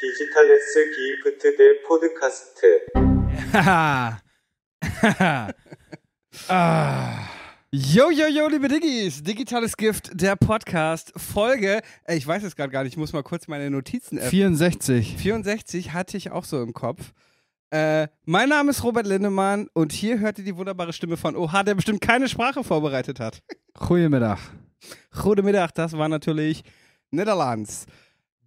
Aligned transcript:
디지털레스 0.00 0.90
기프트 0.90 1.56
대 1.56 1.82
포드카스트. 1.86 2.86
Haha. 3.52 4.20
ah. 6.48 7.28
Yo, 7.74 8.10
yo, 8.10 8.26
yo, 8.26 8.48
liebe 8.48 8.68
Diggis, 8.68 9.22
digitales 9.22 9.78
Gift, 9.78 10.10
der 10.12 10.36
Podcast, 10.36 11.10
Folge, 11.16 11.80
ey, 12.04 12.18
ich 12.18 12.26
weiß 12.26 12.42
es 12.42 12.54
gerade 12.54 12.70
gar 12.70 12.82
nicht, 12.82 12.92
ich 12.92 12.98
muss 12.98 13.14
mal 13.14 13.22
kurz 13.22 13.48
meine 13.48 13.70
Notizen 13.70 14.18
öffnen. 14.18 14.30
64. 14.30 15.16
64 15.16 15.94
hatte 15.94 16.18
ich 16.18 16.30
auch 16.30 16.44
so 16.44 16.62
im 16.62 16.74
Kopf. 16.74 17.12
Äh, 17.70 18.08
mein 18.26 18.50
Name 18.50 18.72
ist 18.72 18.84
Robert 18.84 19.06
Lindemann 19.06 19.68
und 19.72 19.92
hier 19.92 20.18
hört 20.18 20.38
ihr 20.38 20.44
die 20.44 20.54
wunderbare 20.54 20.92
Stimme 20.92 21.16
von 21.16 21.34
Oha, 21.34 21.62
der 21.62 21.74
bestimmt 21.74 22.02
keine 22.02 22.28
Sprache 22.28 22.62
vorbereitet 22.62 23.20
hat. 23.20 23.42
Goedemiddag. 23.72 24.38
Goedemiddag, 25.22 25.70
das 25.74 25.96
war 25.96 26.10
natürlich 26.10 26.64
Niederlands. 27.10 27.86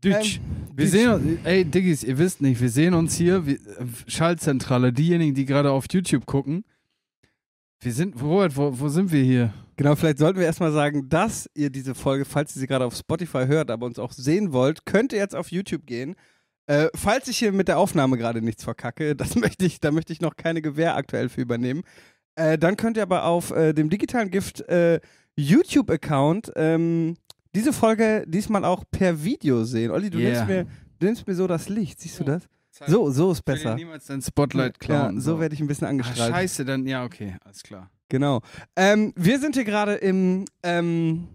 Deutsch. 0.01 0.37
Ähm, 0.37 0.77
wir 0.77 0.89
sehen 0.89 1.11
uns, 1.11 1.39
ey 1.45 1.65
Diggis, 1.65 2.03
ihr 2.05 2.19
wisst 2.19 2.41
nicht, 2.41 2.61
wir 2.61 2.71
sehen 2.71 2.95
uns 2.95 3.17
hier, 3.17 3.47
wir, 3.47 3.55
äh, 3.55 3.87
Schaltzentrale, 4.07 4.93
diejenigen, 4.93 5.35
die 5.35 5.45
gerade 5.45 5.71
auf 5.71 5.87
YouTube 5.91 6.27
gucken. 6.27 6.65
Wir 7.81 7.93
sind, 7.93 8.21
Robert, 8.23 8.57
wo, 8.57 8.79
wo 8.79 8.89
sind 8.89 9.11
wir 9.11 9.23
hier? 9.23 9.55
Genau, 9.77 9.97
vielleicht 9.97 10.19
sollten 10.19 10.39
wir 10.39 10.47
erstmal 10.47 10.73
sagen, 10.73 11.09
dass 11.09 11.49
ihr 11.55 11.71
diese 11.71 11.95
Folge, 11.95 12.27
falls 12.27 12.55
ihr 12.55 12.61
sie 12.61 12.67
gerade 12.67 12.85
auf 12.85 12.95
Spotify 12.95 13.47
hört, 13.47 13.71
aber 13.71 13.87
uns 13.87 13.99
auch 13.99 14.13
sehen 14.13 14.53
wollt, 14.53 14.85
könnt 14.85 15.13
ihr 15.13 15.19
jetzt 15.19 15.35
auf 15.35 15.51
YouTube 15.51 15.87
gehen. 15.87 16.17
Äh, 16.67 16.89
falls 16.95 17.29
ich 17.29 17.39
hier 17.39 17.53
mit 17.53 17.69
der 17.69 17.79
Aufnahme 17.79 18.19
gerade 18.19 18.43
nichts 18.43 18.63
verkacke, 18.65 19.17
das 19.17 19.37
möchte 19.37 19.65
ich, 19.65 19.81
da 19.81 19.91
möchte 19.91 20.13
ich 20.13 20.21
noch 20.21 20.37
keine 20.37 20.63
Gewähr 20.63 20.97
aktuell 20.97 21.29
für 21.29 21.41
übernehmen. 21.41 21.83
Äh, 22.37 22.59
dann 22.59 22.77
könnt 22.77 22.97
ihr 22.97 23.03
aber 23.03 23.25
auf 23.25 23.51
äh, 23.51 23.73
dem 23.73 23.91
digitalen 23.91 24.31
Gift 24.31 24.61
äh, 24.69 25.01
YouTube-Account 25.37 26.53
ähm, 26.57 27.17
diese 27.55 27.73
Folge 27.73 28.25
diesmal 28.27 28.65
auch 28.65 28.85
per 28.91 29.23
Video 29.25 29.65
sehen. 29.65 29.91
Olli, 29.91 30.11
du, 30.11 30.19
Yeah. 30.19 30.31
nimmst 30.45 30.49
mir, 30.49 30.67
du 30.99 31.07
nimmst 31.07 31.27
mir 31.27 31.35
so 31.35 31.47
das 31.47 31.69
Licht, 31.69 32.01
siehst 32.01 32.21
du 32.21 32.25
das? 32.25 32.43
So, 32.87 33.11
so 33.11 33.33
ist 33.33 33.41
Ich 33.41 33.47
will 33.47 33.55
besser. 33.57 33.75
niemals 33.75 34.07
dein 34.07 34.23
Spotlight 34.23 34.77
Ja, 34.81 34.87
klauen. 34.87 35.21
so 35.21 35.39
werde 35.41 35.55
ich 35.55 35.61
ein 35.61 35.67
bisschen 35.67 35.87
ah, 35.87 35.91
angestrahlt. 35.91 36.33
Scheiße, 36.33 36.65
dann, 36.65 36.87
ja, 36.87 37.05
okay, 37.05 37.37
alles 37.45 37.63
klar. 37.63 37.91
Genau. 38.09 38.41
Ähm, 38.77 39.13
wir 39.17 39.39
sind 39.39 39.55
hier 39.55 39.65
gerade 39.65 39.95
im 39.95 40.45
ähm, 40.63 41.29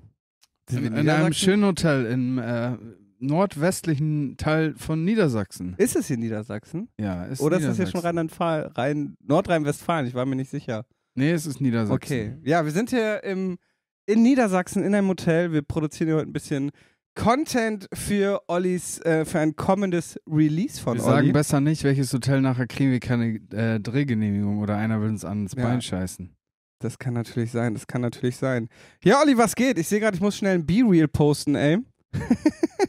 In, 0.71 0.85
in 0.95 1.09
einem 1.09 1.33
schönen 1.33 1.63
Hotel 1.65 2.05
im 2.05 2.39
äh, 2.39 2.71
nordwestlichen 3.19 4.37
Teil 4.37 4.73
von 4.77 5.03
Niedersachsen. 5.03 5.75
Ist 5.77 5.95
es 5.95 6.07
hier 6.07 6.17
Niedersachsen? 6.17 6.89
Ja, 6.99 7.25
ist 7.25 7.41
Oder 7.41 7.57
ist 7.57 7.67
das 7.67 7.77
hier 7.77 7.87
schon. 7.87 8.01
Rheinland-Pfalz, 8.01 8.75
Rhein, 8.77 9.15
Nordrhein-Westfalen? 9.23 10.07
Ich 10.07 10.13
war 10.13 10.25
mir 10.25 10.35
nicht 10.35 10.49
sicher. 10.49 10.85
Nee, 11.15 11.31
es 11.31 11.45
ist 11.45 11.61
Niedersachsen. 11.61 11.93
Okay. 11.93 12.37
Ja, 12.43 12.65
wir 12.65 12.71
sind 12.71 12.89
hier 12.89 13.23
im, 13.23 13.57
in 14.05 14.21
Niedersachsen 14.23 14.83
in 14.83 14.93
einem 14.95 15.07
Hotel. 15.09 15.51
Wir 15.51 15.61
produzieren 15.61 16.07
hier 16.09 16.17
heute 16.17 16.29
ein 16.29 16.33
bisschen 16.33 16.71
Content 17.15 17.87
für 17.93 18.41
Ollis, 18.47 18.99
äh, 19.01 19.23
für 19.25 19.39
ein 19.39 19.55
kommendes 19.55 20.19
Release 20.27 20.81
von 20.81 20.97
Wir 20.97 21.03
Olli. 21.05 21.11
sagen 21.15 21.33
besser 21.33 21.61
nicht, 21.61 21.83
welches 21.83 22.11
Hotel 22.13 22.41
nachher 22.41 22.67
kriegen 22.67 22.91
wir 22.91 22.99
keine 22.99 23.35
äh, 23.51 23.79
Drehgenehmigung 23.79 24.59
oder 24.59 24.75
einer 24.77 24.99
will 25.01 25.09
uns 25.09 25.23
ans 25.23 25.53
Ja. 25.55 25.63
Bein 25.63 25.81
scheißen. 25.81 26.35
das 26.79 26.99
kann 26.99 27.13
natürlich 27.13 27.51
sein, 27.51 27.73
das 27.73 27.87
kann 27.87 28.01
natürlich 28.01 28.35
sein. 28.37 28.67
Ja, 29.03 29.21
Olli, 29.21 29.37
was 29.37 29.55
geht? 29.55 29.79
Ich 29.79 29.87
sehe 29.87 29.99
gerade, 30.01 30.15
ich 30.15 30.21
muss 30.21 30.35
schnell 30.37 30.55
ein 30.55 30.65
B-Reel 30.65 31.07
posten, 31.07 31.55
ey. 31.55 31.79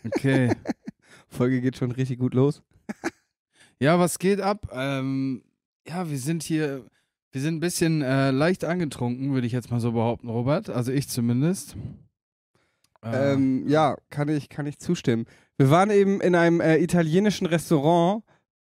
Okay. 0.05 0.53
Folge 1.29 1.61
geht 1.61 1.77
schon 1.77 1.91
richtig 1.91 2.19
gut 2.19 2.35
los. 2.35 2.63
ja, 3.81 3.99
was 3.99 4.19
geht 4.19 4.41
ab? 4.41 4.69
Ähm, 4.73 5.43
ja, 5.87 6.09
wir 6.09 6.19
sind 6.19 6.43
hier, 6.43 6.85
wir 7.33 7.41
sind 7.41 7.57
ein 7.57 7.61
bisschen 7.61 8.03
äh, 8.03 8.31
leicht 8.31 8.65
angetrunken, 8.65 9.33
würde 9.35 9.47
ich 9.47 9.53
jetzt 9.53 9.71
mal 9.71 9.81
so 9.81 9.93
behaupten, 9.93 10.29
Robert. 10.29 10.71
Also 10.71 10.93
ich 10.93 11.09
zumindest. 11.09 11.77
Äh, 13.03 13.33
Ähm, 13.35 13.69
ja, 13.69 13.97
kann 14.11 14.29
ich, 14.29 14.49
kann 14.49 14.67
ich 14.67 14.79
zustimmen. 14.79 15.27
Wir 15.59 15.71
waren 15.71 15.91
eben 15.91 16.21
in 16.21 16.35
einem 16.35 16.61
äh, 16.61 16.79
italienischen 16.79 17.47
Restaurant, 17.47 18.25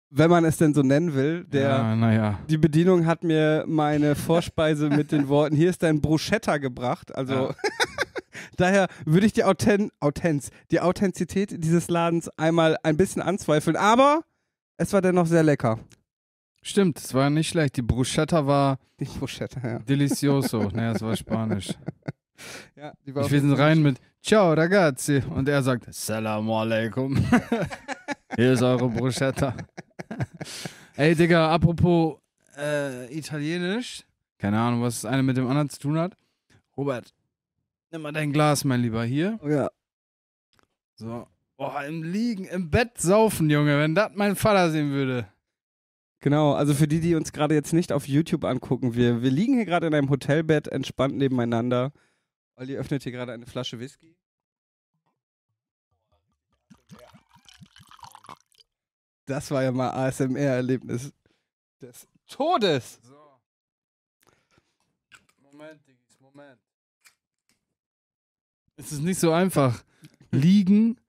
wenn 0.09 0.29
man 0.29 0.43
es 0.45 0.57
denn 0.57 0.73
so 0.73 0.81
nennen 0.81 1.13
will. 1.13 1.45
Der, 1.45 1.69
ja, 1.69 1.95
naja. 1.95 2.39
Die 2.49 2.57
Bedienung 2.57 3.05
hat 3.05 3.23
mir 3.23 3.65
meine 3.67 4.15
Vorspeise 4.15 4.89
mit 4.89 5.11
den 5.11 5.27
Worten, 5.27 5.55
hier 5.55 5.69
ist 5.69 5.83
dein 5.83 6.01
Bruschetta 6.01 6.57
gebracht. 6.57 7.13
Also 7.15 7.33
Ja. 7.33 7.55
daher 8.57 8.87
würde 9.05 9.25
ich 9.25 9.33
die 9.33 9.43
Authent 9.43 9.91
Authentiz, 9.99 10.49
die 10.71 10.79
Authentizität 10.81 11.63
dieses 11.63 11.89
Ladens 11.89 12.29
einmal 12.37 12.77
ein 12.83 12.97
bisschen 12.97 13.21
anzweifeln. 13.21 13.75
Aber 13.75 14.21
es 14.77 14.91
war 14.93 15.01
dennoch 15.01 15.27
sehr 15.27 15.43
lecker. 15.43 15.79
Stimmt, 16.61 16.99
es 16.99 17.13
war 17.13 17.29
nicht 17.29 17.49
schlecht. 17.49 17.77
Die 17.77 17.81
Bruschetta 17.81 18.45
war 18.45 18.77
Die 18.99 19.05
Bruschetta, 19.05 19.67
ja. 19.67 19.79
delicioso. 19.79 20.69
naja, 20.73 20.91
es 20.91 21.01
war 21.01 21.15
Spanisch. 21.15 21.73
ja 22.75 22.93
die 23.05 23.15
war 23.15 23.25
Ich 23.25 23.41
Fall 23.41 23.53
rein 23.53 23.81
mit 23.81 23.99
Ciao 24.21 24.53
ragazzi 24.53 25.23
und 25.33 25.49
er 25.49 25.63
sagt 25.63 25.91
Salam 25.93 26.49
alaikum. 26.51 27.17
Hier 28.35 28.53
ist 28.53 28.61
eure 28.61 28.87
Bruschetta. 28.89 29.55
Ey 30.95 31.15
Digga, 31.15 31.51
apropos 31.51 32.17
äh, 32.55 33.11
Italienisch. 33.17 34.03
Keine 34.37 34.59
Ahnung, 34.59 34.83
was 34.83 35.01
das 35.01 35.11
eine 35.11 35.23
mit 35.23 35.37
dem 35.37 35.47
anderen 35.47 35.69
zu 35.69 35.79
tun 35.79 35.97
hat. 35.97 36.15
Robert, 36.77 37.13
nimm 37.91 38.03
mal 38.03 38.11
dein 38.11 38.31
Glas, 38.31 38.63
mein 38.63 38.81
Lieber, 38.81 39.03
hier. 39.03 39.39
Oh, 39.43 39.47
ja. 39.47 39.69
So. 40.95 41.27
Boah, 41.57 41.83
im 41.85 42.03
Liegen, 42.03 42.45
im 42.45 42.69
Bett 42.69 42.99
saufen, 42.99 43.49
Junge, 43.49 43.77
wenn 43.79 43.95
das 43.95 44.11
mein 44.15 44.35
Vater 44.35 44.71
sehen 44.71 44.91
würde. 44.91 45.27
Genau, 46.21 46.53
also 46.53 46.75
für 46.75 46.87
die, 46.87 46.99
die 46.99 47.15
uns 47.15 47.33
gerade 47.33 47.55
jetzt 47.55 47.73
nicht 47.73 47.91
auf 47.91 48.07
YouTube 48.07 48.43
angucken, 48.45 48.93
wir, 48.93 49.23
wir 49.23 49.31
liegen 49.31 49.55
hier 49.55 49.65
gerade 49.65 49.87
in 49.87 49.95
einem 49.95 50.11
Hotelbett, 50.11 50.67
entspannt 50.67 51.17
nebeneinander. 51.17 51.91
Olli 52.55 52.77
öffnet 52.77 53.01
hier 53.01 53.11
gerade 53.11 53.33
eine 53.33 53.47
Flasche 53.47 53.79
Whisky. 53.79 54.15
Das 59.25 59.49
war 59.49 59.63
ja 59.63 59.71
mal 59.71 59.89
ASMR-Erlebnis 59.89 61.11
des 61.81 62.07
Todes. 62.27 62.99
So. 63.01 63.39
Moment, 65.39 65.87
Diggis, 65.87 66.19
Moment. 66.19 66.59
Es 68.75 68.91
ist 68.91 69.01
nicht 69.01 69.19
so 69.19 69.31
einfach. 69.31 69.83
Liegen 70.29 71.00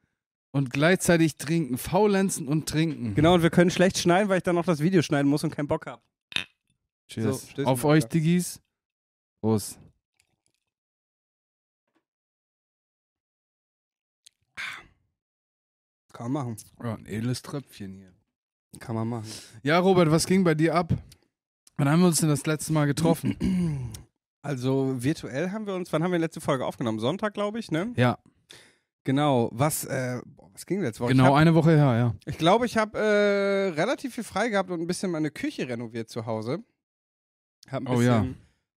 und 0.53 0.71
gleichzeitig 0.71 1.37
trinken. 1.37 1.79
Faulenzen 1.79 2.47
und 2.47 2.69
trinken. 2.69 3.15
Genau, 3.15 3.35
und 3.35 3.43
wir 3.43 3.51
können 3.51 3.71
schlecht 3.71 3.99
schneiden, 3.99 4.29
weil 4.29 4.39
ich 4.39 4.43
dann 4.45 4.55
noch 4.55 4.65
das 4.65 4.81
Video 4.81 5.03
schneiden 5.03 5.29
muss 5.29 5.43
und 5.43 5.51
keinen 5.51 5.69
Bock 5.69 5.87
habe. 5.87 6.03
Cheers. 7.09 7.49
So, 7.57 7.65
Auf 7.65 7.85
euch. 7.85 8.05
Diggis. 8.05 8.61
Prost. 9.41 9.79
Kann 16.13 16.31
man 16.31 16.45
machen. 16.45 16.57
Ja, 16.83 16.95
ein 16.95 17.07
edles 17.07 17.43
Tröpfchen 17.43 17.95
hier. 17.95 18.13
Kann 18.79 18.95
man 18.95 19.09
machen. 19.09 19.29
Ja, 19.63 19.79
Robert, 19.79 20.11
was 20.11 20.27
ging 20.27 20.45
bei 20.45 20.55
dir 20.55 20.75
ab? 20.75 20.93
Wann 21.77 21.89
haben 21.89 22.01
wir 22.01 22.07
uns 22.07 22.21
denn 22.21 22.29
das 22.29 22.47
letzte 22.47 22.73
Mal 22.73 22.87
getroffen? 22.87 23.91
Also 24.45 25.01
virtuell 25.01 25.53
haben 25.53 25.69
wir 25.69 25.75
uns, 25.77 25.93
wann 25.93 26.03
haben 26.03 26.11
wir 26.11 26.19
die 26.19 26.25
letzte 26.25 26.41
Folge 26.41 26.67
aufgenommen? 26.67 26.99
Sonntag, 26.99 27.33
glaube 27.33 27.61
ich, 27.61 27.71
ne? 27.71 27.93
ja, 27.95 28.19
Genau. 29.05 29.49
Was, 29.53 29.85
äh, 29.85 30.21
was 30.53 30.67
ging? 30.67 30.85
Ich 30.85 30.99
genau 30.99 31.25
hab- 31.25 31.35
eine 31.35 31.55
Woche 31.55 31.71
her, 31.73 31.97
ja. 31.97 32.15
Ich 32.27 32.39
glaube, 32.39 32.67
ich 32.67 32.77
habe 32.77 32.99
äh, 32.99 33.69
relativ 33.81 34.15
viel 34.15 34.25
frei 34.25 34.49
gehabt 34.49 34.71
und 34.71 34.81
ein 34.81 34.87
bisschen 34.87 35.11
meine 35.11 35.31
Küche 35.31 35.69
renoviert 35.69 36.09
zu 36.09 36.27
Hause. 36.27 36.59
Hab 37.71 37.83
ein 37.83 37.87
Oh 37.89 37.97
bisschen 37.99 38.05
ja. 38.07 38.27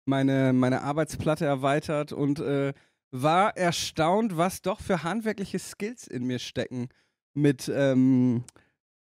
meine, 0.05 0.53
meine 0.53 0.81
Arbeitsplatte 0.81 1.45
erweitert 1.45 2.11
und 2.11 2.39
äh, 2.39 2.73
war 3.11 3.55
erstaunt, 3.55 4.35
was 4.37 4.61
doch 4.61 4.79
für 4.81 5.03
handwerkliche 5.03 5.59
Skills 5.59 6.07
in 6.07 6.25
mir 6.25 6.39
stecken. 6.39 6.87
Mit, 7.33 7.71
ähm, 7.73 8.43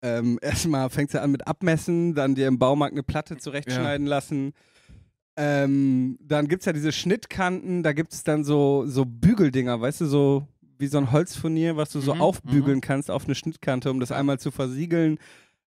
ähm, 0.02 0.38
erstmal 0.42 0.90
fängt 0.90 1.10
es 1.10 1.14
ja 1.14 1.22
an 1.22 1.30
mit 1.30 1.46
Abmessen, 1.46 2.14
dann 2.14 2.34
dir 2.34 2.48
im 2.48 2.58
Baumarkt 2.58 2.92
eine 2.94 3.02
Platte 3.02 3.36
zurechtschneiden 3.36 4.06
lassen. 4.06 4.52
Ähm, 5.36 6.16
dann 6.20 6.46
gibt 6.46 6.62
es 6.62 6.66
ja 6.66 6.72
diese 6.72 6.92
Schnittkanten, 6.92 7.82
da 7.82 7.92
gibt 7.92 8.12
es 8.12 8.22
dann 8.22 8.44
so, 8.44 8.84
so 8.86 9.04
Bügeldinger, 9.04 9.80
weißt 9.80 10.02
du, 10.02 10.06
so 10.06 10.46
wie 10.78 10.86
so 10.86 10.98
ein 10.98 11.12
Holzfurnier, 11.12 11.76
was 11.76 11.90
du 11.90 12.00
so 12.00 12.14
Mhm, 12.14 12.20
aufbügeln 12.20 12.80
kannst 12.80 13.10
auf 13.10 13.24
eine 13.24 13.34
Schnittkante, 13.34 13.90
um 13.90 14.00
das 14.00 14.12
einmal 14.12 14.38
zu 14.38 14.50
versiegeln. 14.50 15.18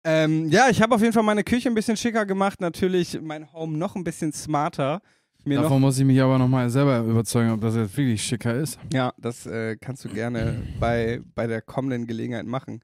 Ähm, 0.04 0.48
ja, 0.50 0.68
ich 0.70 0.80
habe 0.82 0.94
auf 0.94 1.00
jeden 1.00 1.12
Fall 1.12 1.22
meine 1.24 1.42
Küche 1.44 1.68
ein 1.68 1.74
bisschen 1.74 1.96
schicker 1.96 2.26
gemacht, 2.26 2.60
natürlich 2.60 3.20
mein 3.20 3.52
Home 3.52 3.76
noch 3.76 3.96
ein 3.96 4.04
bisschen 4.04 4.32
smarter. 4.32 5.00
Mir 5.44 5.60
Davon 5.62 5.80
muss 5.80 5.98
ich 5.98 6.04
mich 6.04 6.20
aber 6.20 6.38
nochmal 6.38 6.68
selber 6.70 7.00
überzeugen, 7.00 7.50
ob 7.50 7.60
das 7.60 7.76
jetzt 7.76 7.96
wirklich 7.96 8.22
schicker 8.22 8.54
ist. 8.54 8.78
ja, 8.92 9.12
das 9.18 9.46
äh, 9.46 9.76
kannst 9.80 10.04
du 10.04 10.08
gerne 10.08 10.62
bei, 10.80 11.20
bei 11.34 11.46
der 11.46 11.62
kommenden 11.62 12.06
Gelegenheit 12.06 12.46
machen. 12.46 12.82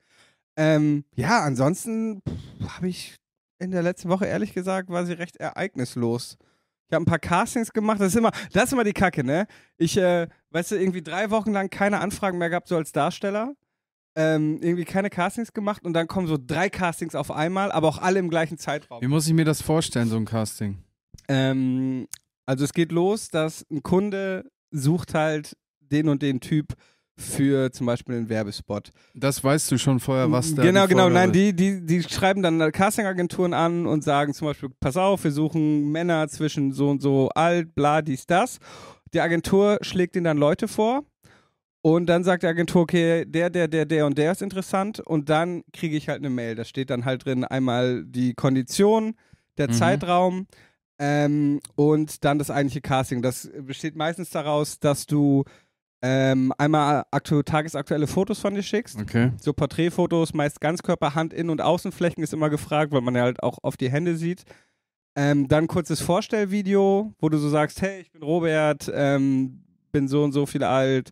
Ähm, 0.56 1.04
ja, 1.16 1.40
ansonsten 1.40 2.22
habe 2.69 2.88
ich 2.88 3.16
in 3.58 3.70
der 3.70 3.82
letzten 3.82 4.08
Woche 4.10 4.26
ehrlich 4.26 4.52
gesagt, 4.52 4.90
war 4.90 5.06
sie 5.06 5.12
recht 5.14 5.37
ereignislos. 5.37 6.37
Ich 6.92 6.94
habe 6.94 7.04
ein 7.04 7.06
paar 7.06 7.18
Castings 7.18 7.72
gemacht. 7.72 8.00
Das 8.00 8.08
ist 8.08 8.16
immer, 8.16 8.30
das 8.52 8.64
ist 8.64 8.72
immer 8.74 8.84
die 8.84 8.92
Kacke, 8.92 9.24
ne? 9.24 9.46
Ich, 9.78 9.96
äh, 9.96 10.28
weißt 10.50 10.72
du, 10.72 10.74
irgendwie 10.74 11.00
drei 11.00 11.30
Wochen 11.30 11.50
lang 11.50 11.70
keine 11.70 12.00
Anfragen 12.00 12.36
mehr 12.36 12.50
gehabt, 12.50 12.68
so 12.68 12.76
als 12.76 12.92
Darsteller. 12.92 13.54
Ähm, 14.14 14.58
irgendwie 14.60 14.84
keine 14.84 15.08
Castings 15.08 15.54
gemacht 15.54 15.86
und 15.86 15.94
dann 15.94 16.06
kommen 16.06 16.26
so 16.26 16.36
drei 16.38 16.68
Castings 16.68 17.14
auf 17.14 17.30
einmal, 17.30 17.72
aber 17.72 17.88
auch 17.88 17.96
alle 17.96 18.18
im 18.18 18.28
gleichen 18.28 18.58
Zeitraum. 18.58 19.00
Wie 19.00 19.06
muss 19.08 19.26
ich 19.26 19.32
mir 19.32 19.46
das 19.46 19.62
vorstellen, 19.62 20.08
so 20.08 20.18
ein 20.18 20.26
Casting? 20.26 20.84
Ähm, 21.28 22.08
also 22.44 22.62
es 22.62 22.74
geht 22.74 22.92
los, 22.92 23.28
dass 23.28 23.64
ein 23.70 23.82
Kunde 23.82 24.50
sucht 24.70 25.14
halt 25.14 25.56
den 25.80 26.10
und 26.10 26.20
den 26.20 26.40
Typ 26.40 26.74
für 27.17 27.70
zum 27.73 27.87
Beispiel 27.87 28.17
einen 28.17 28.29
Werbespot. 28.29 28.91
Das 29.14 29.43
weißt 29.44 29.70
du 29.70 29.79
schon 29.79 30.00
vorher, 30.00 30.31
was 30.32 30.55
da 30.55 30.62
Genau, 30.62 30.87
genau. 30.87 31.09
Nein, 31.09 31.32
die, 31.32 31.55
die, 31.55 31.85
die 31.85 32.03
schreiben 32.03 32.43
dann 32.43 32.73
Castingagenturen 32.73 33.53
an 33.55 33.87
und 33.87 34.03
sagen 34.03 34.35
zum 34.35 34.49
Beispiel, 34.49 34.70
pass 34.81 34.97
auf, 34.97 35.25
wir 35.25 35.32
suchen 35.32 35.91
Männer 35.93 36.29
zwischen 36.29 36.73
so 36.73 36.91
und 36.91 37.03
so 37.03 37.29
alt, 37.35 37.75
bla, 37.75 38.03
dies, 38.03 38.26
das. 38.26 38.59
Die 39.14 39.20
Agentur 39.20 39.79
schlägt 39.82 40.17
ihnen 40.17 40.25
dann 40.25 40.38
Leute 40.38 40.69
vor 40.69 41.05
und 41.82 42.06
dann 42.06 42.25
sagt 42.25 42.44
die 42.44 42.47
Agentur, 42.47 42.82
okay, 42.82 43.25
der, 43.26 43.50
der, 43.50 43.69
der, 43.69 43.85
der 43.85 44.06
und 44.06 44.17
der 44.17 44.32
ist 44.32 44.41
interessant 44.43 45.00
und 45.00 45.29
dann 45.29 45.62
kriege 45.73 45.97
ich 45.97 46.09
halt 46.09 46.19
eine 46.20 46.31
Mail. 46.31 46.55
Da 46.55 46.64
steht 46.64 46.91
dann 46.91 47.05
halt 47.05 47.25
drin 47.26 47.44
einmal 47.44 48.05
die 48.06 48.35
Kondition, 48.35 49.14
der 49.59 49.69
Mhm. 49.69 49.73
Zeitraum 49.73 50.47
ähm, 50.99 51.61
und 51.75 52.25
dann 52.25 52.38
das 52.38 52.50
eigentliche 52.50 52.81
Casting. 52.81 53.20
Das 53.20 53.50
besteht 53.61 53.97
meistens 53.97 54.31
daraus, 54.31 54.79
dass 54.79 55.06
du 55.06 55.44
ähm, 56.02 56.52
einmal 56.58 57.04
aktu 57.12 57.43
tagesaktuelle 57.43 58.06
Fotos 58.08 58.40
von 58.40 58.54
dir 58.54 58.62
schickst 58.62 58.99
Okay. 59.00 59.31
so 59.40 59.52
Porträtfotos, 59.52 60.34
meist 60.34 60.60
Ganzkörper, 60.60 61.14
Hand, 61.14 61.32
Innen- 61.32 61.50
und 61.50 61.60
Außenflächen 61.60 62.22
ist 62.22 62.32
immer 62.34 62.50
gefragt, 62.50 62.93
weil 62.93 63.00
man 63.02 63.14
ja 63.14 63.22
halt 63.22 63.43
auch 63.43 63.58
oft 63.62 63.81
die 63.81 63.90
Hände 63.90 64.16
sieht. 64.16 64.44
Ähm, 65.14 65.46
dann 65.46 65.66
kurzes 65.69 66.00
Vorstellvideo, 66.00 67.12
wo 67.20 67.28
du 67.28 67.38
so 67.38 67.49
sagst, 67.49 67.82
hey, 67.82 68.00
ich 68.00 68.10
bin 68.10 68.22
Robert, 68.22 68.90
ähm, 68.94 69.62
bin 69.93 70.08
so 70.08 70.25
und 70.25 70.32
so 70.32 70.46
viel 70.46 70.64
alt, 70.64 71.10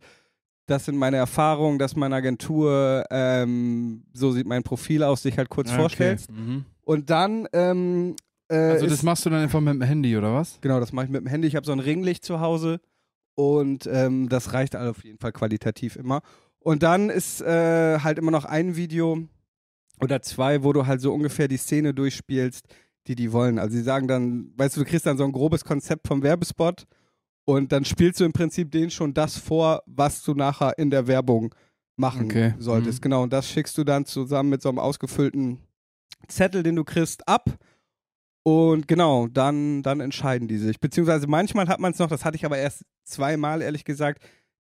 das 0.67 0.87
sind 0.87 0.97
meine 0.97 1.19
Erfahrungen, 1.19 1.79
das 1.79 1.93
ist 1.93 1.97
meine 1.97 2.15
Agentur, 2.15 3.05
ähm, 3.11 4.05
so 4.15 4.33
sieht 4.33 4.47
mein 4.47 4.63
Profil 4.63 5.03
aus, 5.03 5.23
dich 5.23 5.37
halt 5.37 5.51
kurz 5.51 5.71
Ah, 5.71 5.77
vorstellst. 5.77 6.31
Okay. 6.31 6.41
Mhm. 6.41 6.65
Und 6.83 7.11
dann, 7.11 7.47
ähm, 7.53 8.17
äh, 8.49 8.55
Also 8.57 8.87
das 8.87 9.03
machst 9.03 9.27
du 9.27 9.31
dann 9.31 9.41
einfach 9.43 9.61
mit 9.61 9.75
dem 9.75 9.83
Handy, 9.83 10.17
oder 10.17 10.33
was? 10.35 10.59
genau, 10.61 10.81
das 10.81 10.93
mache 10.93 11.05
ich 11.07 11.11
mit 11.13 11.21
dem 11.21 11.27
Handy. 11.29 11.47
Ich 11.47 11.55
habe 11.57 11.67
so 11.67 11.73
ein 11.73 11.79
Ringlicht 11.81 12.25
zu 12.25 12.41
Hause 12.41 12.81
und 13.35 13.87
ähm, 13.87 14.29
das 14.29 14.53
reicht 14.53 14.77
auf 14.77 15.05
jeden 15.05 15.19
Fall 15.19 15.33
qualitativ 15.33 15.97
immer. 15.97 16.23
Und 16.59 16.83
dann 16.83 17.11
ist 17.11 17.41
äh, 17.41 17.99
halt 18.01 18.19
immer 18.19 18.31
noch 18.31 18.45
ein 18.45 18.77
Video 18.77 19.27
oder 20.01 20.23
zwei, 20.23 20.63
wo 20.63 20.73
du 20.73 20.87
halt 20.87 21.01
so 21.01 21.13
ungefähr 21.13 21.49
die 21.49 21.57
Szene 21.57 21.95
durchspielst, 21.95 22.67
die 23.07 23.15
die 23.15 23.33
wollen. 23.33 23.59
Also 23.59 23.77
sie 23.77 23.83
sagen 23.83 24.09
dann, 24.09 24.53
weißt 24.57 24.77
du, 24.77 24.81
du 24.81 24.87
kriegst 24.87 25.07
dann 25.07 25.17
so 25.19 25.25
ein 25.25 25.33
grobes 25.33 25.65
Konzept 25.65 26.07
vom 26.07 26.23
Werbespot 26.23 26.87
und 27.45 27.73
dann 27.73 27.85
spielst 27.85 28.21
du 28.21 28.25
im 28.25 28.33
Prinzip 28.33 28.71
denen 28.71 28.91
schon 28.91 29.15
das 29.15 29.37
vor, 29.39 29.83
was 29.87 30.23
du 30.23 30.35
nachher 30.35 30.79
in 30.79 30.91
der 30.91 31.07
Werbung 31.07 31.55
machen 31.97 32.27
Okay. 32.27 32.55
solltest. 32.59 33.01
Mhm. 33.01 33.03
Genau, 33.03 33.23
und 33.23 33.33
das 33.33 33.49
schickst 33.49 33.77
du 33.79 33.85
dann 33.85 34.05
zusammen 34.05 34.51
mit 34.51 34.63
so 34.63 34.69
einem 34.69 34.79
ausgefüllten 34.79 35.59
Zettel, 36.29 36.63
den 36.63 36.77
du 36.77 36.85
kriegst, 36.85 37.27
ab. 37.29 37.59
Und 38.43 38.89
genau, 38.89 39.27
dann, 39.27 39.83
dann 39.83 40.01
entscheiden 40.01 40.49
die 40.49 40.59
sich. 40.59 40.81
Beziehungsweise 40.81 41.27
manchmal 41.27 41.69
hat 41.69 41.81
man 41.81 41.93
es 41.93 41.99
noch, 41.99 42.09
das 42.09 42.25
hatte 42.25 42.37
ich 42.37 42.45
aber 42.45 42.59
erst 42.59 42.85
zweimal, 43.05 43.61
ehrlich 43.61 43.85
gesagt, 43.85 44.23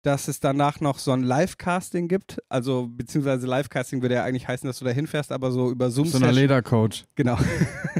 dass 0.01 0.29
es 0.29 0.39
danach 0.39 0.79
noch 0.79 0.97
so 0.97 1.11
ein 1.11 1.23
Live-Casting 1.23 2.07
gibt. 2.07 2.39
Also, 2.47 2.87
beziehungsweise 2.89 3.45
Live-Casting 3.47 4.01
würde 4.01 4.15
ja 4.15 4.23
eigentlich 4.23 4.47
heißen, 4.47 4.65
dass 4.65 4.79
du 4.79 4.85
da 4.85 4.91
hinfährst, 4.91 5.31
aber 5.31 5.51
so 5.51 5.69
über 5.71 5.91
zoom 5.91 6.07
So 6.07 6.17
einer 6.17 6.31
Ledercoach. 6.31 7.03
Genau. 7.15 7.37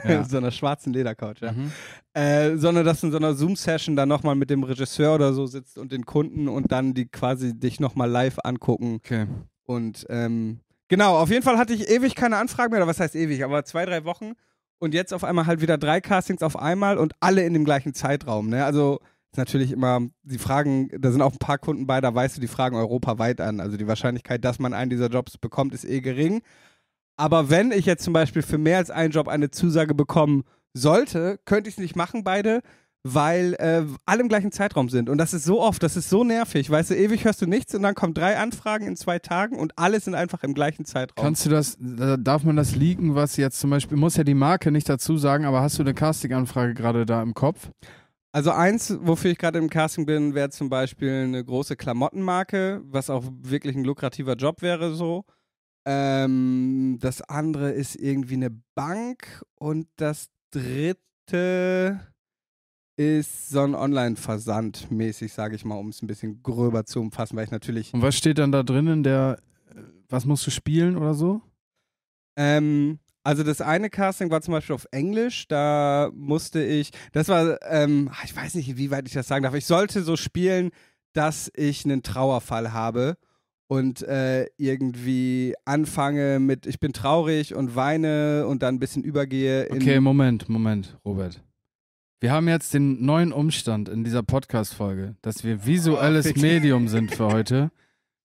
Ja. 0.06 0.24
so 0.30 0.38
einer 0.38 0.52
schwarzen 0.52 0.94
Ledercouch, 0.94 1.42
ja. 1.42 1.52
Mhm. 1.52 1.72
Äh, 2.14 2.56
sondern 2.56 2.86
dass 2.86 3.02
du 3.02 3.08
in 3.08 3.12
so 3.12 3.18
einer 3.18 3.34
Zoom-Session 3.34 3.96
dann 3.96 4.08
nochmal 4.08 4.36
mit 4.36 4.50
dem 4.50 4.64
Regisseur 4.64 5.14
oder 5.16 5.34
so 5.34 5.46
sitzt 5.46 5.78
und 5.78 5.92
den 5.92 6.06
Kunden 6.06 6.48
und 6.48 6.72
dann 6.72 6.94
die 6.94 7.08
quasi 7.08 7.54
dich 7.54 7.80
nochmal 7.80 8.10
live 8.10 8.38
angucken. 8.44 8.96
Okay. 8.96 9.28
Und 9.66 10.06
ähm, 10.10 10.62
genau, 10.88 11.18
auf 11.18 11.30
jeden 11.30 11.44
Fall 11.44 11.58
hatte 11.58 11.74
ich 11.74 11.90
ewig 11.90 12.16
keine 12.16 12.38
Anfragen 12.38 12.72
mehr, 12.72 12.80
oder 12.80 12.88
was 12.88 13.00
heißt 13.00 13.16
ewig, 13.16 13.44
aber 13.44 13.66
zwei, 13.66 13.86
drei 13.86 14.06
Wochen. 14.06 14.34
Und 14.80 14.94
jetzt 14.94 15.14
auf 15.14 15.24
einmal 15.24 15.46
halt 15.46 15.62
wieder 15.62 15.78
drei 15.78 16.02
Castings 16.02 16.42
auf 16.42 16.58
einmal 16.58 16.98
und 16.98 17.14
alle 17.20 17.46
in 17.46 17.54
dem 17.54 17.66
gleichen 17.66 17.94
Zeitraum. 17.94 18.50
Ne? 18.50 18.64
Also 18.64 19.00
ist 19.32 19.38
natürlich 19.38 19.72
immer, 19.72 20.02
die 20.24 20.40
Fragen, 20.40 20.90
da 20.98 21.12
sind 21.12 21.22
auch 21.22 21.34
ein 21.34 21.38
paar 21.38 21.60
Kunden 21.60 21.86
bei, 21.86 22.02
da 22.02 22.14
weißt 22.14 22.38
du, 22.38 22.42
die 22.42 22.48
fragen 22.48 22.76
europaweit 22.76 23.42
an. 23.42 23.60
Also 23.60 23.78
die 23.78 23.88
Wahrscheinlichkeit, 23.88 24.44
dass 24.44 24.58
man 24.58 24.74
einen 24.74 24.90
dieser 24.90 25.10
Jobs 25.10 25.38
bekommt, 25.38 25.74
ist 25.74 25.86
eh 25.86 26.02
gering. 26.02 26.42
Aber 27.16 27.50
wenn 27.50 27.72
ich 27.72 27.86
jetzt 27.86 28.04
zum 28.04 28.14
Beispiel 28.14 28.42
für 28.42 28.58
mehr 28.58 28.78
als 28.78 28.90
einen 28.90 29.12
Job 29.12 29.28
eine 29.28 29.52
Zusage 29.52 29.94
bekommen 29.94 30.46
sollte, 30.74 31.40
könnte 31.46 31.70
ich 31.70 31.76
es 31.76 31.82
nicht 31.82 31.96
machen, 31.96 32.24
beide, 32.24 32.62
weil 33.04 33.54
äh, 33.60 33.84
alle 34.06 34.22
im 34.22 34.28
gleichen 34.30 34.52
Zeitraum 34.52 34.90
sind. 34.90 35.10
Und 35.10 35.18
das 35.18 35.34
ist 35.34 35.46
so 35.46 35.62
oft, 35.62 35.82
das 35.84 35.96
ist 35.96 36.10
so 36.10 36.24
nervig. 36.24 36.70
Weißt 36.70 36.90
du, 36.92 36.96
ewig 36.96 37.24
hörst 37.26 37.42
du 37.42 37.46
nichts 37.48 37.74
und 37.74 37.82
dann 37.84 37.96
kommen 37.96 38.14
drei 38.14 38.38
Anfragen 38.38 38.88
in 38.88 38.96
zwei 38.98 39.20
Tagen 39.20 39.58
und 39.58 39.72
alle 39.78 40.00
sind 40.00 40.16
einfach 40.16 40.44
im 40.44 40.54
gleichen 40.54 40.84
Zeitraum. 40.86 41.24
Kannst 41.24 41.46
du 41.46 41.50
das, 41.50 41.78
da- 41.80 42.18
darf 42.18 42.44
man 42.44 42.56
das 42.58 42.76
leaken, 42.76 43.16
was 43.16 43.38
jetzt 43.38 43.60
zum 43.60 43.70
Beispiel, 43.70 43.98
muss 43.98 44.18
ja 44.18 44.24
die 44.24 44.34
Marke 44.34 44.72
nicht 44.72 44.90
dazu 44.90 45.18
sagen, 45.18 45.46
aber 45.46 45.62
hast 45.62 45.78
du 45.80 45.84
eine 45.84 45.94
Casting-Anfrage 45.94 46.74
gerade 46.74 47.06
da 47.06 47.22
im 47.22 47.34
Kopf? 47.34 47.70
Also 48.32 48.52
eins, 48.52 48.96
wofür 49.02 49.32
ich 49.32 49.38
gerade 49.40 49.58
im 49.58 49.70
Casting 49.72 50.06
bin, 50.06 50.36
wäre 50.36 50.50
zum 50.52 50.70
Beispiel 50.70 51.24
eine 51.24 51.44
große 51.44 51.76
Klamottenmarke, 51.76 52.82
was 52.86 53.10
auch 53.10 53.24
wirklich 53.42 53.76
ein 53.76 53.84
lukrativer 53.86 54.36
Job 54.36 54.62
wäre 54.62 54.94
so. 54.94 55.24
Ähm, 55.88 56.98
das 57.00 57.22
andere 57.24 57.72
ist 57.72 57.96
irgendwie 57.96 58.36
eine 58.36 58.52
Bank 58.76 59.44
und 59.56 59.88
das 59.96 60.28
dritte 60.52 62.00
ist 63.00 63.50
so 63.50 63.62
ein 63.62 63.76
Online-Versand 63.76 64.92
mäßig, 64.92 65.32
sage 65.32 65.56
ich 65.56 65.64
mal, 65.64 65.76
um 65.76 65.88
es 65.88 66.02
ein 66.02 66.08
bisschen 66.08 66.44
gröber 66.44 66.86
zu 66.86 67.00
umfassen, 67.00 67.38
weil 67.38 67.46
ich 67.46 67.52
natürlich 67.52 67.94
Und 67.94 68.02
was 68.02 68.18
steht 68.18 68.38
dann 68.38 68.52
da 68.52 68.62
drin 68.62 68.88
in 68.88 69.04
der, 69.04 69.40
äh, 69.74 69.80
was 70.10 70.26
musst 70.26 70.46
du 70.46 70.52
spielen 70.52 70.98
oder 70.98 71.14
so? 71.14 71.42
Ähm, 72.36 73.00
also 73.24 73.44
das 73.44 73.62
eine 73.62 73.90
Casting 73.90 74.30
war 74.32 74.42
zum 74.42 74.52
Beispiel 74.52 74.76
auf 74.76 74.86
Englisch, 74.92 75.48
da 75.48 76.12
musste 76.14 76.62
ich, 76.62 76.92
das 77.14 77.30
war, 77.30 77.58
ähm, 77.70 78.12
ich 78.26 78.36
weiß 78.36 78.56
nicht, 78.56 78.76
wie 78.76 78.92
weit 78.92 79.08
ich 79.08 79.14
das 79.14 79.30
sagen 79.30 79.44
darf, 79.44 79.56
ich 79.56 79.66
sollte 79.66 80.04
so 80.04 80.18
spielen, 80.18 80.72
dass 81.14 81.50
ich 81.56 81.86
einen 81.86 82.04
Trauerfall 82.04 82.74
habe 82.74 83.18
und 83.68 84.02
äh, 84.02 84.48
irgendwie 84.58 85.54
anfange 85.64 86.40
mit, 86.40 86.66
ich 86.66 86.82
bin 86.82 86.92
traurig 86.92 87.56
und 87.56 87.78
weine 87.78 88.46
und 88.46 88.62
dann 88.62 88.76
ein 88.76 88.80
bisschen 88.80 89.06
übergehe. 89.06 89.70
Okay, 89.72 90.02
Moment, 90.02 90.50
Moment, 90.50 90.98
Robert. 91.06 91.42
Wir 92.22 92.34
haben 92.34 92.50
jetzt 92.50 92.74
den 92.74 93.06
neuen 93.06 93.32
Umstand 93.32 93.88
in 93.88 94.04
dieser 94.04 94.24
Podcast-Folge, 94.24 95.16
dass 95.22 95.46
wir 95.46 95.66
visuelles 95.66 96.28
Oh. 96.36 96.40
Medium 96.40 96.88
sind 96.90 97.16
für 97.16 97.28
heute. 97.28 97.72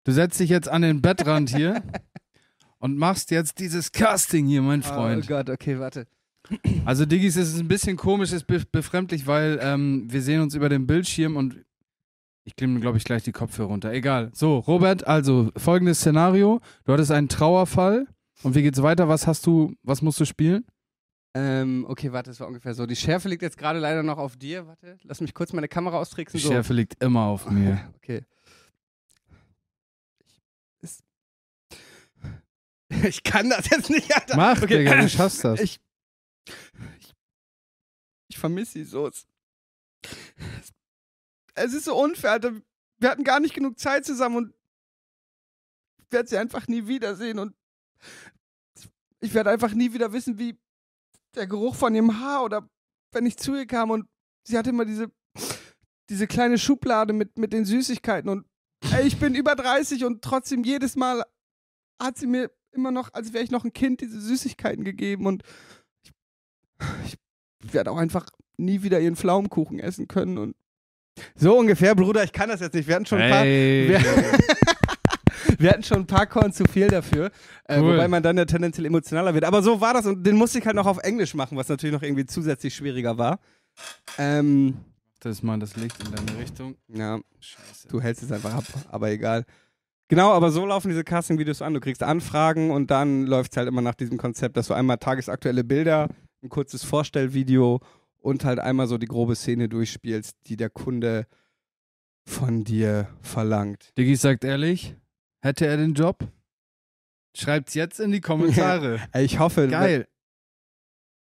Du 0.02 0.10
setzt 0.10 0.40
dich 0.40 0.50
jetzt 0.50 0.68
an 0.68 0.82
den 0.82 1.00
Bettrand 1.00 1.50
hier 1.50 1.80
und 2.78 2.98
machst 2.98 3.30
jetzt 3.30 3.60
dieses 3.60 3.92
Casting 3.92 4.46
hier, 4.46 4.62
mein 4.62 4.82
Freund. 4.82 5.24
Oh 5.24 5.28
Gott, 5.28 5.48
okay, 5.48 5.78
warte. 5.78 6.08
Also 6.84 7.06
Diggis, 7.06 7.36
es 7.36 7.54
ist 7.54 7.60
ein 7.60 7.68
bisschen 7.68 7.96
komisch, 7.96 8.30
es 8.30 8.42
ist 8.42 8.46
be 8.46 8.62
befremdlich, 8.70 9.26
weil 9.28 9.58
ähm, 9.62 10.06
wir 10.10 10.20
sehen 10.22 10.40
uns 10.40 10.54
über 10.56 10.68
den 10.68 10.86
Bildschirm 10.86 11.36
und 11.36 11.64
ich 12.42 12.56
klemme, 12.56 12.80
glaube 12.80 12.98
ich, 12.98 13.04
gleich 13.04 13.22
die 13.22 13.32
Kopfhörer 13.32 13.68
runter. 13.68 13.92
Egal. 13.92 14.30
So, 14.34 14.58
Robert, 14.58 15.06
also 15.06 15.50
folgendes 15.56 16.00
Szenario. 16.00 16.60
Du 16.84 16.92
hattest 16.92 17.12
einen 17.12 17.28
Trauerfall 17.28 18.06
und 18.42 18.54
wie 18.56 18.62
geht's 18.62 18.82
weiter? 18.82 19.08
Was 19.08 19.26
hast 19.28 19.46
du, 19.46 19.72
was 19.84 20.02
musst 20.02 20.18
du 20.20 20.24
spielen? 20.26 20.66
Ähm, 21.36 21.84
okay, 21.88 22.12
warte, 22.12 22.30
das 22.30 22.38
war 22.38 22.46
ungefähr 22.46 22.74
so. 22.74 22.86
Die 22.86 22.94
Schärfe 22.94 23.28
liegt 23.28 23.42
jetzt 23.42 23.58
gerade 23.58 23.80
leider 23.80 24.02
noch 24.04 24.18
auf 24.18 24.36
dir. 24.36 24.66
Warte, 24.68 24.98
lass 25.02 25.20
mich 25.20 25.34
kurz 25.34 25.52
meine 25.52 25.66
Kamera 25.68 25.98
austricksen. 25.98 26.38
Die 26.38 26.44
So. 26.44 26.50
Schärfe 26.52 26.72
liegt 26.74 27.02
immer 27.02 27.24
auf 27.26 27.50
mir. 27.50 27.92
Okay. 27.96 28.24
Ich, 30.80 30.98
ich 33.04 33.22
kann 33.24 33.50
das 33.50 33.68
jetzt 33.70 33.90
nicht, 33.90 34.14
Alter. 34.14 34.36
Mach, 34.36 34.62
okay. 34.62 34.78
Digga, 34.78 35.00
du 35.00 35.08
schaffst 35.08 35.42
das. 35.44 35.60
Ich, 35.60 35.80
ich, 37.00 37.14
ich 38.28 38.38
vermisse 38.38 38.72
sie 38.72 38.84
so. 38.84 39.08
Es, 39.08 39.26
es 41.54 41.74
ist 41.74 41.84
so 41.86 41.96
unfair, 42.00 42.32
Alter. 42.32 42.52
Wir 42.98 43.10
hatten 43.10 43.24
gar 43.24 43.40
nicht 43.40 43.54
genug 43.54 43.78
Zeit 43.78 44.04
zusammen 44.06 44.36
und 44.36 44.54
ich 45.98 46.12
werde 46.12 46.28
sie 46.28 46.38
einfach 46.38 46.68
nie 46.68 46.86
wiedersehen 46.86 47.40
und 47.40 47.56
ich 49.20 49.34
werde 49.34 49.50
einfach 49.50 49.72
nie 49.72 49.92
wieder 49.92 50.12
wissen, 50.12 50.38
wie 50.38 50.56
der 51.36 51.46
Geruch 51.46 51.74
von 51.74 51.94
ihrem 51.94 52.20
Haar 52.20 52.44
oder 52.44 52.68
wenn 53.12 53.26
ich 53.26 53.36
zu 53.36 53.54
ihr 53.54 53.66
kam 53.66 53.90
und 53.90 54.06
sie 54.46 54.58
hatte 54.58 54.70
immer 54.70 54.84
diese, 54.84 55.10
diese 56.10 56.26
kleine 56.26 56.58
Schublade 56.58 57.12
mit, 57.12 57.38
mit 57.38 57.52
den 57.52 57.64
Süßigkeiten 57.64 58.28
und 58.30 58.46
ey, 58.92 59.06
ich 59.06 59.18
bin 59.18 59.34
über 59.34 59.54
30 59.54 60.04
und 60.04 60.22
trotzdem 60.22 60.64
jedes 60.64 60.96
Mal 60.96 61.24
hat 62.00 62.18
sie 62.18 62.26
mir 62.26 62.50
immer 62.72 62.90
noch, 62.90 63.12
als 63.12 63.32
wäre 63.32 63.44
ich 63.44 63.50
noch 63.50 63.64
ein 63.64 63.72
Kind, 63.72 64.00
diese 64.00 64.20
Süßigkeiten 64.20 64.84
gegeben 64.84 65.26
und 65.26 65.42
ich, 67.04 67.16
ich 67.64 67.72
werde 67.72 67.90
auch 67.90 67.96
einfach 67.96 68.28
nie 68.56 68.82
wieder 68.82 69.00
ihren 69.00 69.16
Pflaumenkuchen 69.16 69.78
essen 69.78 70.08
können 70.08 70.38
und 70.38 70.56
so 71.36 71.56
ungefähr, 71.56 71.94
Bruder, 71.94 72.24
ich 72.24 72.32
kann 72.32 72.48
das 72.48 72.60
jetzt 72.60 72.74
nicht. 72.74 72.88
Wir 72.88 72.96
hatten 72.96 73.06
schon 73.06 73.20
ein 73.20 73.30
paar, 73.30 73.44
Ey. 73.44 73.96
Wir, 75.58 75.70
hatten 75.70 75.82
schon 75.82 75.98
ein 75.98 76.06
paar 76.06 76.26
Korn 76.26 76.52
zu 76.52 76.64
viel 76.64 76.88
dafür, 76.88 77.30
äh, 77.64 77.80
Cool. 77.80 77.94
wobei 77.94 78.08
man 78.08 78.22
dann 78.22 78.36
ja 78.36 78.44
tendenziell 78.44 78.86
emotionaler 78.86 79.34
wird. 79.34 79.44
Aber 79.44 79.62
so 79.62 79.80
war 79.80 79.94
das 79.94 80.06
und 80.06 80.24
den 80.26 80.36
musste 80.36 80.58
ich 80.58 80.66
halt 80.66 80.76
noch 80.76 80.86
auf 80.86 80.98
Englisch 80.98 81.34
machen, 81.34 81.56
was 81.56 81.68
natürlich 81.68 81.94
noch 81.94 82.02
irgendwie 82.02 82.26
zusätzlich 82.26 82.74
schwieriger 82.74 83.18
war. 83.18 83.38
Ähm, 84.18 84.76
Das 85.20 85.36
ist 85.38 85.42
mal 85.42 85.58
das 85.58 85.76
Licht 85.76 85.96
in 86.04 86.14
deine 86.14 86.38
Richtung. 86.38 86.76
ja, 86.88 87.18
Scheiße. 87.40 87.88
du 87.88 88.00
hältst 88.00 88.22
es 88.22 88.30
einfach 88.32 88.54
ab, 88.54 88.64
aber 88.90 89.10
egal. 89.10 89.44
Genau, 90.08 90.32
aber 90.32 90.50
so 90.50 90.66
laufen 90.66 90.88
diese 90.88 91.02
Casting-Videos 91.02 91.62
an. 91.62 91.72
Du 91.72 91.80
kriegst 91.80 92.02
Anfragen 92.02 92.70
und 92.70 92.90
dann 92.90 93.24
läuft 93.26 93.52
es 93.52 93.56
halt 93.56 93.68
immer 93.68 93.80
nach 93.80 93.94
diesem 93.94 94.18
Konzept, 94.18 94.56
dass 94.56 94.66
du 94.68 94.74
einmal 94.74 94.98
tagesaktuelle 94.98 95.64
Bilder, 95.64 96.08
ein 96.42 96.50
kurzes 96.50 96.84
Vorstellvideo 96.84 97.80
und 98.18 98.44
halt 98.44 98.58
einmal 98.58 98.86
so 98.86 98.98
die 98.98 99.06
grobe 99.06 99.34
Szene 99.34 99.68
durchspielst, 99.70 100.36
die 100.46 100.56
der 100.56 100.68
Kunde 100.68 101.26
von 102.26 102.64
dir 102.64 103.08
verlangt. 103.22 103.92
Diggi 103.96 104.14
sagt 104.16 104.44
ehrlich, 104.44 104.94
hätte 105.44 105.66
er 105.66 105.76
den 105.76 105.94
Job? 105.94 106.18
Schreibt's 107.36 107.74
jetzt 107.74 108.00
in 108.00 108.12
die 108.12 108.20
Kommentare. 108.20 109.00
Ich 109.20 109.38
hoffe, 109.38 109.68
Geil. 109.68 110.06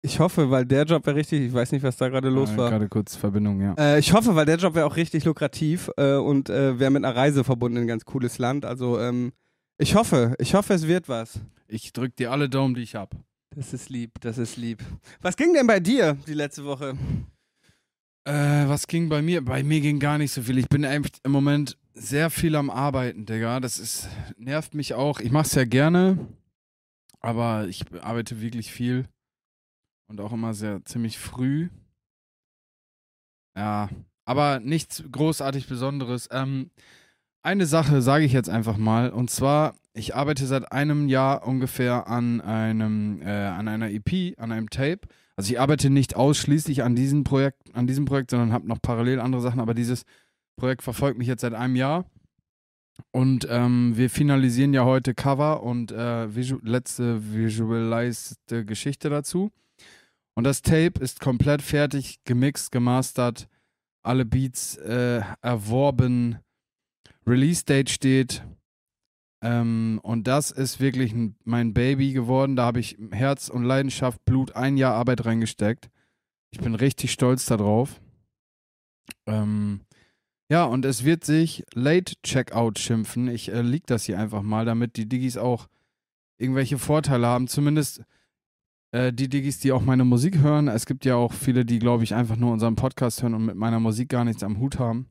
ich 0.02 0.20
hoffe, 0.20 0.50
weil 0.50 0.66
der 0.66 0.84
Job 0.86 1.06
wäre 1.06 1.16
richtig, 1.18 1.42
ich 1.42 1.54
weiß 1.54 1.72
nicht, 1.72 1.84
was 1.84 1.98
da 1.98 2.10
gerade 2.10 2.30
los 2.30 2.52
Äh, 2.52 2.58
war. 2.58 2.70
Gerade 2.72 2.88
kurz 2.90 3.16
Verbindung, 3.16 3.62
ja. 3.62 3.74
Äh, 3.78 4.00
ich 4.00 4.14
hoffe, 4.14 4.36
weil 4.36 4.46
der 4.46 4.58
Job 4.58 4.76
wäre 4.76 4.86
auch 4.86 4.96
richtig 4.96 5.26
lukrativ 5.26 5.90
äh, 5.98 6.16
und 6.16 6.50
äh, 6.50 6.80
wäre 6.80 6.92
mit 6.92 7.04
einer 7.04 7.16
Reise 7.16 7.44
verbunden 7.44 7.78
in 7.78 7.84
ein 7.84 7.88
ganz 7.88 8.06
cooles 8.06 8.38
Land. 8.38 8.66
Also 8.66 9.00
ähm, 9.00 9.34
ich 9.78 9.96
hoffe, 9.96 10.36
ich 10.40 10.54
hoffe, 10.56 10.74
es 10.74 10.88
wird 10.88 11.10
was. 11.10 11.40
Ich 11.68 11.94
drück 11.94 12.16
dir 12.16 12.32
alle 12.32 12.50
Daumen, 12.50 12.76
die 12.76 12.82
ich 12.82 12.96
hab. 12.96 13.16
Das 13.56 13.74
ist 13.74 13.90
lieb, 13.90 14.12
das 14.22 14.38
ist 14.38 14.58
lieb. 14.58 14.84
Was 15.22 15.36
ging 15.36 15.54
denn 15.54 15.68
bei 15.68 15.80
dir 15.80 16.18
die 16.28 16.34
letzte 16.34 16.64
Woche? 16.66 16.98
Äh, 18.26 18.68
was 18.68 18.88
ging 18.88 19.10
bei 19.10 19.22
mir? 19.22 19.44
Bei 19.44 19.64
mir 19.64 19.82
ging 19.82 20.00
gar 20.00 20.18
nicht 20.18 20.32
so 20.32 20.44
viel. 20.44 20.58
Ich 20.60 20.70
bin 20.70 20.84
im 20.84 21.32
Moment 21.32 21.78
sehr 22.00 22.30
viel 22.30 22.56
am 22.56 22.70
Arbeiten, 22.70 23.26
Digga. 23.26 23.60
Das 23.60 23.78
ist, 23.78 24.08
nervt 24.38 24.74
mich 24.74 24.94
auch. 24.94 25.20
Ich 25.20 25.32
mach's 25.32 25.54
ja 25.54 25.66
gerne, 25.66 26.18
aber 27.20 27.68
ich 27.68 27.86
arbeite 28.02 28.42
wirklich 28.42 28.72
viel 28.72 29.08
und 30.08 30.22
auch 30.22 30.32
immer 30.32 30.54
sehr 30.54 30.84
ziemlich 30.86 31.20
früh. 31.20 31.70
Ja, 33.56 33.90
aber 34.26 34.60
nichts 34.60 35.04
großartig 35.12 35.68
Besonderes. 35.68 36.30
Ähm, 36.32 36.72
eine 37.42 37.66
Sache 37.66 38.02
sage 38.02 38.26
ich 38.26 38.34
jetzt 38.34 38.50
einfach 38.50 38.78
mal 38.78 39.10
und 39.12 39.30
zwar, 39.30 39.76
ich 39.94 40.16
arbeite 40.16 40.46
seit 40.46 40.72
einem 40.72 41.10
Jahr 41.10 41.46
ungefähr 41.46 42.08
an 42.08 42.42
einem, 42.42 43.22
äh, 43.22 43.30
an 43.30 43.68
einer 43.68 43.90
EP, 43.90 44.40
an 44.40 44.52
einem 44.52 44.70
Tape. 44.70 45.02
Also 45.36 45.52
ich 45.52 45.60
arbeite 45.60 45.90
nicht 45.90 46.16
ausschließlich 46.16 46.84
an 46.84 46.96
diesem 46.96 47.24
Projekt, 47.24 47.74
an 47.74 47.88
diesem 47.88 48.06
Projekt, 48.06 48.32
sondern 48.32 48.54
habe 48.54 48.68
noch 48.68 48.82
parallel 48.82 49.20
andere 49.20 49.42
Sachen, 49.42 49.60
aber 49.60 49.74
dieses 49.74 50.04
Projekt 50.60 50.84
verfolgt 50.84 51.18
mich 51.18 51.28
jetzt 51.28 51.42
seit 51.42 51.54
einem 51.54 51.76
Jahr. 51.76 52.06
Und 53.12 53.48
ähm, 53.50 53.94
wir 53.96 54.10
finalisieren 54.10 54.74
ja 54.74 54.86
heute 54.86 55.16
Cover 55.16 55.64
und 55.64 55.92
äh, 55.92 56.36
visu 56.36 56.60
letzte 56.62 57.34
visualized 57.34 58.38
Geschichte 58.48 59.10
dazu. 59.10 59.52
Und 60.36 60.44
das 60.44 60.62
Tape 60.62 61.00
ist 61.00 61.20
komplett 61.20 61.62
fertig, 61.62 62.20
gemixt, 62.24 62.72
gemastert, 62.72 63.48
alle 64.04 64.26
Beats 64.26 64.78
äh, 64.78 65.22
erworben, 65.42 66.40
Release 67.26 67.64
Date 67.66 67.90
steht. 67.90 68.44
Ähm, 69.42 70.00
und 70.04 70.28
das 70.28 70.52
ist 70.52 70.80
wirklich 70.80 71.14
ein, 71.14 71.36
mein 71.46 71.74
Baby 71.74 72.14
geworden. 72.14 72.56
Da 72.56 72.66
habe 72.66 72.80
ich 72.80 72.98
Herz 73.12 73.50
und 73.50 73.64
Leidenschaft, 73.64 74.24
Blut, 74.26 74.56
ein 74.56 74.78
Jahr 74.78 74.94
Arbeit 74.94 75.26
reingesteckt. 75.26 75.90
Ich 76.52 76.60
bin 76.60 76.76
richtig 76.76 77.12
stolz 77.12 77.46
darauf. 77.46 78.02
Ähm, 79.28 79.82
ja, 80.50 80.66
und 80.66 80.84
es 80.86 81.04
wird 81.04 81.24
sich 81.24 81.64
Late 81.74 82.16
Checkout 82.24 82.80
schimpfen. 82.80 83.28
Ich 83.28 83.52
äh, 83.52 83.62
lieg 83.62 83.86
das 83.88 84.06
hier 84.06 84.20
einfach 84.20 84.42
mal, 84.42 84.66
damit 84.66 84.98
die 84.98 85.08
Diggis 85.08 85.38
auch 85.38 85.68
irgendwelche 86.38 86.80
Vorteile 86.80 87.28
haben. 87.28 87.48
Zumindest 87.48 88.04
äh, 88.92 89.14
die 89.14 89.30
Diggis, 89.30 89.60
die 89.60 89.72
auch 89.72 89.82
meine 89.82 90.06
Musik 90.06 90.40
hören. 90.40 90.68
Es 90.68 90.86
gibt 90.86 91.06
ja 91.06 91.16
auch 91.16 91.34
viele, 91.34 91.66
die, 91.66 91.80
glaube 91.80 92.04
ich, 92.04 92.16
einfach 92.16 92.36
nur 92.36 92.52
unseren 92.52 92.76
Podcast 92.76 93.22
hören 93.22 93.36
und 93.36 93.46
mit 93.46 93.56
meiner 93.56 93.80
Musik 93.80 94.10
gar 94.10 94.26
nichts 94.26 94.44
am 94.44 94.60
Hut 94.60 94.80
haben. 94.80 95.08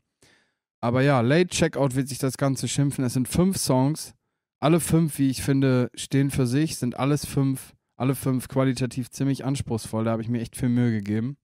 Aber 0.81 1.03
ja, 1.03 1.21
Late 1.21 1.49
Checkout 1.49 1.95
wird 1.95 2.09
sich 2.09 2.19
das 2.19 2.37
Ganze 2.37 2.67
schimpfen. 2.69 3.05
Es 3.05 3.15
sind 3.15 3.29
fünf 3.29 3.59
Songs. 3.59 4.15
Alle 4.61 4.81
fünf, 4.81 5.19
wie 5.19 5.31
ich 5.31 5.43
finde, 5.43 5.91
stehen 5.95 6.31
für 6.31 6.47
sich, 6.47 6.77
sind 6.77 6.99
alles 6.99 7.25
fünf, 7.25 7.75
alle 7.97 8.17
fünf 8.17 8.49
qualitativ 8.49 9.11
ziemlich 9.11 9.45
anspruchsvoll. 9.45 10.05
Da 10.05 10.11
habe 10.13 10.23
ich 10.23 10.29
mir 10.29 10.41
echt 10.41 10.57
viel 10.57 10.69
Mühe 10.69 10.91
gegeben. 10.91 11.37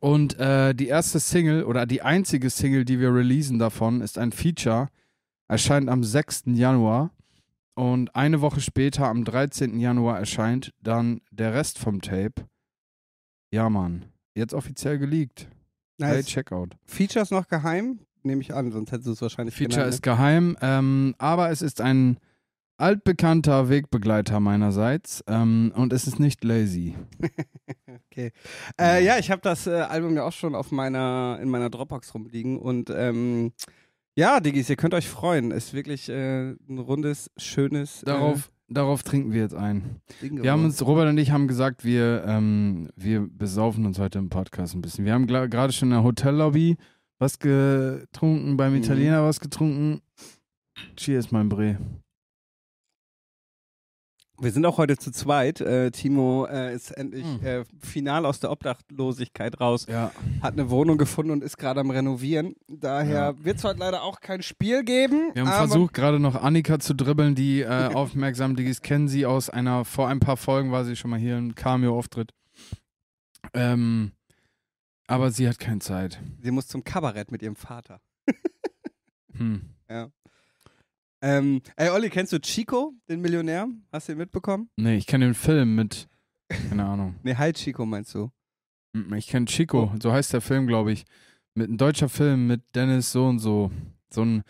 Und 0.00 0.38
äh, 0.38 0.74
die 0.74 0.88
erste 0.88 1.20
Single 1.20 1.64
oder 1.64 1.86
die 1.86 2.02
einzige 2.02 2.50
Single, 2.50 2.84
die 2.84 3.00
wir 3.00 3.12
releasen 3.12 3.58
davon, 3.58 4.00
ist 4.00 4.18
ein 4.18 4.32
Feature. 4.32 4.88
Erscheint 5.48 5.88
am 5.88 6.04
6. 6.04 6.44
Januar. 6.46 7.10
Und 7.74 8.14
eine 8.16 8.40
Woche 8.40 8.60
später, 8.60 9.06
am 9.06 9.24
13. 9.24 9.78
Januar, 9.78 10.18
erscheint 10.18 10.74
dann 10.82 11.20
der 11.30 11.54
Rest 11.54 11.78
vom 11.78 12.00
Tape. 12.00 12.44
Ja, 13.52 13.70
Mann. 13.70 14.06
Jetzt 14.34 14.52
offiziell 14.52 14.98
geleakt. 14.98 15.48
Nice. 15.98 16.26
Checkout. 16.26 16.76
Features 16.84 17.30
noch 17.30 17.48
geheim? 17.48 18.00
Nehme 18.22 18.40
ich 18.42 18.54
an, 18.54 18.70
sonst 18.72 18.92
hättest 18.92 19.06
du 19.06 19.12
es 19.12 19.22
wahrscheinlich 19.22 19.54
Feature 19.54 19.76
genannt, 19.76 19.94
ist 19.94 20.02
geheim, 20.02 20.56
ähm, 20.60 21.14
aber 21.18 21.50
es 21.50 21.62
ist 21.62 21.80
ein 21.80 22.18
altbekannter 22.78 23.68
Wegbegleiter 23.68 24.40
meinerseits 24.40 25.22
ähm, 25.26 25.72
und 25.74 25.92
es 25.92 26.06
ist 26.06 26.18
nicht 26.18 26.42
lazy. 26.44 26.94
Okay. 28.10 28.32
Äh, 28.80 29.04
ja, 29.04 29.18
ich 29.18 29.30
habe 29.30 29.40
das 29.42 29.66
äh, 29.68 29.70
Album 29.74 30.16
ja 30.16 30.24
auch 30.24 30.32
schon 30.32 30.54
auf 30.56 30.72
meiner, 30.72 31.38
in 31.40 31.48
meiner 31.48 31.70
Dropbox 31.70 32.14
rumliegen 32.14 32.58
und 32.58 32.90
ähm, 32.90 33.52
ja, 34.16 34.40
Diggis, 34.40 34.68
ihr 34.68 34.74
könnt 34.76 34.94
euch 34.94 35.08
freuen. 35.08 35.52
Ist 35.52 35.72
wirklich 35.72 36.08
äh, 36.08 36.50
ein 36.68 36.78
rundes, 36.78 37.30
schönes 37.36 38.00
Darauf, 38.04 38.50
darauf 38.68 39.04
trinken 39.04 39.32
wir 39.32 39.42
jetzt 39.42 39.54
ein. 39.54 40.00
äh, 40.08 40.22
Ding 40.22 40.42
Wir 40.42 40.50
haben 40.50 40.64
uns, 40.64 40.84
Robert 40.84 41.08
und 41.08 41.18
ich 41.18 41.30
haben 41.30 41.46
gesagt, 41.46 41.84
wir, 41.84 42.24
ähm, 42.26 42.88
wir 42.96 43.20
besaufen 43.30 43.86
uns 43.86 44.00
heute 44.00 44.18
im 44.18 44.30
Podcast 44.30 44.74
ein 44.74 44.82
bisschen. 44.82 45.04
Wir 45.04 45.12
haben 45.12 45.26
gerade 45.28 45.72
schon 45.72 45.88
in 45.88 45.94
der 45.94 46.02
Hotellobby 46.02 46.76
was 47.20 47.38
getrunken, 47.38 48.56
beim 48.56 48.72
Mhm. 48.72 48.78
Italiener 48.78 49.22
was 49.24 49.38
getrunken. 49.38 50.00
Cheers, 50.96 51.30
mein 51.30 51.48
Bre. 51.48 51.78
Wir 54.40 54.52
sind 54.52 54.64
auch 54.66 54.78
heute 54.78 54.96
zu 54.96 55.10
zweit. 55.10 55.60
Äh, 55.60 55.90
Timo 55.90 56.46
äh, 56.46 56.72
ist 56.74 56.92
endlich 56.92 57.24
Hm. 57.24 57.44
äh, 57.44 57.64
final 57.80 58.24
aus 58.24 58.38
der 58.38 58.52
Obdachlosigkeit 58.52 59.60
raus, 59.60 59.86
Ja. 59.88 60.12
hat 60.42 60.52
eine 60.52 60.70
Wohnung 60.70 60.96
gefunden 60.96 61.32
und 61.32 61.42
ist 61.42 61.58
gerade 61.58 61.80
am 61.80 61.90
Renovieren. 61.90 62.54
Daher 62.68 63.34
wird 63.44 63.56
es 63.58 63.64
heute 63.64 63.80
leider 63.80 64.02
auch 64.02 64.20
kein 64.20 64.42
Spiel 64.42 64.84
geben. 64.84 65.30
Wir 65.34 65.44
haben 65.44 65.68
versucht, 65.68 65.92
gerade 65.92 66.20
noch 66.20 66.36
Annika 66.36 66.78
zu 66.78 66.94
dribbeln, 66.94 67.34
die 67.34 67.62
äh, 67.62 67.66
aufmerksam 67.94 68.54
Diggis 68.54 68.80
kennen 68.80 69.08
sie 69.08 69.26
aus 69.26 69.50
einer, 69.50 69.84
vor 69.84 70.08
ein 70.08 70.20
paar 70.20 70.36
Folgen 70.36 70.70
war 70.70 70.84
sie 70.84 70.94
schon 70.94 71.10
mal 71.10 71.18
hier 71.18 71.36
im 71.36 71.54
Cameo-Auftritt. 71.56 72.32
Ähm, 73.54 74.12
aber 75.08 75.30
sie 75.32 75.48
hat 75.48 75.58
keine 75.58 75.80
Zeit. 75.80 76.20
Sie 76.42 76.50
muss 76.52 76.68
zum 76.68 76.84
Kabarett 76.84 77.32
mit 77.32 77.42
ihrem 77.42 77.56
Vater. 77.56 78.00
Hm. 79.36 79.62
Ähm, 81.20 81.60
ey, 81.76 81.88
Olli, 81.90 82.10
kennst 82.10 82.32
du 82.32 82.40
Chico, 82.40 82.94
den 83.08 83.20
Millionär? 83.20 83.66
Hast 83.92 84.08
du 84.08 84.12
ihn 84.12 84.18
mitbekommen? 84.18 84.70
Nee, 84.76 84.96
ich 84.96 85.06
kenne 85.06 85.24
den 85.26 85.34
Film 85.34 85.74
mit, 85.74 86.08
keine 86.48 86.84
Ahnung. 86.84 87.16
Nee, 87.24 87.34
Hi 87.34 87.52
Chico 87.52 87.84
meinst 87.84 88.14
du? 88.14 88.30
Hm, 88.96 89.12
Ich 89.14 89.26
kenne 89.26 89.46
Chico, 89.46 89.92
so 90.00 90.12
heißt 90.12 90.32
der 90.32 90.40
Film, 90.40 90.66
glaube 90.66 90.92
ich. 90.92 91.04
Mit 91.54 91.70
ein 91.70 91.76
deutscher 91.76 92.08
Film 92.08 92.46
mit 92.46 92.62
Dennis 92.74 93.10
so 93.10 93.26
und 93.26 93.40
so. 93.40 93.70
So 94.10 94.22
ein 94.24 94.42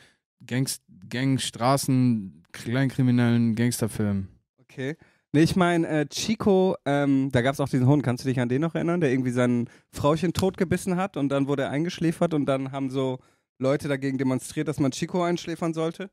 Gangst 0.47 0.83
Gang, 1.09 1.41
Straßen, 1.41 2.43
kleinkriminellen 2.53 3.55
Gangsterfilm. 3.55 4.29
Okay. 4.61 4.97
Nee, 5.33 5.43
ich 5.43 5.57
meine, 5.57 5.87
äh, 5.89 6.07
Chico, 6.07 6.77
ähm, 6.85 7.31
da 7.33 7.41
gab 7.43 7.55
es 7.55 7.61
auch 7.61 7.69
diesen 7.69 7.87
Hund, 7.87 8.03
kannst 8.03 8.25
du 8.25 8.29
dich 8.29 8.41
an 8.41 8.49
den 8.49 8.61
noch 8.63 8.75
erinnern, 8.75 9.01
der 9.01 9.11
irgendwie 9.11 9.31
sein 9.31 9.69
Frauchen 9.91 10.33
totgebissen 10.35 10.97
hat 10.97 11.17
und 11.17 11.31
dann 11.31 11.49
wurde 11.49 11.65
er 11.65 11.71
eingeschläfert 11.71 12.35
und 12.35 12.47
dann 12.47 12.73
haben 12.73 12.91
so 12.91 13.19
Leute 13.59 13.89
dagegen 13.89 14.19
demonstriert, 14.19 14.69
dass 14.69 14.79
man 14.81 14.91
Chico 14.91 15.23
einschläfern 15.23 15.75
sollte? 15.75 16.11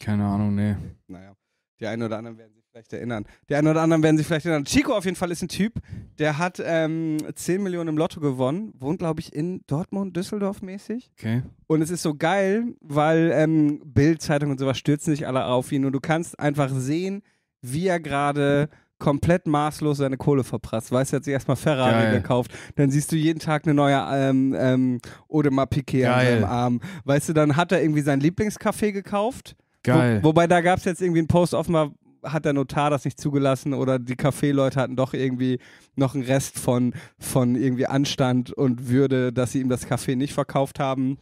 Keine 0.00 0.24
Ahnung, 0.24 0.54
nee. 0.54 0.76
Naja, 1.06 1.34
die 1.80 1.86
einen 1.86 2.02
oder 2.02 2.18
anderen 2.18 2.38
werden 2.38 2.52
sich 2.54 2.64
vielleicht 2.70 2.92
erinnern. 2.92 3.24
Die 3.48 3.54
einen 3.54 3.68
oder 3.68 3.82
anderen 3.82 4.02
werden 4.02 4.16
sich 4.16 4.26
vielleicht 4.26 4.46
erinnern. 4.46 4.64
Chico 4.64 4.92
auf 4.94 5.04
jeden 5.04 5.16
Fall 5.16 5.30
ist 5.30 5.42
ein 5.42 5.48
Typ, 5.48 5.74
der 6.18 6.38
hat 6.38 6.62
ähm, 6.64 7.18
10 7.34 7.62
Millionen 7.62 7.88
im 7.88 7.98
Lotto 7.98 8.20
gewonnen, 8.20 8.72
wohnt, 8.78 8.98
glaube 8.98 9.20
ich, 9.20 9.32
in 9.32 9.62
Dortmund, 9.66 10.16
Düsseldorf 10.16 10.62
mäßig. 10.62 11.10
Okay. 11.18 11.42
Und 11.66 11.82
es 11.82 11.90
ist 11.90 12.02
so 12.02 12.14
geil, 12.14 12.74
weil 12.80 13.30
ähm, 13.34 13.80
Bild, 13.84 14.22
Zeitung 14.22 14.50
und 14.50 14.58
sowas 14.58 14.78
stürzen 14.78 15.14
sich 15.14 15.26
alle 15.26 15.44
auf 15.46 15.72
ihn 15.72 15.84
und 15.84 15.92
du 15.92 16.00
kannst 16.00 16.38
einfach 16.38 16.70
sehen, 16.70 17.22
wie 17.60 17.86
er 17.86 18.00
gerade 18.00 18.68
komplett 18.98 19.46
maßlos 19.46 19.98
seine 19.98 20.16
Kohle 20.16 20.44
verprasst. 20.44 20.90
Weißt 20.90 21.12
du, 21.12 21.16
er 21.16 21.18
hat 21.18 21.24
sich 21.24 21.32
erstmal 21.32 21.56
Ferrari 21.56 21.92
Geil. 21.92 22.20
gekauft, 22.20 22.52
dann 22.74 22.90
siehst 22.90 23.12
du 23.12 23.16
jeden 23.16 23.38
Tag 23.38 23.64
eine 23.64 23.74
neue 23.74 24.04
ähm, 24.12 24.54
ähm, 24.58 25.00
Audemars 25.28 25.68
Piquet 25.70 26.06
an 26.06 26.26
seinem 26.26 26.44
Arm. 26.44 26.80
Weißt 27.04 27.28
du, 27.28 27.32
dann 27.32 27.56
hat 27.56 27.72
er 27.72 27.80
irgendwie 27.80 28.02
sein 28.02 28.20
Lieblingscafé 28.20 28.92
gekauft. 28.92 29.56
Geil. 29.94 30.22
Wo, 30.22 30.28
wobei 30.28 30.46
da 30.46 30.60
gab 30.60 30.78
es 30.78 30.84
jetzt 30.84 31.02
irgendwie 31.02 31.20
einen 31.20 31.28
Post, 31.28 31.54
offenbar 31.54 31.92
hat 32.22 32.44
der 32.44 32.52
Notar 32.52 32.90
das 32.90 33.04
nicht 33.04 33.20
zugelassen 33.20 33.74
oder 33.74 33.98
die 33.98 34.16
Kaffeeleute 34.16 34.80
hatten 34.80 34.96
doch 34.96 35.14
irgendwie 35.14 35.58
noch 35.94 36.14
einen 36.14 36.24
Rest 36.24 36.58
von, 36.58 36.94
von 37.18 37.54
irgendwie 37.54 37.86
Anstand 37.86 38.52
und 38.52 38.88
Würde, 38.88 39.32
dass 39.32 39.52
sie 39.52 39.60
ihm 39.60 39.68
das 39.68 39.86
Kaffee 39.86 40.16
nicht 40.16 40.34
verkauft 40.34 40.80
haben. 40.80 41.18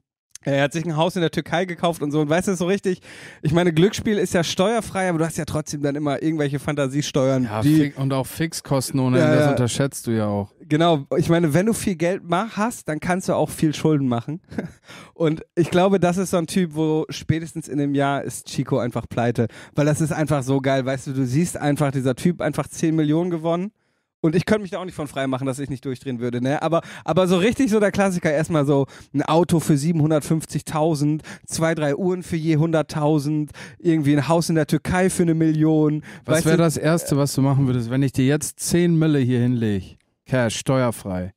Er 0.46 0.62
hat 0.62 0.72
sich 0.72 0.84
ein 0.84 0.96
Haus 0.96 1.16
in 1.16 1.22
der 1.22 1.30
Türkei 1.30 1.64
gekauft 1.64 2.02
und 2.02 2.12
so. 2.12 2.20
Und 2.20 2.28
weißt 2.28 2.48
du, 2.48 2.54
so 2.54 2.66
richtig, 2.66 3.00
ich 3.42 3.52
meine, 3.52 3.72
Glücksspiel 3.72 4.16
ist 4.16 4.32
ja 4.32 4.44
steuerfrei, 4.44 5.08
aber 5.08 5.18
du 5.18 5.24
hast 5.24 5.36
ja 5.36 5.44
trotzdem 5.44 5.82
dann 5.82 5.96
immer 5.96 6.22
irgendwelche 6.22 6.58
Fantasiesteuern, 6.58 7.44
ja, 7.44 7.60
die, 7.62 7.92
und 7.96 8.12
auch 8.12 8.26
Fixkosten 8.26 9.00
ohne 9.00 9.20
Ende, 9.20 9.36
das 9.36 9.50
unterschätzt 9.50 10.06
du 10.06 10.12
ja 10.12 10.26
auch. 10.26 10.52
Genau, 10.68 11.04
ich 11.16 11.28
meine, 11.28 11.52
wenn 11.52 11.66
du 11.66 11.72
viel 11.72 11.96
Geld 11.96 12.22
mach, 12.24 12.56
hast, 12.56 12.88
dann 12.88 13.00
kannst 13.00 13.28
du 13.28 13.34
auch 13.34 13.50
viel 13.50 13.74
Schulden 13.74 14.08
machen. 14.08 14.40
Und 15.14 15.42
ich 15.54 15.70
glaube, 15.70 15.98
das 15.98 16.16
ist 16.16 16.30
so 16.30 16.36
ein 16.36 16.46
Typ, 16.46 16.74
wo 16.74 17.06
spätestens 17.08 17.68
in 17.68 17.80
einem 17.80 17.94
Jahr 17.94 18.22
ist 18.22 18.46
Chico 18.46 18.78
einfach 18.78 19.08
pleite. 19.08 19.48
Weil 19.74 19.86
das 19.86 20.00
ist 20.00 20.12
einfach 20.12 20.42
so 20.42 20.60
geil, 20.60 20.84
weißt 20.84 21.08
du, 21.08 21.12
du 21.12 21.26
siehst 21.26 21.56
einfach, 21.56 21.90
dieser 21.90 22.14
Typ 22.14 22.40
einfach 22.40 22.68
10 22.68 22.94
Millionen 22.94 23.30
gewonnen 23.30 23.72
Und 24.20 24.34
ich 24.34 24.46
könnte 24.46 24.62
mich 24.62 24.70
da 24.70 24.78
auch 24.78 24.84
nicht 24.84 24.94
von 24.94 25.08
frei 25.08 25.26
machen, 25.26 25.46
dass 25.46 25.58
ich 25.58 25.68
nicht 25.68 25.84
durchdrehen 25.84 26.20
würde, 26.20 26.40
ne? 26.40 26.60
Aber, 26.62 26.82
aber 27.04 27.28
so 27.28 27.36
richtig 27.36 27.70
so 27.70 27.78
der 27.78 27.92
Klassiker, 27.92 28.32
erstmal 28.32 28.64
so 28.64 28.86
ein 29.14 29.22
Auto 29.22 29.60
für 29.60 29.74
750.000, 29.74 31.20
zwei, 31.46 31.74
drei 31.74 31.94
Uhren 31.94 32.22
für 32.22 32.36
je 32.36 32.56
100.000, 32.56 33.50
irgendwie 33.78 34.16
ein 34.16 34.26
Haus 34.26 34.48
in 34.48 34.54
der 34.54 34.66
Türkei 34.66 35.10
für 35.10 35.22
eine 35.22 35.34
Million. 35.34 36.02
Was 36.24 36.44
wäre 36.44 36.56
das 36.56 36.76
Erste, 36.76 37.16
was 37.16 37.34
du 37.34 37.42
machen 37.42 37.66
würdest, 37.66 37.90
wenn 37.90 38.02
ich 38.02 38.12
dir 38.12 38.26
jetzt 38.26 38.58
10 38.60 38.98
Mille 38.98 39.18
hier 39.18 39.40
hinlege? 39.40 39.96
Cash, 40.24 40.56
steuerfrei. 40.58 41.32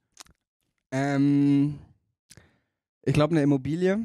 Ähm, 0.92 1.78
ich 3.04 3.14
glaube, 3.14 3.34
eine 3.34 3.44
Immobilie. 3.44 4.00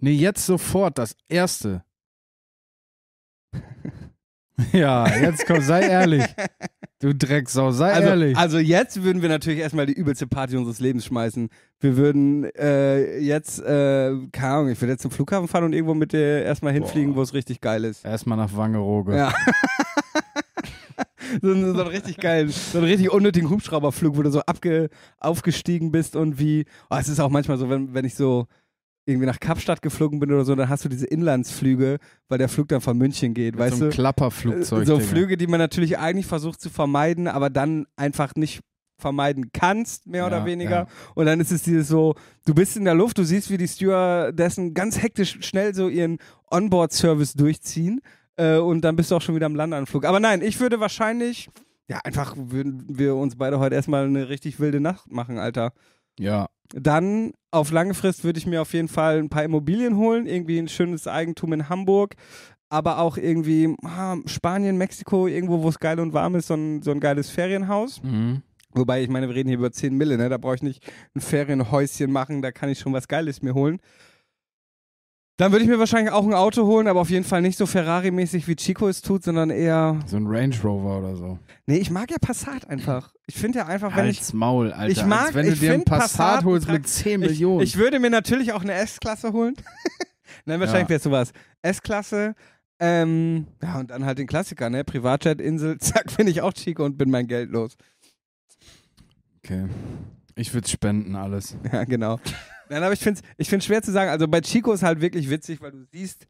Nee, 0.00 0.12
jetzt 0.12 0.46
sofort 0.46 0.98
das 0.98 1.16
Erste. 1.28 1.84
ja, 4.72 5.06
jetzt 5.16 5.46
komm, 5.46 5.60
sei 5.60 5.82
ehrlich. 5.82 6.24
Du 7.04 7.14
Drecksau, 7.14 7.70
sei 7.70 7.92
Also, 7.92 8.08
ehrlich. 8.08 8.34
also 8.38 8.56
jetzt 8.58 9.02
würden 9.02 9.20
wir 9.20 9.28
natürlich 9.28 9.58
erstmal 9.58 9.84
die 9.84 9.92
übelste 9.92 10.26
Party 10.26 10.56
unseres 10.56 10.80
Lebens 10.80 11.04
schmeißen. 11.04 11.50
Wir 11.80 11.98
würden 11.98 12.44
äh, 12.56 13.18
jetzt, 13.18 13.58
äh, 13.60 14.10
keine 14.32 14.54
Ahnung, 14.54 14.70
ich 14.70 14.80
würde 14.80 14.92
jetzt 14.92 15.02
zum 15.02 15.10
Flughafen 15.10 15.46
fahren 15.46 15.64
und 15.64 15.74
irgendwo 15.74 15.92
mit 15.92 16.14
dir 16.14 16.42
erstmal 16.42 16.72
hinfliegen, 16.72 17.14
wo 17.14 17.20
es 17.20 17.34
richtig 17.34 17.60
geil 17.60 17.84
ist. 17.84 18.06
Erstmal 18.06 18.38
nach 18.38 18.56
Wangerooge. 18.56 19.14
Ja. 19.18 19.34
so, 21.42 21.50
einen- 21.52 21.74
so 21.74 21.80
einen 21.82 21.90
richtig 21.90 22.16
geilen, 22.16 22.48
so 22.48 22.78
einen 22.78 22.86
richtig 22.86 23.12
unnötigen 23.12 23.50
Hubschrauberflug, 23.50 24.16
wo 24.16 24.22
du 24.22 24.30
so 24.30 24.40
abge, 24.40 24.88
aufgestiegen 25.20 25.92
bist 25.92 26.16
und 26.16 26.38
wie, 26.38 26.64
oh, 26.88 26.96
es 26.98 27.10
ist 27.10 27.20
auch 27.20 27.28
manchmal 27.28 27.58
so, 27.58 27.68
wenn, 27.68 27.92
wenn 27.92 28.06
ich 28.06 28.14
so 28.14 28.46
irgendwie 29.06 29.26
nach 29.26 29.38
Kapstadt 29.40 29.82
geflogen 29.82 30.18
bin 30.18 30.32
oder 30.32 30.44
so, 30.44 30.54
dann 30.54 30.68
hast 30.68 30.84
du 30.84 30.88
diese 30.88 31.06
Inlandsflüge, 31.06 31.98
weil 32.28 32.38
der 32.38 32.48
Flug 32.48 32.68
dann 32.68 32.80
von 32.80 32.96
München 32.96 33.34
geht, 33.34 33.54
Mit 33.54 33.60
weißt 33.60 33.76
so 33.78 33.84
einem 33.84 33.90
du? 33.90 33.94
Klapperflugzeug. 33.96 34.86
so 34.86 34.96
Digga. 34.96 35.08
Flüge, 35.08 35.36
die 35.36 35.46
man 35.46 35.58
natürlich 35.58 35.98
eigentlich 35.98 36.26
versucht 36.26 36.60
zu 36.60 36.70
vermeiden, 36.70 37.28
aber 37.28 37.50
dann 37.50 37.86
einfach 37.96 38.34
nicht 38.34 38.60
vermeiden 38.98 39.50
kannst, 39.52 40.06
mehr 40.06 40.26
oder 40.26 40.38
Ja, 40.38 40.46
weniger. 40.46 40.70
ja. 40.70 40.86
Und 41.14 41.26
dann 41.26 41.40
ist 41.40 41.50
es 41.52 41.62
dieses 41.62 41.88
so, 41.88 42.14
du 42.46 42.54
bist 42.54 42.76
in 42.76 42.84
der 42.84 42.94
Luft, 42.94 43.18
du 43.18 43.24
siehst, 43.24 43.50
wie 43.50 43.58
die 43.58 43.68
Stewardessen 43.68 44.72
ganz 44.72 45.02
hektisch 45.02 45.38
schnell 45.40 45.74
so 45.74 45.88
ihren 45.88 46.18
Onboard-Service 46.50 47.34
durchziehen 47.34 48.00
äh, 48.36 48.56
und 48.56 48.82
dann 48.82 48.96
bist 48.96 49.10
du 49.10 49.16
auch 49.16 49.22
schon 49.22 49.34
wieder 49.34 49.46
am 49.46 49.56
Landeanflug. 49.56 50.04
Aber 50.06 50.20
nein, 50.20 50.40
ich 50.42 50.60
würde 50.60 50.80
wahrscheinlich, 50.80 51.50
ja, 51.88 51.98
einfach 52.04 52.34
würden 52.38 52.84
wir 52.88 53.16
uns 53.16 53.36
beide 53.36 53.58
heute 53.58 53.74
erstmal 53.74 54.06
eine 54.06 54.28
richtig 54.28 54.60
wilde 54.60 54.80
Nacht 54.80 55.10
machen, 55.10 55.38
Alter. 55.38 55.72
Ja. 56.18 56.48
Dann 56.72 57.32
auf 57.50 57.70
lange 57.70 57.94
Frist 57.94 58.24
würde 58.24 58.38
ich 58.38 58.46
mir 58.46 58.62
auf 58.62 58.72
jeden 58.72 58.88
Fall 58.88 59.18
ein 59.18 59.28
paar 59.28 59.44
Immobilien 59.44 59.96
holen, 59.96 60.26
irgendwie 60.26 60.58
ein 60.58 60.68
schönes 60.68 61.06
Eigentum 61.06 61.52
in 61.52 61.68
Hamburg, 61.68 62.16
aber 62.68 62.98
auch 62.98 63.16
irgendwie 63.16 63.76
ah, 63.84 64.16
Spanien, 64.26 64.76
Mexiko, 64.76 65.28
irgendwo, 65.28 65.62
wo 65.62 65.68
es 65.68 65.78
geil 65.78 66.00
und 66.00 66.12
warm 66.12 66.34
ist, 66.34 66.48
so 66.48 66.54
ein, 66.54 66.82
so 66.82 66.90
ein 66.90 67.00
geiles 67.00 67.30
Ferienhaus. 67.30 68.02
Mhm. 68.02 68.42
Wobei, 68.72 69.04
ich 69.04 69.08
meine, 69.08 69.28
wir 69.28 69.36
reden 69.36 69.48
hier 69.48 69.58
über 69.58 69.70
10 69.70 69.96
Mille, 69.96 70.16
ne? 70.16 70.28
Da 70.28 70.36
brauche 70.36 70.56
ich 70.56 70.62
nicht 70.62 70.84
ein 71.14 71.20
Ferienhäuschen 71.20 72.10
machen, 72.10 72.42
da 72.42 72.50
kann 72.50 72.68
ich 72.68 72.80
schon 72.80 72.92
was 72.92 73.06
Geiles 73.06 73.40
mir 73.40 73.54
holen. 73.54 73.78
Dann 75.36 75.50
würde 75.50 75.64
ich 75.64 75.70
mir 75.70 75.80
wahrscheinlich 75.80 76.12
auch 76.12 76.24
ein 76.24 76.32
Auto 76.32 76.64
holen, 76.64 76.86
aber 76.86 77.00
auf 77.00 77.10
jeden 77.10 77.24
Fall 77.24 77.42
nicht 77.42 77.58
so 77.58 77.66
Ferrari-mäßig 77.66 78.46
wie 78.46 78.54
Chico 78.54 78.86
es 78.86 79.02
tut, 79.02 79.24
sondern 79.24 79.50
eher. 79.50 79.98
So 80.06 80.16
ein 80.16 80.26
Range 80.28 80.54
Rover 80.62 80.98
oder 81.00 81.16
so. 81.16 81.38
Nee, 81.66 81.78
ich 81.78 81.90
mag 81.90 82.08
ja 82.12 82.18
Passat 82.20 82.68
einfach. 82.70 83.12
Ich 83.26 83.34
finde 83.34 83.58
ja 83.58 83.66
einfach, 83.66 83.96
wenn 83.96 84.06
ich. 84.06 84.18
Halt's 84.18 84.32
Maul, 84.32 84.72
Alter. 84.72 84.92
Ich 84.92 85.04
mag- 85.04 85.26
Als 85.26 85.34
wenn 85.34 85.46
du 85.46 85.52
ich 85.52 85.58
dir 85.58 85.70
einen 85.72 85.80
find 85.80 85.86
Passat, 85.86 86.16
Passat 86.18 86.44
holst 86.44 86.68
mit 86.68 86.86
10 86.86 87.22
Ich, 87.22 87.28
Millionen. 87.30 87.62
ich 87.62 87.76
würde 87.76 87.98
mir 87.98 88.10
natürlich 88.10 88.52
auch 88.52 88.62
eine 88.62 88.74
S-Klasse 88.74 89.32
holen. 89.32 89.54
Nein, 90.44 90.60
wahrscheinlich 90.60 90.84
Ja. 90.84 90.88
wäre 90.90 90.96
es 90.98 91.02
sowas. 91.02 91.32
S-Klasse. 91.62 92.34
Ähm, 92.78 93.46
ja, 93.60 93.80
und 93.80 93.90
dann 93.90 94.04
halt 94.04 94.18
den 94.18 94.26
Klassiker, 94.28 94.70
ne? 94.70 94.84
Privatjet, 94.84 95.40
Insel, 95.40 95.78
zack, 95.80 96.16
bin 96.16 96.28
ich 96.28 96.42
auch 96.42 96.52
Chico 96.52 96.84
und 96.84 96.96
bin 96.96 97.10
mein 97.10 97.26
Geld 97.26 97.50
los. 97.50 97.76
okay. 99.44 99.64
Ich 100.36 100.52
würde 100.54 100.68
spenden, 100.68 101.16
alles. 101.16 101.56
Ja, 101.72 101.82
genau. 101.84 102.18
Nein, 102.68 102.82
aber 102.82 102.92
ich 102.92 103.00
finde 103.00 103.20
es 103.20 103.28
ich 103.36 103.48
find's 103.48 103.66
schwer 103.66 103.82
zu 103.82 103.92
sagen. 103.92 104.10
Also 104.10 104.26
bei 104.28 104.40
Chico 104.40 104.72
ist 104.72 104.82
halt 104.82 105.00
wirklich 105.00 105.30
witzig, 105.30 105.60
weil 105.60 105.72
du 105.72 105.84
siehst, 105.92 106.26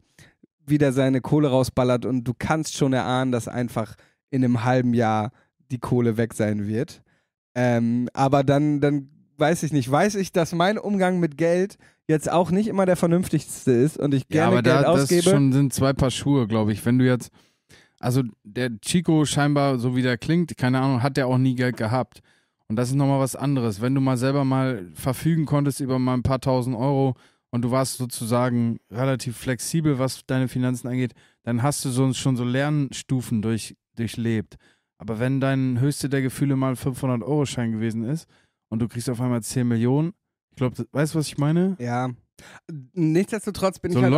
wie 0.65 0.77
der 0.77 0.93
seine 0.93 1.21
Kohle 1.21 1.49
rausballert 1.49 2.05
und 2.05 2.23
du 2.23 2.33
kannst 2.37 2.75
schon 2.75 2.93
erahnen, 2.93 3.31
dass 3.31 3.47
einfach 3.47 3.95
in 4.31 4.43
einem 4.43 4.63
halben 4.63 4.93
Jahr 4.93 5.31
die 5.71 5.79
Kohle 5.79 6.17
weg 6.17 6.33
sein 6.33 6.67
wird. 6.67 7.01
Ähm, 7.55 8.09
aber 8.13 8.43
dann, 8.43 8.81
dann 8.81 9.09
weiß 9.37 9.63
ich 9.63 9.71
nicht, 9.73 9.89
weiß 9.89 10.15
ich, 10.15 10.31
dass 10.31 10.53
mein 10.53 10.77
Umgang 10.77 11.19
mit 11.19 11.37
Geld 11.37 11.77
jetzt 12.07 12.31
auch 12.31 12.51
nicht 12.51 12.67
immer 12.67 12.85
der 12.85 12.95
vernünftigste 12.95 13.71
ist 13.71 13.97
und 13.97 14.13
ich 14.13 14.23
Ja, 14.23 14.27
gerne 14.29 14.47
aber 14.47 14.63
Geld 14.63 14.75
da, 14.75 14.81
das 14.93 15.03
ausgebe. 15.03 15.23
schon 15.23 15.53
sind 15.53 15.73
zwei 15.73 15.93
Paar 15.93 16.11
Schuhe, 16.11 16.47
glaube 16.47 16.71
ich. 16.73 16.85
Wenn 16.85 16.99
du 16.99 17.05
jetzt, 17.05 17.31
also 17.99 18.23
der 18.43 18.79
Chico 18.81 19.25
scheinbar, 19.25 19.79
so 19.79 19.95
wie 19.95 20.01
der 20.01 20.17
klingt, 20.17 20.55
keine 20.57 20.81
Ahnung, 20.81 21.01
hat 21.01 21.17
der 21.17 21.27
auch 21.27 21.37
nie 21.37 21.55
Geld 21.55 21.77
gehabt. 21.77 22.21
Und 22.67 22.77
das 22.77 22.89
ist 22.89 22.95
nochmal 22.95 23.19
was 23.19 23.35
anderes. 23.35 23.81
Wenn 23.81 23.93
du 23.95 24.01
mal 24.01 24.17
selber 24.17 24.43
mal 24.43 24.89
verfügen 24.93 25.45
konntest 25.45 25.79
über 25.79 25.99
mal 25.99 26.15
ein 26.15 26.23
paar 26.23 26.41
tausend 26.41 26.75
Euro 26.75 27.15
und 27.51 27.61
du 27.61 27.71
warst 27.71 27.97
sozusagen 27.97 28.79
relativ 28.91 29.37
flexibel, 29.37 29.99
was 29.99 30.25
deine 30.25 30.47
Finanzen 30.47 30.87
angeht, 30.87 31.13
dann 31.43 31.61
hast 31.61 31.85
du 31.85 31.89
so, 31.89 32.11
schon 32.13 32.35
so 32.35 32.43
Lernstufen 32.43 33.41
durch, 33.41 33.75
durchlebt. 33.95 34.55
Aber 34.97 35.19
wenn 35.19 35.39
dein 35.39 35.79
höchste 35.79 36.09
der 36.09 36.21
Gefühle 36.21 36.55
mal 36.55 36.73
500-Euro-Schein 36.73 37.71
gewesen 37.71 38.03
ist 38.03 38.27
und 38.69 38.79
du 38.79 38.87
kriegst 38.87 39.09
auf 39.09 39.21
einmal 39.21 39.43
10 39.43 39.67
Millionen, 39.67 40.13
ich 40.51 40.57
glaube, 40.57 40.85
weißt 40.91 41.13
du, 41.13 41.19
was 41.19 41.27
ich 41.27 41.37
meine? 41.37 41.75
ja. 41.79 42.09
Nichtsdestotrotz 42.93 43.79
bin 43.79 43.91
So 43.93 43.99
ich 43.99 44.03
halt. 44.03 44.11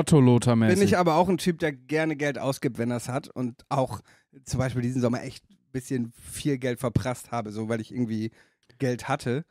Bin 0.79 0.83
ich 0.87 0.97
aber 0.97 1.15
auch 1.15 1.29
ein 1.29 1.37
Typ, 1.37 1.59
der 1.59 1.71
gerne 1.71 2.15
Geld 2.15 2.39
ausgibt, 2.39 2.79
wenn 2.79 2.89
er 2.89 2.97
es 2.97 3.09
hat 3.09 3.27
und 3.27 3.63
auch 3.69 4.01
zum 4.43 4.57
Beispiel 4.57 4.81
diesen 4.81 5.01
Sommer 5.01 5.21
echt 5.23 5.43
bisschen 5.77 6.11
viel 6.13 6.57
Geld 6.57 6.79
verprasst 6.79 7.31
habe, 7.31 7.51
so 7.51 7.69
weil 7.69 7.81
ich 7.81 7.91
irgendwie 7.93 8.31
Geld 8.79 9.07
hatte. 9.07 9.45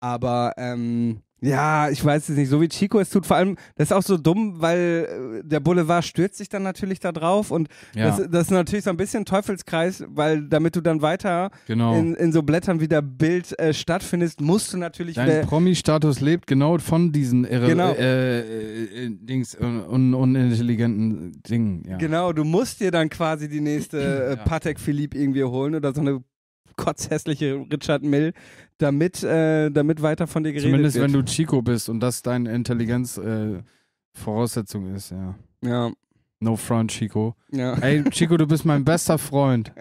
Aber 0.00 0.54
ähm, 0.56 1.22
ja, 1.40 1.90
ich 1.90 2.02
weiß 2.02 2.30
es 2.30 2.36
nicht, 2.36 2.48
so 2.48 2.60
wie 2.60 2.68
Chico 2.68 2.98
es 2.98 3.10
tut, 3.10 3.26
vor 3.26 3.36
allem, 3.36 3.56
das 3.76 3.88
ist 3.88 3.92
auch 3.92 4.02
so 4.02 4.16
dumm, 4.16 4.54
weil 4.60 5.42
äh, 5.42 5.46
der 5.46 5.60
Boulevard 5.60 6.04
stürzt 6.04 6.38
sich 6.38 6.48
dann 6.48 6.62
natürlich 6.62 6.98
da 6.98 7.12
drauf 7.12 7.50
und 7.50 7.68
ja, 7.94 8.08
das, 8.08 8.30
das 8.30 8.42
ist 8.42 8.50
natürlich 8.50 8.84
so 8.84 8.90
ein 8.90 8.96
bisschen 8.96 9.24
Teufelskreis, 9.26 10.04
weil 10.08 10.42
damit 10.48 10.76
du 10.76 10.80
dann 10.80 11.02
weiter 11.02 11.50
genau. 11.66 11.94
in, 11.98 12.14
in 12.14 12.32
so 12.32 12.42
Blättern 12.42 12.80
wie 12.80 12.88
der 12.88 13.02
Bild 13.02 13.58
äh, 13.58 13.74
stattfindest, 13.74 14.40
musst 14.40 14.72
du 14.72 14.78
natürlich 14.78 15.16
Dein 15.16 15.46
Promi-Status 15.46 16.20
lebt 16.20 16.46
genau 16.46 16.78
von 16.78 17.12
diesen 17.12 17.44
irre, 17.44 17.66
Genau. 17.66 17.92
äh, 17.92 18.40
äh, 18.40 19.06
äh, 19.06 19.10
Dings, 19.10 19.54
un, 19.60 19.84
un, 19.84 20.14
unintelligenten 20.14 21.42
Dingen. 21.42 21.82
Ja. 21.88 21.96
Genau, 21.98 22.32
du 22.32 22.44
musst 22.44 22.80
dir 22.80 22.90
dann 22.90 23.10
quasi 23.10 23.48
die 23.48 23.60
nächste 23.60 23.98
äh. 24.32 24.36
Patek 24.36 24.80
Philippe 24.80 25.18
irgendwie 25.18 25.44
holen 25.44 25.74
oder 25.74 25.92
so 25.92 26.00
eine 26.00 26.22
kotzhässliche 26.76 27.64
Richard 27.72 28.02
Mill, 28.02 28.32
damit, 28.78 29.22
äh, 29.22 29.70
damit 29.70 30.02
weiter 30.02 30.26
von 30.26 30.44
dir 30.44 30.52
geredet 30.52 30.70
Zumindest 30.70 30.96
wird. 30.96 31.04
wenn 31.06 31.12
du 31.12 31.24
Chico 31.24 31.62
bist 31.62 31.88
und 31.88 32.00
das 32.00 32.22
deine 32.22 32.52
Intelligenz 32.54 33.16
äh, 33.18 33.62
Voraussetzung 34.12 34.94
ist, 34.94 35.10
ja. 35.10 35.34
ja, 35.62 35.90
No 36.40 36.56
front, 36.56 36.90
Chico. 36.90 37.34
ja. 37.50 37.74
Ey, 37.78 38.04
Chico, 38.10 38.36
du 38.36 38.46
bist 38.46 38.64
mein 38.66 38.84
bester 38.84 39.16
Freund. 39.18 39.72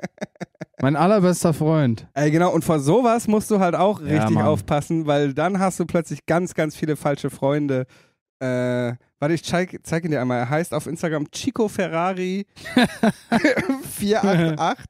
Mein 0.82 0.96
allerbester 0.96 1.54
Freund. 1.54 2.08
Ey, 2.14 2.32
genau, 2.32 2.54
und 2.54 2.64
vor 2.64 2.80
sowas 2.80 3.28
musst 3.28 3.50
du 3.52 3.60
halt 3.60 3.76
auch 3.76 4.00
Ja, 4.02 4.08
richtig 4.20 4.36
Mann. 4.36 4.46
aufpassen, 4.46 5.06
weil 5.06 5.34
dann 5.34 5.60
hast 5.60 5.80
du 5.80 5.86
plötzlich 5.86 6.26
ganz, 6.26 6.54
ganz 6.54 6.76
viele 6.76 6.96
falsche 6.96 7.30
Freunde. 7.30 7.86
Äh, 8.40 8.94
warte, 9.20 9.34
ich 9.34 9.44
zeig, 9.44 9.80
zeig 9.84 10.04
ihn 10.04 10.12
dir 10.12 10.20
einmal. 10.22 10.40
Er 10.40 10.50
heißt 10.50 10.74
auf 10.74 10.88
Instagram 10.88 11.30
Chico 11.32 11.68
Ferrari 11.68 12.46
488. 13.98 14.86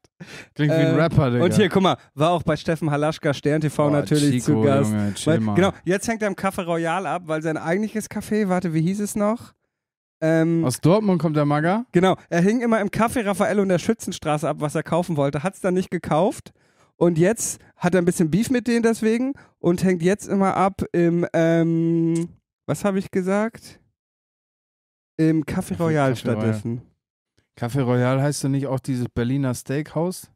Klingt 0.56 0.72
wie 0.72 0.76
ein 0.76 0.96
Äh, 0.98 1.02
Rapper, 1.02 1.32
Digga. 1.32 1.44
Und 1.46 1.54
hier, 1.54 1.70
guck 1.70 1.84
mal, 1.84 1.98
war 2.14 2.32
auch 2.32 2.44
bei 2.44 2.56
Steffen 2.56 2.90
Halaschka, 2.90 3.34
Stern 3.34 3.62
TV 3.62 3.84
Boah, 3.84 3.92
natürlich 3.92 4.44
Chico, 4.44 4.62
zu 4.62 4.68
Gast. 4.68 4.92
Junge, 5.26 5.46
Weil, 5.48 5.56
genau, 5.56 5.72
jetzt 5.84 6.08
hängt 6.08 6.22
er 6.22 6.28
im 6.28 6.36
Café 6.36 6.64
Royal 6.64 7.06
ab, 7.06 7.24
weil 7.26 7.42
sein 7.42 7.58
eigentliches 7.58 8.10
Café, 8.10 8.50
warte, 8.50 8.74
wie 8.74 8.82
hieß 8.82 9.00
es 9.02 9.16
noch? 9.16 9.54
Ähm, 10.22 10.64
Aus 10.66 10.80
Dortmund 10.80 11.22
kommt 11.22 11.36
der 11.36 11.46
Magger. 11.46 11.86
genau, 11.92 12.16
er 12.30 12.42
hing 12.42 12.62
immer 12.62 12.80
im 12.80 12.88
Café 12.90 13.26
Raffaello 13.26 13.62
in 13.64 13.70
der 13.70 13.80
Schützenstraße 13.80 14.48
ab, 14.48 14.58
was 14.60 14.74
er 14.74 14.84
kaufen 14.84 15.18
wollte, 15.18 15.44
hat 15.44 15.56
es 15.56 15.60
dann 15.62 15.74
nicht 15.74 15.92
gekauft 15.92 16.52
und 16.96 17.18
jetzt 17.18 17.60
hat 17.76 17.94
er 17.94 18.02
ein 18.02 18.06
bisschen 18.06 18.32
Beef 18.32 18.50
mit 18.50 18.66
denen 18.68 18.82
deswegen 18.82 19.34
und 19.60 19.84
hängt 19.84 20.02
jetzt 20.02 20.28
immer 20.30 20.56
ab 20.56 20.82
im, 20.94 21.28
ähm, 21.34 22.30
was 22.66 22.84
habe 22.84 23.00
ich 23.00 23.12
gesagt? 23.12 23.80
Im 25.18 25.44
Café 25.44 25.78
Royal 25.78 26.12
Café 26.12 26.16
stattdessen. 26.16 26.82
Café 27.58 27.82
Royal 27.82 28.22
heißt 28.22 28.44
du 28.44 28.50
nicht 28.50 28.68
auch 28.68 28.80
dieses 28.80 29.08
Berliner 29.08 29.54
Steakhouse? 29.54 30.30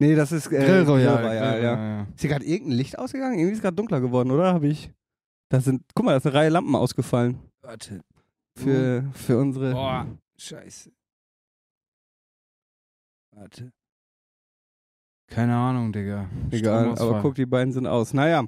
Nee, 0.00 0.16
das 0.16 0.32
ist 0.32 0.46
äh, 0.48 0.64
Grill 0.64 0.82
Royal. 0.82 1.16
Grill 1.16 1.26
Royal, 1.26 1.62
ja. 1.62 1.74
Royal. 1.74 2.06
Ist 2.14 2.20
hier 2.20 2.30
gerade 2.30 2.44
irgendein 2.44 2.76
Licht 2.76 2.98
ausgegangen? 2.98 3.38
Irgendwie 3.38 3.52
ist 3.52 3.58
es 3.58 3.62
gerade 3.62 3.76
dunkler 3.76 4.00
geworden, 4.00 4.30
oder? 4.32 4.52
Habe 4.52 4.66
ich. 4.66 4.90
Da 5.50 5.60
sind, 5.60 5.82
guck 5.94 6.04
mal, 6.04 6.12
da 6.12 6.16
ist 6.16 6.26
eine 6.26 6.34
Reihe 6.34 6.48
Lampen 6.48 6.74
ausgefallen. 6.74 7.38
Warte. 7.62 8.00
Für, 8.56 9.08
für 9.14 9.38
unsere. 9.38 9.72
Boah, 9.72 10.06
scheiße. 10.36 10.90
Warte. 13.32 13.72
Keine 15.28 15.56
Ahnung, 15.56 15.92
Digga. 15.92 16.28
Egal, 16.50 16.98
aber 16.98 17.20
guck, 17.22 17.34
die 17.34 17.46
beiden 17.46 17.72
sind 17.72 17.86
aus. 17.86 18.14
Naja. 18.14 18.44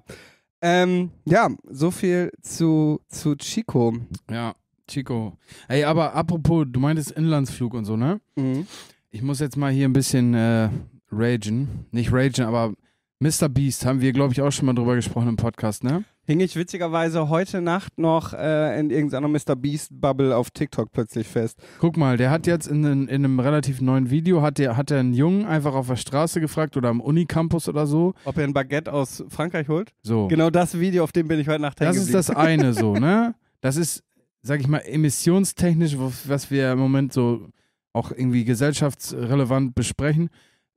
Ähm, 0.62 1.11
ja, 1.25 1.51
so 1.69 1.90
viel 1.90 2.31
zu, 2.40 3.01
zu 3.09 3.37
Chico. 3.37 3.95
Ja, 4.31 4.55
Chico. 4.88 5.37
Ey, 5.69 5.85
aber 5.85 6.14
apropos, 6.14 6.66
du 6.69 6.81
meintest 6.81 7.11
Inlandsflug 7.12 7.75
und 7.75 7.85
so, 7.85 7.97
ne? 7.97 8.21
Mhm. 8.37 8.66
Ich 9.11 9.23
muss 9.23 9.40
jetzt 9.40 9.57
mal 9.57 9.73
hier 9.73 9.88
ein 9.88 9.92
bisschen 9.92 10.35
äh, 10.35 10.71
ragen. 11.11 11.87
Nicht 11.90 12.12
ragen, 12.12 12.47
aber 12.47 12.75
Mr. 13.19 13.49
Beast 13.49 13.87
haben 13.87 14.01
wir, 14.01 14.12
glaube 14.12 14.33
ich, 14.33 14.42
auch 14.42 14.51
schon 14.51 14.66
mal 14.66 14.75
drüber 14.75 14.95
gesprochen 14.95 15.29
im 15.29 15.37
Podcast, 15.37 15.85
ne? 15.85 16.05
Hing 16.29 16.41
ich 16.41 16.57
witzigerweise 16.57 17.29
heute 17.29 17.61
Nacht 17.61 17.99
noch 17.99 18.33
äh, 18.33 18.81
in 18.81 18.91
irgendeiner 18.91 19.29
Mr. 19.29 19.55
Beast-Bubble 19.55 20.37
auf 20.37 20.51
TikTok 20.51 20.91
plötzlich 20.91 21.29
fest. 21.29 21.57
Guck 21.79 21.97
mal, 21.97 22.17
der 22.17 22.33
hat 22.33 22.49
jetzt 22.49 22.67
in, 22.67 22.85
in 22.85 23.09
einem 23.09 23.39
relativ 23.39 23.81
neuen 23.81 24.11
Video, 24.11 24.43
hat 24.43 24.59
der, 24.59 24.77
hat 24.77 24.91
der 24.91 24.99
einen 24.99 25.15
Jungen 25.15 25.45
einfach 25.45 25.75
auf 25.75 25.87
der 25.87 25.95
Straße 25.95 26.41
gefragt 26.41 26.77
oder 26.77 26.89
am 26.89 27.01
Unicampus 27.01 27.69
oder 27.69 27.87
so. 27.87 28.15
Ob 28.25 28.39
er 28.39 28.43
ein 28.43 28.53
Baguette 28.53 28.93
aus 28.93 29.23
Frankreich 29.29 29.69
holt? 29.69 29.93
So. 30.03 30.27
Genau 30.27 30.51
das 30.51 30.81
Video, 30.81 31.05
auf 31.05 31.12
dem 31.12 31.29
bin 31.29 31.39
ich 31.39 31.47
heute 31.47 31.62
Nacht 31.62 31.81
Das 31.81 31.97
ist 31.97 32.12
das 32.12 32.29
eine 32.29 32.75
so, 32.75 32.95
ne? 32.99 33.37
Das 33.61 33.77
ist, 33.77 34.03
sag 34.43 34.59
ich 34.59 34.67
mal, 34.67 34.79
emissionstechnisch, 34.79 35.97
was 36.27 36.51
wir 36.51 36.73
im 36.73 36.81
Moment 36.81 37.12
so 37.12 37.51
auch 37.93 38.11
irgendwie 38.11 38.45
gesellschaftsrelevant 38.45 39.77
besprechen, 39.77 40.31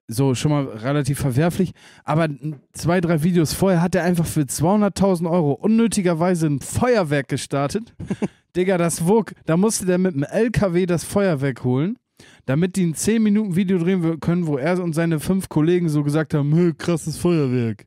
so 0.10 0.34
schon 0.36 0.52
mal 0.52 0.66
relativ 0.66 1.20
verwerflich. 1.20 1.72
Aber 2.04 2.28
zwei, 2.74 3.00
drei 3.00 3.24
Videos 3.24 3.54
vorher 3.54 3.82
hat 3.82 3.96
er 3.96 4.04
einfach 4.04 4.26
für 4.26 4.42
200.000 4.42 5.30
Euro 5.30 5.54
unnötigerweise 5.54 6.48
ein 6.48 6.60
Feuerwerk 6.60 7.28
gestartet. 7.30 7.94
Digga, 8.56 8.78
das 8.78 9.08
wog. 9.08 9.34
Da 9.46 9.56
musste 9.56 9.86
der 9.86 10.00
mit 10.00 10.16
einem 10.16 10.24
LKW 10.24 10.88
das 10.88 11.04
Feuerwerk 11.04 11.64
holen, 11.64 11.98
damit 12.46 12.76
die 12.76 12.88
ein 12.88 12.96
10 12.96 13.22
Minuten 13.22 13.56
Video 13.56 13.78
drehen 13.78 14.20
können, 14.20 14.48
wo 14.48 14.58
er 14.58 14.82
und 14.84 14.94
seine 14.94 15.20
fünf 15.20 15.48
Kollegen 15.48 15.88
so 15.88 16.04
gesagt 16.04 16.34
haben, 16.34 16.54
"Hö, 16.54 16.74
krasses 16.74 17.18
Feuerwerk. 17.18 17.86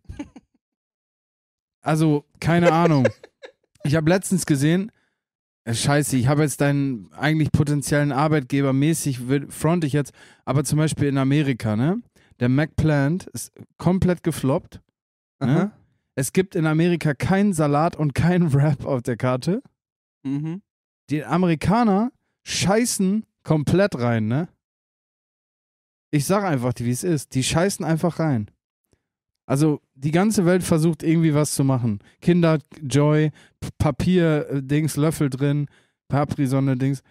Also, 1.82 2.24
keine 2.40 2.72
Ahnung. 2.72 3.06
Ich 3.84 3.96
habe 3.96 4.08
letztens 4.08 4.46
gesehen, 4.46 4.92
äh, 5.64 5.74
scheiße, 5.74 6.16
ich 6.16 6.28
habe 6.28 6.42
jetzt 6.42 6.60
deinen 6.60 7.12
eigentlich 7.12 7.50
potenziellen 7.50 8.12
Arbeitgeber 8.12 8.72
mäßig, 8.72 9.18
front 9.48 9.82
ich 9.82 9.92
jetzt, 9.92 10.12
aber 10.44 10.62
zum 10.62 10.78
Beispiel 10.78 11.08
in 11.08 11.18
Amerika, 11.18 11.74
ne? 11.74 12.00
Der 12.42 12.48
McPlant 12.48 13.28
ist 13.28 13.52
komplett 13.78 14.22
gefloppt. 14.24 14.80
Ne? 15.40 15.70
Es 16.16 16.32
gibt 16.32 16.56
in 16.56 16.66
Amerika 16.66 17.14
keinen 17.14 17.52
Salat 17.52 17.94
und 17.96 18.14
keinen 18.14 18.52
Wrap 18.52 18.84
auf 18.84 19.00
der 19.02 19.16
Karte. 19.16 19.62
Mhm. 20.24 20.60
Die 21.08 21.24
Amerikaner 21.24 22.10
scheißen 22.44 23.24
komplett 23.44 23.96
rein, 23.98 24.26
ne? 24.26 24.48
Ich 26.10 26.26
sag 26.26 26.44
einfach, 26.44 26.72
wie 26.78 26.90
es 26.90 27.04
ist. 27.04 27.34
Die 27.34 27.42
scheißen 27.44 27.84
einfach 27.84 28.18
rein. 28.18 28.50
Also, 29.46 29.80
die 29.94 30.10
ganze 30.10 30.44
Welt 30.44 30.62
versucht 30.64 31.02
irgendwie 31.02 31.34
was 31.34 31.54
zu 31.54 31.64
machen. 31.64 32.00
Kinder, 32.20 32.58
Joy, 32.82 33.30
P- 33.60 33.68
Papier, 33.78 34.48
äh, 34.50 34.62
Dings, 34.62 34.96
Löffel 34.96 35.30
drin, 35.30 35.66
Capri-Sonne, 36.10 36.76
Dings. 36.76 37.02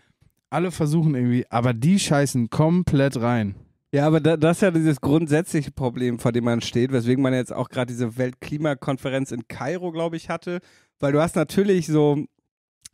Alle 0.50 0.72
versuchen 0.72 1.16
irgendwie, 1.16 1.46
aber 1.50 1.74
die 1.74 2.00
scheißen 2.00 2.50
komplett 2.50 3.20
rein. 3.20 3.56
Ja, 3.94 4.08
aber 4.08 4.22
da, 4.22 4.38
das 4.38 4.58
ist 4.58 4.62
ja 4.62 4.72
dieses 4.72 5.02
grundsätzliche 5.02 5.72
Problem, 5.72 6.18
vor 6.18 6.32
dem 6.32 6.46
man 6.46 6.62
steht, 6.62 6.94
weswegen 6.94 7.22
man 7.22 7.34
jetzt 7.34 7.52
auch 7.52 7.68
gerade 7.70 7.92
diese 7.92 8.18
Weltklimakonferenz 8.18 9.32
in 9.32 9.48
Kairo, 9.50 9.92
glaube 9.92 10.16
ich, 10.16 10.30
hatte. 10.30 10.60
Weil 11.00 11.12
du 11.12 11.22
hast 11.22 11.36
natürlich 11.36 11.88
so, 11.88 12.24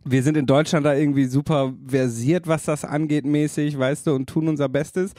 wir 0.03 0.23
sind 0.23 0.37
in 0.37 0.47
Deutschland 0.47 0.85
da 0.85 0.95
irgendwie 0.95 1.25
super 1.25 1.73
versiert, 1.87 2.47
was 2.47 2.65
das 2.65 2.83
angeht, 2.83 3.25
mäßig, 3.25 3.77
weißt 3.77 4.07
du, 4.07 4.15
und 4.15 4.27
tun 4.27 4.47
unser 4.47 4.69
Bestes. 4.69 5.13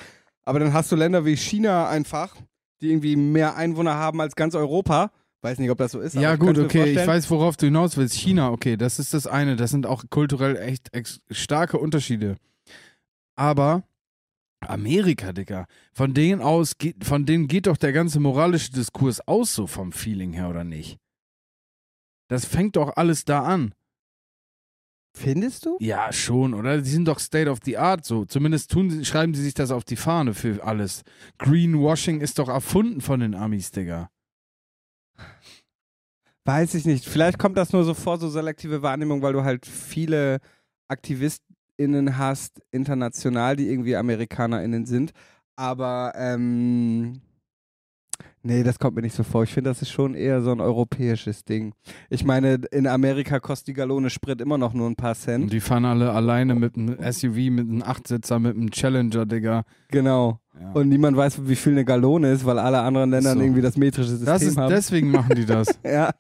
Aber 0.45 0.59
dann 0.59 0.73
hast 0.73 0.91
du 0.91 0.97
Länder 0.97 1.25
wie 1.25 1.37
China 1.37 1.89
einfach, 1.89 2.35
die 2.81 2.91
irgendwie 2.91 3.15
mehr 3.15 3.57
Einwohner 3.57 3.95
haben 3.95 4.21
als 4.21 4.35
ganz 4.35 4.57
Europa. 4.57 5.13
Weiß 5.43 5.61
nicht, 5.61 5.71
ob 5.71 5.79
das 5.79 5.93
so 5.93 6.01
ist. 6.01 6.17
Ja, 6.17 6.35
gut, 6.35 6.59
okay, 6.59 6.91
ich 6.91 7.07
weiß, 7.07 7.31
worauf 7.31 7.57
du 7.57 7.67
hinaus 7.67 7.97
willst. 7.97 8.17
China, 8.17 8.51
okay, 8.51 8.77
das 8.77 8.99
ist 8.99 9.15
das 9.15 9.29
eine. 9.29 9.55
Das 9.55 9.71
sind 9.71 9.87
auch 9.87 10.03
kulturell 10.11 10.57
echt 10.57 10.91
starke 11.31 11.79
Unterschiede. 11.79 12.37
Aber 13.37 13.85
Amerika, 14.61 15.33
Digga, 15.33 15.67
von 15.93 16.15
denen 16.15 16.43
aus, 16.43 16.79
geht, 16.79 17.05
von 17.05 17.27
denen 17.27 17.49
geht 17.49 17.67
doch 17.67 17.77
der 17.77 17.93
ganze 17.93 18.21
moralische 18.21 18.73
Diskurs 18.73 19.21
aus, 19.27 19.55
so 19.55 19.67
vom 19.67 19.93
Feeling 19.93 20.33
her, 20.33 20.49
oder 20.49 20.65
nicht? 20.65 20.99
Das 22.29 22.45
fängt 22.45 22.77
doch 22.77 22.97
alles 22.97 23.25
da 23.25 23.43
an. 23.43 23.75
Findest 25.17 25.67
du? 25.67 25.77
Ja, 25.81 26.13
schon, 26.13 26.55
oder? 26.55 26.81
Die 26.81 26.91
sind 26.91 27.07
doch 27.07 27.19
State 27.19 27.51
of 27.51 27.59
the 27.65 27.77
Art 27.77 28.05
so. 28.05 28.25
Zumindest 28.25 28.71
tun 28.71 29.05
schreiben 29.05 29.35
sie 29.35 29.43
sich 29.43 29.55
das 29.55 29.71
auf 29.71 29.85
die 29.85 29.97
Fahne 29.97 30.35
für 30.35 30.63
alles. 30.63 31.03
Greenwashing 31.39 32.21
ist 32.21 32.39
doch 32.39 32.49
erfunden 32.49 33.01
von 33.01 33.21
den 33.21 33.35
Amis, 33.35 33.71
Digga. 33.71 34.11
Weiß 36.45 36.75
ich 36.75 36.85
nicht. 36.85 37.05
Vielleicht 37.05 37.39
kommt 37.39 37.57
das 37.57 37.73
nur 37.73 37.85
so 37.85 37.95
vor, 37.95 38.19
so 38.19 38.29
selektive 38.29 38.83
Wahrnehmung, 38.83 39.23
weil 39.23 39.33
du 39.33 39.45
halt 39.45 39.67
viele 39.67 40.39
AktivistInnen 41.79 42.19
hast, 42.19 42.61
international, 42.73 43.57
die 43.57 43.69
irgendwie 43.69 43.97
AmerikanerInnen 43.97 44.85
sind. 44.87 45.13
Aber, 45.57 46.13
ähm, 46.17 47.21
nee, 48.43 48.63
das 48.65 48.79
kommt 48.79 48.97
mir 48.97 49.03
nicht 49.03 49.15
so 49.15 49.23
vor. 49.23 49.45
Ich 49.45 49.53
finde, 49.53 49.71
das 49.71 49.83
ist 49.83 49.91
schon 49.91 50.15
eher 50.15 50.41
so 50.43 50.51
ein 50.53 50.61
europäisches 50.61 51.45
Ding. 51.45 51.73
Ich 52.11 52.25
meine, 52.25 52.55
in 52.73 52.87
Amerika 52.87 53.39
kostet 53.41 53.69
die 53.69 53.73
Gallone 53.75 54.11
Sprit 54.11 54.41
immer 54.41 54.59
noch 54.59 54.73
nur 54.75 54.89
ein 54.89 54.97
paar 54.97 55.11
Und 55.11 55.17
Cent. 55.17 55.53
die 55.53 55.61
fahren 55.61 55.85
alle 55.85 56.13
alleine 56.13 56.55
mit 56.55 56.77
einem 56.77 56.97
SUV, 57.13 57.37
mit 57.51 57.69
einem 57.69 57.83
Achtsitzer, 57.83 58.39
mit 58.39 58.57
einem 58.57 58.71
Challenger, 58.71 59.27
Digga. 59.27 59.65
Genau. 59.89 60.41
Ja. 60.61 60.73
Und 60.73 60.89
niemand 60.89 61.17
weiß, 61.17 61.49
wie 61.49 61.55
viel 61.57 61.73
eine 61.73 61.85
Gallone 61.85 62.33
ist, 62.33 62.45
weil 62.45 62.59
alle 62.59 62.81
anderen 62.81 63.11
Länder 63.11 63.35
So. 63.35 63.41
irgendwie 63.41 63.63
das 63.63 63.77
metrische 63.77 64.11
System 64.11 64.27
das 64.27 64.43
ist, 64.43 64.57
haben. 64.57 64.71
deswegen 64.71 65.11
machen 65.13 65.35
die 65.37 65.47
das. 65.47 65.69
ja. 65.85 66.11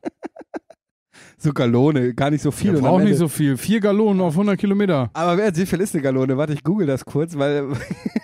So 1.40 1.52
Gallone, 1.52 2.14
gar 2.14 2.30
nicht 2.30 2.42
so 2.42 2.50
viel. 2.50 2.74
Wir 2.74 2.80
brauchen 2.80 3.04
nicht 3.04 3.16
so 3.16 3.28
viel. 3.28 3.56
Vier 3.56 3.78
Gallonen 3.80 4.20
auf 4.20 4.32
100 4.34 4.58
Kilometer. 4.58 5.08
Aber 5.12 5.36
wer 5.38 5.54
wie 5.56 5.66
viel 5.66 5.80
ist 5.80 5.94
eine 5.94 6.02
Gallone? 6.02 6.36
Warte, 6.36 6.52
ich 6.52 6.64
google 6.64 6.86
das 6.86 7.04
kurz, 7.04 7.36
weil. 7.38 7.68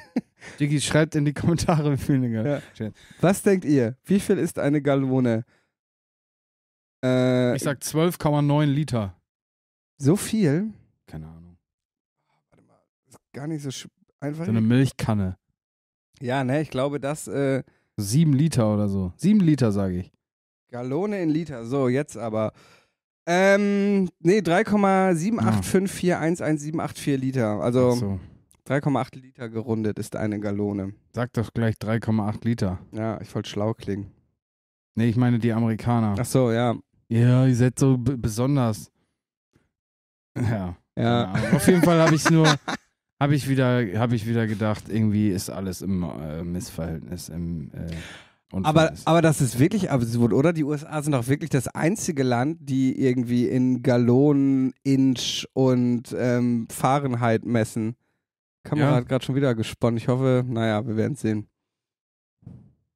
Diggi, 0.61 0.81
schreibt 0.81 1.15
in 1.15 1.25
die 1.25 1.33
Kommentare, 1.33 1.93
wie 1.93 1.97
viel 1.97 2.17
eine 2.17 2.31
Gallone. 2.31 2.63
Was 3.21 3.43
denkt 3.43 3.65
ihr? 3.65 3.97
Wie 4.05 4.19
viel 4.21 4.39
ist 4.39 4.59
eine 4.59 4.83
Gallone? 4.83 5.45
Äh, 7.05 7.55
Ich 7.57 7.63
sag 7.63 7.79
12,9 7.81 8.65
Liter. 8.67 9.17
so 9.97 10.17
viel? 10.17 10.73
Keine 11.07 11.27
Ahnung. 11.27 11.57
Gar 13.33 13.47
nicht 13.49 13.63
so 13.63 13.89
einfach. 14.21 14.45
So 14.45 14.51
eine 14.51 14.61
Milchkanne. 14.61 15.37
ja, 16.21 16.45
ne, 16.45 16.61
ich 16.63 16.71
glaube, 16.71 17.01
das 17.01 17.27
äh, 17.29 17.63
Sieben 17.97 18.33
Liter 18.33 18.75
oder 18.75 18.89
so. 18.89 19.13
Sieben 19.17 19.41
Liter, 19.41 19.71
sage 19.71 19.99
ich. 19.99 20.13
Gallone 20.71 21.23
in 21.23 21.31
Liter. 21.31 21.65
So, 21.65 21.89
jetzt 21.89 22.17
aber. 22.17 22.53
Ähm, 23.27 24.11
nee, 24.21 24.41
3,785411784 24.41 27.17
Liter. 27.17 27.61
Also 27.61 27.93
Ach 27.93 27.97
so. 27.97 28.21
3,8 28.69 29.21
Liter 29.21 29.49
gerundet 29.49 29.99
ist 29.99 30.17
eine 30.17 30.41
Gallone. 30.41 30.95
Sag 31.13 31.33
doch 31.35 31.53
gleich 31.53 31.77
3,8 31.77 32.45
Liter. 32.45 32.79
Ja, 32.93 33.21
ich 33.21 33.35
wollte 33.35 33.51
schlau 33.51 33.75
klingen. 33.75 34.11
Nee, 34.95 35.09
ich 35.09 35.17
meine 35.17 35.39
die 35.39 35.53
Amerikaner. 35.53 36.15
Ach 36.19 36.25
so, 36.25 36.53
ja. 36.53 36.75
Ja, 37.09 37.47
ihr 37.47 37.55
seid 37.55 37.79
so 37.79 37.99
besonders. 37.99 38.91
Ja. 40.37 40.77
Ja. 40.97 41.33
Ahnung. 41.33 41.53
Auf 41.55 41.67
jeden 41.67 41.83
Fall 41.83 42.01
habe 42.01 42.15
ich 42.15 42.31
nur, 42.31 42.47
habe 43.21 43.35
ich 43.35 43.49
wieder, 43.49 43.83
habe 43.99 44.15
ich 44.15 44.27
wieder 44.27 44.47
gedacht, 44.47 44.85
irgendwie 44.89 45.31
ist 45.31 45.51
alles 45.51 45.83
im 45.83 46.05
äh, 46.05 46.43
Missverhältnis, 46.43 47.29
im 47.29 47.71
äh, 47.73 47.91
Aber, 48.53 48.93
aber 49.05 49.21
das 49.23 49.41
ist 49.41 49.59
wirklich 49.59 49.91
absurd, 49.91 50.33
oder? 50.33 50.53
Die 50.53 50.63
USA 50.65 51.03
sind 51.03 51.13
doch 51.13 51.27
wirklich 51.27 51.51
das 51.51 51.67
einzige 51.69 52.23
Land, 52.23 52.59
die 52.61 52.99
irgendwie 53.01 53.49
in 53.49 53.83
Gallonen, 53.83 54.73
Inch 54.85 55.45
und 55.55 56.15
ähm, 56.17 56.69
Fahrenheit 56.71 57.45
messen. 57.45 57.97
Kamera 58.63 58.91
Ja. 58.91 58.95
hat 58.97 59.09
gerade 59.09 59.25
schon 59.25 59.35
wieder 59.35 59.55
gesponnen. 59.55 59.97
Ich 59.99 60.09
hoffe, 60.09 60.45
naja, 60.47 60.87
wir 60.87 60.97
werden 60.97 61.17
sehen. 61.17 61.49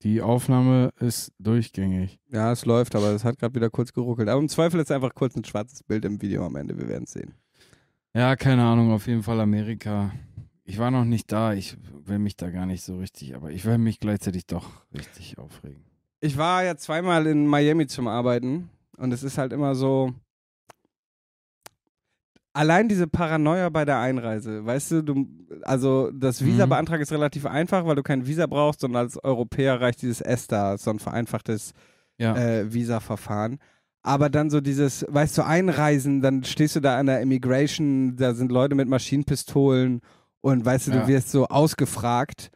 Die 0.02 0.22
Aufnahme 0.22 0.90
ist 1.00 1.32
durchgängig. 1.40 2.20
Ja, 2.30 2.52
es 2.52 2.64
läuft, 2.64 2.94
aber 2.94 3.10
es 3.10 3.24
hat 3.24 3.38
gerade 3.38 3.56
wieder 3.56 3.68
kurz 3.68 3.92
geruckelt. 3.92 4.28
Aber 4.28 4.40
im 4.40 4.48
Zweifel 4.48 4.78
ist 4.80 4.92
einfach 4.92 5.12
kurz 5.12 5.34
ein 5.34 5.44
schwarzes 5.44 5.82
Bild 5.82 6.04
im 6.04 6.22
Video 6.22 6.46
am 6.46 6.54
Ende. 6.54 6.78
Wir 6.78 6.88
werden 6.88 7.06
sehen. 7.06 7.34
Ja, 8.14 8.36
keine 8.36 8.62
Ahnung, 8.64 8.92
auf 8.92 9.08
jeden 9.08 9.24
Fall 9.24 9.40
Amerika. 9.40 10.12
Ich 10.68 10.78
war 10.78 10.90
noch 10.90 11.06
nicht 11.06 11.32
da, 11.32 11.54
ich 11.54 11.78
will 12.04 12.18
mich 12.18 12.36
da 12.36 12.50
gar 12.50 12.66
nicht 12.66 12.82
so 12.84 12.98
richtig, 12.98 13.34
aber 13.34 13.50
ich 13.50 13.64
will 13.64 13.78
mich 13.78 14.00
gleichzeitig 14.00 14.44
doch 14.46 14.66
richtig 14.92 15.38
aufregen. 15.38 15.82
Ich 16.20 16.36
war 16.36 16.62
ja 16.62 16.76
zweimal 16.76 17.26
in 17.26 17.46
Miami 17.46 17.86
zum 17.86 18.06
Arbeiten 18.06 18.68
und 18.98 19.10
es 19.12 19.22
ist 19.22 19.38
halt 19.38 19.54
immer 19.54 19.74
so. 19.74 20.12
Allein 22.52 22.86
diese 22.86 23.06
Paranoia 23.06 23.70
bei 23.70 23.86
der 23.86 23.98
Einreise, 24.00 24.66
weißt 24.66 24.90
du, 24.90 25.02
du 25.02 25.26
also 25.62 26.10
das 26.12 26.44
Visa 26.44 26.66
Mhm. 26.66 26.70
beantragen 26.70 27.02
ist 27.02 27.12
relativ 27.12 27.46
einfach, 27.46 27.86
weil 27.86 27.96
du 27.96 28.02
kein 28.02 28.26
Visa 28.26 28.46
brauchst, 28.46 28.80
sondern 28.80 29.04
als 29.04 29.22
Europäer 29.24 29.80
reicht 29.80 30.02
dieses 30.02 30.20
ESTA, 30.20 30.76
so 30.76 30.90
ein 30.90 30.98
vereinfachtes 30.98 31.72
Ja. 32.18 32.36
äh, 32.36 32.70
Visa-Verfahren. 32.74 33.58
Aber 34.02 34.28
dann 34.28 34.50
so 34.50 34.60
dieses, 34.60 35.06
weißt 35.08 35.38
du, 35.38 35.46
einreisen, 35.46 36.20
dann 36.20 36.44
stehst 36.44 36.76
du 36.76 36.80
da 36.80 36.98
an 36.98 37.06
der 37.06 37.22
Immigration, 37.22 38.16
da 38.16 38.34
sind 38.34 38.52
Leute 38.52 38.74
mit 38.74 38.86
Maschinenpistolen 38.88 40.02
und 40.48 40.64
weißt 40.64 40.88
du, 40.88 40.90
Ja. 40.92 41.02
du 41.02 41.08
wirst 41.08 41.30
so 41.30 41.46
ausgefragt, 41.46 42.50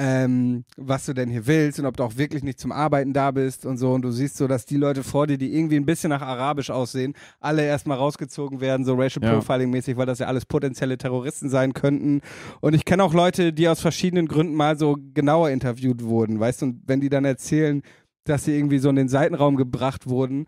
ähm, 0.00 0.64
was 0.76 1.06
du 1.06 1.12
denn 1.12 1.28
hier 1.28 1.48
willst 1.48 1.80
und 1.80 1.86
ob 1.86 1.96
du 1.96 2.04
auch 2.04 2.16
wirklich 2.16 2.44
nicht 2.44 2.60
zum 2.60 2.70
Arbeiten 2.70 3.12
da 3.12 3.32
bist 3.32 3.66
und 3.66 3.78
so. 3.78 3.92
Und 3.94 4.02
du 4.02 4.12
siehst 4.12 4.36
so, 4.36 4.46
dass 4.46 4.64
die 4.64 4.76
Leute 4.76 5.02
vor 5.02 5.26
dir, 5.26 5.38
die 5.38 5.52
irgendwie 5.56 5.74
ein 5.74 5.86
bisschen 5.86 6.10
nach 6.10 6.22
Arabisch 6.22 6.70
aussehen, 6.70 7.14
alle 7.40 7.64
erstmal 7.66 7.96
rausgezogen 7.98 8.60
werden, 8.60 8.86
so 8.86 8.94
Racial 8.94 9.24
Ja. 9.24 9.32
Profiling-mäßig, 9.40 9.96
weil 9.96 10.06
das 10.06 10.20
ja 10.20 10.28
alles 10.28 10.46
potenzielle 10.46 10.98
Terroristen 10.98 11.48
sein 11.50 11.72
könnten. 11.72 12.20
Und 12.60 12.74
ich 12.74 12.84
kenne 12.84 13.02
auch 13.02 13.12
Leute, 13.12 13.52
die 13.52 13.66
aus 13.68 13.80
verschiedenen 13.80 14.28
Gründen 14.28 14.54
mal 14.54 14.78
so 14.78 14.96
genauer 15.14 15.50
interviewt 15.50 16.04
wurden, 16.04 16.38
weißt 16.38 16.62
du, 16.62 16.66
und 16.66 16.82
wenn 16.86 17.00
die 17.00 17.08
dann 17.08 17.24
erzählen, 17.24 17.82
dass 18.22 18.44
sie 18.44 18.54
irgendwie 18.56 18.78
so 18.78 18.90
in 18.90 18.96
den 18.96 19.08
Seitenraum 19.08 19.56
gebracht 19.56 20.06
wurden, 20.08 20.46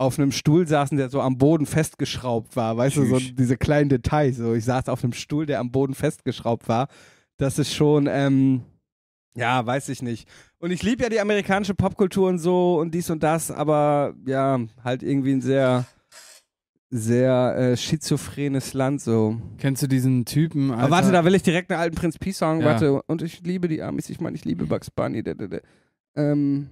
auf 0.00 0.18
einem 0.18 0.32
Stuhl 0.32 0.66
saßen, 0.66 0.96
der 0.96 1.10
so 1.10 1.20
am 1.20 1.36
Boden 1.36 1.66
festgeschraubt 1.66 2.56
war. 2.56 2.74
Weißt 2.74 2.96
du, 2.96 3.04
so 3.04 3.18
Tschüss. 3.18 3.34
diese 3.34 3.58
kleinen 3.58 3.90
Details. 3.90 4.38
So, 4.38 4.54
ich 4.54 4.64
saß 4.64 4.88
auf 4.88 5.04
einem 5.04 5.12
Stuhl, 5.12 5.44
der 5.44 5.60
am 5.60 5.70
Boden 5.70 5.94
festgeschraubt 5.94 6.68
war. 6.68 6.88
Das 7.36 7.58
ist 7.58 7.74
schon, 7.74 8.08
ähm, 8.10 8.62
ja, 9.36 9.64
weiß 9.64 9.90
ich 9.90 10.00
nicht. 10.00 10.26
Und 10.58 10.70
ich 10.70 10.82
liebe 10.82 11.02
ja 11.02 11.10
die 11.10 11.20
amerikanische 11.20 11.74
Popkultur 11.74 12.30
und 12.30 12.38
so 12.38 12.80
und 12.80 12.94
dies 12.94 13.10
und 13.10 13.22
das, 13.22 13.50
aber 13.50 14.14
ja, 14.24 14.58
halt 14.82 15.02
irgendwie 15.02 15.32
ein 15.32 15.42
sehr, 15.42 15.84
sehr 16.88 17.54
äh, 17.58 17.76
schizophrenes 17.76 18.72
Land 18.72 19.02
so. 19.02 19.36
Kennst 19.58 19.82
du 19.82 19.86
diesen 19.86 20.24
Typen? 20.24 20.70
Alter? 20.70 20.82
Aber 20.82 20.90
warte, 20.92 21.12
da 21.12 21.26
will 21.26 21.34
ich 21.34 21.42
direkt 21.42 21.70
einen 21.70 21.80
alten 21.80 21.96
Prinz 21.96 22.18
P 22.18 22.32
Song. 22.32 22.60
Ja. 22.60 22.66
Warte, 22.66 23.02
und 23.02 23.20
ich 23.20 23.42
liebe 23.42 23.68
die 23.68 23.82
Amis, 23.82 24.08
ich 24.08 24.18
meine, 24.18 24.34
ich 24.34 24.46
liebe 24.46 24.64
Bugs 24.64 24.90
Bunny. 24.90 25.22
Da, 25.22 25.34
da, 25.34 25.46
da. 25.46 25.58
Ähm, 26.16 26.70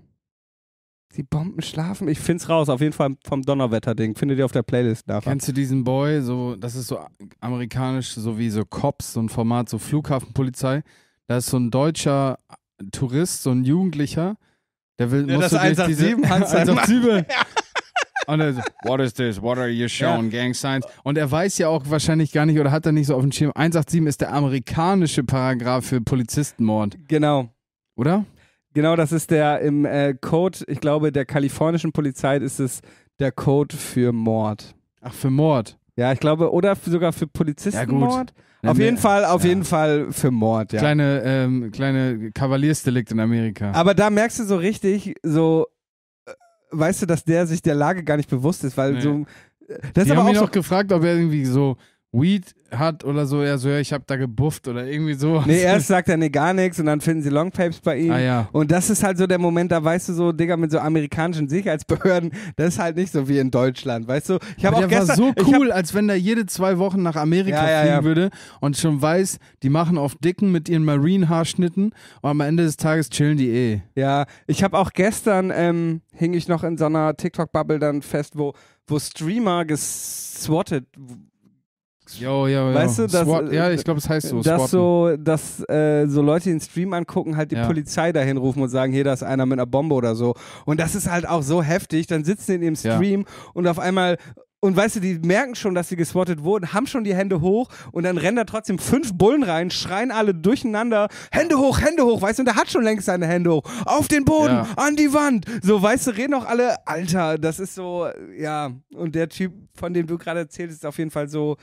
die 1.16 1.22
Bomben 1.22 1.62
schlafen. 1.62 2.08
Ich 2.08 2.18
find's 2.18 2.48
raus, 2.48 2.68
auf 2.68 2.80
jeden 2.80 2.92
Fall 2.92 3.16
vom 3.26 3.42
Donnerwetter-Ding. 3.42 4.14
Findet 4.14 4.38
ihr 4.38 4.44
auf 4.44 4.52
der 4.52 4.62
Playlist 4.62 5.08
nachher. 5.08 5.30
Kennst 5.30 5.48
du 5.48 5.52
diesen 5.52 5.84
Boy? 5.84 6.20
So, 6.22 6.54
das 6.56 6.74
ist 6.74 6.88
so 6.88 7.00
amerikanisch, 7.40 8.10
so 8.14 8.38
wie 8.38 8.50
so 8.50 8.64
Cops, 8.64 9.14
so 9.14 9.20
ein 9.20 9.28
Format, 9.28 9.68
so 9.68 9.78
Flughafenpolizei. 9.78 10.82
Da 11.26 11.38
ist 11.38 11.46
so 11.46 11.56
ein 11.58 11.70
deutscher 11.70 12.38
Tourist, 12.92 13.42
so 13.42 13.50
ein 13.50 13.64
Jugendlicher, 13.64 14.36
der 14.98 15.10
will 15.10 15.28
Ja, 15.28 15.36
muss 15.36 15.50
das 15.50 15.52
so 15.52 15.56
durch 15.58 15.78
187 15.78 16.16
diese 16.16 16.28
Hans 16.28 16.50
sein 16.50 16.68
187. 16.68 17.36
Und 18.26 18.40
er 18.40 18.52
so, 18.52 18.60
what 18.84 19.00
is 19.00 19.14
this? 19.14 19.40
What 19.40 19.56
are 19.56 19.68
you 19.70 19.88
showing? 19.88 20.28
Gang 20.28 20.54
signs. 20.54 20.84
Und 21.02 21.16
er 21.16 21.30
weiß 21.30 21.56
ja 21.58 21.68
auch 21.68 21.82
wahrscheinlich 21.88 22.30
gar 22.30 22.44
nicht 22.44 22.58
oder 22.60 22.70
hat 22.70 22.84
er 22.84 22.92
nicht 22.92 23.06
so 23.06 23.14
auf 23.14 23.22
dem 23.22 23.32
Schirm. 23.32 23.52
187 23.54 24.06
ist 24.06 24.20
der 24.20 24.34
amerikanische 24.34 25.24
Paragraph 25.24 25.86
für 25.86 26.02
Polizistenmord, 26.02 26.98
Genau. 27.08 27.48
oder? 27.96 28.26
Genau, 28.78 28.94
das 28.94 29.10
ist 29.10 29.32
der 29.32 29.60
im 29.60 29.84
äh, 29.84 30.14
Code, 30.14 30.60
ich 30.68 30.78
glaube, 30.78 31.10
der 31.10 31.24
kalifornischen 31.24 31.90
Polizei 31.90 32.36
ist 32.36 32.60
es 32.60 32.80
der 33.18 33.32
Code 33.32 33.76
für 33.76 34.12
Mord. 34.12 34.76
Ach, 35.00 35.12
für 35.12 35.30
Mord. 35.30 35.76
Ja, 35.96 36.12
ich 36.12 36.20
glaube, 36.20 36.52
oder 36.52 36.76
sogar 36.76 37.12
für 37.12 37.26
Polizistenmord. 37.26 38.32
Ja, 38.62 38.70
auf 38.70 38.78
jeden 38.78 38.96
Fall, 38.96 39.24
auf 39.24 39.42
ja. 39.42 39.48
jeden 39.48 39.64
Fall 39.64 40.12
für 40.12 40.30
Mord, 40.30 40.72
ja. 40.72 40.78
Kleine, 40.78 41.22
ähm, 41.24 41.72
kleine 41.72 42.30
Kavaliersdelikt 42.30 43.10
in 43.10 43.18
Amerika. 43.18 43.72
Aber 43.72 43.94
da 43.94 44.10
merkst 44.10 44.38
du 44.38 44.44
so 44.44 44.54
richtig, 44.54 45.16
so, 45.24 45.66
äh, 46.26 46.30
weißt 46.70 47.02
du, 47.02 47.06
dass 47.06 47.24
der 47.24 47.48
sich 47.48 47.60
der 47.62 47.74
Lage 47.74 48.04
gar 48.04 48.16
nicht 48.16 48.30
bewusst 48.30 48.62
ist, 48.62 48.76
weil 48.76 48.92
Nee. 48.92 49.00
so. 49.00 49.10
äh, 49.66 49.78
Das 49.92 50.04
ist 50.04 50.06
Die 50.06 50.12
aber 50.12 50.20
haben 50.20 50.26
auch 50.26 50.30
ihn 50.30 50.36
so, 50.38 50.44
auch 50.44 50.52
gefragt, 50.52 50.92
ob 50.92 51.02
er 51.02 51.16
irgendwie 51.16 51.44
so 51.46 51.76
Weed 52.20 52.54
hat 52.70 53.04
oder 53.04 53.26
so. 53.26 53.40
Er 53.40 53.59
so, 53.59 53.68
ja, 53.68 53.78
ich 53.78 53.92
hab 53.92 54.07
da 54.07 54.16
gebufft 54.16 54.68
oder 54.68 54.87
irgendwie 54.87 55.14
so. 55.14 55.42
Nee, 55.46 55.62
erst 55.62 55.88
sagt 55.88 56.09
er 56.09 56.16
nee 56.16 56.28
gar 56.28 56.52
nichts 56.52 56.78
und 56.78 56.87
dann 56.87 57.00
finden 57.00 57.22
sie 57.22 57.31
Longpapes 57.31 57.81
bei 57.81 57.98
ihm. 57.98 58.12
Ah 58.12 58.18
ja. 58.18 58.48
Und 58.52 58.70
das 58.70 58.90
ist 58.90 59.02
halt 59.02 59.18
so 59.18 59.26
der 59.26 59.38
Moment, 59.38 59.72
da 59.72 59.83
weißt 59.83 60.11
du 60.11 60.12
so, 60.12 60.33
Digga, 60.33 60.57
mit 60.57 60.70
so 60.70 60.78
amerikanischen 60.78 61.48
Sicherheitsbehörden, 61.48 62.33
das 62.57 62.74
ist 62.74 62.78
halt 62.78 62.96
nicht 62.96 63.12
so 63.12 63.28
wie 63.28 63.38
in 63.38 63.50
Deutschland, 63.50 64.07
weißt 64.07 64.31
du? 64.31 64.38
Ich 64.57 64.64
habe 64.64 64.76
auch 64.76 64.88
gestern, 64.88 65.09
war 65.09 65.16
so 65.16 65.33
ich 65.35 65.44
hab, 65.46 65.54
cool, 65.54 65.72
als 65.72 65.94
wenn 65.94 66.09
der 66.09 66.18
jede 66.18 66.46
zwei 66.46 66.78
Wochen 66.78 67.02
nach 67.02 67.16
Amerika 67.16 67.68
Ja, 67.68 67.81
fliegen 67.81 67.96
ja. 67.96 68.04
würde 68.04 68.31
und 68.61 68.76
schon 68.76 69.00
weiß, 69.00 69.38
die 69.62 69.70
machen 69.70 69.96
auf 69.98 70.14
Dicken 70.16 70.52
mit 70.52 70.68
ihren 70.68 70.85
Marine-Haarschnitten 70.85 71.92
und 72.20 72.31
am 72.31 72.40
Ende 72.40 72.64
des 72.64 72.76
Tages 72.76 73.09
chillen 73.11 73.38
die 73.38 73.48
eh. 73.48 73.83
ja, 73.94 74.26
ich 74.46 74.62
habe 74.62 74.78
auch 74.78 74.92
gestern, 74.92 75.52
ähm, 75.54 76.02
hing 76.12 76.35
ich 76.35 76.48
noch 76.48 76.64
in 76.64 76.76
so 76.76 76.87
einer 76.87 77.16
TikTok-Bubble 77.16 77.78
dann 77.78 78.02
fest, 78.02 78.37
wo, 78.37 78.52
wo 78.87 78.98
Streamer 78.98 79.64
geswattet, 79.64 80.87
Jo, 82.18 82.46
jo, 82.46 82.68
jo. 82.68 82.74
Weißt 82.74 82.98
du, 82.98 83.06
das- 83.06 83.22
SWAT, 83.26 83.52
ja, 83.52 83.70
ich 83.70 83.84
glaube, 83.84 83.98
es 83.98 84.08
heißt 84.08 84.28
so. 84.28 84.40
dass 84.42 84.70
so, 84.70 85.16
dass 85.18 85.60
äh, 85.68 86.06
so 86.06 86.22
Leute, 86.22 86.48
den 86.50 86.60
Stream 86.60 86.92
angucken, 86.92 87.36
halt 87.36 87.50
die 87.50 87.56
Ja. 87.56 87.66
Polizei 87.66 88.12
dahin 88.12 88.36
rufen 88.36 88.62
und 88.62 88.68
sagen, 88.68 88.92
hier, 88.92 89.04
da 89.04 89.12
ist 89.12 89.22
einer 89.22 89.46
mit 89.46 89.58
einer 89.58 89.66
Bombe 89.66 89.94
oder 89.94 90.14
so. 90.14 90.34
Und 90.64 90.80
das 90.80 90.94
ist 90.94 91.10
halt 91.10 91.28
auch 91.28 91.42
so 91.42 91.62
heftig. 91.62 92.06
Dann 92.06 92.24
sitzen 92.24 92.52
die 92.52 92.54
in 92.66 92.74
dem 92.74 92.74
Ja. 92.82 92.96
Stream 92.96 93.24
und 93.54 93.66
auf 93.66 93.78
einmal 93.78 94.16
und 94.60 94.76
weißt 94.76 94.96
du, 94.96 95.00
die 95.00 95.20
merken 95.20 95.54
schon, 95.54 95.76
dass 95.76 95.88
sie 95.88 95.94
gespottet 95.94 96.42
wurden, 96.42 96.72
haben 96.72 96.88
schon 96.88 97.04
die 97.04 97.14
Hände 97.14 97.40
hoch 97.40 97.68
und 97.92 98.02
dann 98.02 98.18
rennen 98.18 98.38
da 98.38 98.42
trotzdem 98.44 98.80
fünf 98.80 99.14
Bullen 99.14 99.44
rein, 99.44 99.70
schreien 99.70 100.10
alle 100.10 100.34
durcheinander, 100.34 101.06
Hände 101.30 101.56
hoch, 101.58 101.80
Hände 101.80 102.02
hoch, 102.04 102.20
weißt 102.20 102.38
du, 102.38 102.42
und 102.42 102.46
der 102.46 102.56
hat 102.56 102.68
schon 102.68 102.82
längst 102.82 103.06
seine 103.06 103.28
Hände 103.28 103.52
hoch, 103.52 103.62
auf 103.86 104.08
den 104.08 104.24
Boden, 104.24 104.54
Ja. 104.54 104.66
an 104.76 104.96
die 104.96 105.12
Wand. 105.14 105.46
So, 105.62 105.80
weißt 105.80 106.08
du, 106.08 106.10
reden 106.16 106.34
auch 106.34 106.44
alle, 106.44 106.74
Alter, 106.88 107.38
das 107.38 107.60
ist 107.60 107.76
so, 107.76 108.08
ja, 108.36 108.72
und 108.96 109.14
der 109.14 109.28
Typ, 109.28 109.52
von 109.76 109.94
dem 109.94 110.08
du 110.08 110.18
gerade 110.18 110.40
erzählst, 110.40 110.74
ist 110.78 110.84
auf 110.86 110.98
jeden 110.98 111.12
Fall 111.12 111.28
so, 111.28 111.56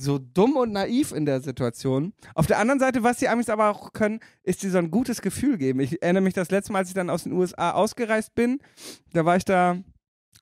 so 0.00 0.18
dumm 0.18 0.56
und 0.56 0.72
naiv 0.72 1.12
in 1.12 1.26
der 1.26 1.40
Situation. 1.40 2.12
Auf 2.34 2.46
der 2.46 2.58
anderen 2.58 2.80
Seite, 2.80 3.02
was 3.02 3.18
die 3.18 3.28
Amis 3.28 3.48
aber 3.48 3.70
auch 3.70 3.92
können, 3.92 4.20
ist 4.42 4.62
dir 4.62 4.70
so 4.70 4.78
ein 4.78 4.90
gutes 4.90 5.22
Gefühl 5.22 5.58
geben. 5.58 5.80
Ich 5.80 6.02
erinnere 6.02 6.22
mich 6.22 6.34
das 6.34 6.50
letzte 6.50 6.72
Mal, 6.72 6.80
als 6.80 6.88
ich 6.88 6.94
dann 6.94 7.10
aus 7.10 7.24
den 7.24 7.32
USA 7.32 7.72
ausgereist 7.72 8.34
bin, 8.34 8.60
da 9.12 9.24
war 9.24 9.36
ich 9.36 9.44
da 9.44 9.78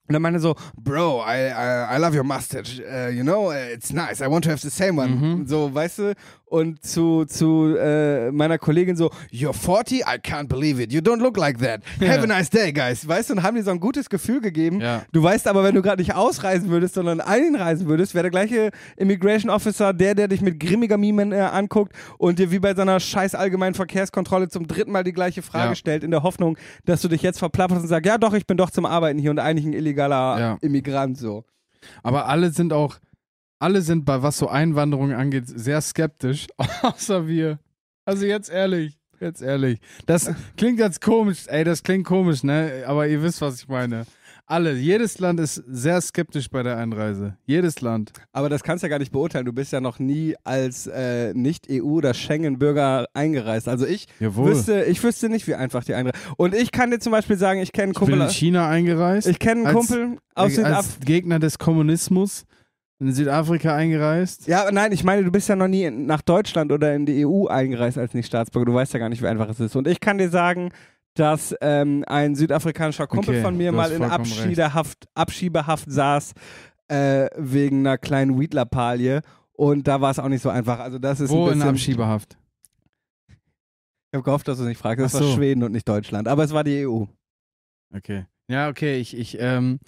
und 0.09 0.15
er 0.15 0.19
meinte 0.19 0.39
so, 0.39 0.55
Bro, 0.75 1.23
I, 1.23 1.51
I, 1.51 1.95
I 1.95 1.99
love 1.99 2.17
your 2.17 2.23
mustache. 2.23 2.81
Uh, 2.81 3.09
you 3.11 3.21
know, 3.21 3.51
it's 3.51 3.93
nice. 3.93 4.21
I 4.21 4.27
want 4.27 4.43
to 4.45 4.49
have 4.49 4.59
the 4.59 4.71
same 4.71 4.99
one. 4.99 5.11
Mhm. 5.11 5.47
So, 5.47 5.71
weißt 5.71 5.99
du? 5.99 6.15
Und 6.49 6.83
zu, 6.83 7.25
zu 7.25 7.75
äh, 7.77 8.31
meiner 8.31 8.57
Kollegin 8.57 8.95
so, 8.95 9.11
You're 9.31 9.53
40? 9.53 9.99
I 10.01 10.17
can't 10.17 10.47
believe 10.47 10.81
it. 10.81 10.91
You 10.91 10.99
don't 10.99 11.21
look 11.21 11.37
like 11.37 11.59
that. 11.59 11.81
Have 12.01 12.23
a 12.23 12.27
nice 12.27 12.49
day, 12.49 12.73
guys. 12.73 13.07
Weißt 13.07 13.29
du? 13.29 13.35
Und 13.35 13.43
haben 13.43 13.55
dir 13.55 13.63
so 13.63 13.69
ein 13.69 13.79
gutes 13.79 14.09
Gefühl 14.09 14.41
gegeben. 14.41 14.81
Ja. 14.81 15.03
Du 15.11 15.21
weißt 15.21 15.47
aber, 15.47 15.63
wenn 15.63 15.75
du 15.75 15.83
gerade 15.83 16.01
nicht 16.01 16.15
ausreisen 16.15 16.69
würdest, 16.69 16.95
sondern 16.95 17.21
einreisen 17.21 17.87
würdest, 17.87 18.15
wäre 18.15 18.23
der 18.23 18.31
gleiche 18.31 18.71
Immigration 18.97 19.51
Officer 19.51 19.93
der, 19.93 20.15
der 20.15 20.27
dich 20.27 20.41
mit 20.41 20.59
grimmiger 20.59 20.97
Mime 20.97 21.35
äh, 21.35 21.39
anguckt 21.41 21.93
und 22.17 22.39
dir 22.39 22.49
wie 22.49 22.59
bei 22.59 22.73
so 22.73 22.81
einer 22.81 22.99
scheiß 22.99 23.35
allgemeinen 23.35 23.75
Verkehrskontrolle 23.75 24.49
zum 24.49 24.67
dritten 24.67 24.91
Mal 24.91 25.03
die 25.03 25.13
gleiche 25.13 25.43
Frage 25.43 25.69
Ja. 25.69 25.75
stellt, 25.75 26.03
in 26.03 26.09
der 26.09 26.23
Hoffnung, 26.23 26.57
dass 26.85 27.01
du 27.03 27.09
dich 27.09 27.21
jetzt 27.21 27.37
verplapperst 27.37 27.81
und 27.83 27.87
sagst, 27.87 28.07
ja 28.07 28.17
doch, 28.17 28.33
ich 28.33 28.47
bin 28.47 28.57
doch 28.57 28.71
zum 28.71 28.85
Arbeiten 28.87 29.19
hier 29.19 29.29
und 29.29 29.37
eigentlich 29.37 29.65
ein 29.67 29.73
illegaler 29.73 30.39
Ja. 30.39 30.57
Immigrant 30.61 31.15
so. 31.17 31.43
Aber 32.01 32.27
alle 32.27 32.49
sind 32.49 32.73
auch, 32.73 32.97
alle 33.59 33.81
sind 33.81 34.05
bei 34.05 34.21
was 34.23 34.37
so 34.37 34.47
Einwanderung 34.47 35.11
angeht, 35.13 35.43
sehr 35.47 35.81
skeptisch, 35.81 36.47
außer 36.81 37.27
wir. 37.27 37.59
Also 38.05 38.25
jetzt 38.25 38.49
ehrlich, 38.49 38.97
jetzt 39.19 39.41
ehrlich. 39.41 39.79
Das 40.05 40.31
klingt 40.57 40.79
jetzt 40.79 41.01
komisch, 41.01 41.43
ey, 41.47 41.63
das 41.63 41.83
klingt 41.83 42.05
komisch, 42.07 42.43
ne? 42.43 42.83
Aber 42.87 43.07
ihr 43.07 43.21
wisst, 43.21 43.41
was 43.41 43.61
ich 43.61 43.67
meine. 43.67 44.05
Alle, 44.51 44.73
jedes 44.73 45.19
Land 45.19 45.39
ist 45.39 45.61
sehr 45.67 46.01
skeptisch 46.01 46.49
bei 46.49 46.63
der 46.63 46.75
Einreise. 46.77 47.37
Jedes 47.45 47.81
Land. 47.81 48.13
Aber 48.31 48.49
das 48.49 48.63
kannst 48.63 48.81
du 48.81 48.87
ja 48.87 48.89
gar 48.89 48.97
nicht 48.97 49.11
beurteilen. 49.11 49.45
Du 49.45 49.53
bist 49.53 49.71
ja 49.71 49.79
noch 49.79 49.99
nie 49.99 50.33
als 50.43 50.87
äh, 50.87 51.35
Nicht-EU- 51.35 51.83
oder 51.83 52.15
Schengen-Bürger 52.15 53.05
eingereist. 53.13 53.67
Also 53.67 53.85
ich 53.85 54.07
Jawohl. 54.19 54.49
wüsste, 54.49 54.85
ich 54.85 55.03
wüsste 55.03 55.29
nicht, 55.29 55.45
wie 55.45 55.53
einfach 55.53 55.83
die 55.83 55.93
Einreise. 55.93 56.17
Und 56.37 56.55
ich 56.55 56.71
kann 56.71 56.89
dir 56.89 56.97
zum 56.97 57.11
Beispiel 57.11 57.37
sagen, 57.37 57.59
ich 57.59 57.73
kenne 57.73 57.83
einen 57.83 57.91
ich 57.91 57.99
bin 57.99 58.07
Kumpel. 58.09 58.21
in 58.23 58.29
China 58.33 58.67
eingereist. 58.67 59.27
Ich 59.27 59.37
kenne 59.37 59.67
einen 59.67 59.77
als- 59.77 59.87
Kumpel 59.87 60.17
aus 60.33 60.45
als 60.45 60.55
Südafrika. 60.55 61.05
Gegner 61.05 61.37
des 61.37 61.59
Kommunismus 61.59 62.45
in 62.99 63.13
Südafrika 63.13 63.75
eingereist. 63.75 64.47
Ja, 64.47 64.69
nein, 64.71 64.91
ich 64.91 65.03
meine, 65.03 65.23
du 65.23 65.31
bist 65.31 65.47
ja 65.47 65.55
noch 65.55 65.67
nie 65.67 65.89
nach 65.89 66.21
Deutschland 66.21 66.71
oder 66.71 66.93
in 66.93 67.05
die 67.05 67.25
EU 67.25 67.47
eingereist 67.47 67.97
als 67.97 68.13
Nicht-Staatsbürger. 68.13 68.65
Du 68.65 68.73
weißt 68.73 68.93
ja 68.93 68.99
gar 68.99 69.09
nicht, 69.09 69.21
wie 69.21 69.27
einfach 69.27 69.49
es 69.49 69.59
ist. 69.59 69.75
Und 69.75 69.87
ich 69.87 69.99
kann 69.99 70.17
dir 70.17 70.29
sagen, 70.29 70.71
dass 71.13 71.55
ähm, 71.61 72.03
ein 72.07 72.35
südafrikanischer 72.35 73.07
Kumpel 73.07 73.35
Okay, 73.35 73.41
von 73.41 73.57
mir 73.57 73.71
mal 73.71 73.91
in 73.91 74.03
Abschiebehaft, 74.03 75.07
Abschiebehaft 75.13 75.89
saß 75.89 76.33
äh, 76.89 77.27
wegen 77.37 77.79
einer 77.79 77.97
kleinen 77.97 78.39
Weedlappalie. 78.39 79.21
Und 79.53 79.87
da 79.87 80.01
war 80.01 80.11
es 80.11 80.19
auch 80.19 80.29
nicht 80.29 80.41
so 80.41 80.49
einfach. 80.49 80.79
Also 80.79 80.99
das 80.99 81.19
ist 81.19 81.29
Wo 81.29 81.47
ein 81.47 81.53
in 81.53 81.61
Abschiebehaft? 81.61 82.37
Ich 83.27 84.15
habe 84.15 84.23
gehofft, 84.23 84.47
dass 84.47 84.57
du 84.57 84.63
es 84.63 84.69
nicht 84.69 84.79
fragst. 84.79 85.03
Das 85.03 85.15
Ach 85.15 85.21
war 85.21 85.27
so. 85.27 85.35
Schweden 85.35 85.63
und 85.63 85.71
nicht 85.71 85.87
Deutschland. 85.87 86.27
Aber 86.27 86.43
es 86.43 86.51
war 86.51 86.63
die 86.63 86.85
EU. 86.87 87.03
Okay. 87.95 88.25
Ja, 88.49 88.69
okay, 88.69 88.97
ich, 88.97 89.15
ich, 89.15 89.37
ähm, 89.39 89.79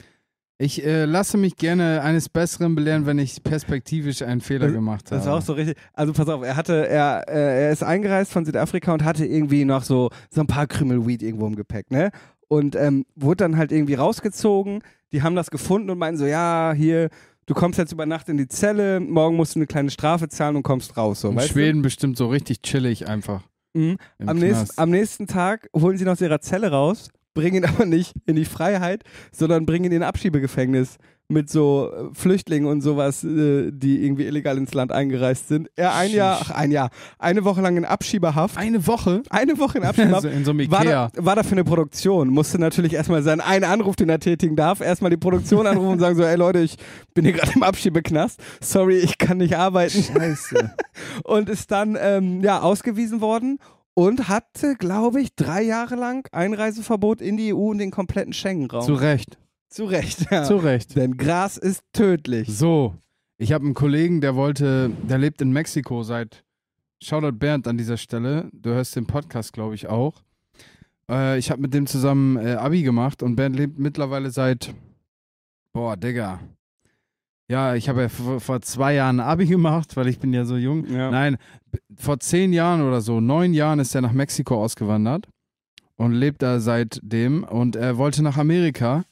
ich 0.62 0.86
äh, 0.86 1.06
lasse 1.06 1.38
mich 1.38 1.56
gerne 1.56 2.02
eines 2.04 2.30
Besseren 2.30 2.76
belehren, 2.76 3.06
wenn 3.06 3.18
ich 3.20 3.42
perspektivisch 3.44 4.22
einen 4.22 4.42
Fehler 4.42 4.68
Das- 4.68 4.74
gemacht 4.76 5.06
habe. 5.08 5.16
Das 5.18 5.26
war 5.26 5.38
auch 5.38 5.42
so 5.42 5.54
richtig. 5.54 5.76
Also 5.94 6.14
pass 6.14 6.28
auf, 6.30 6.44
er 6.44 6.56
hatte, 6.56 6.88
er, 6.88 7.26
äh, 7.28 7.64
er 7.66 7.72
ist 7.72 7.84
eingereist 7.84 8.32
von 8.32 8.46
Südafrika 8.46 8.94
und 8.94 9.04
hatte 9.04 9.26
irgendwie 9.26 9.66
noch 9.66 9.84
so, 9.84 10.10
so 10.30 10.42
ein 10.42 10.48
paar 10.48 10.68
Krümel 10.68 11.06
Weed 11.08 11.24
irgendwo 11.24 11.48
im 11.48 11.56
Gepäck, 11.56 11.90
ne? 11.92 12.12
Und 12.48 12.76
ähm, 12.76 13.06
wurde 13.16 13.38
dann 13.46 13.58
halt 13.58 13.72
irgendwie 13.72 13.94
rausgezogen. 13.96 14.84
Die 15.14 15.24
haben 15.24 15.36
das 15.36 15.52
gefunden 15.52 15.90
und 15.90 15.98
meinten 15.98 16.18
so, 16.20 16.26
ja, 16.26 16.74
hier, 16.76 17.10
du 17.46 17.54
kommst 17.54 17.80
jetzt 17.80 17.92
über 17.94 18.06
Nacht 18.06 18.30
in 18.30 18.38
die 18.38 18.48
Zelle, 18.48 19.00
morgen 19.00 19.36
musst 19.38 19.56
du 19.56 19.60
eine 19.60 19.68
kleine 19.68 19.90
Strafe 19.90 20.28
zahlen 20.30 20.56
und 20.58 20.64
kommst 20.64 20.96
raus. 20.98 21.22
So, 21.22 21.30
In 21.30 21.40
Schweden 21.40 21.82
bestimmt 21.82 22.18
so 22.18 22.28
richtig 22.28 22.62
chillig 22.62 23.08
einfach. 23.08 23.42
Du? 23.74 23.80
Mhm. 23.80 23.98
Am, 24.26 24.38
nächsten, 24.38 24.80
am 24.80 24.90
nächsten 24.90 25.28
Tag 25.28 25.70
holen 25.76 25.98
sie 25.98 26.04
ihn 26.04 26.10
aus 26.10 26.20
ihrer 26.22 26.42
Zelle 26.42 26.72
raus, 26.72 27.10
bringen 27.34 27.64
ihn 27.64 27.66
aber 27.70 27.86
nicht 27.86 28.14
in 28.26 28.36
die 28.36 28.46
Freiheit, 28.46 29.04
sondern 29.32 29.66
bringen 29.66 29.86
ihn 29.86 29.92
in 29.92 30.04
ein 30.04 30.08
Abschiebegefängnis 30.08 30.98
mit 31.32 31.50
so 31.50 31.92
äh, 31.92 32.14
Flüchtlingen 32.14 32.70
und 32.70 32.82
sowas, 32.82 33.24
äh, 33.24 33.72
die 33.72 34.04
irgendwie 34.04 34.26
illegal 34.26 34.58
ins 34.58 34.74
Land 34.74 34.92
eingereist 34.92 35.48
sind. 35.48 35.70
Er 35.76 35.96
ein 35.96 36.12
Jahr, 36.12 36.40
ach 36.42 36.52
ein 36.52 36.72
Jahr, 36.72 36.90
eine 37.18 37.44
Woche 37.44 37.62
lang 37.62 37.78
in 37.78 37.86
Abschiebehaft. 37.86 38.58
Eine 38.58 38.86
Woche? 38.86 39.24
Eine 39.30 39.58
Woche 39.58 39.80
in 39.80 39.84
Abschiebehaft. 39.86 40.26
In 40.26 40.46
so 40.46 40.52
einem 40.52 40.70
War 40.70 40.82
Ikea. 40.82 41.10
da, 41.14 41.26
war 41.26 41.36
da 41.36 41.44
für 41.44 41.54
eine 41.54 41.64
Produktion. 41.64 42.30
Musste 42.30 42.60
natürlich 42.60 42.94
erstmal 42.94 43.24
seinen 43.24 43.42
einen 43.42 43.64
Anruf, 43.64 43.96
den 43.96 44.10
er 44.10 44.20
tätigen 44.20 44.56
darf, 44.56 44.82
erstmal 44.82 45.10
die 45.10 45.18
Produktion 45.18 45.66
anrufen 45.66 45.94
und 45.94 46.00
sagen 46.00 46.16
so, 46.16 46.24
ey 46.24 46.36
Leute, 46.36 46.60
ich 46.60 46.76
bin 47.14 47.26
hier 47.26 47.34
gerade 47.34 47.54
im 47.56 47.64
Abschiebeknast. 47.64 48.40
Sorry, 48.62 48.98
ich 48.98 49.18
kann 49.18 49.38
nicht 49.38 49.56
arbeiten. 49.56 50.04
Scheiße. 50.04 50.72
Und 51.24 51.50
ist 51.50 51.72
dann, 51.72 51.98
ähm, 52.00 52.42
ja, 52.42 52.62
ausgewiesen 52.62 53.22
worden. 53.22 53.58
Und 53.94 54.28
hatte, 54.28 54.76
glaube 54.76 55.22
ich, 55.22 55.36
drei 55.36 55.62
Jahre 55.62 55.96
lang 55.96 56.28
Einreiseverbot 56.32 57.22
in 57.22 57.38
die 57.38 57.54
EU 57.54 57.70
und 57.72 57.78
den 57.78 57.92
kompletten 57.92 58.34
Schengen-Raum. 58.34 58.86
Zu 58.86 58.94
Recht. 58.94 59.38
Zu 59.70 59.86
Recht, 59.86 60.30
ja. 60.32 60.44
Zu 60.44 60.58
Recht. 60.58 60.96
Denn 60.96 61.18
Gras 61.18 61.58
ist 61.58 61.84
tödlich. 61.94 62.48
So, 62.50 62.96
ich 63.38 63.54
habe 63.54 63.66
einen 63.66 63.74
Kollegen, 63.74 64.22
der 64.22 64.36
wollte, 64.36 64.92
der 65.10 65.18
lebt 65.18 65.42
in 65.42 65.52
Mexiko 65.52 66.04
seit, 66.04 66.44
Shoutout 67.04 67.40
Bernd 67.40 67.68
an 67.68 67.78
dieser 67.78 67.98
Stelle, 67.98 68.50
du 68.54 68.70
hörst 68.70 68.96
den 68.96 69.08
Podcast, 69.08 69.54
glaube 69.54 69.74
ich, 69.74 69.88
auch. 69.88 70.22
Äh, 71.10 71.40
ich 71.40 71.50
habe 71.50 71.62
mit 71.62 71.74
dem 71.74 71.88
zusammen 71.88 72.38
äh, 72.38 72.52
Abi 72.54 72.84
gemacht 72.84 73.24
und 73.24 73.36
Bernd 73.36 73.56
lebt 73.56 73.80
mittlerweile 73.80 74.30
seit, 74.30 74.74
boah, 75.74 75.98
Digga. 75.98 76.40
Ja, 77.52 77.76
ich 77.76 77.90
habe 77.90 78.04
ja 78.04 78.08
vor, 78.08 78.62
zwei 78.62 78.94
Jahren 78.94 79.20
Abi 79.20 79.46
gemacht, 79.58 79.98
weil 79.98 80.08
ich 80.08 80.20
bin 80.20 80.32
ja 80.32 80.46
so 80.46 80.56
jung. 80.56 80.86
Ja. 80.90 81.12
Nein, 81.12 81.36
vor 81.98 82.18
zehn 82.22 82.54
Jahren 82.54 82.82
oder 82.82 83.02
so, 83.02 83.20
neun 83.20 83.54
Jahren 83.54 83.80
ist 83.80 83.94
er 83.94 84.00
nach 84.00 84.14
Mexiko 84.14 84.64
ausgewandert 84.64 85.28
und 85.98 86.14
lebt 86.14 86.42
da 86.42 86.62
seitdem 86.62 87.44
und 87.44 87.76
er 87.76 87.98
wollte 87.98 88.24
nach 88.24 88.38
Amerika, 88.38 89.04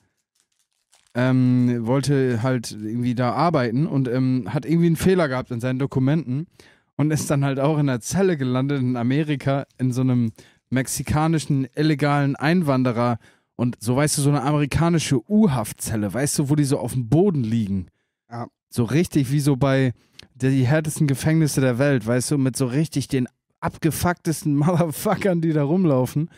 ähm, 1.13 1.85
wollte 1.85 2.41
halt 2.41 2.71
irgendwie 2.71 3.13
da 3.13 3.33
arbeiten 3.33 3.85
und 3.85 4.07
ähm, 4.07 4.45
hat 4.47 4.65
irgendwie 4.65 4.87
einen 4.87 4.95
Fehler 4.95 5.27
gehabt 5.27 5.51
in 5.51 5.59
seinen 5.59 5.79
Dokumenten 5.79 6.47
und 6.95 7.11
ist 7.11 7.29
dann 7.29 7.43
halt 7.43 7.59
auch 7.59 7.77
in 7.77 7.87
der 7.87 7.99
Zelle 7.99 8.37
gelandet 8.37 8.79
in 8.79 8.95
Amerika 8.95 9.65
in 9.77 9.91
so 9.91 9.99
einem 9.99 10.31
mexikanischen 10.69 11.67
illegalen 11.75 12.37
Einwanderer 12.37 13.17
und 13.57 13.75
so 13.81 13.97
weißt 13.97 14.17
du, 14.17 14.21
so 14.21 14.29
eine 14.29 14.43
amerikanische 14.43 15.29
U-Haftzelle, 15.29 16.13
weißt 16.13 16.39
du, 16.39 16.49
wo 16.49 16.55
die 16.55 16.63
so 16.63 16.79
auf 16.79 16.93
dem 16.93 17.09
Boden 17.09 17.43
liegen. 17.43 17.87
Ja. 18.29 18.47
So 18.69 18.83
richtig 18.83 19.31
wie 19.31 19.39
so 19.39 19.55
bei 19.55 19.93
die 20.35 20.67
härtesten 20.67 21.07
Gefängnisse 21.07 21.61
der 21.61 21.79
Welt, 21.79 22.05
weißt 22.05 22.31
du, 22.31 22.37
mit 22.37 22.55
so 22.55 22.65
richtig 22.65 23.07
den 23.07 23.27
abgefucktesten 23.59 24.55
Motherfuckern, 24.57 25.41
die 25.41 25.53
da 25.53 25.63
rumlaufen. 25.63 26.29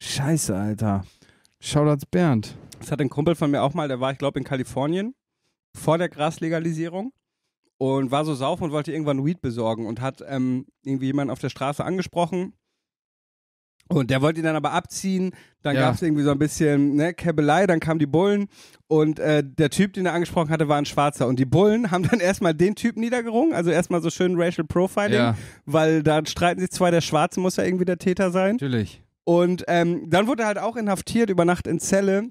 Scheiße, 0.00 0.56
Alter. 0.56 1.04
Shoutouts 1.60 2.06
Bernd. 2.06 2.56
Das 2.78 2.90
hat 2.90 3.00
ein 3.00 3.08
Kumpel 3.08 3.34
von 3.34 3.50
mir 3.50 3.62
auch 3.62 3.74
mal, 3.74 3.88
der 3.88 4.00
war, 4.00 4.12
ich 4.12 4.18
glaube, 4.18 4.38
in 4.38 4.44
Kalifornien 4.44 5.14
vor 5.76 5.98
der 5.98 6.08
Graslegalisierung 6.08 7.12
und 7.78 8.10
war 8.10 8.24
so 8.24 8.34
saufen 8.34 8.64
und 8.64 8.72
wollte 8.72 8.92
irgendwann 8.92 9.24
Weed 9.24 9.40
besorgen 9.40 9.86
und 9.86 10.00
hat 10.00 10.22
ähm, 10.26 10.66
irgendwie 10.82 11.06
jemanden 11.06 11.30
auf 11.30 11.40
der 11.40 11.48
Straße 11.48 11.84
angesprochen. 11.84 12.54
Und 13.88 14.10
der 14.10 14.22
wollte 14.22 14.40
ihn 14.40 14.44
dann 14.44 14.56
aber 14.56 14.72
abziehen. 14.72 15.32
Dann 15.62 15.74
Ja. 15.76 15.82
gab 15.82 15.94
es 15.94 16.02
irgendwie 16.02 16.22
so 16.22 16.30
ein 16.30 16.38
bisschen 16.38 16.94
ne, 16.96 17.12
Käbelei, 17.14 17.66
dann 17.66 17.80
kamen 17.80 17.98
die 17.98 18.06
Bullen 18.06 18.48
und 18.86 19.18
äh, 19.18 19.42
der 19.44 19.70
Typ, 19.70 19.92
den 19.92 20.06
er 20.06 20.12
angesprochen 20.14 20.50
hatte, 20.50 20.68
war 20.68 20.78
ein 20.78 20.84
Schwarzer. 20.86 21.26
Und 21.26 21.38
die 21.38 21.44
Bullen 21.44 21.90
haben 21.90 22.02
dann 22.08 22.20
erstmal 22.20 22.54
den 22.54 22.74
Typ 22.74 22.96
niedergerungen, 22.96 23.52
also 23.54 23.70
erstmal 23.70 24.00
so 24.02 24.10
schön 24.10 24.40
Racial 24.40 24.66
Profiling, 24.66 25.12
Ja, 25.12 25.36
weil 25.66 26.02
da 26.02 26.24
streiten 26.26 26.60
sich 26.60 26.70
zwei, 26.70 26.90
der 26.90 27.00
Schwarze 27.02 27.40
muss 27.40 27.56
ja 27.56 27.64
irgendwie 27.64 27.84
der 27.84 27.98
Täter 27.98 28.30
sein. 28.30 28.52
natürlich. 28.56 29.02
Und 29.24 29.64
ähm, 29.68 30.08
dann 30.10 30.26
wurde 30.26 30.42
er 30.42 30.48
halt 30.48 30.58
auch 30.58 30.76
inhaftiert 30.76 31.30
über 31.30 31.44
Nacht 31.46 31.66
in 31.66 31.78
Zelle, 31.80 32.24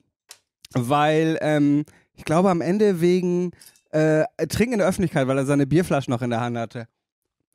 weil 0.74 1.38
ähm, 1.42 1.86
ich 2.14 2.26
glaube 2.26 2.50
am 2.50 2.62
Ende 2.62 3.02
wegen 3.02 3.52
äh, 3.92 4.26
Trinken 4.48 4.74
in 4.74 4.80
der 4.80 4.88
Öffentlichkeit, 4.88 5.28
weil 5.28 5.38
er 5.38 5.46
seine 5.46 5.66
Bierflasche 5.68 6.10
noch 6.12 6.22
in 6.22 6.30
der 6.30 6.42
Hand 6.42 6.58
hatte. 6.58 6.88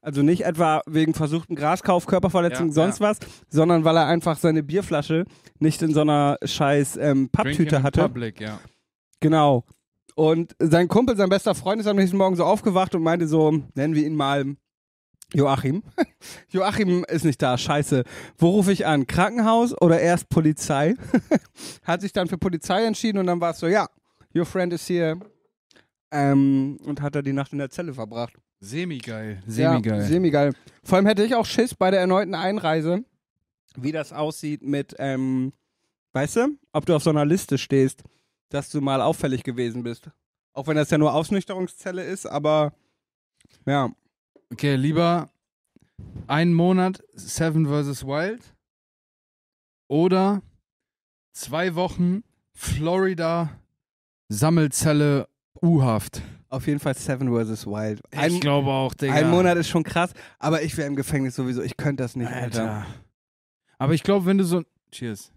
Also 0.00 0.22
nicht 0.22 0.44
etwa 0.44 0.82
wegen 0.86 1.12
versuchten 1.12 1.56
Graskauf, 1.56 2.06
Körperverletzung, 2.06 2.68
Ja, 2.68 2.72
sonst 2.72 3.00
was, 3.00 3.18
sondern 3.48 3.84
weil 3.84 3.96
er 3.96 4.06
einfach 4.06 4.38
seine 4.38 4.62
Bierflasche 4.62 5.24
nicht 5.58 5.82
in 5.82 5.92
so 5.92 6.02
einer 6.02 6.38
scheiß 6.42 6.96
ähm, 6.98 7.28
Papptüte 7.30 7.82
hatte. 7.82 8.02
Public, 8.02 8.40
ja. 8.40 8.60
Genau. 9.20 9.64
Und 10.14 10.54
sein 10.58 10.88
Kumpel, 10.88 11.16
sein 11.16 11.28
bester 11.28 11.54
Freund, 11.54 11.80
ist 11.80 11.86
am 11.86 11.96
nächsten 11.96 12.16
Morgen 12.16 12.36
so 12.36 12.44
aufgewacht 12.44 12.94
und 12.94 13.02
meinte 13.02 13.26
so, 13.26 13.50
nennen 13.74 13.94
wir 13.94 14.06
ihn 14.06 14.14
mal 14.14 14.56
Joachim. 15.34 15.82
Joachim 16.48 17.04
ist 17.08 17.24
nicht 17.24 17.42
da, 17.42 17.58
scheiße. 17.58 18.04
Wo 18.36 18.50
rufe 18.50 18.72
ich 18.72 18.86
an? 18.86 19.06
Krankenhaus 19.06 19.80
oder 19.80 20.00
erst 20.00 20.28
Polizei? 20.28 20.94
Hat 21.84 22.00
sich 22.00 22.12
dann 22.12 22.28
für 22.28 22.38
Polizei 22.38 22.84
entschieden 22.84 23.18
und 23.18 23.26
dann 23.26 23.40
war 23.40 23.50
es 23.50 23.58
so, 23.58 23.66
ja, 23.66 23.88
your 24.34 24.46
friend 24.46 24.72
is 24.72 24.88
here. 24.88 25.18
Ähm, 26.10 26.78
und 26.84 27.02
hat 27.02 27.14
er 27.14 27.22
die 27.22 27.34
Nacht 27.34 27.52
in 27.52 27.58
der 27.58 27.68
Zelle 27.68 27.92
verbracht. 27.92 28.32
Semi-geil. 28.60 29.42
Ja, 29.46 29.52
Semi-geil. 29.52 30.02
semi-geil. 30.02 30.54
Vor 30.82 30.96
allem 30.96 31.06
hätte 31.06 31.24
ich 31.24 31.34
auch 31.34 31.46
Schiss 31.46 31.74
bei 31.74 31.90
der 31.90 32.00
erneuten 32.00 32.34
Einreise, 32.34 33.04
wie 33.76 33.92
das 33.92 34.12
aussieht 34.12 34.62
mit, 34.62 34.94
ähm, 34.98 35.52
weißt 36.12 36.36
du, 36.36 36.58
ob 36.72 36.86
du 36.86 36.96
auf 36.96 37.02
so 37.02 37.10
einer 37.10 37.24
Liste 37.24 37.58
stehst, 37.58 38.02
dass 38.48 38.70
du 38.70 38.80
mal 38.80 39.00
auffällig 39.00 39.44
gewesen 39.44 39.82
bist. 39.82 40.10
Auch 40.52 40.66
wenn 40.66 40.76
das 40.76 40.90
ja 40.90 40.98
nur 40.98 41.14
Ausnüchterungszelle 41.14 42.02
ist, 42.02 42.26
aber 42.26 42.72
ja. 43.64 43.92
okay, 44.50 44.74
lieber 44.74 45.28
einen 46.26 46.54
Monat 46.54 47.02
Seven 47.14 47.66
vs. 47.66 48.04
Wild 48.04 48.42
oder 49.88 50.42
zwei 51.32 51.74
Wochen 51.74 52.24
Florida 52.54 53.50
Sammelzelle 54.28 55.28
U-Haft. 55.62 56.22
Auf 56.50 56.66
jeden 56.66 56.80
Fall 56.80 56.94
Seven 56.94 57.28
vs. 57.28 57.66
Wild. 57.66 58.00
ich 58.10 58.18
Ein, 58.18 58.40
glaube 58.40 58.70
auch, 58.70 58.94
Digga. 58.94 59.12
ein 59.12 59.30
Monat 59.30 59.58
ist 59.58 59.68
schon 59.68 59.82
krass, 59.84 60.12
aber 60.38 60.62
ich 60.62 60.76
wäre 60.76 60.88
im 60.88 60.96
Gefängnis 60.96 61.34
sowieso. 61.34 61.62
Ich 61.62 61.76
könnte 61.76 62.02
das 62.02 62.16
nicht, 62.16 62.30
Alter. 62.30 62.72
Alter. 62.78 62.86
Aber 63.76 63.94
ich 63.94 64.02
glaube, 64.02 64.26
wenn 64.26 64.38
du 64.38 64.44
so. 64.44 64.62
Cheers. 64.90 65.30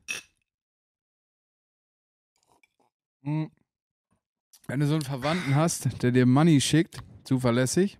Mm. 3.23 3.45
Wenn 4.67 4.79
du 4.79 4.87
so 4.87 4.93
einen 4.93 5.01
Verwandten 5.03 5.53
hast, 5.55 6.01
der 6.01 6.11
dir 6.11 6.25
Money 6.25 6.61
schickt, 6.61 6.99
zuverlässig, 7.25 7.99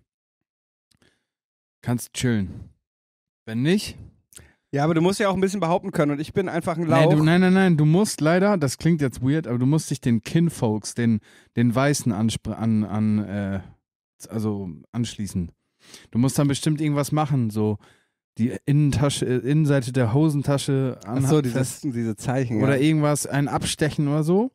kannst 1.82 2.14
chillen. 2.14 2.70
Wenn 3.46 3.62
nicht, 3.62 3.98
Ja, 4.74 4.86
aber 4.86 4.94
du 4.94 5.02
musst 5.02 5.20
ja 5.20 5.28
auch 5.30 5.34
ein 5.34 5.42
bisschen 5.42 5.60
behaupten 5.60 5.92
können 5.92 6.14
und 6.14 6.20
ich 6.22 6.32
bin 6.34 6.48
einfach 6.48 6.78
ein 6.78 6.84
nee, 6.84 6.90
Lauch. 6.90 7.10
du, 7.14 7.24
nein, 7.24 7.42
nein, 7.42 7.54
nein, 7.54 7.78
du 7.78 7.84
musst 7.86 8.22
leider, 8.22 8.58
das 8.58 8.78
klingt 8.78 9.02
jetzt 9.02 9.22
weird, 9.22 9.46
aber 9.48 9.58
du 9.60 9.66
musst 9.66 9.90
dich 9.92 10.00
den 10.00 10.22
Kinfolks, 10.22 10.94
den, 10.94 11.20
den 11.58 11.76
Weißen 11.76 12.14
anspr- 12.14 12.54
an, 12.54 12.86
an 12.86 13.20
äh, 13.20 13.60
also 14.30 14.70
anschließen. 14.94 15.52
Du 16.12 16.20
musst 16.20 16.40
dann 16.40 16.48
bestimmt 16.48 16.80
irgendwas 16.80 17.12
machen, 17.12 17.50
so 17.50 17.80
die 18.38 18.54
Innentasche, 18.66 19.26
äh, 19.26 19.38
Innenseite 19.40 19.92
der 19.92 20.14
Hosentasche 20.14 20.98
Ach 21.06 21.20
so, 21.22 21.38
anha- 21.38 21.42
dieses, 21.42 21.82
diese 21.82 22.16
Zeichen. 22.16 22.64
oder 22.64 22.78
ja. 22.78 22.84
irgendwas, 22.84 23.28
ein 23.28 23.50
Abstechen 23.50 24.08
oder 24.08 24.24
so. 24.24 24.52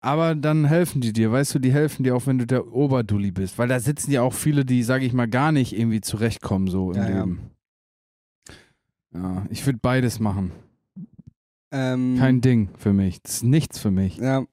Aber 0.00 0.34
dann 0.34 0.64
helfen 0.64 1.00
die 1.00 1.12
dir, 1.12 1.32
weißt 1.32 1.54
du, 1.54 1.58
die 1.58 1.72
helfen 1.72 2.02
dir 2.02 2.14
auch, 2.16 2.26
wenn 2.26 2.38
du 2.38 2.46
der 2.46 2.72
Oberdulli 2.72 3.30
bist. 3.30 3.58
Weil 3.58 3.68
da 3.68 3.78
sitzen 3.80 4.10
ja 4.10 4.22
auch 4.22 4.34
viele, 4.34 4.64
die, 4.64 4.82
sage 4.82 5.04
ich 5.04 5.12
mal, 5.12 5.26
gar 5.28 5.52
nicht 5.52 5.76
irgendwie 5.76 6.00
zurechtkommen 6.00 6.68
so 6.68 6.92
im 6.92 6.96
ja. 6.98 7.06
Leben. 7.08 7.40
Ja, 7.42 7.50
ich 9.50 9.64
würde 9.66 9.78
beides 9.82 10.20
machen. 10.20 10.52
ähm, 11.72 12.16
Kein 12.18 12.40
Ding 12.40 12.68
für 12.78 12.92
mich. 12.92 13.22
Das 13.22 13.34
ist 13.36 13.44
nichts 13.44 13.78
für 13.78 13.90
mich. 13.90 14.16
Ja. 14.18 14.44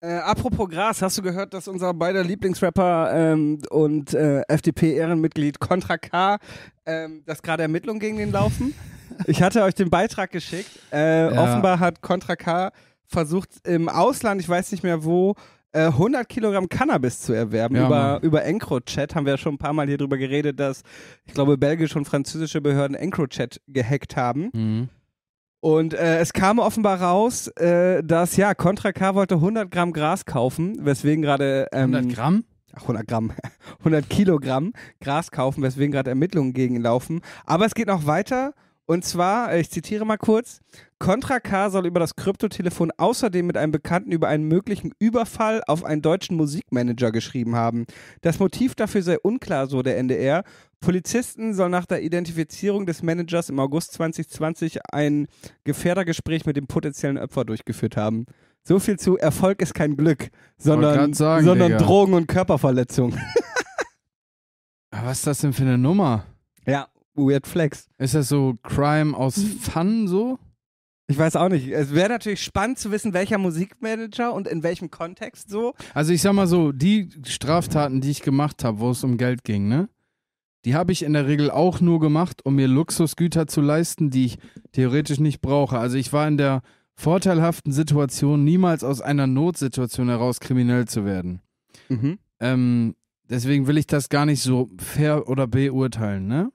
Äh, 0.00 0.14
apropos 0.18 0.68
Gras, 0.68 1.00
hast 1.00 1.16
du 1.18 1.22
gehört, 1.22 1.54
dass 1.54 1.68
unser 1.68 1.94
beider 1.94 2.24
Lieblingsrapper 2.24 3.12
ähm, 3.14 3.60
und 3.70 4.12
äh, 4.14 4.42
FDP-Ehrenmitglied 4.48 5.60
Contra 5.60 5.96
K, 5.96 6.38
ähm, 6.86 7.22
dass 7.24 7.40
gerade 7.42 7.62
Ermittlungen 7.62 8.00
gegen 8.00 8.16
den 8.16 8.32
laufen? 8.32 8.74
ich 9.26 9.40
hatte 9.42 9.62
euch 9.62 9.74
den 9.74 9.90
Beitrag 9.90 10.32
geschickt. 10.32 10.70
Äh, 10.92 11.32
Ja. 11.32 11.42
Offenbar 11.44 11.78
hat 11.78 12.02
Contra 12.02 12.34
K 12.34 12.72
versucht 13.06 13.50
im 13.66 13.88
Ausland, 13.88 14.40
ich 14.40 14.48
weiß 14.48 14.72
nicht 14.72 14.82
mehr 14.82 15.04
wo, 15.04 15.34
100 15.72 16.28
Kilogramm 16.28 16.68
Cannabis 16.68 17.20
zu 17.20 17.32
erwerben. 17.32 17.76
Ja, 17.76 17.86
über 17.86 17.96
Mann. 17.96 18.22
über 18.22 18.44
EncroChat 18.44 19.14
haben 19.14 19.24
wir 19.26 19.32
ja 19.32 19.38
schon 19.38 19.54
ein 19.54 19.58
paar 19.58 19.72
Mal 19.72 19.86
hier 19.86 19.98
drüber 19.98 20.18
geredet, 20.18 20.60
dass 20.60 20.82
ich 21.24 21.34
glaube 21.34 21.56
belgische 21.56 21.98
und 21.98 22.04
französische 22.04 22.60
Behörden 22.60 22.94
EncroChat 22.94 23.60
gehackt 23.66 24.16
haben. 24.16 24.50
Mhm. 24.52 24.88
Und 25.60 25.94
äh, 25.94 26.18
es 26.18 26.32
kam 26.32 26.58
offenbar 26.58 27.00
raus, 27.00 27.46
äh, 27.56 28.02
dass 28.02 28.36
ja, 28.36 28.52
Contra 28.52 28.90
K 28.92 29.14
wollte 29.14 29.36
100 29.36 29.70
Gramm 29.70 29.92
Gras 29.92 30.24
kaufen, 30.24 30.76
weswegen 30.80 31.22
gerade 31.22 31.68
ähm, 31.72 31.94
100 31.94 32.14
Gramm? 32.16 32.44
ach, 32.74 32.82
100 32.82 33.06
Gramm, 33.06 33.32
100 33.78 34.10
Kilogramm 34.10 34.72
Gras 35.00 35.30
kaufen, 35.30 35.62
weswegen 35.62 35.92
gerade 35.92 36.10
Ermittlungen 36.10 36.52
gegen 36.52 36.74
ihn 36.74 36.82
laufen. 36.82 37.20
Aber 37.46 37.64
es 37.64 37.74
geht 37.74 37.86
noch 37.86 38.06
weiter. 38.06 38.54
Und 38.86 39.04
zwar, 39.04 39.52
äh, 39.52 39.60
ich 39.60 39.70
zitiere 39.70 40.04
mal 40.04 40.16
kurz, 40.16 40.60
Contra 40.98 41.40
K 41.40 41.70
soll 41.70 41.86
über 41.86 42.00
das 42.00 42.14
Kryptotelefon 42.14 42.92
außerdem 42.96 43.46
mit 43.46 43.56
einem 43.56 43.72
Bekannten 43.72 44.12
über 44.12 44.28
einen 44.28 44.44
möglichen 44.44 44.92
Überfall 44.98 45.62
auf 45.66 45.84
einen 45.84 46.02
deutschen 46.02 46.36
Musikmanager 46.36 47.10
geschrieben 47.10 47.56
haben. 47.56 47.86
Das 48.20 48.38
Motiv 48.38 48.74
dafür 48.74 49.02
sei 49.02 49.18
unklar, 49.18 49.66
so 49.66 49.82
der 49.82 49.98
NDR. 49.98 50.44
Polizisten 50.80 51.54
sollen 51.54 51.70
nach 51.70 51.86
der 51.86 52.02
Identifizierung 52.02 52.86
des 52.86 53.02
Managers 53.02 53.48
im 53.48 53.58
August 53.58 53.92
2020 53.94 54.80
ein 54.92 55.26
Gefährdergespräch 55.64 56.46
mit 56.46 56.56
dem 56.56 56.66
potenziellen 56.66 57.18
Opfer 57.18 57.44
durchgeführt 57.44 57.96
haben. 57.96 58.26
So 58.64 58.78
viel 58.78 58.98
zu 58.98 59.16
Erfolg 59.16 59.60
ist 59.60 59.74
kein 59.74 59.96
Glück, 59.96 60.28
sondern, 60.56 61.14
sagen, 61.14 61.44
sondern 61.44 61.72
Digga. 61.72 61.84
Drogen 61.84 62.14
und 62.14 62.28
Körperverletzung. 62.28 63.16
Was 64.90 65.18
ist 65.18 65.26
das 65.26 65.38
denn 65.40 65.52
für 65.52 65.62
eine 65.62 65.78
Nummer? 65.78 66.26
ja, 66.66 66.86
weird 67.14 67.46
flex. 67.46 67.88
Ist 67.98 68.14
das 68.14 68.28
so 68.28 68.54
Crime 68.62 69.16
aus 69.16 69.36
Hm. 69.36 69.58
Fun 69.58 70.08
so? 70.08 70.38
Ich 71.08 71.18
weiß 71.18 71.36
auch 71.36 71.48
nicht. 71.48 71.68
Es 71.68 71.94
wäre 71.94 72.08
natürlich 72.08 72.42
spannend 72.42 72.78
zu 72.78 72.90
wissen, 72.90 73.12
welcher 73.12 73.36
Musikmanager 73.38 74.32
und 74.32 74.48
in 74.48 74.62
welchem 74.62 74.90
Kontext 74.90 75.50
so. 75.50 75.74
Also 75.92 76.12
ich 76.12 76.22
sag 76.22 76.32
mal 76.32 76.46
so, 76.46 76.72
die 76.72 77.10
Straftaten, 77.26 78.00
die 78.00 78.10
ich 78.10 78.22
gemacht 78.22 78.64
habe, 78.64 78.78
wo 78.78 78.90
es 78.90 79.04
um 79.04 79.18
Geld 79.18 79.44
ging, 79.44 79.68
ne? 79.68 79.88
Die 80.64 80.74
habe 80.76 80.92
ich 80.92 81.02
in 81.02 81.12
der 81.12 81.26
Regel 81.26 81.50
auch 81.50 81.80
nur 81.80 81.98
gemacht, 81.98 82.46
um 82.46 82.54
mir 82.54 82.68
Luxusgüter 82.68 83.48
zu 83.48 83.60
leisten, 83.60 84.10
die 84.10 84.26
ich 84.26 84.38
theoretisch 84.70 85.18
nicht 85.18 85.40
brauche. 85.40 85.76
Also 85.76 85.96
ich 85.96 86.12
war 86.12 86.28
in 86.28 86.38
der 86.38 86.62
vorteilhaften 86.94 87.72
Situation, 87.72 88.44
niemals 88.44 88.84
aus 88.84 89.00
einer 89.00 89.26
Notsituation 89.26 90.08
heraus 90.08 90.38
kriminell 90.38 90.86
zu 90.86 91.04
werden. 91.04 91.42
Mhm. 91.88 92.18
Ähm, 92.38 92.94
deswegen 93.28 93.66
will 93.66 93.76
ich 93.76 93.88
das 93.88 94.08
gar 94.08 94.24
nicht 94.24 94.40
so 94.40 94.70
fair 94.78 95.28
oder 95.28 95.48
beurteilen, 95.48 96.28
ne? 96.28 96.52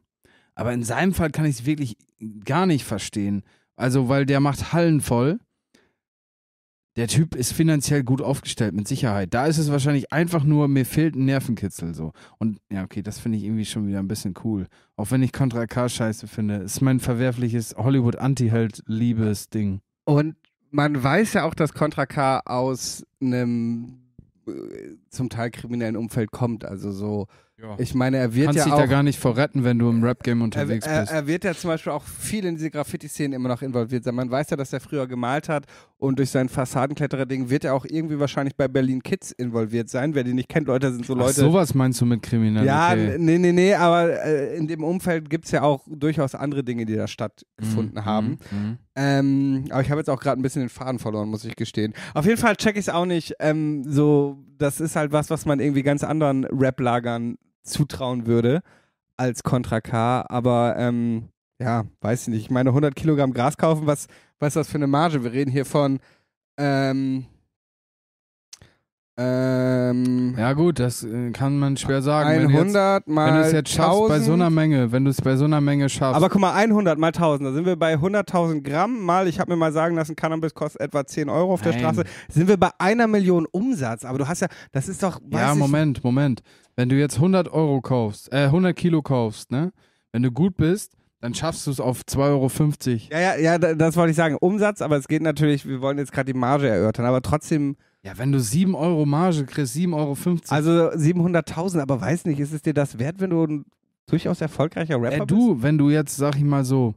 Aber 0.58 0.74
in 0.74 0.84
seinem 0.84 1.14
Fall 1.14 1.30
kann 1.30 1.46
ich 1.46 1.60
es 1.60 1.66
wirklich 1.68 1.98
gar 2.44 2.66
nicht 2.66 2.84
verstehen. 2.84 3.44
Also, 3.76 4.10
weil 4.10 4.26
der 4.26 4.40
macht 4.40 4.74
Hallen 4.74 5.02
voll. 5.02 5.40
Der 6.96 7.08
Typ 7.08 7.36
ist 7.36 7.54
finanziell 7.54 8.04
gut 8.04 8.24
aufgestellt, 8.24 8.74
mit 8.74 8.88
Sicherheit. 8.88 9.36
Da 9.36 9.46
ist 9.46 9.60
es 9.60 9.70
wahrscheinlich 9.70 10.12
einfach 10.12 10.44
nur, 10.44 10.68
mir 10.68 10.84
fehlt 10.84 11.16
ein 11.16 11.26
Nervenkitzel 11.26 11.94
so. 11.94 12.12
Und 12.40 12.58
ja, 12.72 12.84
okay, 12.84 13.04
das 13.04 13.20
finde 13.20 13.38
ich 13.38 13.44
irgendwie 13.44 13.66
schon 13.66 13.88
wieder 13.88 14.00
ein 14.00 14.08
bisschen 14.08 14.34
cool. 14.44 14.66
Auch 14.96 15.12
wenn 15.12 15.22
ich 15.22 15.32
Contra 15.32 15.68
K 15.68 15.90
scheiße 15.90 16.26
finde. 16.26 16.56
Ist 16.56 16.82
mein 16.82 17.00
verwerfliches 17.00 17.76
Hollywood-Anti-Held-Liebes-Ding. 17.78 19.82
Und 20.06 20.38
man 20.72 21.04
weiß 21.04 21.34
ja 21.34 21.44
auch, 21.44 21.54
dass 21.54 21.76
Contra 21.76 22.08
K 22.08 22.40
aus 22.40 23.06
einem 23.22 24.00
äh, 24.48 24.96
zum 25.12 25.30
Teil 25.30 25.52
kriminellen 25.52 25.98
Umfeld 25.98 26.32
kommt. 26.32 26.66
Also 26.66 26.92
so, 26.92 27.28
ich 27.80 27.96
meine, 27.96 28.18
er 28.18 28.34
wird 28.36 28.46
Kannst 28.48 28.58
ja 28.60 28.64
dich 28.66 28.74
auch. 28.74 28.78
da 28.80 28.86
gar 28.86 29.02
nicht 29.04 29.20
vor 29.20 29.36
retten, 29.36 29.64
wenn 29.64 29.80
du 29.80 29.90
im 29.90 30.04
Rap-Game 30.04 30.42
er, 30.42 30.44
unterwegs 30.44 30.86
er, 30.86 31.02
bist. 31.02 31.12
er 31.12 31.26
wird 31.28 31.44
ja 31.44 31.54
zum 31.56 31.70
Beispiel 31.70 31.92
auch 31.92 32.04
viel 32.04 32.46
in 32.46 32.56
diese 32.56 32.70
Graffiti-Szenen 32.70 33.34
immer 33.34 33.50
noch 33.50 33.62
involviert 33.64 34.04
sein. 34.04 34.14
Man 34.16 34.30
weiß 34.30 34.52
ja, 34.52 34.58
dass 34.58 34.72
er 34.74 34.80
früher 34.80 35.08
gemalt 35.08 35.50
hat 35.50 35.66
und 35.98 36.20
durch 36.20 36.30
sein 36.30 36.50
Fassadenkletterer-Ding 36.50 37.50
wird 37.50 37.64
er 37.66 37.74
auch 37.74 37.86
irgendwie 37.86 38.20
wahrscheinlich 38.20 38.56
bei 38.56 38.68
Berlin 38.68 39.02
Kids 39.02 39.32
involviert 39.32 39.90
sein. 39.90 40.14
Wer 40.14 40.24
die 40.24 40.34
nicht 40.34 40.50
kennt, 40.50 40.68
Leute, 40.68 40.92
sind 40.94 41.06
so 41.06 41.14
Ach, 41.14 41.20
Leute. 41.20 41.34
sowas 41.34 41.74
meinst 41.74 42.00
du 42.00 42.06
mit 42.06 42.22
Kriminalität? 42.22 42.68
Ja, 42.68 43.18
nee, 43.18 43.38
nee, 43.40 43.52
nee, 43.52 43.74
aber 43.74 44.24
äh, 44.24 44.56
in 44.56 44.68
dem 44.68 44.84
Umfeld 44.84 45.30
gibt 45.30 45.46
es 45.46 45.52
ja 45.52 45.64
auch 45.64 45.82
durchaus 45.90 46.36
andere 46.36 46.64
Dinge, 46.64 46.86
die 46.86 46.96
da 46.96 47.08
stattgefunden 47.08 47.96
Mhm, 47.96 48.06
haben. 48.06 48.38
mhm. 48.52 48.78
Ähm, 48.96 49.66
aber 49.70 49.82
ich 49.82 49.90
habe 49.90 50.00
jetzt 50.00 50.10
auch 50.10 50.20
gerade 50.20 50.40
ein 50.40 50.44
bisschen 50.44 50.62
den 50.64 50.70
Faden 50.70 51.00
verloren, 51.00 51.30
muss 51.30 51.46
ich 51.46 51.56
gestehen. 51.56 51.94
Auf 52.14 52.26
jeden 52.26 52.38
Fall 52.38 52.56
check 52.56 52.76
ich 52.76 52.82
es 52.82 52.90
auch 52.90 53.06
nicht. 53.06 53.34
Ähm, 53.40 53.84
so, 53.84 54.38
das 54.58 54.80
ist 54.80 54.96
halt 54.96 55.12
was, 55.12 55.30
was 55.30 55.46
man 55.46 55.60
irgendwie 55.60 55.84
ganz 55.84 56.04
anderen 56.04 56.46
Rap-Lagern 56.46 57.38
zutrauen 57.68 58.26
würde 58.26 58.62
als 59.18 59.44
Contra 59.44 59.82
K. 59.82 60.26
Aber 60.28 60.76
ähm, 60.78 61.30
ja, 61.60 61.86
weiß 62.02 62.24
ich 62.24 62.28
nicht. 62.30 62.42
Ich 62.44 62.50
meine, 62.50 62.70
100 62.70 62.96
Kilogramm 62.96 63.34
Gras 63.34 63.58
kaufen, 63.58 63.88
was, 63.88 64.08
was 64.40 64.50
ist 64.50 64.56
das 64.56 64.70
für 64.70 64.78
eine 64.78 64.88
Marge? 64.88 65.24
Wir 65.24 65.32
reden 65.32 65.52
hier 65.52 65.66
von 65.66 66.00
ähm, 66.58 67.26
ähm, 69.18 70.36
Ja 70.38 70.54
gut, 70.54 70.80
das 70.80 71.04
äh, 71.04 71.32
kann 71.32 71.58
man 71.58 71.76
schwer 71.78 72.02
sagen. 72.02 72.30
Wenn 72.30 72.44
du 72.48 72.50
jetzt, 72.54 72.76
100 72.76 73.08
mal 73.08 73.28
wenn 73.28 73.36
du 73.42 73.48
es 73.48 73.52
jetzt 73.52 73.70
schaffst 73.70 73.90
1000. 74.02 74.10
bei 74.10 74.20
so 74.20 74.34
einer 74.34 74.50
Menge, 74.50 74.92
wenn 74.92 75.04
du 75.06 75.12
es 75.12 75.22
bei 75.22 75.36
so 75.36 75.46
einer 75.46 75.60
Menge 75.62 75.90
schaffst. 75.90 76.16
Aber 76.16 76.30
guck 76.30 76.42
mal, 76.42 76.54
100 76.54 76.98
mal 77.00 77.08
1000, 77.08 77.50
da 77.50 77.54
sind 77.54 77.66
wir 77.66 77.76
bei 77.76 77.96
100.000 77.96 78.62
Gramm 78.62 79.02
mal, 79.04 79.28
ich 79.28 79.40
habe 79.40 79.52
mir 79.52 79.58
mal 79.58 79.72
sagen 79.74 79.96
lassen, 79.96 80.16
Cannabis 80.16 80.54
kostet 80.54 80.82
etwa 80.82 81.06
10 81.06 81.30
Euro 81.30 81.54
auf 81.54 81.62
der 81.62 81.72
Nein. 81.74 81.82
Straße, 81.82 82.04
sind 82.30 82.48
wir 82.48 82.58
bei 82.58 82.70
einer 82.78 83.08
Million 83.08 83.46
Umsatz. 83.52 84.06
Aber 84.06 84.18
du 84.20 84.28
hast 84.28 84.42
ja, 84.42 84.48
das 84.72 84.88
ist 84.88 85.02
doch, 85.04 85.20
ja, 85.32 85.56
Moment, 85.56 86.04
Moment. 86.04 86.42
Wenn 86.76 86.90
du 86.90 86.96
jetzt 86.96 87.16
100 87.16 87.52
Euro 87.52 87.82
kaufst, 87.82 88.32
äh, 88.32 88.46
100 88.46 88.76
Kilo 88.76 89.02
kaufst, 89.02 89.52
ne? 89.52 89.72
Wenn 90.12 90.22
du 90.24 90.32
gut 90.32 90.58
bist, 90.58 90.94
dann 91.22 91.34
schaffst 91.34 91.66
du 91.66 91.72
es 91.72 91.80
auf 91.80 92.02
2,50 92.02 92.20
Euro. 92.22 92.50
Ja, 93.12 93.20
ja, 93.20 93.36
ja, 93.40 93.58
da- 93.58 93.74
das 93.74 93.96
wollte 93.96 94.12
ich 94.12 94.16
sagen. 94.18 94.38
Umsatz, 94.40 94.82
aber 94.84 94.98
es 94.98 95.08
geht 95.08 95.24
natürlich, 95.24 95.68
wir 95.68 95.82
wollen 95.82 95.98
jetzt 95.98 96.12
gerade 96.12 96.32
die 96.32 96.38
Marge 96.38 96.68
erörtern, 96.68 97.06
aber 97.06 97.24
trotzdem, 97.24 97.76
Ja, 98.04 98.18
wenn 98.18 98.32
du 98.32 98.40
7 98.40 98.76
Euro 98.76 99.06
Marge 99.06 99.46
kriegst, 99.46 99.76
7,50 99.76 99.94
Euro. 99.94 100.16
also 100.50 100.72
700.000, 100.92 101.82
aber 101.82 102.00
weiß 102.00 102.26
nicht, 102.26 102.40
ist 102.40 102.54
es 102.54 102.62
dir 102.62 102.74
das 102.74 103.00
wert, 103.00 103.20
wenn 103.20 103.32
du 103.32 103.44
ein 103.44 103.66
durchaus 104.06 104.42
erfolgreicher 104.42 105.02
Rapper 105.02 105.24
äh, 105.24 105.28
du, 105.28 105.62
wenn 105.62 105.78
du 105.78 105.90
jetzt, 105.90 106.16
sag 106.16 106.36
ich 106.36 106.44
mal 106.44 106.64
so, 106.64 106.96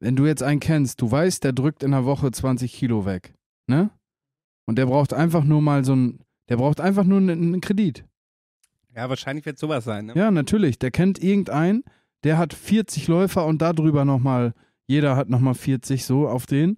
wenn 0.00 0.16
du 0.16 0.26
jetzt 0.26 0.42
einen 0.42 0.60
kennst, 0.60 1.00
du 1.00 1.10
weißt, 1.10 1.44
der 1.44 1.52
drückt 1.52 1.82
in 1.82 1.92
der 1.92 2.04
Woche 2.04 2.30
20 2.30 2.72
Kilo 2.72 3.06
weg, 3.06 3.34
ne? 3.66 3.90
Und 4.66 4.76
der 4.78 4.86
braucht 4.86 5.12
einfach 5.12 5.44
nur 5.44 5.60
mal 5.60 5.84
so 5.84 5.94
ein, 5.94 6.20
der 6.48 6.56
braucht 6.56 6.80
einfach 6.80 7.04
nur 7.04 7.18
einen, 7.18 7.60
Kredit. 7.60 7.94
bist? 7.98 8.08
Ja, 8.96 9.08
wahrscheinlich 9.08 9.46
wird 9.46 9.58
sowas 9.58 9.84
sein, 9.84 10.06
ne? 10.06 10.14
Ja, 10.16 10.30
natürlich. 10.30 10.78
Der 10.78 10.90
kennt 10.90 11.22
irgendeinen, 11.22 11.84
der 12.24 12.38
hat 12.38 12.52
40 12.52 13.08
Läufer 13.08 13.46
und 13.46 13.62
darüber 13.62 14.04
nochmal, 14.04 14.54
jeder 14.86 15.16
hat 15.16 15.28
nochmal 15.30 15.54
40 15.54 16.04
so 16.04 16.28
auf 16.28 16.46
den. 16.46 16.76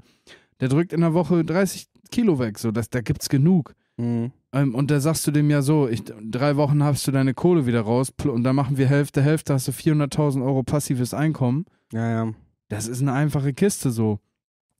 Der 0.61 0.69
drückt 0.69 0.93
in 0.93 1.01
der 1.01 1.15
Woche 1.15 1.45
30 1.45 1.89
Kilo 2.15 2.39
weg, 2.39 2.59
so, 2.59 2.71
das, 2.71 2.89
da 2.91 3.01
gibt's 3.01 3.29
genug. 3.29 3.75
Mhm. 3.97 4.31
Ähm, 4.53 4.75
und 4.75 4.91
da 4.91 5.01
sagst 5.01 5.27
du 5.27 5.31
dem 5.33 5.51
ja 5.51 5.63
so, 5.63 5.89
ich, 5.89 6.03
drei 6.05 6.57
Wochen 6.57 6.83
hast 6.85 7.07
du 7.07 7.11
deine 7.11 7.35
Kohle 7.35 7.67
wieder 7.67 7.81
raus 7.81 8.13
und 8.25 8.45
dann 8.45 8.55
machen 8.55 8.79
wir 8.79 8.87
Hälfte, 8.87 9.21
Hälfte, 9.21 9.55
hast 9.55 9.67
du 9.67 9.73
400.000 9.73 10.45
Euro 10.45 10.63
passives 10.63 11.13
Einkommen. 11.13 11.65
Ja, 11.93 12.09
ja. 12.11 12.33
Das 12.69 12.87
ist 12.87 13.03
eine 13.03 13.13
einfache 13.13 13.53
Kiste 13.53 13.91
so. 13.91 14.21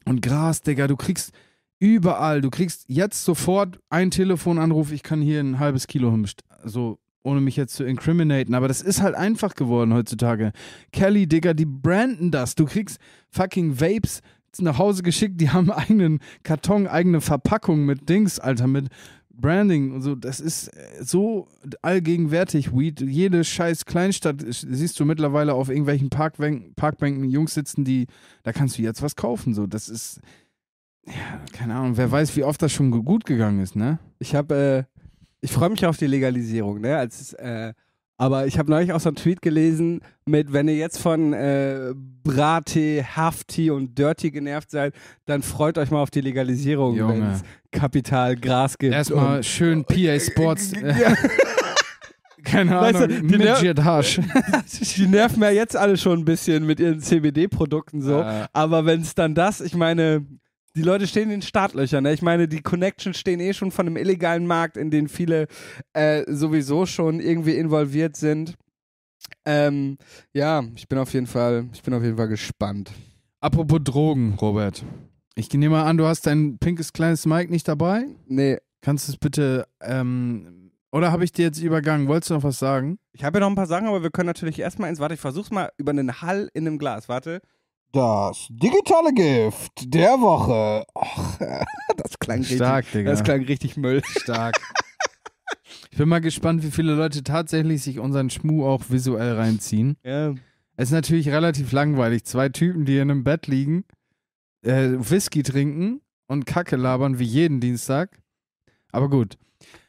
Und 0.05 0.23
Gras, 0.23 0.63
Digga, 0.63 0.87
du 0.87 0.97
kriegst 0.97 1.33
überall, 1.81 2.41
du 2.41 2.51
kriegst 2.51 2.85
jetzt 2.89 3.25
sofort 3.25 3.81
einen 3.91 4.11
Telefonanruf, 4.11 4.93
ich 4.93 5.03
kann 5.03 5.21
hier 5.21 5.41
ein 5.41 5.59
halbes 5.59 5.87
Kilo 5.87 6.11
hinbest- 6.11 6.45
so 6.65 6.99
ohne 7.25 7.41
mich 7.41 7.57
jetzt 7.57 7.75
zu 7.75 7.85
incriminaten, 7.85 8.55
aber 8.55 8.69
das 8.69 8.83
ist 8.83 9.01
halt 9.01 9.15
einfach 9.15 9.55
geworden 9.55 9.95
heutzutage. 9.95 10.53
Kelly, 10.93 11.27
Digga, 11.27 11.55
die 11.55 11.65
branden 11.65 12.31
das. 12.31 12.55
Du 12.55 12.67
kriegst 12.67 12.99
fucking 13.31 13.81
Vapes 13.81 14.21
nach 14.61 14.79
Hause 14.79 15.03
geschickt, 15.03 15.41
die 15.41 15.51
haben 15.51 15.71
eigenen 15.71 16.21
Karton, 16.43 16.87
eigene 16.87 17.21
Verpackung 17.21 17.85
mit 17.85 18.09
Dings, 18.09 18.39
Alter, 18.39 18.67
mit 18.67 18.89
Branding 19.37 19.93
und 19.93 20.03
so. 20.03 20.15
Das 20.15 20.39
ist 20.41 20.69
äh, 20.69 21.03
so 21.03 21.49
allgegenwärtig, 21.83 22.73
Weed. 22.73 23.01
Jede 23.01 23.43
scheiß 23.45 23.85
Kleinstadt 23.85 24.43
ist- 24.43 24.67
siehst 24.71 24.99
du 25.01 25.05
mittlerweile 25.05 25.55
auf 25.55 25.69
irgendwelchen 25.69 26.09
Parkbänken, 26.09 26.75
Parkbänken 26.75 27.29
Jungs 27.29 27.55
sitzen, 27.55 27.85
die, 27.85 28.07
da 28.45 28.53
kannst 28.53 28.79
du 28.79 28.83
jetzt 28.83 29.03
was 29.03 29.17
kaufen. 29.17 29.53
So, 29.55 29.67
das 29.67 29.89
ist, 29.89 30.21
ja, 31.07 31.13
keine 31.53 31.75
Ahnung, 31.75 31.97
wer 31.97 32.11
weiß, 32.11 32.37
wie 32.37 32.45
oft 32.45 32.63
das 32.63 32.73
schon 32.73 32.91
gut 32.91 33.25
gegangen 33.25 33.61
ist, 33.61 33.75
ne? 33.77 33.99
Ich 34.21 34.35
habe, 34.35 34.87
äh, 34.89 35.01
ich 35.41 35.51
freue 35.53 35.71
mich 35.71 35.85
auf 35.85 35.97
die 35.97 36.07
Legalisierung, 36.07 36.81
ne? 36.81 36.97
Als, 36.97 37.33
äh, 37.35 37.75
aber 38.17 38.47
ich 38.47 38.59
habe 38.59 38.71
neulich 38.71 38.93
auch 38.93 39.01
so 39.01 39.09
einen 39.09 39.17
Tweet 39.17 39.43
gelesen 39.43 40.01
mit, 40.25 40.53
wenn 40.53 40.69
ihr 40.69 40.77
jetzt 40.77 40.99
von 40.99 41.33
äh, 41.33 41.93
Brattee, 42.23 43.03
Hafti 43.05 43.71
und 43.71 43.99
Dirty 43.99 44.31
genervt 44.31 44.71
seid, 44.71 44.95
dann 45.27 45.43
freut 45.43 45.79
euch 45.79 45.91
mal 45.91 46.01
auf 46.01 46.11
die 46.11 46.21
Legalisierung, 46.21 46.97
wenn 47.09 47.23
es 47.33 47.43
Kapital 47.73 48.37
Gras 48.37 48.79
gibt. 48.79 48.95
Erstmal 48.95 49.43
schön 49.43 49.85
PA 49.89 50.19
Sports. 50.21 50.73
Ja, 50.81 51.15
keine 52.45 52.71
Weißt 52.73 53.01
du, 53.01 53.05
Ahnung, 53.05 53.29
die 53.29 53.37
Ner- 53.39 53.55
Midget 53.55 53.83
Hasch. 53.85 54.21
die 54.97 55.07
nerven 55.07 55.43
ja 55.43 55.51
jetzt 55.51 55.77
alle 55.77 55.97
schon 55.97 56.21
ein 56.21 56.25
bisschen 56.25 56.67
mit 56.67 56.79
ihren 56.81 57.01
CBD-Produkten 57.01 58.03
so. 58.03 58.21
Äh, 58.21 58.47
Aber 58.53 58.87
wenn 58.87 59.01
es 59.01 59.15
dann 59.15 59.35
das, 59.35 59.61
ich 59.61 59.75
meine, 59.75 60.25
die 60.77 60.83
Leute 60.83 61.07
stehen 61.07 61.25
in 61.25 61.41
den 61.41 61.43
Startlöchern. 61.43 62.03
Ne? 62.05 62.13
Ich 62.13 62.23
meine, 62.23 62.49
die 62.49 62.63
Connections 62.63 63.19
stehen 63.19 63.41
eh 63.41 63.53
schon 63.55 63.71
von 63.71 63.87
einem 63.87 63.97
illegalen 63.97 64.47
Markt, 64.47 64.77
in 64.77 64.91
den 64.91 65.09
viele 65.09 65.47
äh, 65.93 66.25
sowieso 66.27 66.87
schon 66.87 67.21
irgendwie 67.21 67.55
involviert 67.55 68.17
sind. 68.17 68.55
Ähm, 69.45 69.99
ja, 70.33 70.63
ich 70.75 70.89
bin 70.89 70.99
auf 70.99 71.13
jeden 71.13 71.27
Fall, 71.27 71.69
ich 71.73 71.83
bin 71.83 71.95
auf 71.95 72.03
jeden 72.03 72.17
Fall 72.17 72.29
gespannt. 72.29 72.93
apropos 73.41 73.81
Drogen, 73.83 74.35
Robert. 74.41 74.85
Ich 75.35 75.53
nehme 75.53 75.71
mal 75.71 75.85
an, 75.85 75.97
du 75.97 76.07
hast 76.07 76.27
dein 76.27 76.59
pinkes 76.59 76.93
kleines 76.93 77.27
Mike 77.27 77.51
nicht 77.51 77.67
dabei. 77.67 78.07
Nee, 78.27 78.59
Kannst 78.85 79.09
du 79.09 79.13
es 79.13 79.19
bitte, 79.19 79.67
ähm, 79.81 80.71
oder 80.93 81.11
habe 81.11 81.25
ich 81.25 81.33
dir 81.33 81.47
jetzt 81.47 81.59
übergangen? 81.59 82.07
Wolltest 82.07 82.29
du 82.29 82.35
noch 82.35 82.43
was 82.43 82.59
sagen? 82.59 82.99
ich 83.15 83.25
habe 83.25 83.39
ja 83.39 83.41
noch 83.41 83.49
ein 83.49 83.55
paar 83.55 83.67
Sachen, 83.67 83.87
aber 83.87 84.03
wir 84.03 84.11
können 84.11 84.27
natürlich 84.27 84.59
erstmal 84.59 84.91
ins, 84.91 84.99
warte, 85.01 85.15
ich 85.15 85.21
versuch's 85.21 85.51
mal 85.51 85.71
über 85.79 85.91
einen 85.91 86.21
Hall 86.21 86.51
in 86.53 86.67
einem 86.67 86.79
Glas, 86.79 87.09
warte. 87.09 87.41
Das 87.95 88.49
digitale 88.51 89.13
Gift 89.15 89.95
der 89.95 90.21
Woche. 90.21 90.85
Och, 90.97 91.39
das 91.97 92.19
klang 92.19 92.43
Stark, 92.43 92.87
richtig, 92.87 92.93
Digga. 92.93 93.11
das 93.13 93.23
klang 93.23 93.45
richtig 93.45 93.77
Müll. 93.77 94.03
Stark. 94.05 94.57
Ich 95.93 95.99
bin 95.99 96.09
mal 96.09 96.21
gespannt, 96.21 96.65
wie 96.65 96.73
viele 96.73 96.95
Leute 96.95 97.23
tatsächlich 97.23 97.83
sich 97.83 98.01
unseren 98.01 98.31
Schmuh 98.31 98.67
auch 98.67 98.83
visuell 98.89 99.37
reinziehen. 99.37 99.97
Ja. 100.03 100.35
Es 100.77 100.89
ist 100.89 100.93
natürlich 100.93 101.29
relativ 101.29 101.71
langweilig. 101.71 102.25
Zwei 102.25 102.49
Typen, 102.49 102.85
die 102.85 102.97
in 102.97 103.13
einem 103.13 103.23
Bett 103.23 103.47
liegen, 103.47 103.85
äh, 104.63 104.91
Whisky 104.99 105.45
trinken 105.45 106.01
und 106.27 106.47
Kacke 106.47 106.75
labern 106.75 107.21
wie 107.21 107.25
jeden 107.25 107.61
Dienstag. 107.61 108.19
Aber 108.91 109.09
gut. 109.09 109.39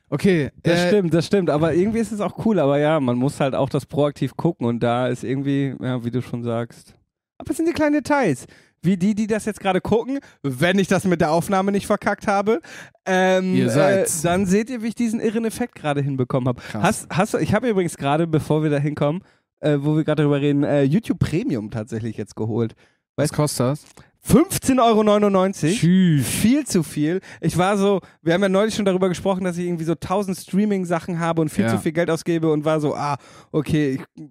Okay. 0.10 0.52
Das 0.62 0.80
äh, 0.80 0.88
stimmt, 0.90 1.12
das 1.12 1.26
stimmt. 1.26 1.50
Aber 1.50 1.74
irgendwie 1.74 2.00
ist 2.00 2.12
es 2.12 2.22
auch 2.22 2.46
cool. 2.46 2.60
Aber 2.60 2.78
ja, 2.78 3.00
man 3.00 3.18
muss 3.18 3.40
halt 3.40 3.56
auch 3.56 3.70
das 3.70 3.88
proaktiv 3.88 4.38
gucken. 4.38 4.68
Und 4.68 4.82
da 4.82 5.08
ist 5.08 5.24
irgendwie, 5.24 5.76
ja, 5.82 6.06
wie 6.06 6.12
du 6.12 6.22
schon 6.22 6.44
sagst. 6.44 6.94
Aber 7.38 7.52
es 7.52 7.58
sind 7.58 7.68
die 7.68 7.74
kleinen 7.74 7.94
Details. 7.94 8.46
Wie 8.82 8.98
die, 8.98 9.16
die 9.16 9.26
das 9.26 9.46
jetzt 9.46 9.60
gerade 9.60 9.82
gucken, 9.82 10.20
wenn 10.44 10.78
ich 10.78 10.88
das 10.88 11.06
mit 11.06 11.20
der 11.20 11.32
Aufnahme 11.32 11.72
nicht 11.72 11.88
verkackt 11.88 12.28
habe, 12.28 12.62
ähm, 13.06 13.56
Ihr 13.56 13.66
äh, 13.66 13.70
seid's. 13.70 14.22
dann 14.22 14.46
seht 14.46 14.70
ihr, 14.70 14.84
wie 14.84 14.90
ich 14.90 14.96
diesen 14.96 15.20
irren 15.20 15.44
Effekt 15.46 15.74
gerade 15.76 16.02
hinbekommen 16.02 16.48
habe. 16.48 16.62
Krass. 16.62 16.84
Hast, 16.84 17.08
hast 17.10 17.34
du, 17.34 17.38
ich 17.40 17.54
habe 17.56 17.68
übrigens 17.68 17.98
gerade, 17.98 18.28
bevor 18.28 18.62
wir 18.62 18.70
da 18.70 18.78
hinkommen, 18.78 19.24
äh, 19.60 19.78
wo 19.82 19.96
wir 19.96 20.04
gerade 20.04 20.22
drüber 20.24 20.40
reden, 20.40 20.64
äh, 20.64 20.84
YouTube 20.84 21.18
Premium 21.18 21.72
tatsächlich 21.72 22.16
jetzt 22.18 22.36
geholt. 22.36 22.76
Was 23.16 23.34
kostet 23.34 23.60
das? 23.62 23.86
15,99 24.28 24.80
Euro. 24.82 25.52
Tschüss. 25.76 26.28
Viel 26.28 26.66
zu 26.66 26.84
viel. 26.84 27.22
Ich 27.42 27.58
war 27.58 27.78
so, 27.78 28.02
wir 28.22 28.34
haben 28.34 28.42
ja 28.42 28.50
neulich 28.50 28.76
schon 28.76 28.86
darüber 28.86 29.08
gesprochen, 29.10 29.44
dass 29.44 29.58
ich 29.58 29.66
irgendwie 29.66 29.84
so 29.84 29.94
1000 29.94 30.38
Streaming-Sachen 30.38 31.20
habe 31.20 31.42
und 31.42 31.50
viel 31.50 31.66
Ja. 31.66 31.72
zu 31.72 31.78
viel 31.78 31.92
Geld 31.92 32.10
ausgebe 32.10 32.52
und 32.52 32.66
war 32.66 32.80
so, 32.80 32.96
ah, 32.96 33.18
okay, 33.52 34.00
ich 34.18 34.24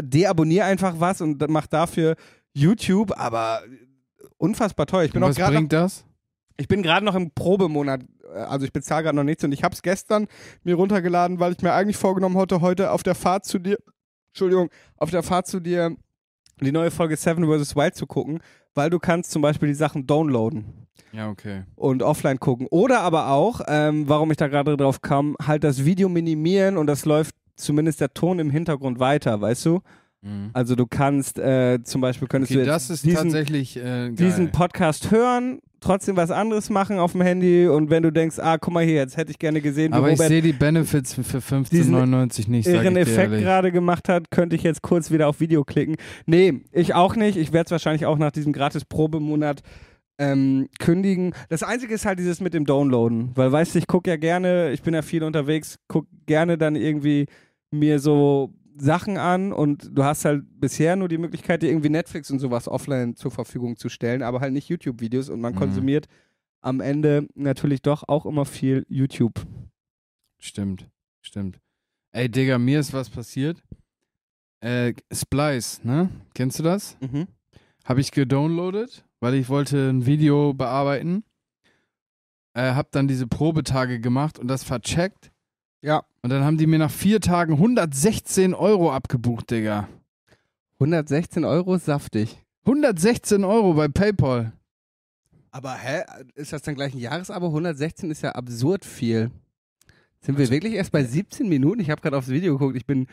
deabonnier 0.00 0.64
einfach 0.66 0.94
was 0.98 1.20
und 1.20 1.46
mach 1.48 1.66
dafür 1.66 2.16
YouTube, 2.52 3.12
aber 3.18 3.62
unfassbar 4.36 4.86
teuer. 4.86 5.04
Ich 5.04 5.12
bin 5.12 5.22
Und 5.22 5.26
auch 5.26 5.30
was 5.30 5.36
gerade 5.36 5.54
noch, 5.54 5.60
bringt 5.60 5.72
das? 5.72 6.04
ich 6.56 6.68
bin 6.68 6.82
gerade 6.82 7.04
noch 7.04 7.14
im 7.14 7.30
Probemonat, 7.32 8.02
äh, 8.32 8.38
also 8.38 8.64
ich 8.64 8.72
bezahle 8.72 9.02
gerade 9.04 9.16
noch 9.16 9.24
nichts 9.24 9.42
und 9.44 9.52
ich 9.52 9.64
habe 9.64 9.74
es 9.74 9.82
gestern 9.82 10.26
mir 10.62 10.74
runtergeladen, 10.76 11.40
weil 11.40 11.52
ich 11.52 11.62
mir 11.62 11.72
eigentlich 11.72 11.96
vorgenommen 11.96 12.36
hatte, 12.38 12.60
heute 12.60 12.90
auf 12.92 13.02
der 13.02 13.14
Fahrt 13.14 13.44
zu 13.44 13.58
dir, 13.58 13.78
Entschuldigung, 14.32 14.70
auf 14.96 15.10
der 15.10 15.22
Fahrt 15.22 15.46
zu 15.46 15.60
dir 15.60 15.96
die 16.60 16.72
neue 16.72 16.90
Folge 16.90 17.16
Seven 17.16 17.44
vs. 17.46 17.74
Wild 17.74 17.96
zu 17.96 18.06
gucken, 18.06 18.40
weil 18.74 18.90
du 18.90 18.98
kannst 19.00 19.30
zum 19.32 19.42
Beispiel 19.42 19.68
die 19.68 19.74
Sachen 19.74 20.06
downloaden 20.06 20.86
Ja, 21.12 21.28
okay. 21.28 21.64
und 21.74 22.02
offline 22.02 22.38
gucken. 22.38 22.68
Oder 22.70 23.00
aber 23.00 23.30
auch, 23.30 23.60
ähm, 23.66 24.08
warum 24.08 24.30
ich 24.30 24.36
da 24.36 24.46
gerade 24.46 24.76
drauf 24.76 25.02
kam, 25.02 25.36
halt 25.44 25.64
das 25.64 25.84
Video 25.84 26.08
minimieren 26.08 26.76
und 26.76 26.86
das 26.86 27.04
läuft 27.04 27.34
zumindest 27.56 28.00
der 28.00 28.12
Ton 28.12 28.38
im 28.38 28.50
Hintergrund 28.50 28.98
weiter, 28.98 29.40
weißt 29.40 29.66
du? 29.66 29.80
Mhm. 30.24 30.50
Also 30.52 30.74
du 30.74 30.86
kannst 30.86 31.38
äh, 31.38 31.82
zum 31.82 32.00
Beispiel 32.00 32.28
könntest 32.28 32.52
Okay, 32.52 32.64
du 32.64 32.66
jetzt 32.66 32.74
das 32.74 32.90
ist 32.90 33.04
diesen, 33.04 33.16
tatsächlich 33.16 33.76
äh, 33.76 34.10
diesen 34.10 34.52
Podcast 34.52 35.10
hören, 35.10 35.60
trotzdem 35.80 36.16
was 36.16 36.30
anderes 36.30 36.70
machen 36.70 36.98
auf 36.98 37.12
dem 37.12 37.20
Handy 37.20 37.68
und 37.68 37.90
wenn 37.90 38.02
du 38.02 38.10
denkst, 38.10 38.38
ah, 38.38 38.56
guck 38.56 38.72
mal 38.72 38.84
hier, 38.84 38.94
jetzt 38.94 39.18
hätte 39.18 39.30
ich 39.30 39.38
gerne 39.38 39.60
gesehen, 39.60 39.92
wie 39.92 39.96
Aber 39.96 40.08
ich 40.08 40.14
Robert 40.14 40.28
sehe 40.28 40.40
die 40.40 40.54
Benefits 40.54 41.14
für 41.14 41.22
für 41.22 41.38
15,99 41.38 42.48
nicht, 42.48 42.64
sag 42.64 42.74
ihren 42.74 42.96
ich 42.96 43.04
dir 43.04 43.12
Effekt 43.12 43.32
gerade 43.32 43.70
gemacht 43.70 44.08
hat, 44.08 44.30
könnte 44.30 44.56
ich 44.56 44.62
jetzt 44.62 44.80
kurz 44.80 45.10
wieder 45.10 45.28
auf 45.28 45.40
Video 45.40 45.62
klicken. 45.62 45.96
Nee, 46.24 46.62
ich 46.72 46.94
auch 46.94 47.16
nicht. 47.16 47.36
Ich 47.36 47.52
werde 47.52 47.66
es 47.66 47.70
wahrscheinlich 47.70 48.06
auch 48.06 48.16
nach 48.16 48.32
diesem 48.32 48.54
gratis 48.54 48.86
Probemonat 48.86 49.60
ähm, 50.18 50.68
kündigen. 50.78 51.34
Das 51.48 51.62
Einzige 51.62 51.94
ist 51.94 52.06
halt 52.06 52.18
dieses 52.18 52.40
mit 52.40 52.54
dem 52.54 52.64
Downloaden, 52.66 53.32
weil 53.34 53.50
weißt 53.50 53.74
du, 53.74 53.78
ich 53.78 53.86
gucke 53.86 54.10
ja 54.10 54.16
gerne, 54.16 54.72
ich 54.72 54.82
bin 54.82 54.94
ja 54.94 55.02
viel 55.02 55.22
unterwegs, 55.24 55.78
gucke 55.88 56.08
gerne 56.26 56.56
dann 56.58 56.76
irgendwie 56.76 57.26
mir 57.70 57.98
so 57.98 58.54
Sachen 58.76 59.18
an 59.18 59.52
und 59.52 59.90
du 59.92 60.02
hast 60.04 60.24
halt 60.24 60.44
bisher 60.60 60.96
nur 60.96 61.08
die 61.08 61.18
Möglichkeit, 61.18 61.62
dir 61.62 61.68
irgendwie 61.70 61.90
Netflix 61.90 62.30
und 62.30 62.38
sowas 62.40 62.66
offline 62.68 63.14
zur 63.16 63.30
Verfügung 63.30 63.76
zu 63.76 63.88
stellen, 63.88 64.22
aber 64.22 64.40
halt 64.40 64.52
nicht 64.52 64.68
YouTube-Videos 64.68 65.28
und 65.28 65.40
man 65.40 65.54
Mhm. 65.54 65.58
konsumiert 65.58 66.06
am 66.60 66.80
Ende 66.80 67.28
natürlich 67.34 67.82
doch 67.82 68.08
auch 68.08 68.26
immer 68.26 68.44
viel 68.44 68.84
YouTube. 68.88 69.40
Stimmt, 70.38 70.88
stimmt. 71.20 71.60
Ey, 72.12 72.28
Digga, 72.28 72.58
mir 72.58 72.80
ist 72.80 72.92
was 72.92 73.10
passiert. 73.10 73.62
Äh, 74.60 74.94
Splice, 75.12 75.80
ne? 75.84 76.08
Kennst 76.34 76.58
du 76.58 76.62
das? 76.62 76.96
Mhm. 77.00 77.26
Habe 77.84 78.00
ich 78.00 78.12
gedownloadet, 78.12 79.04
weil 79.24 79.34
ich 79.34 79.48
wollte 79.48 79.88
ein 79.88 80.04
Video 80.04 80.52
bearbeiten. 80.52 81.24
Äh, 82.52 82.74
hab 82.74 82.92
dann 82.92 83.08
diese 83.08 83.26
Probetage 83.26 83.98
gemacht 83.98 84.38
und 84.38 84.48
das 84.48 84.62
vercheckt. 84.62 85.32
Ja. 85.80 86.04
Und 86.22 86.28
dann 86.28 86.44
haben 86.44 86.58
die 86.58 86.66
mir 86.66 86.78
nach 86.78 86.90
vier 86.90 87.20
Tagen 87.22 87.54
116 87.54 88.52
Euro 88.52 88.92
abgebucht, 88.92 89.50
Digga. 89.50 89.88
116 90.78 91.46
Euro 91.46 91.78
saftig. 91.78 92.38
116 92.66 93.44
Euro 93.44 93.72
bei 93.72 93.88
PayPal. 93.88 94.52
Aber 95.50 95.74
hä, 95.74 96.02
ist 96.34 96.52
das 96.52 96.60
dann 96.60 96.74
gleich 96.74 96.92
ein 96.92 96.98
Jahresabo? 97.00 97.46
116 97.46 98.10
ist 98.10 98.22
ja 98.22 98.32
absurd 98.32 98.84
viel. 98.84 99.30
Sind 100.20 100.36
wir 100.36 100.42
Also- 100.42 100.52
wirklich 100.52 100.74
erst 100.74 100.92
bei 100.92 101.02
17 101.02 101.48
Minuten? 101.48 101.80
Ich 101.80 101.88
habe 101.90 102.02
gerade 102.02 102.18
aufs 102.18 102.28
Video 102.28 102.58
geguckt. 102.58 102.76
Ich 102.76 102.84
bin. 102.86 103.06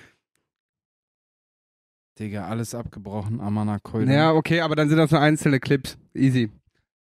Digga, 2.20 2.48
alles 2.48 2.76
abgebrochen, 2.76 3.40
Amana 3.40 3.80
Keule. 3.80 4.14
Ja, 4.14 4.32
okay, 4.34 4.62
aber 4.62 4.76
dann 4.76 4.90
sind 4.90 4.98
das 4.98 5.12
nur 5.12 5.22
einzelne 5.22 5.60
Clips. 5.60 5.98
Easy. 6.14 6.50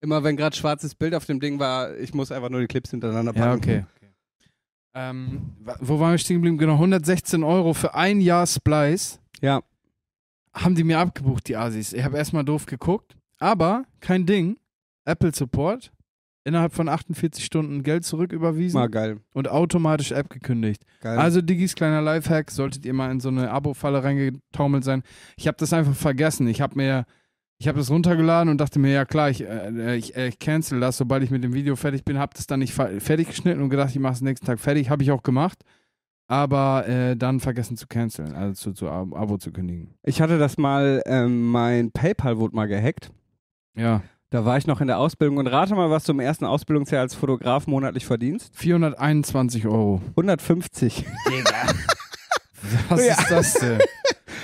Immer 0.02 0.24
wenn 0.24 0.36
gerade 0.38 0.56
schwarzes 0.56 0.94
Bild 0.96 1.16
auf 1.16 1.26
dem 1.26 1.40
Ding 1.40 1.60
war, 1.60 1.96
ich 1.98 2.14
muss 2.14 2.32
einfach 2.32 2.50
nur 2.50 2.60
die 2.62 2.68
Clips 2.68 2.92
hintereinander 2.92 3.34
packen. 3.34 3.48
Ja, 3.48 3.54
okay. 3.56 3.86
Ähm, 4.94 5.54
wa- 5.64 5.78
wo 5.80 6.00
waren 6.00 6.12
wir 6.12 6.18
stehen 6.18 6.38
geblieben? 6.38 6.58
Genau, 6.58 6.74
116 6.74 7.44
Euro 7.44 7.74
für 7.74 7.94
ein 7.96 8.20
Jahr 8.20 8.48
Splice 8.48 9.20
Ja. 9.42 9.62
haben 10.54 10.76
die 10.76 10.84
mir 10.84 11.00
abgebucht, 11.00 11.48
die 11.48 11.56
Asis. 11.56 11.94
Ich 11.94 12.04
habe 12.04 12.18
erstmal 12.18 12.44
doof 12.44 12.66
geguckt, 12.66 13.16
aber 13.40 13.86
kein 14.00 14.26
Ding. 14.26 14.58
Apple 15.06 15.34
Support, 15.34 15.92
innerhalb 16.48 16.74
von 16.74 16.88
48 16.88 17.44
Stunden 17.44 17.84
Geld 17.84 18.06
zurücküberwiesen 18.06 18.80
Mal 18.80 18.90
geil. 18.90 19.18
und 19.34 19.50
automatisch 19.50 20.12
App 20.12 20.30
gekündigt. 20.30 20.84
Geil. 21.02 21.18
Also 21.18 21.42
Diggis 21.42 21.76
kleiner 21.76 22.02
Lifehack, 22.02 22.50
solltet 22.52 22.86
ihr 22.86 22.94
mal 22.94 23.12
in 23.12 23.20
so 23.20 23.30
eine 23.30 23.52
Abo-Falle 23.52 24.04
reingetaumelt 24.04 24.84
sein. 24.84 25.04
Ich 25.36 25.48
habe 25.48 25.58
das 25.60 25.74
einfach 25.74 25.94
vergessen. 25.94 26.48
Ich 26.48 26.62
habe 26.62 26.76
mir, 26.76 27.06
ich 27.60 27.68
habe 27.68 27.78
das 27.78 27.90
runtergeladen 27.90 28.50
und 28.50 28.60
dachte 28.60 28.80
mir, 28.80 28.94
ja 28.94 29.06
klar, 29.06 29.30
ich, 29.30 29.44
äh, 29.44 29.98
ich, 29.98 30.16
äh, 30.16 30.30
ich 30.30 30.40
cancel 30.40 30.80
das, 30.80 30.98
sobald 30.98 31.22
ich 31.24 31.32
mit 31.32 31.44
dem 31.44 31.54
Video 31.54 31.76
fertig 31.76 32.06
bin. 32.06 32.18
Habe 32.18 32.34
das 32.36 32.48
dann 32.48 32.60
nicht 32.60 32.74
fertig 32.74 33.28
geschnitten 33.28 33.62
und 33.62 33.70
gedacht, 33.70 33.90
ich 33.92 34.00
mache 34.00 34.14
es 34.14 34.22
nächsten 34.22 34.46
Tag 34.46 34.60
fertig. 34.60 34.90
Habe 34.90 35.04
ich 35.04 35.12
auch 35.12 35.24
gemacht. 35.24 35.60
Aber 36.30 36.88
äh, 36.88 37.16
dann 37.16 37.40
vergessen 37.40 37.78
zu 37.78 37.88
canceln, 37.88 38.36
also 38.36 38.54
zu, 38.54 38.74
zu 38.74 38.90
Abo, 38.90 39.16
Abo 39.16 39.38
zu 39.38 39.52
kündigen. 39.54 39.94
ich 40.04 40.22
hatte 40.22 40.38
das 40.38 40.58
mal, 40.58 41.02
ähm, 41.06 41.50
mein 41.52 41.92
PayPal 41.92 42.38
wurde 42.38 42.54
mal 42.54 42.68
gehackt. 42.68 43.12
Ja. 43.78 44.02
Da 44.30 44.44
war 44.44 44.58
ich 44.58 44.68
noch 44.68 44.82
in 44.82 44.88
der 44.88 45.00
Ausbildung 45.00 45.38
und 45.38 45.48
rate 45.48 45.74
mal, 45.74 45.90
was 45.90 46.04
du 46.04 46.12
im 46.12 46.20
ersten 46.20 46.44
Ausbildungsjahr 46.46 47.02
als 47.02 47.16
Fotograf 47.16 47.66
monatlich 47.66 48.06
verdienst. 48.06 48.52
421 48.58 49.66
Euro. 49.68 50.02
150. 50.12 51.06
Was 52.90 53.06
Ja. 53.06 53.14
ist 53.14 53.32
das 53.32 53.54
denn? 53.54 53.80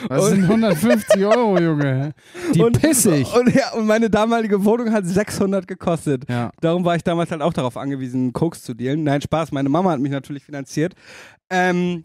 Was 0.08 0.24
Und- 0.24 0.30
sind 0.32 0.44
150 0.44 1.26
Euro, 1.26 1.58
Junge? 1.60 2.14
Die 2.54 2.62
und, 2.62 2.80
pissig. 2.80 3.28
Und, 3.36 3.54
ja, 3.54 3.72
und 3.74 3.86
meine 3.88 4.10
damalige 4.10 4.64
Wohnung 4.64 4.92
hat 4.94 5.06
600 5.06 5.68
gekostet. 5.68 6.24
Ja. 6.30 6.52
Darum 6.62 6.86
war 6.86 6.96
ich 6.96 7.04
damals 7.04 7.32
halt 7.32 7.42
auch 7.42 7.54
darauf 7.54 7.76
angewiesen, 7.76 8.32
Koks 8.32 8.62
zu 8.64 8.74
dealen. 8.76 9.04
Nein, 9.04 9.22
Spaß, 9.22 9.52
meine 9.52 9.68
Mama 9.70 9.92
hat 9.92 10.00
mich 10.00 10.12
natürlich 10.12 10.44
finanziert. 10.44 10.94
Ähm, 11.50 12.04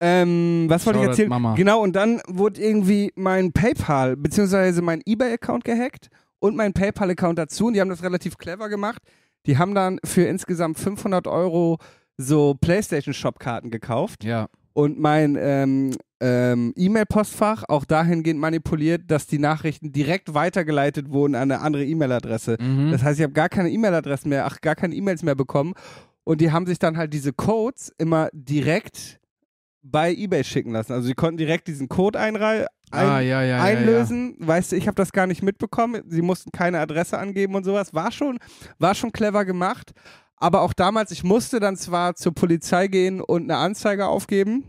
ähm, 0.00 0.66
was 0.68 0.84
wollte 0.84 0.98
ich 1.00 1.06
erzählen? 1.06 1.28
Mama. 1.28 1.54
Genau, 1.54 1.80
und 1.80 1.94
dann 1.94 2.20
wurde 2.26 2.60
irgendwie 2.60 3.12
mein 3.16 3.52
PayPal 3.52 4.16
bzw. 4.16 4.80
mein 4.82 5.00
eBay-Account 5.06 5.64
gehackt 5.64 6.08
und 6.40 6.56
mein 6.56 6.72
PayPal-Account 6.72 7.38
dazu. 7.38 7.66
Und 7.68 7.74
die 7.74 7.80
haben 7.80 7.88
das 7.90 8.02
relativ 8.02 8.36
clever 8.36 8.68
gemacht. 8.68 9.00
Die 9.46 9.56
haben 9.56 9.74
dann 9.74 10.00
für 10.04 10.22
insgesamt 10.24 10.78
500 10.78 11.26
Euro 11.28 11.78
so 12.18 12.54
PlayStation-Shop-Karten 12.60 13.70
gekauft 13.70 14.24
Ja. 14.24 14.48
und 14.74 14.98
mein 14.98 15.36
ähm, 15.40 15.92
ähm, 16.20 16.74
E-Mail-Postfach 16.76 17.64
auch 17.68 17.86
dahingehend 17.86 18.38
manipuliert, 18.38 19.10
dass 19.10 19.26
die 19.26 19.38
Nachrichten 19.38 19.92
direkt 19.92 20.34
weitergeleitet 20.34 21.08
wurden 21.10 21.34
an 21.34 21.50
eine 21.50 21.60
andere 21.62 21.86
E-Mail-Adresse. 21.86 22.58
Mhm. 22.60 22.90
Das 22.90 23.02
heißt, 23.02 23.18
ich 23.18 23.22
habe 23.22 23.32
gar 23.32 23.48
keine 23.48 23.70
E-Mail-Adressen 23.70 24.28
mehr, 24.28 24.44
ach, 24.44 24.60
gar 24.60 24.74
keine 24.74 24.94
E-Mails 24.94 25.22
mehr 25.22 25.34
bekommen. 25.34 25.72
Und 26.24 26.42
die 26.42 26.52
haben 26.52 26.66
sich 26.66 26.78
dann 26.78 26.98
halt 26.98 27.14
diese 27.14 27.32
Codes 27.32 27.90
immer 27.96 28.28
direkt 28.34 29.18
bei 29.82 30.12
eBay 30.12 30.44
schicken 30.44 30.72
lassen. 30.72 30.92
Also 30.92 31.06
sie 31.06 31.14
konnten 31.14 31.38
direkt 31.38 31.66
diesen 31.66 31.88
Code 31.88 32.18
ein 32.90 33.06
ah, 33.06 33.20
ja, 33.20 33.42
ja, 33.42 33.58
ja, 33.58 33.62
einlösen. 33.62 34.36
Weißt 34.38 34.72
du, 34.72 34.76
ich 34.76 34.86
habe 34.86 34.96
das 34.96 35.12
gar 35.12 35.26
nicht 35.26 35.42
mitbekommen. 35.42 36.02
Sie 36.08 36.22
mussten 36.22 36.50
keine 36.50 36.80
Adresse 36.80 37.18
angeben 37.18 37.54
und 37.54 37.64
sowas. 37.64 37.94
War 37.94 38.10
schon, 38.10 38.38
war 38.78 38.94
schon 38.94 39.12
clever 39.12 39.44
gemacht. 39.44 39.92
Aber 40.36 40.62
auch 40.62 40.72
damals, 40.72 41.10
ich 41.10 41.22
musste 41.22 41.60
dann 41.60 41.76
zwar 41.76 42.14
zur 42.14 42.34
Polizei 42.34 42.88
gehen 42.88 43.20
und 43.20 43.42
eine 43.42 43.58
Anzeige 43.58 44.06
aufgeben, 44.06 44.64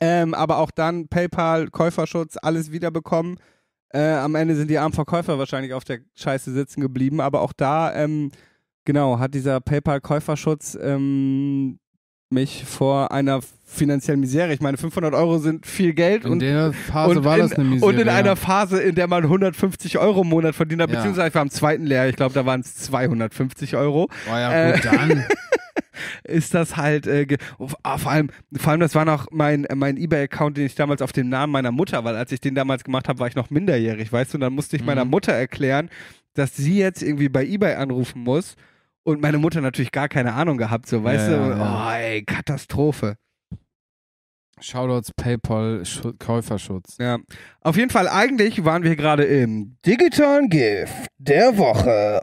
ähm, 0.00 0.34
aber 0.34 0.58
auch 0.58 0.72
dann 0.72 1.06
PayPal, 1.08 1.68
Käuferschutz, 1.68 2.36
alles 2.42 2.72
wiederbekommen. 2.72 3.38
Äh, 3.90 4.14
am 4.14 4.34
Ende 4.34 4.56
sind 4.56 4.68
die 4.68 4.78
armen 4.78 4.92
Verkäufer 4.92 5.38
wahrscheinlich 5.38 5.72
auf 5.72 5.84
der 5.84 6.00
Scheiße 6.16 6.52
sitzen 6.52 6.80
geblieben, 6.80 7.20
aber 7.20 7.40
auch 7.40 7.52
da, 7.52 7.94
ähm, 7.94 8.32
genau, 8.84 9.20
hat 9.20 9.32
dieser 9.32 9.60
PayPal-Käuferschutz 9.60 10.76
ähm, 10.82 11.78
mich 12.30 12.64
vor 12.64 13.12
einer 13.12 13.40
finanziellen 13.68 14.20
Misere. 14.20 14.52
Ich 14.54 14.60
meine, 14.60 14.76
500 14.76 15.12
Euro 15.12 15.38
sind 15.38 15.66
viel 15.66 15.92
Geld. 15.92 16.24
In 16.24 16.32
und 16.32 16.38
der 16.38 16.72
Phase 16.72 17.18
und 17.18 17.24
war 17.24 17.34
in, 17.36 17.42
das 17.42 17.52
eine 17.54 17.64
Misere. 17.68 17.86
Und 17.90 17.98
in 17.98 18.06
ja. 18.06 18.14
einer 18.14 18.36
Phase, 18.36 18.80
in 18.80 18.94
der 18.94 19.08
man 19.08 19.24
150 19.24 19.98
Euro 19.98 20.22
im 20.22 20.28
Monat 20.28 20.54
verdient 20.54 20.80
hat, 20.82 20.90
Ja. 20.90 20.96
beziehungsweise 20.96 21.28
ich 21.28 21.34
war 21.34 21.42
im 21.42 21.50
zweiten 21.50 21.84
Lehrjahr, 21.84 22.08
ich 22.08 22.16
glaube, 22.16 22.32
da 22.34 22.46
waren 22.46 22.60
es 22.60 22.74
250 22.76 23.76
Euro, 23.76 24.08
Oh 24.30 24.34
ja, 24.36 24.72
gut, 24.72 24.84
dann. 24.84 25.24
ist 26.24 26.54
das 26.54 26.76
halt, 26.76 27.06
äh, 27.06 27.26
oh, 27.58 27.68
ah, 27.82 27.98
vor 27.98 28.12
allem, 28.12 28.28
vor 28.56 28.70
allem, 28.72 28.80
das 28.80 28.94
war 28.94 29.04
noch 29.04 29.28
mein, 29.30 29.64
äh, 29.64 29.74
mein 29.74 29.96
Ebay-Account, 29.96 30.56
den 30.56 30.66
ich 30.66 30.74
damals 30.74 31.02
auf 31.02 31.12
dem 31.12 31.28
Namen 31.28 31.52
meiner 31.52 31.72
Mutter, 31.72 32.04
weil 32.04 32.16
als 32.16 32.32
ich 32.32 32.40
den 32.40 32.54
damals 32.54 32.84
gemacht 32.84 33.08
habe, 33.08 33.18
war 33.18 33.26
ich 33.28 33.34
noch 33.36 33.50
minderjährig, 33.50 34.12
weißt 34.12 34.32
du, 34.32 34.36
und 34.36 34.42
dann 34.42 34.52
musste 34.52 34.76
ich 34.76 34.84
meiner 34.84 35.04
Mhm. 35.04 35.10
Mutter 35.10 35.32
erklären, 35.32 35.88
dass 36.34 36.54
sie 36.54 36.78
jetzt 36.78 37.02
irgendwie 37.02 37.28
bei 37.28 37.44
Ebay 37.46 37.74
anrufen 37.76 38.22
muss 38.22 38.56
und 39.04 39.22
meine 39.22 39.38
Mutter 39.38 39.60
natürlich 39.60 39.92
gar 39.92 40.08
keine 40.08 40.34
Ahnung 40.34 40.58
gehabt, 40.58 40.86
so, 40.86 41.02
weißt 41.02 41.30
Ja, 41.30 41.36
du, 41.36 41.50
ja. 41.58 41.86
oh 41.88 41.96
ey, 41.96 42.22
Katastrophe. 42.24 43.16
Shoutouts 44.60 45.12
PayPal 45.12 45.84
Schu 45.84 46.12
Käuferschutz. 46.18 46.96
Ja. 46.98 47.18
Auf 47.60 47.76
jeden 47.76 47.90
Fall, 47.90 48.08
eigentlich 48.08 48.64
waren 48.64 48.82
wir 48.82 48.96
gerade 48.96 49.24
im 49.24 49.76
digitalen 49.84 50.48
Gift 50.48 51.08
der 51.18 51.58
Woche. 51.58 52.22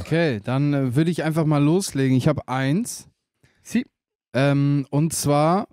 Okay, 0.00 0.40
dann 0.44 0.74
äh, 0.74 0.94
würde 0.94 1.10
ich 1.10 1.24
einfach 1.24 1.44
mal 1.44 1.62
loslegen. 1.62 2.16
Ich 2.16 2.28
habe 2.28 2.46
eins. 2.48 3.08
Sie. 3.62 3.86
Ähm, 4.34 4.86
und 4.90 5.12
zwar 5.12 5.68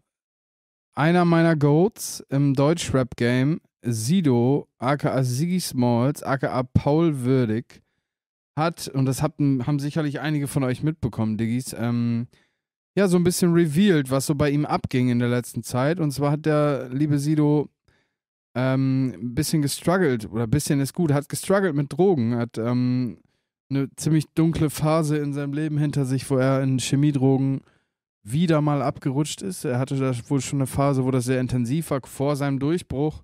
einer 0.96 1.26
meiner 1.26 1.56
Goats 1.56 2.24
im 2.30 2.54
Deutschrap-Game, 2.54 3.62
Sido, 3.82 4.68
aka 4.78 5.24
Siggy 5.24 5.60
Smalls, 5.60 6.24
aka 6.24 6.64
Paul 6.64 7.22
Würdig, 7.24 7.82
hat, 8.56 8.88
und 8.88 9.06
das 9.06 9.22
hatten, 9.22 9.66
haben 9.66 9.80
sicherlich 9.80 10.20
einige 10.20 10.48
von 10.48 10.64
euch 10.64 10.84
mitbekommen, 10.84 11.38
Diggis, 11.38 11.76
ähm, 11.78 12.28
ja, 12.96 13.08
so 13.08 13.18
ein 13.18 13.24
bisschen 13.24 13.54
revealed, 13.54 14.12
was 14.12 14.26
so 14.26 14.36
bei 14.36 14.50
ihm 14.50 14.66
abging 14.66 15.10
in 15.10 15.20
der 15.20 15.30
letzten 15.30 15.64
Zeit. 15.64 16.00
Und 16.00 16.12
zwar 16.12 16.32
hat 16.32 16.46
der 16.46 16.90
liebe 16.90 17.18
Sido 17.18 17.70
ähm, 18.56 19.14
ein 19.16 19.36
bisschen 19.36 19.62
gestruggelt, 19.62 20.32
oder 20.32 20.44
ein 20.44 20.50
bisschen 20.50 20.80
ist 20.80 20.94
gut, 20.94 21.12
hat 21.12 21.28
gestruggelt 21.28 21.76
mit 21.76 21.92
Drogen, 21.92 22.36
hat 22.36 22.58
ähm, 22.58 23.18
eine 23.70 23.90
ziemlich 23.96 24.26
dunkle 24.36 24.70
Phase 24.70 25.18
in 25.18 25.34
seinem 25.34 25.54
Leben 25.54 25.78
hinter 25.78 26.06
sich, 26.06 26.30
wo 26.30 26.38
er 26.38 26.62
in 26.62 26.78
Chemiedrogen 26.78 27.62
wieder 28.22 28.62
mal 28.62 28.82
abgerutscht 28.82 29.42
ist. 29.42 29.66
Er 29.66 29.80
hatte 29.80 29.98
da 29.98 30.14
wohl 30.30 30.42
schon 30.42 30.60
eine 30.60 30.68
Phase, 30.68 31.04
wo 31.04 31.12
das 31.12 31.26
sehr 31.26 31.42
intensiv 31.42 31.90
war, 31.90 32.02
vor 32.04 32.36
seinem 32.36 32.60
Durchbruch. 32.60 33.24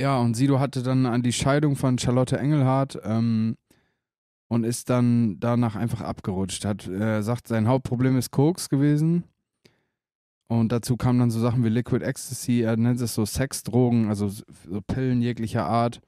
Ja, 0.00 0.18
und 0.18 0.34
Sido 0.34 0.60
hatte 0.60 0.82
dann 0.82 1.06
an 1.06 1.22
die 1.22 1.32
Scheidung 1.32 1.74
von 1.74 1.98
Charlotte 1.98 2.38
Engelhardt 2.38 3.00
ähm, 3.02 3.56
und 4.48 4.64
ist 4.64 4.90
dann 4.90 5.38
danach 5.38 5.76
einfach 5.76 6.00
abgerutscht. 6.00 6.64
Hat, 6.64 6.88
er 6.88 7.22
sagt, 7.22 7.48
sein 7.48 7.68
Hauptproblem 7.68 8.16
ist 8.16 8.30
Koks 8.30 8.68
gewesen. 8.68 9.24
Und 10.48 10.72
dazu 10.72 10.96
kamen 10.96 11.18
dann 11.18 11.30
so 11.30 11.40
Sachen 11.40 11.62
wie 11.62 11.68
Liquid 11.68 12.02
Ecstasy, 12.02 12.62
er 12.62 12.76
nennt 12.78 13.00
es 13.00 13.14
so 13.14 13.26
Sexdrogen, 13.26 14.08
also 14.08 14.28
so 14.28 14.44
Pillen 14.86 15.20
jeglicher 15.20 15.66
Art. 15.66 16.00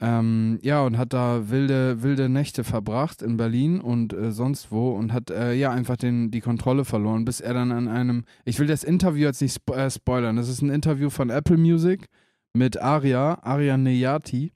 Ähm, 0.00 0.58
ja, 0.62 0.82
und 0.82 0.98
hat 0.98 1.12
da 1.12 1.48
wilde, 1.48 2.02
wilde 2.02 2.28
Nächte 2.28 2.64
verbracht 2.64 3.22
in 3.22 3.36
Berlin 3.36 3.80
und 3.80 4.12
äh, 4.12 4.32
sonst 4.32 4.72
wo 4.72 4.90
und 4.90 5.12
hat 5.12 5.30
äh, 5.30 5.54
ja 5.54 5.70
einfach 5.70 5.96
den, 5.96 6.32
die 6.32 6.40
Kontrolle 6.40 6.84
verloren, 6.84 7.24
bis 7.24 7.40
er 7.40 7.54
dann 7.54 7.70
an 7.70 7.86
einem, 7.86 8.24
ich 8.44 8.58
will 8.58 8.66
das 8.66 8.82
Interview 8.82 9.26
jetzt 9.26 9.40
nicht 9.40 9.54
spo 9.54 9.74
äh, 9.74 9.88
spoilern, 9.88 10.34
das 10.34 10.48
ist 10.48 10.60
ein 10.60 10.70
Interview 10.70 11.08
von 11.08 11.30
Apple 11.30 11.56
Music 11.56 12.08
mit 12.52 12.82
Aria, 12.82 13.38
Aria 13.44 13.76
Neyati, 13.76 14.52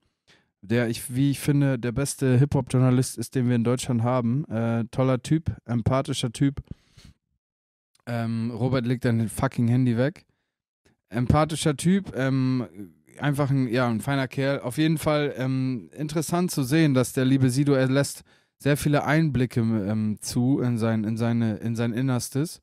der 0.62 0.88
ich, 0.88 1.14
wie 1.14 1.30
ich 1.30 1.40
finde, 1.40 1.78
der 1.78 1.92
beste 1.92 2.38
Hip-Hop-Journalist 2.38 3.18
ist, 3.18 3.34
den 3.34 3.48
wir 3.48 3.56
in 3.56 3.64
Deutschland 3.64 4.02
haben. 4.02 4.44
Äh, 4.46 4.84
toller 4.90 5.22
Typ, 5.22 5.54
empathischer 5.64 6.32
Typ. 6.32 6.62
Ähm, 8.06 8.50
Robert 8.50 8.86
legt 8.86 9.04
dann 9.04 9.28
fucking 9.28 9.68
Handy 9.68 9.96
weg. 9.96 10.26
Empathischer 11.08 11.76
Typ, 11.76 12.12
ähm, 12.16 12.66
einfach 13.18 13.50
ein, 13.50 13.68
ja, 13.68 13.88
ein 13.88 14.00
feiner 14.00 14.28
Kerl. 14.28 14.60
Auf 14.60 14.78
jeden 14.78 14.98
Fall 14.98 15.34
ähm, 15.36 15.90
interessant 15.96 16.50
zu 16.50 16.62
sehen, 16.62 16.94
dass 16.94 17.12
der 17.12 17.24
liebe 17.24 17.50
Sido, 17.50 17.74
er 17.74 17.88
lässt 17.88 18.22
sehr 18.58 18.76
viele 18.76 19.04
Einblicke 19.04 19.60
ähm, 19.60 20.18
zu 20.20 20.60
in 20.60 20.78
sein, 20.78 21.04
in, 21.04 21.16
seine, 21.16 21.56
in 21.56 21.76
sein 21.76 21.92
Innerstes. 21.92 22.60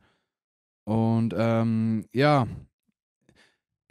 Und 0.85 1.33
ähm, 1.37 2.05
ja, 2.11 2.47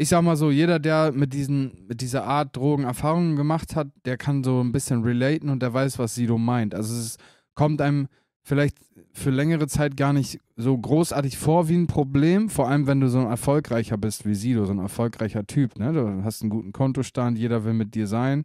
ich 0.02 0.08
sag 0.08 0.22
mal 0.22 0.36
so, 0.36 0.50
jeder, 0.50 0.78
der 0.78 1.12
mit, 1.12 1.32
diesen, 1.32 1.86
mit 1.86 2.00
dieser 2.00 2.24
Art 2.24 2.56
Drogen 2.56 2.84
Erfahrungen 2.84 3.36
gemacht 3.36 3.76
hat, 3.76 3.88
der 4.04 4.16
kann 4.16 4.42
so 4.42 4.60
ein 4.60 4.72
bisschen 4.72 5.02
relaten 5.04 5.48
und 5.48 5.62
der 5.62 5.72
weiß, 5.72 5.98
was 5.98 6.16
Sido 6.16 6.38
meint. 6.38 6.74
Also 6.74 6.94
es 6.94 7.18
kommt 7.54 7.80
einem 7.80 8.08
vielleicht 8.42 8.76
für 9.12 9.30
längere 9.30 9.68
Zeit 9.68 9.96
gar 9.96 10.12
nicht 10.12 10.40
so 10.56 10.76
großartig 10.76 11.38
vor 11.38 11.68
wie 11.68 11.76
ein 11.76 11.86
Problem, 11.86 12.48
vor 12.48 12.68
allem 12.68 12.88
wenn 12.88 13.00
du 13.00 13.08
so 13.08 13.20
ein 13.20 13.26
erfolgreicher 13.26 13.96
bist 13.96 14.26
wie 14.26 14.34
Sido, 14.34 14.66
so 14.66 14.72
ein 14.72 14.80
erfolgreicher 14.80 15.46
Typ, 15.46 15.78
ne? 15.78 15.92
Du 15.92 16.24
hast 16.24 16.42
einen 16.42 16.50
guten 16.50 16.72
Kontostand, 16.72 17.38
jeder 17.38 17.64
will 17.64 17.74
mit 17.74 17.94
dir 17.94 18.08
sein. 18.08 18.44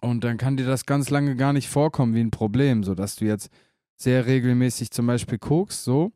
Und 0.00 0.22
dann 0.22 0.38
kann 0.38 0.56
dir 0.56 0.66
das 0.66 0.86
ganz 0.86 1.10
lange 1.10 1.34
gar 1.34 1.52
nicht 1.52 1.68
vorkommen 1.68 2.14
wie 2.14 2.20
ein 2.20 2.30
Problem, 2.30 2.84
sodass 2.84 3.16
du 3.16 3.24
jetzt 3.24 3.50
sehr 3.96 4.26
regelmäßig 4.26 4.92
zum 4.92 5.06
Beispiel 5.06 5.38
guckst, 5.38 5.84
so, 5.84 6.12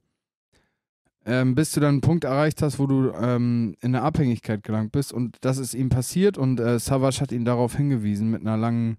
ähm, 1.26 1.54
bis 1.54 1.72
du 1.72 1.80
dann 1.80 1.94
einen 1.94 2.00
Punkt 2.00 2.24
erreicht 2.24 2.62
hast, 2.62 2.78
wo 2.78 2.86
du 2.86 3.10
ähm, 3.12 3.74
in 3.80 3.94
eine 3.94 4.02
Abhängigkeit 4.02 4.62
gelangt 4.62 4.92
bist. 4.92 5.12
Und 5.12 5.36
das 5.40 5.58
ist 5.58 5.74
ihm 5.74 5.88
passiert 5.88 6.36
und 6.38 6.60
äh, 6.60 6.78
Savage 6.78 7.20
hat 7.20 7.32
ihn 7.32 7.44
darauf 7.44 7.76
hingewiesen 7.76 8.30
mit 8.30 8.42
einer 8.42 8.56
langen 8.56 8.98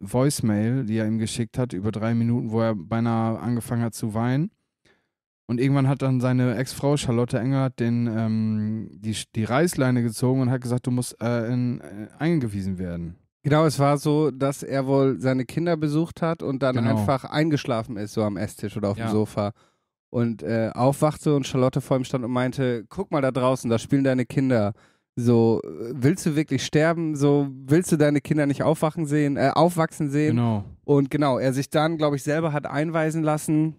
Voicemail, 0.00 0.84
die 0.84 0.96
er 0.96 1.06
ihm 1.06 1.18
geschickt 1.18 1.58
hat, 1.58 1.72
über 1.72 1.92
drei 1.92 2.14
Minuten, 2.14 2.50
wo 2.50 2.60
er 2.62 2.74
beinahe 2.74 3.38
angefangen 3.38 3.82
hat 3.82 3.94
zu 3.94 4.14
weinen. 4.14 4.50
Und 5.46 5.60
irgendwann 5.60 5.88
hat 5.88 6.00
dann 6.02 6.20
seine 6.20 6.54
Ex-Frau 6.56 6.96
Charlotte 6.96 7.38
Engelhardt 7.38 7.80
den, 7.80 8.06
ähm, 8.06 8.88
die, 8.92 9.16
die 9.34 9.44
Reißleine 9.44 10.02
gezogen 10.02 10.40
und 10.42 10.50
hat 10.50 10.60
gesagt, 10.60 10.86
du 10.86 10.90
musst 10.92 11.20
äh, 11.20 11.52
in, 11.52 11.80
äh, 11.80 12.08
eingewiesen 12.18 12.78
werden. 12.78 13.16
Genau, 13.42 13.64
es 13.64 13.78
war 13.78 13.98
so, 13.98 14.30
dass 14.30 14.62
er 14.62 14.86
wohl 14.86 15.18
seine 15.20 15.44
Kinder 15.44 15.76
besucht 15.76 16.22
hat 16.22 16.42
und 16.42 16.62
dann 16.62 16.76
Genau. 16.76 16.90
einfach 16.90 17.24
eingeschlafen 17.24 17.96
ist, 17.96 18.12
so 18.12 18.22
am 18.22 18.36
Esstisch 18.36 18.76
oder 18.76 18.90
auf 18.90 18.98
Ja. 18.98 19.08
dem 19.08 19.12
Sofa. 19.12 19.52
Und 20.10 20.42
äh, 20.42 20.70
aufwachte 20.74 21.34
und 21.36 21.46
Charlotte 21.46 21.80
vor 21.80 21.96
ihm 21.96 22.04
stand 22.04 22.24
und 22.24 22.32
meinte, 22.32 22.84
guck 22.88 23.12
mal 23.12 23.20
da 23.22 23.30
draußen, 23.30 23.70
da 23.70 23.78
spielen 23.78 24.02
deine 24.02 24.26
Kinder. 24.26 24.72
So, 25.14 25.60
äh, 25.64 25.92
willst 25.94 26.26
du 26.26 26.34
wirklich 26.34 26.64
sterben? 26.64 27.14
So, 27.14 27.48
willst 27.66 27.92
du 27.92 27.96
deine 27.96 28.20
Kinder 28.20 28.46
nicht 28.46 28.62
aufwachen 28.64 29.06
sehen, 29.06 29.36
äh, 29.36 29.50
aufwachsen 29.54 30.10
sehen? 30.10 30.36
Genau. 30.36 30.64
Und 30.84 31.10
genau, 31.10 31.38
er 31.38 31.52
sich 31.52 31.70
dann, 31.70 31.96
glaube 31.96 32.16
ich, 32.16 32.24
selber 32.24 32.52
hat 32.52 32.66
einweisen 32.66 33.22
lassen. 33.22 33.76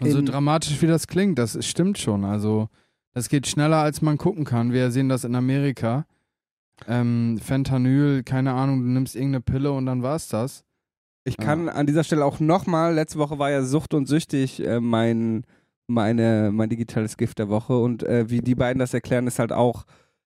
Und 0.00 0.10
so 0.10 0.18
In- 0.20 0.26
dramatisch 0.26 0.80
wie 0.80 0.86
das 0.86 1.06
klingt, 1.06 1.38
das 1.38 1.62
stimmt 1.66 1.98
schon. 1.98 2.24
Also, 2.24 2.68
das 3.12 3.28
geht 3.28 3.46
schneller, 3.46 3.78
als 3.78 4.00
man 4.00 4.16
gucken 4.16 4.44
kann. 4.44 4.72
Wir 4.72 4.90
sehen 4.90 5.08
das 5.10 5.24
in 5.24 5.34
Amerika. 5.34 6.06
Ähm, 6.86 7.38
Fentanyl, 7.42 8.22
keine 8.22 8.52
Ahnung, 8.52 8.80
du 8.80 8.86
nimmst 8.88 9.16
irgendeine 9.16 9.42
Pille 9.42 9.72
und 9.72 9.84
dann 9.86 10.02
war's 10.02 10.28
das. 10.28 10.64
Ich 11.24 11.36
kann 11.36 11.68
an 11.68 11.86
dieser 11.86 12.04
Stelle 12.04 12.24
auch 12.24 12.40
nochmal, 12.40 12.94
letzte 12.94 13.18
Woche 13.18 13.38
war 13.38 13.50
ja 13.50 13.62
Sucht 13.62 13.92
und 13.92 14.06
Süchtig 14.06 14.64
äh, 14.64 14.80
mein, 14.80 15.44
meine, 15.88 16.50
mein 16.52 16.68
digitales 16.68 17.16
Gift 17.16 17.38
der 17.38 17.48
Woche 17.48 17.76
und 17.76 18.02
äh, 18.04 18.30
wie 18.30 18.40
die 18.40 18.54
beiden 18.54 18.78
das 18.78 18.94
erklären, 18.94 19.26
ist 19.26 19.38
halt 19.38 19.52
auch 19.52 19.84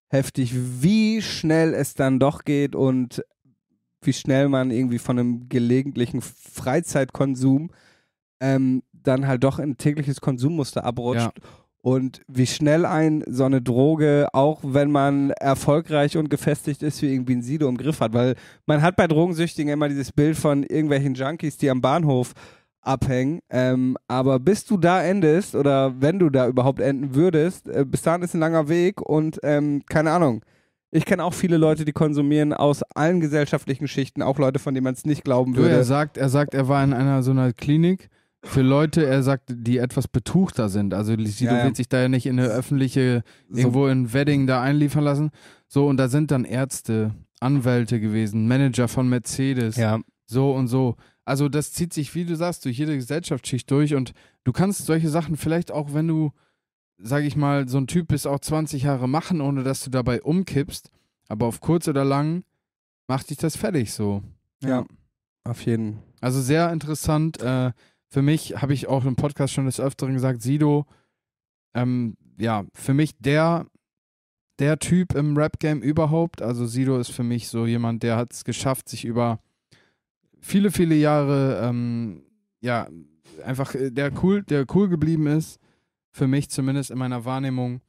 heftig, 0.09 0.53
wie 0.83 1.23
schnell 1.23 1.73
es 1.73 1.95
dann 1.95 2.19
doch 2.19 2.45
geht 2.45 2.75
und 2.75 3.25
wie 4.03 4.13
schnell 4.13 4.49
man 4.49 4.71
irgendwie 4.71 4.99
von 4.99 5.19
einem 5.19 5.49
gelegentlichen 5.49 6.21
Freizeitkonsum 6.21 7.71
ähm, 8.41 8.83
dann 8.93 9.27
halt 9.27 9.45
doch 9.45 9.59
in 9.59 9.71
ein 9.71 9.77
tägliches 9.79 10.21
Konsummuster 10.21 10.85
abrutscht. 10.85 11.31
Und 11.85 12.23
wie 12.29 12.47
schnell 12.47 12.87
ein 12.87 13.25
so 13.27 13.45
eine 13.45 13.61
Droge, 13.61 14.29
auch 14.33 14.61
wenn 14.63 14.93
man 14.93 15.31
erfolgreich 15.31 16.17
und 16.17 16.31
gefestigt 16.31 16.81
ist, 16.85 17.03
wie 17.03 17.13
irgendwie 17.13 17.35
ein 17.35 17.43
Sido 17.43 17.69
im 17.69 17.77
Griff 17.77 18.01
hat. 18.01 18.13
Weil 18.13 18.37
man 18.67 18.83
hat 18.83 18.95
bei 18.95 19.09
Drogensüchtigen 19.09 19.73
immer 19.73 19.89
dieses 19.89 20.13
Bild 20.13 20.37
von 20.37 20.63
irgendwelchen 20.63 21.15
Junkies, 21.15 21.57
die 21.57 21.71
am 21.71 21.81
Bahnhof 21.81 22.35
abhängen. 22.83 23.41
Ähm, 23.51 23.97
aber 24.09 24.39
bis 24.39 24.65
du 24.65 24.77
da 24.77 25.03
endest 25.03 25.55
oder 25.55 25.95
wenn 26.01 26.19
du 26.19 26.31
da 26.31 26.49
überhaupt 26.49 26.81
enden 26.81 27.15
würdest, 27.15 27.69
äh, 27.69 27.85
bis 27.89 28.03
dahin 28.03 28.23
ist 28.23 28.35
ein 28.35 28.41
langer 28.41 28.69
Weg 28.69 29.01
und 29.01 29.39
ähm, 29.43 29.83
keine 29.89 30.11
Ahnung. 30.11 30.45
Ich 30.95 31.07
kenne 31.07 31.25
auch 31.25 31.33
viele 31.33 31.57
Leute, 31.57 31.87
die 31.87 31.93
konsumieren 31.93 32.53
aus 32.53 32.83
allen 32.95 33.21
gesellschaftlichen 33.21 33.89
Schichten, 33.89 34.21
auch 34.21 34.39
Leute, 34.39 34.59
von 34.59 34.75
denen 34.75 34.85
man 34.85 34.93
es 34.93 35.07
nicht 35.07 35.25
glauben 35.25 35.55
Du, 35.55 35.63
er 35.63 35.71
würde. 35.71 35.85
sagt, 35.85 36.19
er 36.19 36.29
sagt, 36.29 36.53
er 36.53 36.69
war 36.69 36.85
in 36.85 36.93
einer 36.93 37.23
so 37.23 37.31
einer 37.31 37.55
Klinik 37.55 38.11
für 38.45 38.61
Leute, 38.61 39.07
er 39.07 39.23
sagt, 39.23 39.45
die 39.55 39.79
etwas 39.79 40.07
betuchter 40.07 40.69
sind. 40.69 40.93
Also 40.93 41.15
Sido 41.17 41.53
Ja, 41.53 41.59
ja. 41.61 41.65
wird 41.65 41.77
sich 41.77 41.89
da 41.89 42.03
ja 42.03 42.09
nicht 42.09 42.27
in 42.27 42.39
eine 42.39 42.49
öffentliche, 42.49 43.23
So- 43.49 43.59
irgendwo 43.61 43.87
in 43.87 44.13
Wedding 44.13 44.47
da 44.47 44.61
einliefern 44.61 45.05
lassen. 45.05 45.31
So, 45.67 45.87
und 45.87 45.97
da 45.97 46.09
sind 46.09 46.31
dann 46.31 46.45
Ärzte, 46.45 47.13
Anwälte 47.41 47.99
gewesen, 47.99 48.47
Manager 48.47 48.87
von 48.89 49.09
Mercedes, 49.09 49.77
Ja, 49.77 49.99
so 50.27 50.53
und 50.53 50.67
so. 50.69 50.97
Also 51.25 51.49
das 51.49 51.73
zieht 51.73 51.93
sich, 51.93 52.15
wie 52.15 52.25
du 52.25 52.37
sagst, 52.37 52.65
durch 52.65 52.79
jede 52.79 52.97
Gesellschaftsschicht 52.97 53.71
durch 53.71 53.95
und 53.95 54.13
du 54.45 54.53
kannst 54.53 54.85
solche 54.87 55.09
Sachen 55.09 55.37
vielleicht 55.37 55.71
auch, 55.71 55.95
wenn 55.95 56.09
du, 56.09 56.33
sag 56.99 57.23
ich 57.25 57.37
mal, 57.37 57.69
so 57.69 57.79
ein 57.79 57.87
Typ 57.87 58.09
bist, 58.09 58.27
auch 58.27 58.41
20 58.41 58.83
Jahre 58.85 59.09
machen, 59.09 59.41
ohne 59.41 59.63
dass 59.63 59.85
du 59.85 59.91
dabei 59.91 60.23
umkippst. 60.23 60.91
Aber 61.29 61.47
auf 61.47 61.61
kurz 61.61 61.87
oder 61.87 62.05
lang 62.05 62.45
macht 63.07 63.31
dich 63.31 63.39
das 63.39 63.57
fertig 63.57 63.93
so. 63.93 64.23
ja, 64.63 64.85
auf 65.45 65.65
jeden 65.65 66.03
Also 66.21 66.41
sehr 66.41 66.73
interessant. 66.73 67.41
Äh, 67.41 67.73
für 68.09 68.23
mich 68.23 68.61
habe 68.61 68.75
ich 68.75 68.89
auch 68.89 69.05
im 69.05 69.17
Podcast 69.17 69.55
schon 69.55 69.67
des 69.67 69.81
Öfteren 69.81 70.15
gesagt, 70.15 70.43
Sido, 70.43 70.87
ähm, 71.75 72.17
ja, 72.39 72.65
für 72.75 72.95
mich 72.95 73.17
der, 73.19 73.67
der 74.59 74.79
Typ 74.79 75.15
im 75.15 75.37
Rap-Game 75.37 75.81
überhaupt. 75.81 76.43
Also 76.43 76.67
Sido 76.67 76.99
ist 76.99 77.11
für 77.11 77.23
mich 77.23 77.49
so 77.49 77.67
jemand, 77.67 78.03
der 78.03 78.17
hat 78.17 78.33
es 78.33 78.45
geschafft, 78.45 78.89
sich 78.89 79.05
über 79.05 79.41
viele, 80.43 80.71
viele 80.71 80.95
Jahre, 80.95 81.61
ähm, 81.63 82.23
ja, 82.61 82.89
einfach 83.45 83.75
äh, 83.75 83.91
der 83.91 84.13
cool, 84.23 84.43
der 84.43 84.67
cool 84.75 84.89
geblieben 84.89 85.27
ist. 85.27 85.59
Für 86.11 86.27
mich 86.27 86.51
zumindest 86.51 86.91
in 86.91 86.99
meiner 86.99 87.25
Wahrnehmung. 87.25 87.81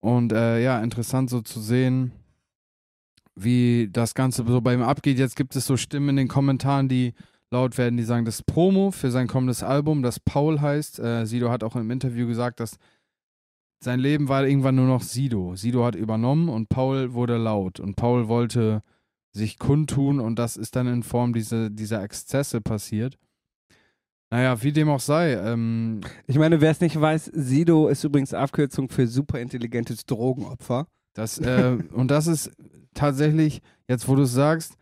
Und 0.00 0.32
äh, 0.32 0.62
ja, 0.62 0.80
interessant 0.80 1.28
so 1.28 1.42
zu 1.42 1.60
sehen, 1.60 2.12
wie 3.34 3.88
das 3.92 4.14
Ganze 4.14 4.44
so 4.46 4.60
bei 4.62 4.72
ihm 4.72 4.82
abgeht. 4.82 5.18
Jetzt 5.18 5.36
gibt 5.36 5.54
es 5.54 5.66
so 5.66 5.76
Stimmen 5.76 6.10
in 6.10 6.16
den 6.16 6.28
Kommentaren, 6.28 6.88
die 6.88 7.12
laut 7.50 7.76
werden, 7.76 7.98
die 7.98 8.02
sagen, 8.04 8.24
das 8.24 8.42
Promo 8.42 8.90
für 8.90 9.10
sein 9.10 9.28
kommendes 9.28 9.62
Album, 9.62 10.02
das 10.02 10.18
Paul 10.18 10.60
heißt. 10.60 10.98
Äh, 10.98 11.26
Sido 11.26 11.50
hat 11.50 11.62
auch 11.62 11.76
im 11.76 11.90
Interview 11.90 12.26
gesagt, 12.26 12.60
dass 12.60 12.78
sein 13.80 14.00
Leben 14.00 14.28
war 14.28 14.46
irgendwann 14.46 14.76
nur 14.76 14.86
noch 14.86 15.02
Sido. 15.02 15.54
Sido 15.56 15.84
hat 15.84 15.94
übernommen 15.94 16.48
und 16.48 16.68
Paul 16.68 17.12
wurde 17.12 17.36
laut. 17.36 17.80
Und 17.80 17.96
Paul 17.96 18.28
wollte 18.28 18.82
sich 19.32 19.58
kundtun 19.58 20.20
und 20.20 20.38
das 20.38 20.56
ist 20.56 20.76
dann 20.76 20.86
in 20.86 21.02
Form 21.02 21.32
diese, 21.32 21.70
dieser 21.70 22.02
Exzesse 22.02 22.60
passiert. 22.60 23.18
Naja, 24.30 24.62
wie 24.62 24.72
dem 24.72 24.88
auch 24.88 25.00
sei. 25.00 25.34
Ähm, 25.34 26.00
Ich 26.26 26.38
meine, 26.38 26.60
wer 26.60 26.70
es 26.70 26.80
nicht 26.80 26.98
weiß, 26.98 27.26
Sido 27.34 27.88
ist 27.88 28.02
übrigens 28.04 28.32
Abkürzung 28.32 28.88
für 28.88 29.06
superintelligentes 29.06 30.06
Drogenopfer. 30.06 30.86
das, 31.14 31.38
äh, 31.38 31.76
und 31.92 32.10
das 32.10 32.26
ist 32.26 32.50
tatsächlich, 32.94 33.60
jetzt 33.88 34.08
wo 34.08 34.14
du 34.14 34.22
es 34.22 34.32
sagst, 34.32 34.74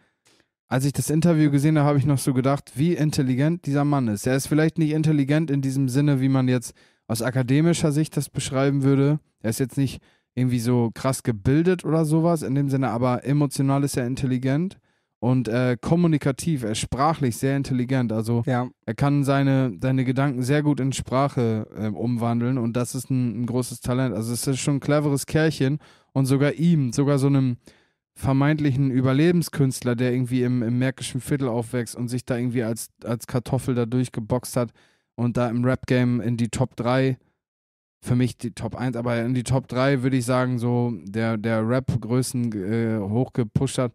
als 0.69 0.85
ich 0.85 0.93
das 0.93 1.11
Interview 1.11 1.51
gesehen 1.51 1.77
habe, 1.79 1.89
habe 1.89 1.99
ich 1.99 2.07
noch 2.07 2.19
so 2.19 2.33
gedacht, 2.33 2.73
wie 2.77 2.95
intelligent 2.95 3.67
dieser 3.67 3.85
Mann 3.85 4.07
ist. 4.07 4.25
Er 4.29 4.37
ist 4.37 4.47
vielleicht 4.47 4.79
nicht 4.79 4.93
intelligent 4.93 5.51
in 5.51 5.63
diesem 5.63 5.89
Sinne, 5.89 6.21
wie 6.21 6.29
man 6.29 6.47
jetzt 6.47 6.75
aus 7.09 7.23
akademischer 7.23 7.91
Sicht 7.91 8.17
das 8.17 8.31
beschreiben 8.31 8.85
würde. 8.85 9.19
Er 9.41 9.51
ist 9.51 9.59
jetzt 9.59 9.77
nicht 9.77 10.01
irgendwie 10.35 10.61
so 10.61 10.91
krass 10.95 11.23
gebildet 11.23 11.85
oder 11.85 12.05
sowas 12.05 12.43
in 12.43 12.55
dem 12.55 12.69
Sinne, 12.69 12.91
aber 12.91 13.25
emotional 13.25 13.85
ist 13.85 13.97
er 13.97 14.07
intelligent 14.07 14.79
und 15.19 15.49
äh, 15.49 15.77
kommunikativ, 15.81 16.63
er 16.63 16.71
ist 16.71 16.79
sprachlich 16.79 17.37
sehr 17.37 17.57
intelligent. 17.57 18.11
Also 18.13 18.43
Ja. 18.47 18.69
er 18.87 18.95
kann 18.95 19.23
seine, 19.25 19.77
seine 19.81 20.05
Gedanken 20.05 20.43
sehr 20.43 20.63
gut 20.63 20.81
in 20.81 20.93
Sprache 20.93 21.67
äh, 21.77 21.89
umwandeln 21.89 22.57
und 22.57 22.75
das 22.75 22.95
ist 22.95 23.11
ein, 23.11 23.43
ein 23.43 23.47
großes 23.47 23.81
Talent. 23.81 24.15
Also 24.15 24.33
es 24.33 24.47
ist 24.47 24.61
schon 24.61 24.77
ein 24.77 24.81
cleveres 24.81 25.27
Kerlchen 25.27 25.79
und 26.13 26.25
sogar 26.27 26.55
ihm, 26.55 26.93
sogar 26.93 27.19
so 27.19 27.27
einem 27.27 27.59
vermeintlichen 28.15 28.91
Überlebenskünstler, 28.91 29.95
der 29.95 30.13
irgendwie 30.13 30.43
im, 30.43 30.63
im 30.63 30.79
märkischen 30.79 31.21
Viertel 31.21 31.49
aufwächst 31.49 31.97
und 31.97 32.09
sich 32.09 32.25
da 32.25 32.37
irgendwie 32.37 32.63
als, 32.63 32.89
als 33.05 33.27
Kartoffel 33.27 33.75
da 33.75 33.87
durchgeboxt 33.87 34.57
hat 34.57 34.71
und 35.17 35.37
da 35.37 35.49
im 35.49 35.65
Rap-Game 35.65 36.21
in 36.21 36.37
die 36.37 36.49
Top 36.49 36.77
3, 36.77 37.19
für 38.03 38.17
mich 38.17 38.39
die 38.39 38.53
Top 38.53 38.75
1, 38.77 38.97
aber 38.97 39.21
in 39.23 39.35
die 39.35 39.43
Top 39.43 39.69
3 39.69 40.03
würde 40.03 40.17
ich 40.17 40.25
sagen, 40.25 40.59
so 40.59 40.93
der, 41.05 41.37
der 41.37 41.67
Rap-Größen 41.69 42.53
äh, 42.53 42.99
hochgepusht 42.99 43.79
hat, 43.79 43.93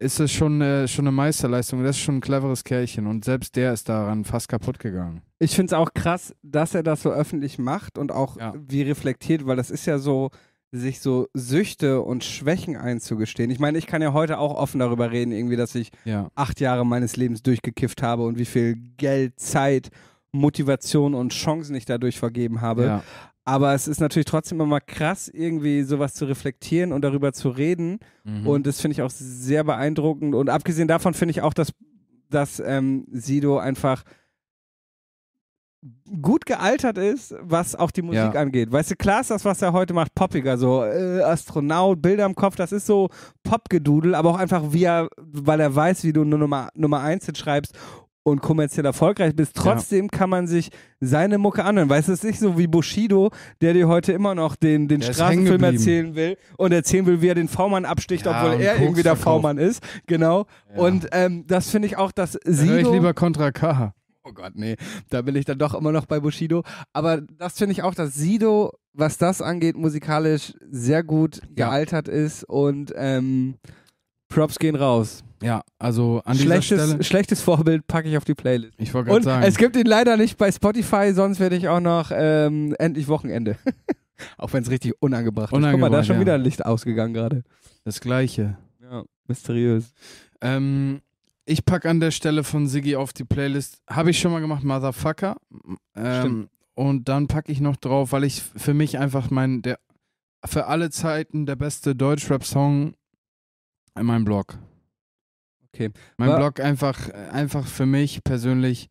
ist 0.00 0.20
es 0.20 0.30
schon, 0.32 0.60
äh, 0.60 0.86
schon 0.88 1.04
eine 1.06 1.12
Meisterleistung. 1.12 1.82
Das 1.82 1.96
ist 1.96 2.02
schon 2.02 2.18
ein 2.18 2.20
cleveres 2.20 2.62
Kerlchen 2.64 3.06
und 3.06 3.24
selbst 3.24 3.56
der 3.56 3.72
ist 3.72 3.88
daran 3.88 4.24
fast 4.24 4.48
kaputt 4.48 4.78
gegangen. 4.78 5.22
Ich 5.40 5.54
finde 5.56 5.66
es 5.66 5.72
auch 5.72 5.92
krass, 5.92 6.34
dass 6.42 6.74
er 6.74 6.82
das 6.82 7.02
so 7.02 7.10
öffentlich 7.10 7.58
macht 7.58 7.98
und 7.98 8.12
auch 8.12 8.36
Ja. 8.38 8.54
wie 8.56 8.82
reflektiert, 8.82 9.44
weil 9.46 9.56
das 9.56 9.70
ist 9.70 9.86
ja 9.86 9.98
so, 9.98 10.30
sich 10.70 11.00
so 11.00 11.26
Süchte 11.34 12.00
und 12.02 12.22
Schwächen 12.24 12.76
einzugestehen. 12.76 13.50
Ich 13.50 13.58
meine, 13.58 13.78
ich 13.78 13.86
kann 13.86 14.02
ja 14.02 14.12
heute 14.12 14.38
auch 14.38 14.54
offen 14.54 14.78
darüber 14.80 15.10
reden, 15.10 15.32
irgendwie, 15.32 15.56
dass 15.56 15.74
ich 15.74 15.90
Ja. 16.04 16.28
acht 16.34 16.60
Jahre 16.60 16.86
meines 16.86 17.16
Lebens 17.16 17.42
durchgekifft 17.42 18.00
habe 18.02 18.24
und 18.24 18.38
wie 18.38 18.44
viel 18.44 18.76
Geld, 18.98 19.40
Zeit, 19.40 19.88
Motivation 20.32 21.14
und 21.14 21.32
Chancen 21.32 21.74
ich 21.74 21.84
dadurch 21.84 22.18
vergeben 22.18 22.60
habe. 22.60 22.84
ja. 22.84 23.02
Aber 23.44 23.72
es 23.72 23.88
ist 23.88 23.98
natürlich 23.98 24.26
trotzdem 24.26 24.60
immer 24.60 24.78
krass, 24.78 25.26
irgendwie 25.26 25.82
sowas 25.82 26.12
zu 26.12 26.26
reflektieren 26.26 26.92
und 26.92 27.00
darüber 27.00 27.32
zu 27.32 27.48
reden. 27.48 27.98
Mhm. 28.24 28.46
Und 28.46 28.66
das 28.66 28.78
finde 28.78 28.92
ich 28.92 29.00
auch 29.00 29.08
sehr 29.10 29.64
beeindruckend. 29.64 30.34
Und 30.34 30.50
abgesehen 30.50 30.86
davon 30.86 31.14
finde 31.14 31.30
ich 31.30 31.40
auch, 31.40 31.54
dass, 31.54 31.72
dass 32.28 32.60
ähm, 32.60 33.06
Sido 33.10 33.56
einfach 33.58 34.02
gut 36.20 36.44
gealtert 36.44 36.98
ist, 36.98 37.34
was 37.40 37.74
auch 37.74 37.90
die 37.90 38.02
Musik 38.02 38.34
Ja. 38.34 38.40
angeht. 38.40 38.70
Weißt 38.72 38.90
du, 38.90 38.96
klar 38.96 39.20
ist 39.22 39.30
das, 39.30 39.44
was 39.46 39.62
er 39.62 39.72
heute 39.72 39.94
macht, 39.94 40.14
poppiger, 40.14 40.58
so 40.58 40.84
äh, 40.84 41.22
Astronaut, 41.22 42.02
Bilder 42.02 42.26
im 42.26 42.34
Kopf, 42.34 42.56
das 42.56 42.72
ist 42.72 42.84
so 42.86 43.08
Popgedudel, 43.44 44.14
aber 44.14 44.30
auch 44.30 44.38
einfach, 44.38 44.72
wie 44.72 44.84
er, 44.84 45.08
weil 45.16 45.60
er 45.60 45.74
weiß, 45.74 46.04
wie 46.04 46.12
du 46.12 46.24
nur 46.24 46.38
Nummer, 46.38 46.68
Nummer 46.74 47.00
1 47.00 47.30
schreibst 47.38 47.74
und 48.30 48.40
kommerziell 48.40 48.84
erfolgreich 48.86 49.34
bist. 49.34 49.54
Trotzdem 49.56 50.10
kann 50.10 50.30
man 50.30 50.46
sich 50.46 50.70
seine 51.00 51.38
Mucke 51.38 51.64
anhören. 51.64 51.88
Weißt 51.88 52.08
du, 52.08 52.12
es 52.12 52.20
ist 52.20 52.24
nicht 52.24 52.40
so 52.40 52.58
wie 52.58 52.66
Bushido, 52.66 53.30
der 53.60 53.72
dir 53.74 53.88
heute 53.88 54.12
immer 54.12 54.34
noch 54.34 54.56
den, 54.56 54.88
den 54.88 55.00
Der 55.00 55.12
Straßenfilm 55.12 55.62
erzählen 55.62 56.14
will 56.14 56.36
und 56.56 56.72
erzählen 56.72 57.06
will, 57.06 57.20
wie 57.22 57.28
er 57.28 57.34
den 57.34 57.48
V-Mann 57.48 57.84
absticht, 57.84 58.26
Ja, 58.26 58.32
obwohl 58.44 58.60
er 58.60 58.72
Koks 58.72 58.82
irgendwie 58.82 59.02
der. 59.02 59.16
V-Mann 59.16 59.58
ist. 59.58 59.82
Genau. 60.06 60.46
Ja. 60.74 60.80
Und 60.82 61.08
ähm, 61.12 61.44
das 61.46 61.70
finde 61.70 61.86
ich 61.86 61.96
auch, 61.96 62.12
dass 62.12 62.32
Dann 62.32 62.54
höre 62.68 62.78
ich 62.78 62.90
lieber 62.90 63.14
Contra 63.14 63.50
K. 63.52 63.94
Oh 64.24 64.32
Gott, 64.32 64.52
nee, 64.56 64.76
da 65.08 65.22
bin 65.22 65.34
ich 65.36 65.46
dann 65.46 65.58
doch 65.58 65.72
immer 65.74 65.90
noch 65.90 66.04
bei 66.04 66.20
Bushido. 66.20 66.62
Aber 66.92 67.22
das 67.38 67.56
finde 67.56 67.72
ich 67.72 67.82
auch, 67.82 67.94
dass 67.94 68.14
Sido, 68.14 68.72
was 68.92 69.16
das 69.16 69.40
angeht, 69.40 69.74
musikalisch 69.76 70.52
sehr 70.70 71.02
gut 71.02 71.36
Ja. 71.56 71.68
gealtert 71.68 72.08
ist 72.08 72.44
und 72.44 72.92
ähm, 72.94 73.54
Props 74.28 74.58
gehen 74.58 74.76
raus. 74.76 75.24
Ja, 75.42 75.62
also 75.78 76.20
an 76.24 76.36
dieser 76.36 76.46
Schlechtes, 76.46 76.88
Stelle. 76.88 77.04
schlechtes 77.04 77.42
Vorbild 77.42 77.86
packe 77.86 78.08
ich 78.08 78.16
auf 78.16 78.24
die 78.24 78.34
Playlist. 78.34 78.74
Ich 78.78 78.92
wollte 78.92 79.10
gerade 79.10 79.24
sagen. 79.24 79.46
es 79.46 79.56
gibt 79.56 79.76
ihn 79.76 79.86
leider 79.86 80.16
nicht 80.16 80.36
bei 80.36 80.50
Spotify, 80.50 81.12
sonst 81.14 81.38
werde 81.38 81.56
ich 81.56 81.68
auch 81.68 81.80
noch 81.80 82.10
ähm, 82.12 82.74
endlich 82.78 83.08
Wochenende. 83.08 83.56
auch 84.36 84.52
wenn 84.52 84.62
es 84.62 84.70
richtig 84.70 84.94
unangebracht, 85.00 85.52
ist. 85.52 85.56
Guck 85.56 85.60
mal, 85.60 85.70
da 85.70 85.74
Unangebracht, 85.76 86.00
ist 86.00 86.06
schon 86.08 86.16
ja. 86.16 86.20
wieder 86.20 86.34
ein 86.34 86.42
Licht 86.42 86.64
ausgegangen 86.66 87.14
gerade. 87.14 87.44
das 87.84 88.00
Gleiche. 88.00 88.58
Ja, 88.82 89.04
mysteriös. 89.26 89.92
Ähm, 90.40 91.00
ich 91.44 91.64
packe 91.64 91.88
an 91.88 92.00
der 92.00 92.10
Stelle 92.10 92.44
von 92.44 92.66
Siggi 92.66 92.96
auf 92.96 93.12
die 93.12 93.24
Playlist. 93.24 93.80
Habe 93.88 94.10
ich 94.10 94.18
schon 94.18 94.32
mal 94.32 94.40
gemacht, 94.40 94.64
Motherfucker. 94.64 95.36
Ähm, 95.94 96.48
und 96.74 97.08
dann 97.08 97.26
packe 97.26 97.50
ich 97.50 97.60
noch 97.60 97.76
drauf, 97.76 98.12
weil 98.12 98.24
ich 98.24 98.42
für 98.42 98.74
mich 98.74 98.98
einfach 98.98 99.30
mein, 99.30 99.62
der 99.62 99.78
für 100.44 100.66
alle 100.66 100.90
Zeiten 100.90 101.46
der 101.46 101.56
beste 101.56 101.94
Deutschrap-Song 101.94 102.94
in 103.98 104.06
meinem 104.06 104.24
Blog. 104.24 104.58
Okay. 105.74 105.90
Mein 106.16 106.30
Wa- 106.30 106.36
Blog 106.38 106.60
einfach, 106.60 107.10
einfach 107.32 107.66
für 107.66 107.86
mich 107.86 108.22
persönlich 108.24 108.88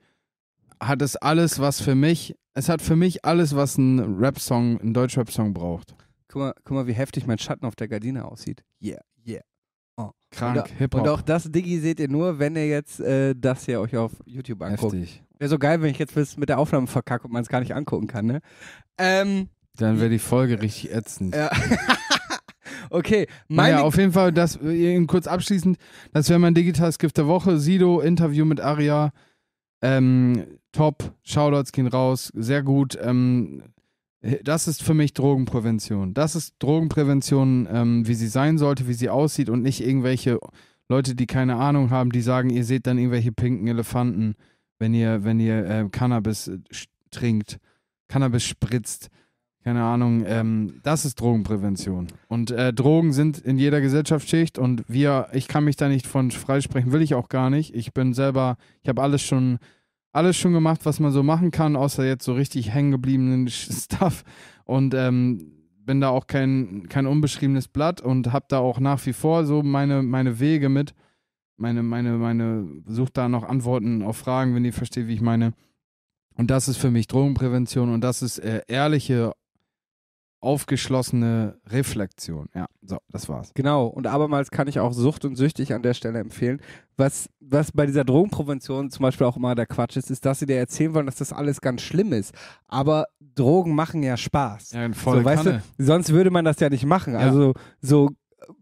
hat 0.82 1.02
es 1.02 1.16
alles, 1.16 1.60
was 1.60 1.82
für 1.82 1.96
mich, 1.96 2.36
es 2.54 2.70
hat 2.70 2.82
für 2.82 2.96
mich 2.96 3.26
alles, 3.26 3.56
was 3.56 3.78
ein 3.78 4.00
Rap-Song, 4.20 4.80
ein 4.82 4.94
Deutschrap-Song 4.94 5.54
braucht. 5.54 5.96
Guck 6.28 6.42
mal, 6.42 6.54
guck 6.64 6.76
mal, 6.76 6.88
wie 6.88 6.94
heftig 6.94 7.26
mein 7.26 7.40
Schatten 7.40 7.66
auf 7.66 7.76
der 7.76 7.88
Gardine 7.88 8.26
aussieht. 8.26 8.64
Yeah, 8.82 9.02
yeah. 9.26 9.42
Krank, 10.30 10.58
Und, 10.58 10.62
und 10.72 10.78
Hip-Hop. 10.78 11.08
auch 11.08 11.22
das 11.22 11.50
Diggi 11.50 11.80
seht 11.80 12.02
ihr 12.02 12.10
nur, 12.10 12.38
wenn 12.38 12.56
ihr 12.58 12.68
jetzt 12.68 13.00
äh, 13.00 13.34
das 13.34 13.66
hier 13.66 13.80
euch 13.80 13.96
auf 13.96 14.12
YouTube 14.26 14.62
anguckt. 14.62 14.94
Heftig. 14.94 15.24
Wäre 15.40 15.50
so 15.50 15.58
geil, 15.58 15.82
wenn 15.82 15.90
ich 15.90 15.98
jetzt 16.00 16.16
bis 16.16 16.36
mit 16.36 16.50
der 16.50 16.60
Aufnahme 16.60 16.86
verkacke 16.88 17.26
und 17.26 17.32
man 17.34 17.44
es 17.44 17.48
gar 17.48 17.62
nicht 17.62 17.74
angucken 17.74 18.08
kann, 18.08 18.26
ne? 18.26 18.42
Ähm, 18.98 19.48
Dann 19.78 20.00
wäre 20.02 20.10
die 20.10 20.20
Folge 20.20 20.62
richtig 20.62 20.92
ätzend. 20.94 21.34
ja. 21.34 21.50
okay, 22.90 23.28
meine 23.48 23.74
Naja, 23.74 23.84
auf 23.84 23.98
jeden 23.98 24.12
Fall, 24.12 24.32
das 24.32 24.58
äh, 24.62 25.06
kurz 25.06 25.28
abschließend, 25.28 25.78
das 26.14 26.30
wäre 26.30 26.40
mein 26.40 26.54
digitales 26.54 27.00
Gift 27.00 27.18
der 27.18 27.28
Woche. 27.28 27.58
Sido, 27.58 28.00
Interview 28.00 28.46
mit 28.46 28.60
Aria. 28.60 29.12
Ähm, 29.82 30.46
top, 30.72 31.14
Shoutouts 31.24 31.72
gehen 31.72 31.88
raus, 31.88 32.32
sehr 32.36 32.64
gut. 32.64 32.98
Ähm, 33.02 33.64
das 34.44 34.68
ist 34.68 34.84
für 34.84 34.94
mich 34.94 35.14
Drogenprävention. 35.14 36.14
Das 36.14 36.36
ist 36.36 36.56
Drogenprävention, 36.60 37.68
ähm, 37.72 38.08
wie 38.08 38.16
sie 38.16 38.28
sein 38.28 38.58
sollte, 38.58 38.88
wie 38.88 38.94
sie 38.94 39.10
aussieht 39.10 39.50
und 39.50 39.62
nicht 39.62 39.86
irgendwelche 39.86 40.40
Leute, 40.90 41.16
die 41.16 41.28
keine 41.28 41.58
Ahnung 41.58 41.90
haben, 41.92 42.12
die 42.12 42.22
sagen, 42.22 42.50
ihr 42.50 42.64
seht 42.64 42.88
dann 42.88 42.98
irgendwelche 42.98 43.32
pinken 43.32 43.68
Elefanten, 43.68 44.36
wenn 44.80 44.94
ihr, 44.94 45.24
wenn 45.24 45.40
ihr 45.40 45.66
äh, 45.66 45.90
Cannabis 45.92 46.48
äh, 46.48 46.60
trinkt, 47.12 47.60
Cannabis 48.08 48.44
spritzt. 48.44 49.10
Keine 49.68 49.84
Ahnung, 49.84 50.24
ähm, 50.26 50.80
das 50.84 51.04
ist 51.04 51.20
Drogenprävention. 51.20 52.08
Und 52.30 52.52
äh, 52.52 52.72
Drogen 52.72 53.12
sind 53.12 53.38
in 53.38 53.58
jeder 53.58 53.82
Gesellschaftsschicht 53.82 54.58
und 54.58 54.86
wir, 54.88 55.28
ich 55.34 55.50
kann 55.50 55.66
mich 55.66 55.76
da 55.76 55.90
nicht 55.90 56.08
von 56.08 56.32
freisprechen, 56.32 56.94
will 56.94 57.02
ich 57.02 57.16
auch 57.16 57.28
gar 57.28 57.50
nicht. 57.50 57.76
Ich 57.76 57.92
bin 57.92 58.14
selber, 58.14 58.56
ich 58.82 58.88
habe 58.88 59.02
alles 59.02 59.22
schon, 59.22 59.60
alles 60.14 60.38
schon 60.38 60.54
gemacht, 60.54 60.86
was 60.86 61.02
man 61.02 61.12
so 61.12 61.22
machen 61.22 61.52
kann, 61.52 61.76
außer 61.76 62.06
jetzt 62.06 62.24
so 62.24 62.32
richtig 62.32 62.74
hängen 62.74 62.92
gebliebenen 62.92 63.48
Stuff. 63.50 64.24
Und 64.64 64.94
ähm, 64.94 65.52
bin 65.86 66.00
da 66.00 66.12
auch 66.12 66.28
kein, 66.28 66.88
kein 66.88 67.06
unbeschriebenes 67.06 67.68
Blatt 67.68 68.00
und 68.00 68.32
habe 68.32 68.46
da 68.48 68.60
auch 68.60 68.80
nach 68.80 69.06
wie 69.06 69.12
vor 69.12 69.44
so 69.44 69.64
meine, 69.64 70.02
meine 70.02 70.40
Wege 70.40 70.70
mit. 70.70 70.94
Meine, 71.58 71.84
meine, 71.84 72.14
meine, 72.14 72.70
suche 72.86 73.12
da 73.12 73.28
noch 73.28 73.44
Antworten 73.44 74.02
auf 74.02 74.16
Fragen, 74.16 74.56
wenn 74.56 74.64
ihr 74.64 74.72
versteht, 74.72 75.10
wie 75.10 75.16
ich 75.16 75.22
meine. 75.22 75.52
Und 76.36 76.52
das 76.52 76.70
ist 76.70 76.78
für 76.78 76.90
mich 76.90 77.08
Drogenprävention 77.08 77.94
und 77.94 78.00
das 78.00 78.22
ist 78.22 78.38
äh, 78.38 78.62
ehrliche, 78.70 79.34
aufgeschlossene 80.48 81.58
Reflexion. 81.68 82.48
Ja, 82.56 82.68
so, 82.82 83.00
das 83.10 83.28
war's. 83.28 83.52
Genau, 83.54 83.88
und 83.88 84.08
abermals 84.08 84.50
kann 84.50 84.70
ich 84.70 84.80
auch 84.80 84.94
Sucht 84.94 85.26
und 85.26 85.36
Süchtig 85.36 85.74
an 85.74 85.84
der 85.84 85.94
Stelle 85.94 86.20
empfehlen. 86.20 86.62
Was, 86.96 87.30
was 87.42 87.74
bei 87.74 87.86
dieser 87.86 88.06
Drogenprävention 88.06 88.90
zum 88.90 89.04
Beispiel 89.04 89.28
auch 89.28 89.36
immer 89.36 89.56
der 89.56 89.66
Quatsch 89.66 89.98
ist, 89.98 90.10
ist, 90.10 90.26
dass 90.26 90.40
sie 90.40 90.46
dir 90.46 90.56
erzählen 90.56 90.94
wollen, 90.94 91.06
dass 91.06 91.18
das 91.18 91.34
alles 91.34 91.60
ganz 91.60 91.82
schlimm 91.82 92.14
ist. 92.14 92.34
Aber 92.66 93.08
Drogen 93.20 93.76
machen 93.76 94.02
ja 94.04 94.16
Spaß. 94.16 94.72
Ja, 94.72 94.90
voll 94.94 95.20
so, 95.20 95.26
weißt 95.26 95.46
du, 95.48 95.62
sonst 95.80 96.14
würde 96.14 96.32
man 96.32 96.46
das 96.46 96.62
ja 96.62 96.70
nicht 96.70 96.86
machen. 96.86 97.14
Ja. 97.14 97.20
Also 97.20 97.54
so 97.82 98.12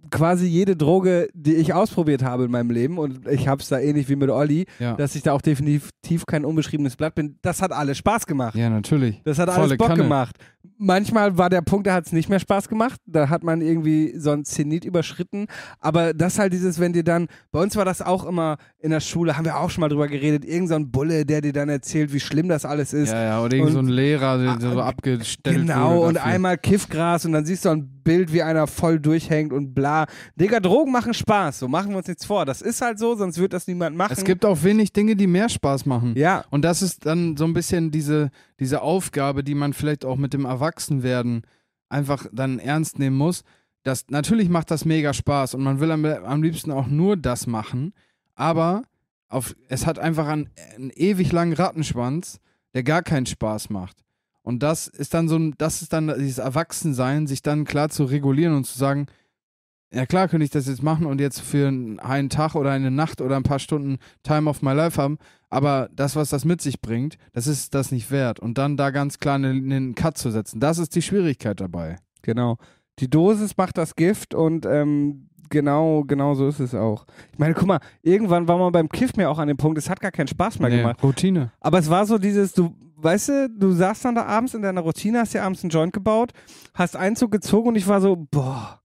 quasi 0.09 0.45
jede 0.45 0.75
Droge, 0.77 1.27
die 1.33 1.55
ich 1.55 1.73
ausprobiert 1.73 2.23
habe 2.23 2.45
in 2.45 2.51
meinem 2.51 2.69
Leben 2.69 2.97
und 2.97 3.27
ich 3.27 3.47
habe 3.47 3.61
es 3.61 3.67
da 3.67 3.79
ähnlich 3.79 4.07
wie 4.07 4.15
mit 4.15 4.29
Olli, 4.29 4.65
Ja. 4.79 4.93
dass 4.95 5.15
ich 5.15 5.23
da 5.23 5.33
auch 5.33 5.41
definitiv 5.41 5.91
kein 6.25 6.45
unbeschriebenes 6.45 6.95
Blatt 6.95 7.15
bin. 7.15 7.37
Das 7.41 7.61
hat 7.61 7.71
alles 7.71 7.97
Spaß 7.97 8.25
gemacht. 8.25 8.55
ja, 8.55 8.69
natürlich. 8.69 9.21
Das 9.25 9.37
hat 9.39 9.49
Volle 9.49 9.63
alles 9.65 9.77
Bock 9.77 9.87
Kanne. 9.87 10.03
gemacht. 10.03 10.37
Manchmal 10.77 11.37
war 11.37 11.49
der 11.49 11.61
Punkt, 11.61 11.87
da 11.87 11.93
hat 11.93 12.05
es 12.05 12.11
nicht 12.13 12.29
mehr 12.29 12.39
Spaß 12.39 12.67
gemacht. 12.69 12.99
Da 13.05 13.29
hat 13.29 13.43
man 13.43 13.61
irgendwie 13.61 14.13
so 14.17 14.31
ein 14.31 14.45
Zenit 14.45 14.83
überschritten. 14.85 15.47
Aber 15.79 16.13
das 16.13 16.37
halt 16.39 16.53
dieses, 16.53 16.79
wenn 16.79 16.93
dir 16.93 17.03
dann, 17.03 17.27
bei 17.51 17.61
uns 17.61 17.75
war 17.75 17.85
das 17.85 18.01
auch 18.01 18.25
immer 18.25 18.57
in 18.79 18.91
der 18.91 18.99
Schule, 18.99 19.37
haben 19.37 19.45
wir 19.45 19.57
auch 19.59 19.69
schon 19.69 19.81
mal 19.81 19.89
drüber 19.89 20.07
geredet, 20.07 20.43
irgend 20.45 20.69
so 20.69 20.75
ein 20.75 20.91
Bulle, 20.91 21.25
der 21.25 21.41
dir 21.41 21.53
dann 21.53 21.69
erzählt, 21.69 22.13
wie 22.13 22.19
schlimm 22.19 22.47
das 22.49 22.65
alles 22.65 22.93
ist. 22.93 23.11
Ja, 23.11 23.23
ja, 23.23 23.41
oder 23.43 23.55
irgend 23.55 23.71
so 23.73 23.79
ein 23.79 23.87
Lehrer, 23.87 24.37
der 24.37 24.59
so 24.59 24.79
Ah, 24.79 24.87
abgestellt 24.87 25.57
Genau, 25.57 26.05
und 26.05 26.17
einmal 26.17 26.57
Kiffgras 26.57 27.25
und 27.25 27.31
dann 27.33 27.45
siehst 27.45 27.65
du 27.65 27.69
ein 27.69 27.94
Bild, 28.05 28.31
wie 28.31 28.41
einer 28.41 28.67
voll 28.67 29.01
durchhängt 29.01 29.51
und 29.51 29.73
bla. 29.73 30.05
Digga, 30.39 30.61
Drogen 30.61 30.93
machen 30.93 31.13
Spaß, 31.13 31.59
so 31.59 31.67
machen 31.67 31.91
wir 31.91 31.97
uns 31.97 32.07
nichts 32.07 32.23
vor. 32.23 32.45
Das 32.45 32.61
ist 32.61 32.79
halt 32.81 32.97
so, 32.97 33.15
sonst 33.15 33.37
wird 33.37 33.51
das 33.51 33.67
niemand 33.67 33.97
machen. 33.97 34.13
Es 34.13 34.23
gibt 34.23 34.45
auch 34.45 34.63
wenig 34.63 34.93
Dinge, 34.93 35.17
die 35.17 35.27
mehr 35.27 35.49
Spaß 35.49 35.85
machen. 35.85 36.13
ja, 36.15 36.45
Und 36.51 36.63
das 36.63 36.81
ist 36.81 37.05
dann 37.05 37.35
so 37.35 37.43
ein 37.43 37.53
bisschen 37.53 37.91
diese, 37.91 38.31
diese 38.61 38.81
Aufgabe, 38.81 39.43
die 39.43 39.55
man 39.55 39.73
vielleicht 39.73 40.05
auch 40.05 40.15
mit 40.15 40.33
dem 40.33 40.45
Erwachsenwerden 40.45 41.41
einfach 41.89 42.27
dann 42.31 42.59
ernst 42.59 42.97
nehmen 42.97 43.17
muss. 43.17 43.43
Das, 43.83 44.05
natürlich 44.09 44.47
macht 44.47 44.71
das 44.71 44.85
mega 44.85 45.13
Spaß 45.13 45.53
und 45.55 45.63
man 45.63 45.81
will 45.81 45.91
am, 45.91 46.05
am 46.05 46.41
liebsten 46.41 46.71
auch 46.71 46.87
nur 46.87 47.17
das 47.17 47.45
machen, 47.45 47.93
aber 48.35 48.83
auf, 49.27 49.55
es 49.67 49.85
hat 49.85 49.99
einfach 49.99 50.27
einen, 50.27 50.49
einen 50.75 50.91
ewig 50.91 51.31
langen 51.31 51.53
Rattenschwanz, 51.53 52.39
der 52.73 52.83
gar 52.83 53.03
keinen 53.03 53.25
Spaß 53.25 53.69
macht. 53.69 54.04
Und 54.45 54.61
das 54.61 54.87
ist 54.87 55.15
dann 55.15 55.27
so 55.27 55.37
ein, 55.37 55.55
das 55.57 55.81
ist 55.81 55.91
dann 55.91 56.13
dieses 56.19 56.37
Erwachsensein, 56.37 57.25
sich 57.25 57.41
dann 57.41 57.65
klar 57.65 57.89
zu 57.89 58.03
regulieren 58.03 58.55
und 58.55 58.65
zu 58.65 58.77
sagen, 58.77 59.07
ja 59.91 60.05
klar 60.05 60.27
könnte 60.27 60.43
ich 60.45 60.51
das 60.51 60.67
jetzt 60.67 60.83
machen 60.83 61.07
und 61.07 61.19
jetzt 61.19 61.41
für 61.41 61.67
einen 61.67 62.29
Tag 62.29 62.53
oder 62.53 62.69
eine 62.69 62.91
Nacht 62.91 63.21
oder 63.21 63.37
ein 63.37 63.43
paar 63.43 63.57
Stunden 63.57 63.97
Time 64.21 64.47
of 64.47 64.61
my 64.61 64.73
life 64.73 65.01
haben, 65.01 65.17
aber 65.49 65.89
das, 65.93 66.15
was 66.15 66.29
das 66.29 66.45
mit 66.45 66.61
sich 66.61 66.79
bringt, 66.79 67.17
das 67.33 67.47
ist 67.47 67.73
das 67.73 67.91
nicht 67.91 68.11
wert. 68.11 68.39
Und 68.39 68.59
dann 68.59 68.77
da 68.77 68.91
ganz 68.91 69.17
klar 69.17 69.35
einen, 69.35 69.71
einen 69.71 69.95
Cut 69.95 70.17
zu 70.17 70.29
setzen, 70.29 70.59
das 70.59 70.77
ist 70.77 70.93
die 70.95 71.01
Schwierigkeit 71.01 71.59
dabei. 71.59 71.95
Genau. 72.21 72.57
Die 72.99 73.09
Dosis 73.09 73.57
macht 73.57 73.79
das 73.79 73.95
Gift 73.95 74.35
und 74.35 74.67
ähm, 74.67 75.27
genau, 75.49 76.03
genau 76.03 76.35
so 76.35 76.47
ist 76.47 76.59
es 76.59 76.75
auch. 76.75 77.07
Ich 77.33 77.39
meine, 77.39 77.55
guck 77.55 77.67
mal, 77.67 77.79
irgendwann 78.03 78.47
war 78.47 78.59
man 78.59 78.71
beim 78.71 78.89
Kiff 78.89 79.15
mir 79.15 79.27
auch 79.27 79.39
an 79.39 79.47
dem 79.47 79.57
Punkt, 79.57 79.79
es 79.79 79.89
hat 79.89 80.01
gar 80.01 80.11
keinen 80.11 80.27
Spaß 80.27 80.59
mehr 80.59 80.69
Nee, 80.69 80.77
gemacht. 80.77 81.01
Routine. 81.01 81.51
Aber 81.61 81.79
es 81.79 81.89
war 81.89 82.05
so 82.05 82.19
dieses, 82.19 82.53
du, 82.53 82.75
weißt 83.05 83.29
du, 83.29 83.49
du 83.49 83.71
saßt 83.71 84.03
dann 84.03 84.15
da 84.15 84.25
abends 84.25 84.53
in 84.53 84.61
deiner 84.61 84.81
Routine, 84.81 85.19
hast 85.19 85.33
dir 85.33 85.43
abends 85.43 85.63
einen 85.63 85.69
Joint 85.69 85.93
gebaut, 85.93 86.33
hast 86.73 86.97
Einzug 86.97 87.31
gezogen 87.31 87.69
und 87.69 87.75
ich 87.77 87.87
war 87.87 88.01
so, 88.01 88.17
boah, 88.31 88.81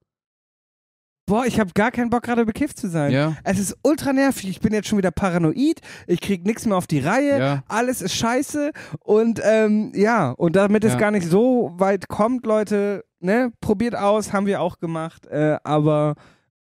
boah, 1.27 1.47
ich 1.47 1.61
habe 1.61 1.71
gar 1.75 1.91
keinen 1.91 2.11
Bock 2.11 2.23
gerade 2.25 2.45
bekifft 2.45 2.77
zu 2.79 2.89
sein. 2.89 3.13
Ja. 3.13 3.37
Es 3.45 3.59
ist 3.59 3.77
ultra 3.83 4.13
nervig, 4.13 4.49
ich 4.51 4.61
bin 4.61 4.73
jetzt 4.73 4.89
schon 4.89 4.99
wieder 4.99 5.11
paranoid, 5.13 5.81
ich 6.07 6.21
krieg 6.21 6.45
nichts 6.45 6.67
mehr 6.67 6.77
auf 6.77 6.87
die 6.87 6.99
Reihe, 7.01 7.39
Ja. 7.39 7.63
alles 7.69 8.03
ist 8.03 8.15
scheiße 8.15 8.73
und 9.01 9.41
ähm, 9.45 9.93
ja, 9.95 10.31
und 10.33 10.57
damit 10.57 10.85
es 10.85 10.93
Ja. 10.95 10.99
gar 10.99 11.11
nicht 11.11 11.27
so 11.27 11.73
weit 11.75 12.09
kommt, 12.09 12.47
Leute, 12.47 13.05
ne, 13.21 13.53
probiert 13.61 13.95
aus, 13.97 14.33
haben 14.33 14.47
wir 14.47 14.61
auch 14.61 14.79
gemacht, 14.81 15.27
äh, 15.27 15.57
aber 15.65 16.15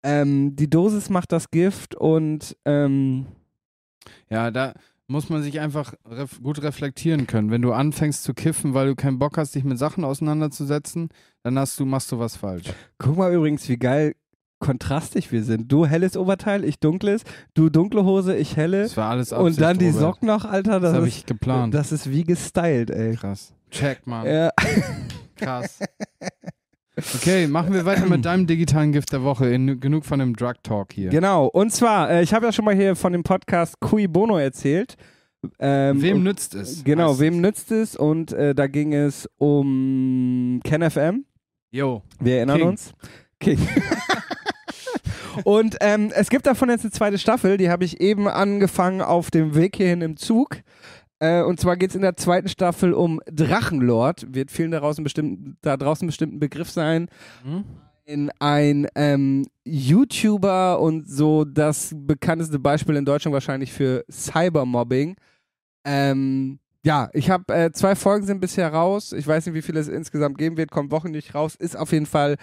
ähm, 0.03 0.55
die 0.55 0.69
Dosis 0.69 1.09
macht 1.09 1.31
das 1.31 1.49
Gift 1.51 1.95
und 1.95 2.55
ähm, 2.65 3.25
Ja, 4.29 4.49
da 4.51 4.73
muss 5.07 5.29
man 5.29 5.43
sich 5.43 5.59
einfach 5.59 5.93
ref 6.09 6.41
gut 6.41 6.61
reflektieren 6.63 7.27
können. 7.27 7.51
Wenn 7.51 7.61
du 7.61 7.73
anfängst 7.73 8.23
zu 8.23 8.33
kiffen, 8.33 8.73
weil 8.73 8.87
du 8.87 8.95
keinen 8.95 9.19
Bock 9.19 9.37
hast, 9.37 9.53
dich 9.55 9.63
mit 9.63 9.77
Sachen 9.77 10.03
auseinanderzusetzen, 10.03 11.09
dann 11.43 11.59
hast 11.59 11.79
du, 11.79 11.85
machst 11.85 12.11
du 12.11 12.19
was 12.19 12.35
falsch. 12.37 12.65
Guck 12.99 13.17
mal 13.17 13.33
übrigens, 13.33 13.67
wie 13.69 13.77
geil 13.77 14.15
kontrastig 14.59 15.31
wir 15.33 15.43
sind. 15.43 15.69
Du 15.69 15.85
helles 15.85 16.15
Oberteil, 16.15 16.63
ich 16.63 16.79
dunkles, 16.79 17.23
du 17.53 17.69
dunkle 17.69 18.05
Hose, 18.05 18.35
ich 18.37 18.55
helle. 18.55 18.83
Das 18.83 18.95
war 18.95 19.09
alles 19.09 19.33
Und 19.33 19.59
dann 19.59 19.77
die 19.77 19.87
Absicht, 19.87 20.01
Robert. 20.01 20.15
Socken 20.15 20.27
noch, 20.27 20.45
Alter. 20.45 20.79
Das 20.79 20.91
Das, 20.91 20.95
habe 20.97 21.07
ich 21.09 21.25
geplant. 21.25 21.73
das 21.73 21.91
ist 21.91 22.09
wie 22.09 22.23
gestylt, 22.23 22.89
ey. 22.89 23.15
Krass. 23.15 23.53
Check, 23.71 24.07
Mann. 24.07 24.25
Ja. 24.25 24.51
Krass. 25.35 25.79
Okay, 26.95 27.47
machen 27.47 27.73
wir 27.73 27.85
weiter 27.85 28.05
mit 28.05 28.23
deinem 28.23 28.45
digitalen 28.45 28.91
Gift 28.91 29.11
der 29.13 29.23
Woche. 29.23 29.47
In, 29.49 29.79
genug 29.79 30.05
von 30.05 30.19
dem 30.19 30.35
Drug 30.35 30.55
Talk 30.61 30.93
hier. 30.93 31.09
Genau. 31.09 31.47
Und 31.47 31.71
zwar, 31.71 32.09
äh, 32.11 32.21
ich 32.21 32.33
habe 32.33 32.45
ja 32.45 32.51
schon 32.51 32.65
mal 32.65 32.75
hier 32.75 32.95
von 32.95 33.13
dem 33.13 33.23
Podcast 33.23 33.79
Cui 33.79 34.07
Bono 34.07 34.37
erzählt. 34.37 34.95
Ähm, 35.59 36.01
Wem 36.01 36.23
nützt 36.23 36.53
es? 36.55 36.83
Genau, 36.83 37.19
wem 37.19 37.41
nützt 37.41 37.71
es? 37.71 37.95
Und 37.95 38.31
äh, 38.31 38.55
da 38.55 38.67
ging 38.67 38.93
es 38.93 39.27
um 39.37 40.61
KenFM. 40.63 41.25
Jo. 41.71 42.03
Wir 42.19 42.37
erinnern 42.37 42.57
King. 42.59 42.67
uns. 42.69 42.93
King. 43.39 43.59
Und 45.43 45.77
ähm, 45.81 46.11
es 46.13 46.29
gibt 46.29 46.45
davon 46.45 46.69
jetzt 46.69 46.83
eine 46.83 46.91
zweite 46.91 47.17
Staffel, 47.17 47.57
die 47.57 47.69
habe 47.69 47.83
ich 47.83 47.99
eben 47.99 48.27
angefangen 48.27 49.01
auf 49.01 49.31
dem 49.31 49.55
Weg 49.55 49.77
hierhin 49.77 50.01
im 50.01 50.15
Zug. 50.15 50.57
Äh, 51.23 51.41
und 51.41 51.57
zwar 51.57 51.77
geht 51.77 51.91
es 51.91 51.95
in 51.95 52.01
der 52.01 52.17
zweiten 52.17 52.49
Staffel 52.49 52.91
um 52.91 53.21
Drachenlord. 53.31 54.35
Wird 54.35 54.51
vielen 54.51 54.71
daraus 54.71 54.97
ein 54.97 55.05
bestimmten, 55.05 55.55
da 55.61 55.77
draußen 55.77 56.05
bestimmt 56.05 56.33
ein 56.33 56.39
Begriff 56.39 56.69
sein. 56.69 57.07
Hm? 57.43 57.63
In 58.03 58.29
ein 58.39 58.87
ähm, 58.95 59.47
YouTuber 59.63 60.81
und 60.81 61.07
so 61.07 61.45
das 61.45 61.95
bekannteste 61.95 62.59
Beispiel 62.59 62.97
in 62.97 63.05
Deutschland 63.05 63.33
wahrscheinlich 63.33 63.71
für 63.71 64.03
Cybermobbing. 64.11 65.15
Ähm, 65.85 66.59
ja, 66.83 67.09
ich 67.13 67.29
habe 67.29 67.53
äh, 67.53 67.71
zwei 67.71 67.95
Folgen 67.95 68.25
sind 68.25 68.41
bisher 68.41 68.73
raus. 68.73 69.13
Ich 69.13 69.25
weiß 69.25 69.45
nicht, 69.45 69.55
wie 69.55 69.61
viele 69.61 69.79
es 69.79 69.87
insgesamt 69.87 70.37
geben 70.37 70.57
wird, 70.57 70.71
kommt 70.71 70.91
wochenlich 70.91 71.33
raus. 71.33 71.55
Ist 71.55 71.77
auf 71.77 71.93
jeden 71.93 72.05
Fall 72.05 72.35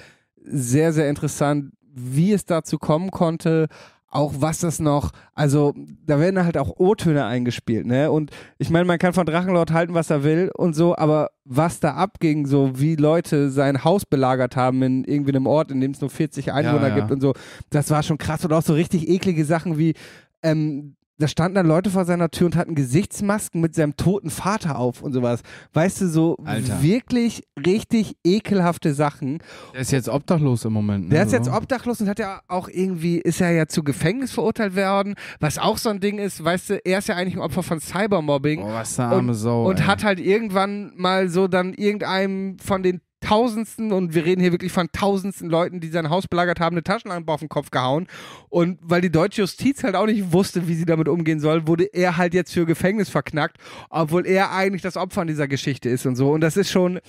sehr, 0.42 0.94
sehr 0.94 1.10
interessant, 1.10 1.74
wie 1.82 2.32
es 2.32 2.46
dazu 2.46 2.78
kommen 2.78 3.10
konnte. 3.10 3.68
Auch 4.12 4.34
was 4.38 4.58
das 4.58 4.80
noch, 4.80 5.12
also 5.34 5.72
da 6.04 6.18
werden 6.18 6.44
halt 6.44 6.58
auch 6.58 6.78
O-Töne 6.78 7.24
eingespielt, 7.24 7.86
ne? 7.86 8.10
Und 8.10 8.32
ich 8.58 8.68
meine, 8.68 8.84
man 8.84 8.98
kann 8.98 9.12
von 9.12 9.24
Drachenlord 9.24 9.70
halten, 9.70 9.94
was 9.94 10.10
er 10.10 10.24
will 10.24 10.50
und 10.56 10.74
so, 10.74 10.96
aber 10.96 11.30
was 11.44 11.78
da 11.78 11.94
abging, 11.94 12.46
so 12.46 12.72
wie 12.74 12.96
Leute 12.96 13.50
sein 13.50 13.84
Haus 13.84 14.04
belagert 14.04 14.56
haben 14.56 14.82
in 14.82 15.04
irgendwie 15.04 15.30
einem 15.30 15.46
Ort, 15.46 15.70
in 15.70 15.80
dem 15.80 15.92
es 15.92 16.00
nur 16.00 16.10
40 16.10 16.52
Einwohner 16.52 16.88
ja. 16.88 16.94
gibt 16.96 17.12
und 17.12 17.20
so, 17.20 17.34
das 17.70 17.90
war 17.90 18.02
schon 18.02 18.18
krass 18.18 18.44
und 18.44 18.52
auch 18.52 18.62
so 18.62 18.74
richtig 18.74 19.08
eklige 19.08 19.44
Sachen 19.44 19.78
wie, 19.78 19.94
ähm, 20.42 20.96
da 21.20 21.28
standen 21.28 21.54
dann 21.54 21.66
Leute 21.66 21.90
vor 21.90 22.04
seiner 22.04 22.30
Tür 22.30 22.46
und 22.46 22.56
hatten 22.56 22.74
Gesichtsmasken 22.74 23.60
mit 23.60 23.74
seinem 23.74 23.96
toten 23.96 24.30
Vater 24.30 24.78
auf 24.78 25.02
und 25.02 25.12
sowas. 25.12 25.40
Weißt 25.72 26.00
du, 26.00 26.08
so 26.08 26.36
Alter. 26.44 26.82
wirklich 26.82 27.42
richtig 27.64 28.16
ekelhafte 28.24 28.94
Sachen. 28.94 29.38
Der 29.74 29.82
ist 29.82 29.90
jetzt 29.92 30.08
obdachlos 30.08 30.64
im 30.64 30.72
Moment. 30.72 31.04
Ne? 31.04 31.10
Der 31.14 31.24
ist 31.26 31.32
jetzt 31.32 31.48
obdachlos 31.48 32.00
und 32.00 32.08
hat 32.08 32.18
ja 32.18 32.40
auch 32.48 32.68
irgendwie, 32.68 33.18
ist 33.18 33.40
er 33.40 33.50
ja 33.52 33.66
zu 33.66 33.82
Gefängnis 33.84 34.32
verurteilt 34.32 34.74
worden, 34.74 35.14
was 35.38 35.58
auch 35.58 35.78
so 35.78 35.90
ein 35.90 36.00
Ding 36.00 36.18
ist, 36.18 36.42
weißt 36.42 36.70
du, 36.70 36.80
er 36.84 36.98
ist 36.98 37.08
ja 37.08 37.16
eigentlich 37.16 37.34
ein 37.36 37.42
Opfer 37.42 37.62
von 37.62 37.80
Cybermobbing 37.80 38.62
Oh, 38.62 38.72
was 38.72 38.98
eine 38.98 39.14
arme 39.14 39.34
Sau. 39.34 39.68
und 39.68 39.80
ey. 39.80 39.86
hat 39.86 40.04
halt 40.04 40.20
irgendwann 40.20 40.92
mal 40.96 41.28
so 41.28 41.48
dann 41.48 41.74
irgendeinem 41.74 42.58
von 42.58 42.82
den 42.82 43.00
Tausendsten, 43.20 43.92
und 43.92 44.14
wir 44.14 44.24
reden 44.24 44.40
hier 44.40 44.52
wirklich 44.52 44.72
von 44.72 44.88
tausendsten 44.92 45.48
Leuten, 45.48 45.80
die 45.80 45.88
sein 45.88 46.10
Haus 46.10 46.26
belagert 46.26 46.60
haben, 46.60 46.74
eine 46.74 46.82
Taschenlampe 46.82 47.30
auf 47.32 47.40
den 47.40 47.48
Kopf 47.48 47.70
gehauen. 47.70 48.06
Und 48.48 48.78
weil 48.82 49.00
die 49.00 49.10
deutsche 49.10 49.42
Justiz 49.42 49.84
halt 49.84 49.94
auch 49.94 50.06
nicht 50.06 50.32
wusste, 50.32 50.66
wie 50.68 50.74
sie 50.74 50.86
damit 50.86 51.08
umgehen 51.08 51.40
soll, 51.40 51.66
wurde 51.66 51.84
er 51.84 52.16
halt 52.16 52.34
jetzt 52.34 52.52
für 52.52 52.66
Gefängnis 52.66 53.08
verknackt, 53.08 53.58
obwohl 53.90 54.26
er 54.26 54.52
eigentlich 54.52 54.82
das 54.82 54.96
Opfer 54.96 55.22
an 55.22 55.26
dieser 55.28 55.48
Geschichte 55.48 55.88
ist 55.88 56.06
und 56.06 56.16
so. 56.16 56.30
Und 56.32 56.40
das 56.40 56.56
ist 56.56 56.70
schon, 56.70 57.00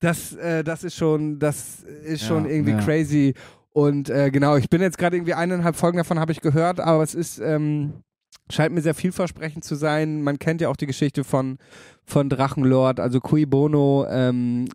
das, 0.00 0.34
äh, 0.34 0.64
das 0.64 0.84
ist 0.84 0.96
schon, 0.96 1.38
das 1.38 1.84
ist 2.04 2.22
Ja, 2.22 2.28
schon 2.28 2.46
irgendwie 2.46 2.72
ja. 2.72 2.78
crazy. 2.80 3.34
Und 3.72 4.10
äh, 4.10 4.30
genau, 4.30 4.56
ich 4.56 4.68
bin 4.68 4.80
jetzt 4.82 4.98
gerade 4.98 5.16
irgendwie 5.16 5.34
eineinhalb 5.34 5.76
Folgen 5.76 5.98
davon 5.98 6.18
habe 6.18 6.32
ich 6.32 6.40
gehört, 6.40 6.80
aber 6.80 7.02
es 7.02 7.14
ist, 7.14 7.38
ähm, 7.38 7.92
scheint 8.50 8.74
mir 8.74 8.80
sehr 8.82 8.94
vielversprechend 8.94 9.62
zu 9.64 9.76
sein. 9.76 10.22
Man 10.22 10.38
kennt 10.40 10.60
ja 10.60 10.68
auch 10.68 10.76
die 10.76 10.86
Geschichte 10.86 11.22
von, 11.22 11.58
von 12.04 12.28
Drachenlord, 12.28 12.98
also 12.98 13.20
Cui 13.20 13.46
Bono, 13.46 14.06
ähm, 14.10 14.66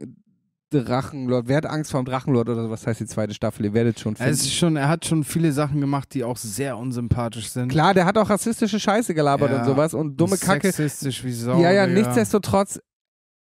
Drachenlord. 0.71 1.47
Wer 1.47 1.57
hat 1.57 1.65
Angst 1.65 1.91
vor 1.91 2.01
dem 2.01 2.05
Drachenlord 2.05 2.49
oder? 2.49 2.69
Was 2.69 2.85
heißt 2.87 2.99
die 2.99 3.05
zweite 3.05 3.33
Staffel? 3.33 3.65
Ihr 3.65 3.73
werdet 3.73 3.99
schon 3.99 4.15
finden. 4.15 4.31
ist 4.31 4.51
schon, 4.51 4.75
er 4.75 4.89
hat 4.89 5.05
schon 5.05 5.23
viele 5.23 5.51
Sachen 5.51 5.79
gemacht, 5.79 6.13
die 6.13 6.23
auch 6.23 6.37
sehr 6.37 6.77
unsympathisch 6.77 7.49
sind. 7.49 7.69
Klar, 7.69 7.93
der 7.93 8.05
hat 8.05 8.17
auch 8.17 8.29
rassistische 8.29 8.79
Scheiße 8.79 9.13
gelabert 9.13 9.51
Ja. 9.51 9.59
und 9.59 9.65
sowas 9.65 9.93
und 9.93 10.17
dumme 10.17 10.37
Kacke. 10.37 10.71
Sexistisch 10.71 11.23
wie 11.23 11.31
Sau. 11.31 11.61
Ja, 11.61 11.71
ja, 11.71 11.87
nichtsdestotrotz 11.87 12.79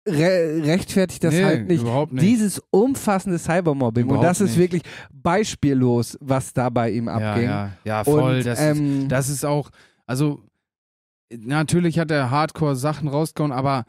re 0.07 0.61
rechtfertigt 0.63 1.23
das 1.23 1.33
nee, 1.33 1.43
halt 1.43 1.67
nicht. 1.67 1.81
Überhaupt 1.81 2.13
nicht. 2.13 2.23
Dieses 2.23 2.61
umfassende 2.69 3.39
Cybermobbing. 3.39 4.03
und 4.03 4.09
Überhaupt 4.09 4.27
das 4.27 4.41
ist 4.41 4.51
nicht. 4.51 4.59
wirklich 4.59 4.81
beispiellos, 5.11 6.17
was 6.21 6.53
da 6.53 6.69
bei 6.69 6.91
ihm 6.91 7.07
ja, 7.07 7.13
abging. 7.13 7.45
ja, 7.45 7.71
ja, 7.83 8.03
voll. 8.03 8.37
Und, 8.37 8.45
das, 8.45 8.59
ähm, 8.61 9.01
ist, 9.03 9.11
das 9.11 9.29
ist 9.29 9.45
auch, 9.45 9.69
also 10.05 10.41
natürlich 11.35 11.97
hat 11.97 12.11
er 12.11 12.29
Hardcore-Sachen 12.29 13.07
rausgehauen, 13.07 13.51
aber 13.51 13.85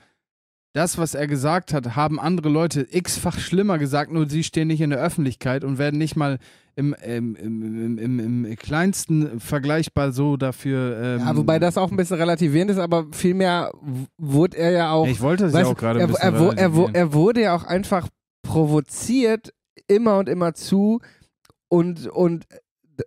das, 0.77 0.99
was 0.99 1.15
er 1.15 1.27
gesagt 1.27 1.73
hat, 1.73 1.97
haben 1.97 2.21
andere 2.21 2.51
Leute 2.51 2.87
x-fach 2.91 3.39
schlimmer 3.39 3.79
gesagt, 3.79 4.13
nur 4.13 4.29
sie 4.29 4.45
stehen 4.45 4.69
nicht 4.69 4.83
in 4.83 4.91
der 4.91 5.01
Öffentlichkeit 5.01 5.65
und 5.65 5.79
werden 5.79 5.99
nicht 5.99 6.17
mal 6.17 6.39
im, 6.75 6.95
im, 7.03 7.35
im, 7.37 7.99
im, 7.99 8.45
im, 8.45 8.57
kleinsten 8.57 9.41
vergleichbar 9.41 10.13
so 10.13 10.37
dafür. 10.37 11.01
Ähm, 11.03 11.21
ja, 11.21 11.37
wobei 11.37 11.59
das 11.59 11.79
auch 11.79 11.91
ein 11.91 11.97
bisschen 11.97 12.19
relativierend 12.19 12.71
ist, 12.71 12.79
aber 12.79 13.07
vielmehr 13.13 13.73
wurde 14.19 14.59
er 14.59 14.71
ja 14.73 14.91
auch 14.91 15.07
Ich 15.07 15.23
wollte 15.23 15.45
das 15.45 15.55
ja 15.55 15.65
auch 15.65 15.77
gerade 15.77 16.01
er, 16.01 16.11
er, 16.11 16.59
er, 16.59 16.91
er 16.93 17.13
wurde 17.15 17.41
ja 17.41 17.57
auch 17.57 17.65
einfach 17.65 18.09
provoziert, 18.43 19.55
immer 19.89 20.19
und 20.19 20.29
immer 20.29 20.53
zu. 20.53 21.01
Und, 21.69 22.07
und 22.07 22.47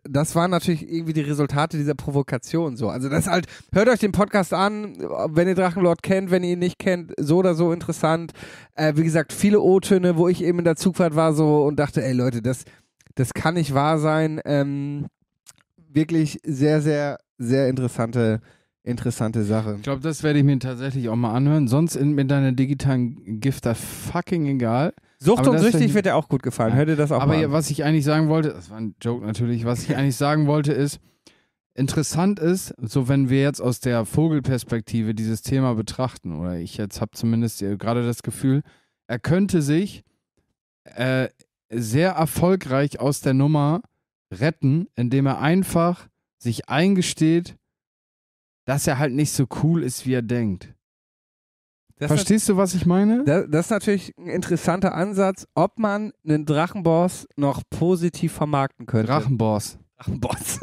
das 0.03 0.35
waren 0.35 0.51
natürlich 0.51 0.89
irgendwie 0.89 1.13
die 1.13 1.21
Resultate 1.21 1.77
dieser 1.77 1.95
Provokation 1.95 2.77
so. 2.77 2.89
Also 2.89 3.09
das 3.09 3.27
halt, 3.27 3.47
hört 3.71 3.89
euch 3.89 3.99
den 3.99 4.11
Podcast 4.11 4.53
an, 4.53 4.97
wenn 5.29 5.47
ihr 5.47 5.55
Drachenlord 5.55 6.03
kennt, 6.03 6.31
wenn 6.31 6.43
ihr 6.43 6.53
ihn 6.53 6.59
nicht 6.59 6.79
kennt, 6.79 7.13
so 7.17 7.37
oder 7.37 7.55
so 7.55 7.71
interessant. 7.71 8.33
Äh, 8.75 8.93
wie 8.95 9.03
gesagt, 9.03 9.33
viele 9.33 9.61
O-Töne, 9.61 10.17
wo 10.17 10.27
ich 10.27 10.43
eben 10.43 10.59
in 10.59 10.65
der 10.65 10.75
Zugfahrt 10.75 11.15
war 11.15 11.33
so 11.33 11.63
und 11.63 11.77
dachte, 11.77 12.03
ey 12.03 12.13
Leute, 12.13 12.41
das, 12.41 12.65
das 13.15 13.33
kann 13.33 13.55
nicht 13.55 13.73
wahr 13.73 13.99
sein. 13.99 14.41
Ähm, 14.45 15.07
wirklich 15.91 16.39
sehr, 16.43 16.81
sehr, 16.81 17.17
sehr 17.37 17.67
interessante, 17.67 18.41
interessante 18.83 19.43
Sache. 19.43 19.75
Ich 19.77 19.83
glaube, 19.83 20.01
das 20.01 20.23
werde 20.23 20.39
ich 20.39 20.45
mir 20.45 20.59
tatsächlich 20.59 21.09
auch 21.09 21.15
mal 21.15 21.33
anhören. 21.33 21.67
Sonst 21.67 21.95
in, 21.95 22.13
mit 22.13 22.29
deiner 22.29 22.51
digitalen 22.51 23.39
Gifter 23.39 23.75
fucking 23.75 24.45
egal. 24.47 24.93
Sucht 25.21 25.39
Aber 25.39 25.51
und 25.51 25.59
süchtig 25.59 25.93
wird 25.93 26.05
dir 26.05 26.15
auch 26.15 26.29
gut 26.29 26.43
gefallen. 26.43 26.71
Ja. 26.71 26.77
Hört 26.77 26.89
ihr 26.89 26.95
das 26.95 27.11
auch 27.11 27.21
Aber 27.21 27.33
mal 27.33 27.43
an. 27.43 27.51
was 27.51 27.69
ich 27.69 27.83
eigentlich 27.83 28.05
sagen 28.05 28.29
wollte, 28.29 28.49
das 28.49 28.69
war 28.69 28.77
ein 28.77 28.95
Joke 29.01 29.25
natürlich, 29.25 29.65
was 29.65 29.83
ich 29.83 29.95
eigentlich 29.97 30.15
sagen 30.15 30.47
wollte 30.47 30.71
ist, 30.71 30.99
interessant 31.73 32.39
ist, 32.39 32.73
so 32.77 33.07
wenn 33.07 33.29
wir 33.29 33.41
jetzt 33.41 33.61
aus 33.61 33.79
der 33.79 34.05
Vogelperspektive 34.05 35.13
dieses 35.13 35.41
Thema 35.41 35.75
betrachten, 35.75 36.39
oder 36.39 36.57
ich 36.57 36.77
jetzt 36.77 37.01
habe 37.01 37.11
zumindest 37.11 37.61
äh, 37.61 37.77
gerade 37.77 38.05
das 38.05 38.23
Gefühl, 38.23 38.63
er 39.07 39.19
könnte 39.19 39.61
sich 39.61 40.03
äh, 40.83 41.29
sehr 41.69 42.11
erfolgreich 42.11 42.99
aus 42.99 43.21
der 43.21 43.33
Nummer 43.33 43.81
retten, 44.31 44.87
indem 44.95 45.25
er 45.25 45.39
einfach 45.39 46.07
sich 46.37 46.69
eingesteht, 46.69 47.57
dass 48.65 48.87
er 48.87 48.99
halt 48.99 49.13
nicht 49.13 49.31
so 49.31 49.47
cool 49.63 49.83
ist, 49.83 50.05
wie 50.05 50.13
er 50.13 50.21
denkt. 50.21 50.73
Das, 51.99 52.07
Verstehst 52.07 52.47
du, 52.47 52.55
was 52.55 52.73
ich 52.73 52.85
meine? 52.85 53.25
das, 53.25 53.45
das 53.49 53.65
ist 53.65 53.71
natürlich 53.71 54.13
ein 54.17 54.27
interessanter 54.27 54.95
Ansatz, 54.95 55.45
ob 55.53 55.77
man 55.77 56.13
einen 56.25 56.45
Drachenboss 56.45 57.27
noch 57.35 57.61
positiv 57.69 58.31
vermarkten 58.31 58.85
könnte. 58.85 59.07
Drachenboss. 59.07 59.77
Drachenboss. 59.97 60.61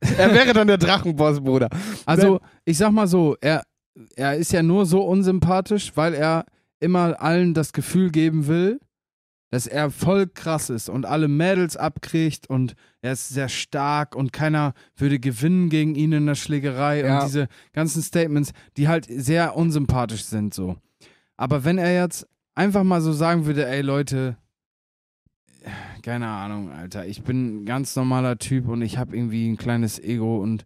er 0.16 0.32
wäre 0.32 0.54
dann 0.54 0.66
der 0.66 0.78
Drachenboss, 0.78 1.42
Bruder. 1.42 1.68
Also, 2.06 2.40
ich 2.64 2.78
sag 2.78 2.92
mal 2.92 3.06
so, 3.06 3.36
er, 3.42 3.62
er 4.16 4.36
ist 4.36 4.52
ja 4.52 4.62
nur 4.62 4.86
so 4.86 5.02
unsympathisch, 5.02 5.92
weil 5.96 6.14
er 6.14 6.46
immer 6.80 7.20
allen 7.20 7.52
das 7.52 7.74
Gefühl 7.74 8.10
geben 8.10 8.46
will, 8.46 8.80
dass 9.54 9.68
er 9.68 9.88
voll 9.92 10.26
krass 10.26 10.68
ist 10.68 10.88
und 10.88 11.06
alle 11.06 11.28
Mädels 11.28 11.76
abkriegt 11.76 12.50
und 12.50 12.74
er 13.02 13.12
ist 13.12 13.28
sehr 13.28 13.48
stark 13.48 14.16
und 14.16 14.32
keiner 14.32 14.74
würde 14.96 15.20
gewinnen 15.20 15.68
gegen 15.68 15.94
ihn 15.94 16.10
in 16.10 16.26
der 16.26 16.34
Schlägerei 16.34 17.04
Ja. 17.04 17.18
und 17.20 17.26
diese 17.26 17.46
ganzen 17.72 18.02
Statements, 18.02 18.50
die 18.76 18.88
halt 18.88 19.06
sehr 19.08 19.54
unsympathisch 19.54 20.24
sind 20.24 20.54
so. 20.54 20.76
Aber 21.36 21.62
wenn 21.64 21.78
er 21.78 21.94
jetzt 21.94 22.26
einfach 22.56 22.82
mal 22.82 23.00
so 23.00 23.12
sagen 23.12 23.46
würde, 23.46 23.68
ey 23.68 23.80
Leute, 23.82 24.36
keine 26.02 26.26
Ahnung, 26.26 26.72
Alter, 26.72 27.06
ich 27.06 27.22
bin 27.22 27.62
ein 27.62 27.64
ganz 27.64 27.94
normaler 27.94 28.38
Typ 28.38 28.66
und 28.66 28.82
ich 28.82 28.98
habe 28.98 29.16
irgendwie 29.16 29.48
ein 29.48 29.56
kleines 29.56 30.00
Ego 30.00 30.42
und 30.42 30.64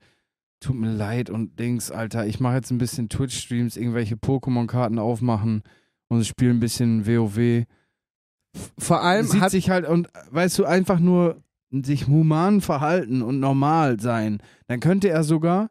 tut 0.60 0.76
mir 0.76 0.90
leid 0.92 1.28
und 1.28 1.58
Dings, 1.60 1.90
Alter, 1.90 2.26
ich 2.26 2.40
mache 2.40 2.54
jetzt 2.54 2.70
ein 2.70 2.78
bisschen 2.78 3.10
Twitch-Streams, 3.10 3.76
irgendwelche 3.76 4.14
Pokémon-Karten 4.16 4.98
aufmachen 4.98 5.62
und 6.08 6.24
spiele 6.26 6.52
ein 6.52 6.60
bisschen 6.60 7.06
WoW. 7.06 7.66
Vor 8.78 9.02
allem 9.02 9.26
Sieht 9.26 9.40
hat 9.40 9.50
sich 9.50 9.70
halt 9.70 9.86
und 9.86 10.08
weißt 10.30 10.58
du, 10.58 10.64
einfach 10.64 10.98
nur 10.98 11.42
sich 11.70 12.06
human 12.08 12.60
verhalten 12.60 13.22
und 13.22 13.40
normal 13.40 14.00
sein, 14.00 14.38
dann 14.68 14.80
könnte 14.80 15.08
er 15.10 15.22
sogar 15.22 15.70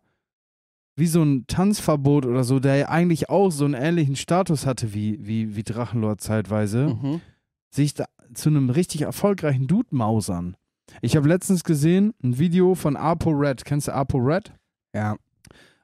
wie 0.95 1.07
so 1.07 1.21
ein 1.23 1.45
Tanzverbot 1.47 2.25
oder 2.25 2.43
so, 2.43 2.59
der 2.59 2.75
ja 2.75 2.89
eigentlich 2.89 3.30
auch 3.30 3.51
so 3.51 3.65
einen 3.65 3.73
ähnlichen 3.75 4.15
Status 4.15 4.65
hatte 4.65 4.93
wie, 4.93 5.17
wie, 5.25 5.55
wie 5.55 5.63
Drachenlord 5.63 6.21
zeitweise, 6.21 6.88
Mhm. 7.01 7.21
sich 7.69 7.93
da 7.93 8.05
zu 8.34 8.49
einem 8.49 8.69
richtig 8.69 9.01
erfolgreichen 9.01 9.67
Dude 9.67 9.89
mausern. 9.95 10.55
Ich 11.01 11.15
habe 11.15 11.28
letztens 11.28 11.63
gesehen 11.63 12.13
ein 12.23 12.39
Video 12.39 12.73
von 12.75 12.95
ApoRed. 12.95 13.63
Kennst 13.65 13.88
du 13.88 13.93
ApoRed? 13.93 14.53
Ja. 14.93 15.17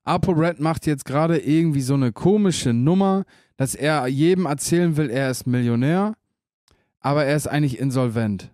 ApoRed 0.03 0.59
macht 0.59 0.85
jetzt 0.85 1.05
gerade 1.05 1.37
irgendwie 1.37 1.81
so 1.81 1.93
eine 1.93 2.11
komische 2.11 2.73
Nummer, 2.73 3.23
dass 3.57 3.75
er 3.75 4.07
jedem 4.07 4.45
erzählen 4.45 4.97
will, 4.97 5.09
er 5.09 5.29
ist 5.29 5.45
Millionär, 5.47 6.13
aber 7.03 7.25
er 7.25 7.35
ist 7.35 7.47
eigentlich 7.47 7.77
insolvent. 7.77 8.49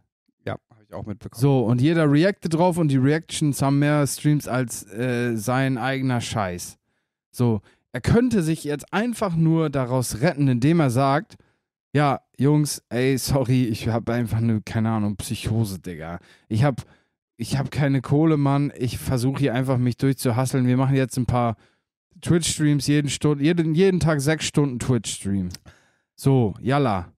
Ja, 0.46 0.58
habe 0.70 0.84
ich 0.84 0.94
auch 0.94 1.06
mitbekommen. 1.06 1.40
So, 1.40 1.62
und 1.62 1.80
jeder 1.80 2.12
reactet 2.12 2.56
drauf 2.56 2.78
und 2.78 2.90
die 2.90 2.98
Reactions 2.98 3.62
haben 3.62 3.80
mehr 3.80 4.06
Streams 4.06 4.48
als 4.48 4.84
äh, 4.92 5.38
sein 5.38 5.78
eigener 5.78 6.20
Scheiß. 6.20 6.78
So, 7.32 7.62
er 7.94 8.02
könnte 8.02 8.44
sich 8.44 8.66
jetzt 8.66 8.92
einfach 8.94 9.36
nur 9.36 9.70
daraus 9.70 10.22
retten, 10.22 10.48
indem 10.48 10.82
er 10.82 10.90
sagt, 10.90 11.38
ja, 11.94 12.22
Jungs, 12.38 12.84
ey, 12.90 13.18
sorry, 13.18 13.66
ich 13.66 13.88
habe 13.88 14.14
einfach 14.14 14.38
eine, 14.38 14.62
keine 14.62 14.90
Ahnung, 14.90 15.16
Psychose, 15.16 15.80
Digga. 15.80 16.20
Ich 16.48 16.64
habe 16.64 16.84
ich 17.38 17.58
hab 17.58 17.72
keine 17.72 18.02
Kohle, 18.02 18.38
Mann. 18.38 18.72
Ich 18.78 18.98
versuche 18.98 19.40
hier 19.40 19.54
einfach 19.54 19.78
mich 19.78 19.98
durchzuhasseln. 19.98 20.68
Wir 20.68 20.78
machen 20.78 20.96
jetzt 20.96 21.18
ein 21.18 21.26
paar 21.26 21.56
Twitch-Streams 22.22 22.86
jeden, 22.88 23.10
Stunde, 23.10 23.44
jeden, 23.44 23.74
jeden 23.76 24.00
Tag 24.00 24.22
sechs 24.22 24.46
Stunden 24.46 24.78
Twitch-Stream. 24.78 25.50
So, 26.16 26.54
yalla. 26.60 27.14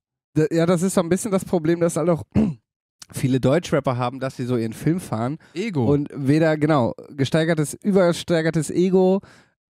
Ja, 0.52 0.66
das 0.66 0.82
ist 0.82 0.94
so 0.94 1.02
ein 1.02 1.10
bisschen 1.10 1.32
das 1.32 1.46
Problem, 1.46 1.80
dass 1.80 1.98
halt 1.98 2.10
auch 2.10 2.24
viele 3.12 3.40
Deutschrapper 3.40 3.98
haben, 3.98 4.20
dass 4.20 4.38
sie 4.38 4.46
so 4.46 4.58
ihren 4.58 4.74
Film 4.74 5.00
fahren 5.00 5.38
Ego. 5.54 5.92
und 5.92 6.10
weder, 6.14 6.58
genau, 6.58 6.94
gesteigertes, 7.10 7.74
übersteigertes 7.84 8.70
Ego, 8.70 9.20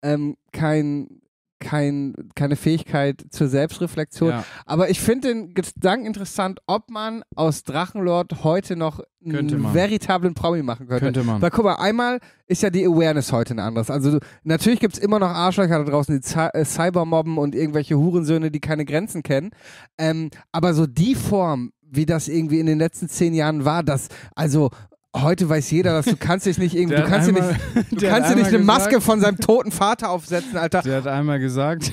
ähm, 0.03 0.37
kein, 0.53 1.23
kein, 1.61 2.15
keine 2.35 2.57
Fähigkeit 2.57 3.25
zur 3.31 3.49
Selbstreflexion. 3.49 4.31
ja. 4.31 4.45
Aber 4.67 4.91
ich 4.91 5.01
finde 5.01 5.29
den 5.29 5.55
Gedanken 5.55 6.07
interessant, 6.07 6.61
ob 6.67 6.91
man 6.91 7.23
aus 7.37 7.63
Drachenlord 7.63 8.43
heute 8.43 8.77
noch 8.77 9.01
einen 9.25 9.75
veritablen 9.75 10.35
Promi 10.35 10.63
machen 10.63 10.89
könnte. 10.89 11.05
Könnte 11.05 11.23
man. 11.23 11.41
Weil 11.43 11.51
guck 11.51 11.65
mal, 11.65 11.75
einmal 11.75 12.21
ist 12.47 12.63
ja 12.63 12.71
die 12.71 12.87
Awareness 12.87 13.33
heute 13.33 13.55
ein 13.55 13.59
anderes. 13.59 13.91
Also 13.91 14.19
natürlich 14.43 14.81
gibt 14.81 14.95
es 14.95 14.99
immer 14.99 15.19
noch 15.19 15.29
Arschlöcher 15.29 15.85
da 15.85 15.91
draußen, 15.91 16.19
die 16.19 16.27
Cy 16.27 16.49
äh, 16.55 16.65
Cybermobben 16.65 17.39
und 17.39 17.55
irgendwelche 17.55 17.97
Hurensöhne, 17.97 18.51
die 18.51 18.61
keine 18.61 18.85
Grenzen 18.85 19.23
kennen. 19.23 19.51
Ähm, 19.99 20.31
aber 20.53 20.73
so 20.75 20.87
die 20.87 21.15
Form, 21.15 21.73
wie 21.83 22.07
das 22.07 22.29
irgendwie 22.29 22.61
in 22.61 22.67
den 22.67 22.79
letzten 22.79 23.09
zehn 23.09 23.35
Jahren 23.35 23.65
war, 23.65 23.83
dass, 23.83 24.09
also 24.35 24.71
heute 25.17 25.49
weiß 25.49 25.71
jeder, 25.71 25.93
dass 25.93 26.07
du 26.07 26.17
kannst 26.17 26.47
dich 26.47 26.59
nicht 26.59 26.75
irgendwie, 26.75 26.97
du 26.97 27.05
kannst 27.05 27.29
dir 27.29 27.33
nicht, 27.33 27.49
du 27.91 28.07
kannst 28.09 28.31
dir 28.31 28.37
nicht 28.37 28.49
eine 28.49 28.59
Maske 28.61 28.91
gesagt- 28.91 29.05
von 29.05 29.21
seinem 29.21 29.39
toten 29.39 29.73
Vater 29.73 30.11
aufsetzen, 30.11 30.57
Alter. 30.57 30.83
Der 30.83 30.99
hat 30.99 31.07
einmal 31.07 31.39
gesagt, 31.41 31.93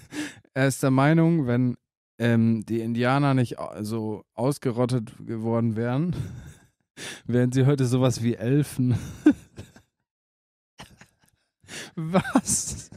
er 0.54 0.66
ist 0.66 0.82
der 0.82 0.90
Meinung, 0.90 1.46
wenn 1.46 1.76
ähm, 2.18 2.64
die 2.66 2.80
Indianer 2.80 3.34
nicht 3.34 3.56
so 3.80 4.24
ausgerottet 4.34 5.12
geworden 5.24 5.76
wären, 5.76 6.16
wären 7.26 7.52
sie 7.52 7.66
heute 7.66 7.84
sowas 7.84 8.22
wie 8.22 8.34
Elfen. 8.34 8.96
Was? 11.94 12.90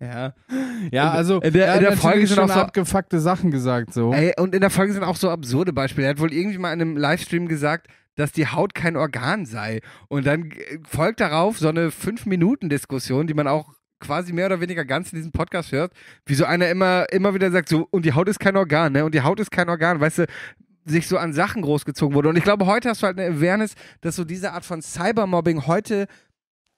Ja. 0.00 0.32
Ja, 0.90 1.10
also 1.10 1.40
In 1.40 1.52
der- 1.52 1.66
er 1.66 1.72
hat 1.74 1.80
in 1.80 1.84
der 1.88 1.96
Folge 1.98 2.26
sind 2.26 2.36
schon 2.36 2.50
auch 2.50 2.54
so- 2.54 2.60
abgefuckte 2.60 3.20
Sachen 3.20 3.50
gesagt 3.50 3.92
so. 3.92 4.12
Ey, 4.14 4.32
und 4.38 4.54
in 4.54 4.60
der 4.62 4.70
Folge 4.70 4.92
sind 4.94 5.04
auch 5.04 5.16
so 5.16 5.28
absurde 5.30 5.72
Beispiele. 5.72 6.06
Er 6.06 6.10
hat 6.10 6.20
wohl 6.20 6.32
irgendwie 6.32 6.58
mal 6.58 6.72
in 6.72 6.80
einem 6.80 6.96
Livestream 6.96 7.48
gesagt, 7.48 7.88
dass 8.16 8.32
die 8.32 8.46
Haut 8.48 8.74
kein 8.74 8.96
Organ 8.96 9.46
sei. 9.46 9.80
Und 10.08 10.26
dann 10.26 10.50
äh, 10.50 10.78
folgt 10.88 11.20
darauf 11.20 11.58
so 11.58 11.68
eine 11.68 11.90
5-Minuten-Diskussion, 11.90 13.26
die 13.26 13.34
man 13.34 13.46
auch 13.48 13.72
quasi 14.00 14.32
mehr 14.32 14.46
oder 14.46 14.60
weniger 14.60 14.84
ganz 14.84 15.12
in 15.12 15.16
diesem 15.16 15.32
Podcast 15.32 15.72
hört, 15.72 15.92
wie 16.26 16.34
so 16.34 16.44
einer 16.44 16.68
immer, 16.68 17.06
immer 17.12 17.34
wieder 17.34 17.50
sagt, 17.50 17.68
so, 17.68 17.86
und 17.90 18.04
die 18.04 18.14
Haut 18.14 18.28
ist 18.28 18.40
kein 18.40 18.56
Organ, 18.56 18.92
ne? 18.92 19.04
Und 19.04 19.14
die 19.14 19.20
Haut 19.20 19.38
ist 19.40 19.50
kein 19.50 19.68
Organ, 19.68 20.00
weißt 20.00 20.18
du, 20.18 20.26
sich 20.86 21.06
so 21.06 21.18
an 21.18 21.34
Sachen 21.34 21.60
großgezogen 21.62 22.14
wurde. 22.14 22.30
Und 22.30 22.36
ich 22.36 22.44
glaube, 22.44 22.64
heute 22.66 22.88
hast 22.88 23.02
du 23.02 23.06
halt 23.06 23.20
eine 23.20 23.36
Awareness, 23.36 23.74
dass 24.00 24.16
so 24.16 24.24
diese 24.24 24.52
Art 24.52 24.64
von 24.64 24.80
Cybermobbing 24.80 25.66
heute 25.66 26.06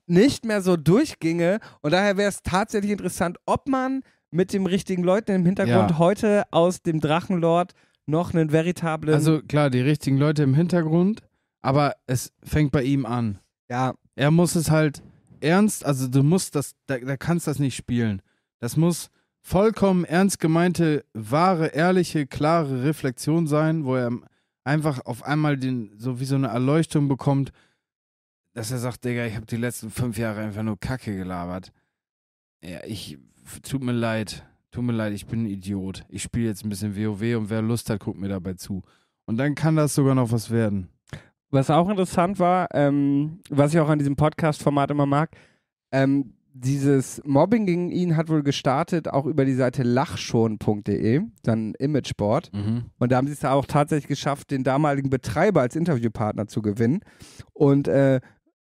nicht 0.07 0.45
mehr 0.45 0.61
so 0.63 0.77
durchginge. 0.77 1.61
Und 1.81 1.93
daher 1.93 2.17
wäre 2.17 2.29
es 2.29 2.43
tatsächlich 2.43 2.91
interessant, 2.91 3.39
ob 3.47 3.69
man 3.69 4.03
mit 4.33 4.53
den 4.53 4.67
richtigen 4.67 5.05
Leuten 5.05 5.31
im 5.33 5.47
Hintergrund 5.47 5.93
Ja. 5.93 5.99
heute 5.99 6.43
aus 6.51 6.83
dem 6.83 7.01
Drachenlord 7.01 7.73
noch 8.07 8.35
einen 8.35 8.51
veritablen. 8.51 9.15
Also 9.15 9.43
klar, 9.43 9.71
die 9.71 9.81
richtigen 9.81 10.19
Leute 10.19 10.43
im 10.43 10.55
Hintergrund, 10.55 11.23
aber 11.61 11.95
es 12.07 12.33
fängt 12.43 12.73
bei 12.73 12.83
ihm 12.83 13.07
an. 13.07 13.39
ja, 13.71 13.95
Er 14.17 14.31
muss 14.31 14.55
es 14.55 14.71
halt 14.71 15.03
ernst, 15.41 15.85
also 15.85 16.09
du 16.09 16.23
musst 16.23 16.55
das, 16.55 16.75
da, 16.87 16.99
da 16.99 17.17
kannst 17.17 17.47
das 17.47 17.59
nicht 17.59 17.77
spielen. 17.77 18.23
Das 18.59 18.77
muss 18.77 19.11
vollkommen 19.41 20.05
ernst 20.05 20.39
gemeinte, 20.39 21.05
wahre, 21.15 21.69
ehrliche, 21.69 22.27
klare 22.27 22.85
Reflexion 22.85 23.47
sein, 23.47 23.85
wo 23.85 23.97
er 23.97 24.11
einfach 24.65 25.05
auf 25.05 25.25
einmal 25.25 25.57
den, 25.57 25.93
so 25.99 26.21
wie 26.21 26.25
so 26.25 26.37
eine 26.37 26.49
Erleuchtung 26.49 27.09
bekommt, 27.09 27.53
dass 28.55 28.71
er 28.71 28.79
sagt, 28.79 29.05
Digga, 29.05 29.27
ich 29.27 29.35
habe 29.35 29.47
die 29.47 29.57
letzten 29.57 29.91
fünf 29.91 30.19
Jahre 30.19 30.41
einfach 30.41 30.63
nur 30.63 30.79
Kacke 30.79 31.17
gelabert. 31.17 31.73
Ja, 32.63 32.85
ich, 32.85 33.19
tut 33.63 33.83
mir 33.83 33.93
leid, 33.93 34.47
tut 34.73 34.85
mir 34.85 34.93
leid, 34.93 35.13
ich 35.13 35.27
bin 35.27 35.45
ein 35.45 35.47
Idiot. 35.47 36.05
Ich 36.09 36.23
spiele 36.23 36.49
jetzt 36.49 36.65
ein 36.65 36.69
bisschen 36.69 36.97
WoW 36.97 37.37
und 37.37 37.51
wer 37.51 37.63
Lust 37.63 37.89
hat, 37.91 38.01
guckt 38.01 38.19
mir 38.19 38.29
dabei 38.29 38.55
zu. 38.55 38.83
Und 39.27 39.37
dann 39.37 39.55
kann 39.55 39.77
das 39.77 39.95
sogar 39.95 40.15
noch 40.15 40.33
was 40.33 40.51
werden. 40.51 40.89
Was 41.51 41.71
auch 41.71 41.89
interessant 41.89 42.39
war, 42.39 42.69
ähm, 42.73 43.41
was 43.51 43.75
ich 43.75 43.81
auch 43.81 43.89
an 43.91 43.99
diesem 43.99 44.17
Podcast-Format 44.17 44.91
immer 44.91 45.07
mag, 45.07 45.37
ähm, 45.93 46.33
dieses 46.55 47.23
Mobbing 47.25 47.67
gegen 47.67 47.91
ihn 47.91 48.17
hat 48.17 48.29
wohl 48.29 48.43
gestartet, 48.43 49.09
auch 49.09 49.25
über 49.27 49.45
die 49.45 49.55
Seite 49.55 49.83
lachschon.de, 49.83 51.23
dann 51.43 51.75
Imageboard. 51.79 52.51
Und 52.99 53.13
da 53.13 53.17
haben 53.17 53.27
sie 53.27 53.33
es 53.33 53.45
auch 53.45 53.65
tatsächlich 53.65 54.09
geschafft, 54.09 54.51
den 54.51 54.63
damaligen 54.63 55.09
Betreiber 55.09 55.63
als 55.63 55.77
Interviewpartner 55.77 56.49
zu 56.49 56.61
gewinnen. 56.61 57.01
Und 57.55 57.89
äh, 57.89 58.21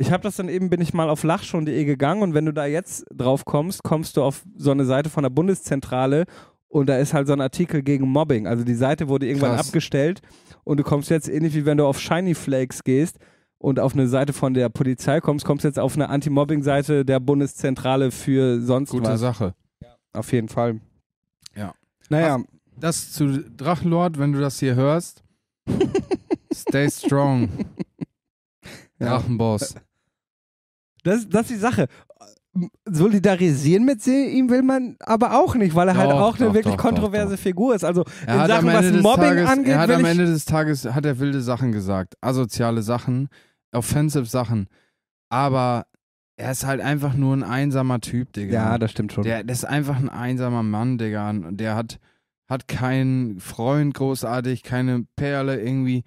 ich 0.01 0.11
habe 0.13 0.23
das 0.23 0.37
dann 0.37 0.49
eben, 0.49 0.71
bin 0.71 0.81
ich 0.81 0.95
mal 0.95 1.11
auf 1.11 1.25
lachschon.de 1.25 1.85
gegangen 1.85 2.23
und 2.23 2.33
wenn 2.33 2.47
du 2.47 2.55
da 2.55 2.65
jetzt 2.65 3.05
drauf 3.15 3.45
kommst, 3.45 3.83
kommst 3.83 4.17
du 4.17 4.23
auf 4.23 4.45
so 4.57 4.71
eine 4.71 4.87
Seite 4.87 5.11
von 5.11 5.25
der 5.25 5.31
Bundeszentrale 5.31 6.25
und 6.69 6.89
da 6.89 6.97
ist 6.97 7.13
halt 7.13 7.27
so 7.27 7.35
ein 7.35 7.43
Artikel 7.43 7.83
gegen 7.83 8.09
Mobbing. 8.09 8.47
Also 8.47 8.65
die 8.65 8.75
Seite 8.75 9.09
wurde 9.09 9.27
irgendwann 9.27 9.57
Krass. 9.57 9.67
abgestellt 9.67 10.23
und 10.65 10.79
du 10.79 10.85
kommst 10.85 11.11
jetzt 11.11 11.29
ähnlich 11.29 11.55
wie 11.55 11.67
wenn 11.67 11.77
du 11.77 11.85
auf 11.85 12.01
Shiny 12.01 12.35
Flakes 12.35 12.83
gehst 12.83 13.19
und 13.59 13.79
auf 13.79 13.93
eine 13.93 14.09
Seite 14.09 14.33
von 14.33 14.55
der 14.55 14.71
Polizei 14.71 15.21
kommst, 15.21 15.45
kommst 15.45 15.65
jetzt 15.65 15.79
auf 15.79 15.97
eine 15.97 16.09
Anti-Mobbing-Seite 16.09 17.05
der 17.05 17.21
Bundeszentrale 17.21 18.11
für 18.11 18.63
sonst 18.63 18.93
Gute 18.93 19.11
was. 19.11 19.21
Sache. 19.21 19.55
Auf 20.15 20.33
jeden 20.33 20.49
Fall. 20.49 20.81
Ja. 21.55 21.75
Naja, 22.09 22.43
das 22.79 23.13
zu 23.13 23.45
Drachenlord, 23.55 24.19
wenn 24.19 24.33
du 24.33 24.41
das 24.41 24.59
hier 24.61 24.77
hörst. 24.77 25.23
Stay 26.55 26.91
strong. 26.91 27.51
Drachenboss. 28.99 29.75
Das, 31.03 31.29
das 31.29 31.43
ist 31.43 31.51
die 31.51 31.57
Sache. 31.57 31.87
Solidarisieren 32.85 33.85
mit 33.85 34.05
ihm 34.07 34.51
will 34.51 34.63
man 34.63 34.97
aber 35.01 35.39
auch 35.39 35.55
nicht, 35.55 35.75
weil 35.77 35.89
er 35.89 35.97
halt 35.97 36.11
Doch, 36.11 36.21
auch 36.21 36.37
eine 36.37 36.47
doch, 36.47 36.55
wirklich 36.55 36.75
doch, 36.75 36.83
kontroverse 36.83 37.37
Figur 37.37 37.75
ist. 37.77 37.85
Also 37.85 38.05
Er 38.27 38.43
in 38.43 38.47
Sachen, 38.49 38.67
was 38.67 38.93
Mobbing 39.03 39.29
Tages, 39.29 39.49
angeht, 39.49 39.73
er 39.73 39.79
hat 39.79 39.91
am 39.91 40.05
Ende 40.05 40.25
des 40.27 40.45
Tages 40.45 40.85
hat 40.85 41.07
er 41.07 41.19
wilde 41.21 41.41
Sachen 41.41 41.71
gesagt, 41.71 42.15
asoziale 42.21 42.83
Sachen, 42.83 43.29
offensive 43.73 44.27
Sachen. 44.27 44.67
Aber 45.29 45.87
er 46.41 46.51
ist 46.51 46.67
halt 46.67 46.81
einfach 46.81 47.15
nur 47.15 47.37
ein 47.37 47.45
einsamer 47.45 48.01
Typ, 48.01 48.33
Digga. 48.33 48.53
Ja, 48.53 48.79
das 48.79 48.91
stimmt 48.91 49.13
schon. 49.13 49.25
Der, 49.25 49.45
der 49.45 49.55
ist 49.55 49.65
einfach 49.65 49.97
ein 49.97 50.09
einsamer 50.09 50.63
Mann, 50.63 50.99
Digga. 50.99 51.31
Und 51.31 51.59
der 51.59 51.77
hat, 51.77 52.01
hat 52.49 52.67
keinen 52.67 53.39
Freund 53.39 53.95
großartig, 53.95 54.63
keine 54.63 55.07
Perle 55.17 55.61
irgendwie. 55.61 56.03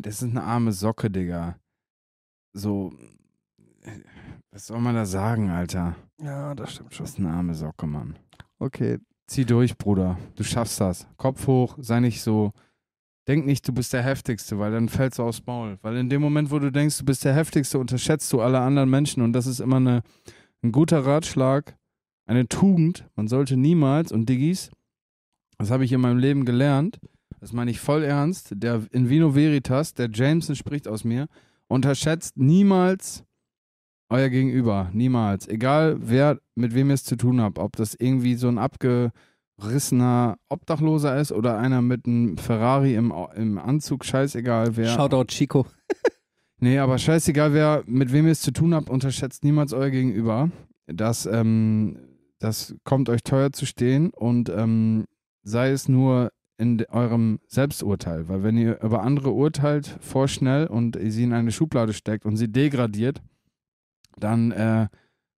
Das 0.00 0.22
ist 0.22 0.30
eine 0.30 0.42
arme 0.42 0.72
Socke, 0.72 1.10
Digga. 1.10 1.56
So, 2.52 2.92
was 4.50 4.66
soll 4.66 4.80
man 4.80 4.94
da 4.94 5.06
sagen, 5.06 5.50
Alter? 5.50 5.96
ja, 6.22 6.54
das 6.54 6.72
stimmt 6.72 6.94
schon. 6.94 7.04
Das 7.04 7.14
ist 7.14 7.18
eine 7.18 7.30
arme 7.30 7.54
Socke, 7.54 7.86
Mann. 7.86 8.18
Okay. 8.58 8.98
Zieh 9.28 9.44
durch, 9.44 9.76
Bruder. 9.76 10.18
Du 10.36 10.42
schaffst 10.42 10.80
das. 10.80 11.06
Kopf 11.18 11.46
hoch, 11.46 11.76
sei 11.78 12.00
nicht 12.00 12.22
so. 12.22 12.52
Denk 13.28 13.44
nicht, 13.44 13.68
du 13.68 13.74
bist 13.74 13.92
der 13.92 14.02
Heftigste, 14.02 14.58
weil 14.58 14.72
dann 14.72 14.88
fällst 14.88 15.18
du 15.18 15.22
aufs 15.22 15.44
Maul. 15.44 15.78
Weil 15.82 15.98
in 15.98 16.08
dem 16.08 16.22
Moment, 16.22 16.50
wo 16.50 16.58
du 16.58 16.72
denkst, 16.72 16.96
du 16.98 17.04
bist 17.04 17.26
der 17.26 17.34
Heftigste, 17.34 17.78
unterschätzt 17.78 18.32
du 18.32 18.40
alle 18.40 18.58
anderen 18.60 18.88
Menschen. 18.88 19.22
Und 19.22 19.34
das 19.34 19.46
ist 19.46 19.60
immer 19.60 19.76
eine, 19.76 20.02
ein 20.62 20.72
guter 20.72 21.04
Ratschlag, 21.04 21.76
eine 22.26 22.48
Tugend. 22.48 23.06
Man 23.16 23.28
sollte 23.28 23.58
niemals, 23.58 24.12
und 24.12 24.30
Diggis, 24.30 24.70
das 25.58 25.70
habe 25.70 25.84
ich 25.84 25.92
in 25.92 26.00
meinem 26.00 26.18
Leben 26.18 26.46
gelernt, 26.46 26.98
das 27.40 27.52
meine 27.52 27.70
ich 27.70 27.80
voll 27.80 28.02
ernst, 28.04 28.54
der 28.54 28.86
in 28.92 29.10
Vino 29.10 29.34
Veritas, 29.34 29.92
der 29.92 30.08
Jameson 30.10 30.56
spricht 30.56 30.88
aus 30.88 31.04
mir, 31.04 31.26
unterschätzt 31.68 32.38
niemals 32.38 33.24
euer 34.10 34.28
Gegenüber. 34.28 34.90
Niemals. 34.92 35.48
Egal, 35.48 35.96
wer, 36.00 36.38
mit 36.54 36.74
wem 36.74 36.88
ihr 36.90 36.94
es 36.94 37.04
zu 37.04 37.16
tun 37.16 37.40
habt. 37.40 37.58
Ob 37.58 37.76
das 37.76 37.94
irgendwie 37.94 38.34
so 38.34 38.48
ein 38.48 38.58
abgerissener 38.58 40.38
Obdachloser 40.48 41.18
ist 41.20 41.32
oder 41.32 41.58
einer 41.58 41.82
mit 41.82 42.06
einem 42.06 42.36
Ferrari 42.38 42.94
im, 42.94 43.12
im 43.34 43.58
Anzug, 43.58 44.04
scheißegal 44.04 44.76
wer. 44.76 44.88
Shoutout 44.88 45.26
Chico. 45.28 45.66
Nee, 46.60 46.78
aber 46.78 46.98
scheißegal, 46.98 47.52
wer, 47.52 47.84
mit 47.86 48.12
wem 48.12 48.26
ihr 48.26 48.32
es 48.32 48.40
zu 48.40 48.50
tun 48.50 48.74
habt, 48.74 48.90
unterschätzt 48.90 49.44
niemals 49.44 49.72
euer 49.72 49.90
Gegenüber. 49.90 50.50
Das, 50.88 51.24
ähm, 51.24 51.98
das 52.40 52.74
kommt 52.82 53.08
euch 53.08 53.22
teuer 53.22 53.52
zu 53.52 53.64
stehen 53.64 54.10
und 54.10 54.48
ähm, 54.48 55.04
sei 55.44 55.70
es 55.70 55.88
nur 55.88 56.32
in 56.56 56.84
eurem 56.90 57.38
Selbsturteil. 57.46 58.28
Weil 58.28 58.42
wenn 58.42 58.56
ihr 58.56 58.82
über 58.82 59.02
andere 59.02 59.30
urteilt 59.30 59.98
vorschnell 60.00 60.66
und 60.66 60.98
sie 61.00 61.22
in 61.22 61.32
eine 61.32 61.52
Schublade 61.52 61.92
steckt 61.92 62.26
und 62.26 62.36
sie 62.36 62.50
degradiert, 62.50 63.22
dann 64.20 64.52
äh, 64.52 64.88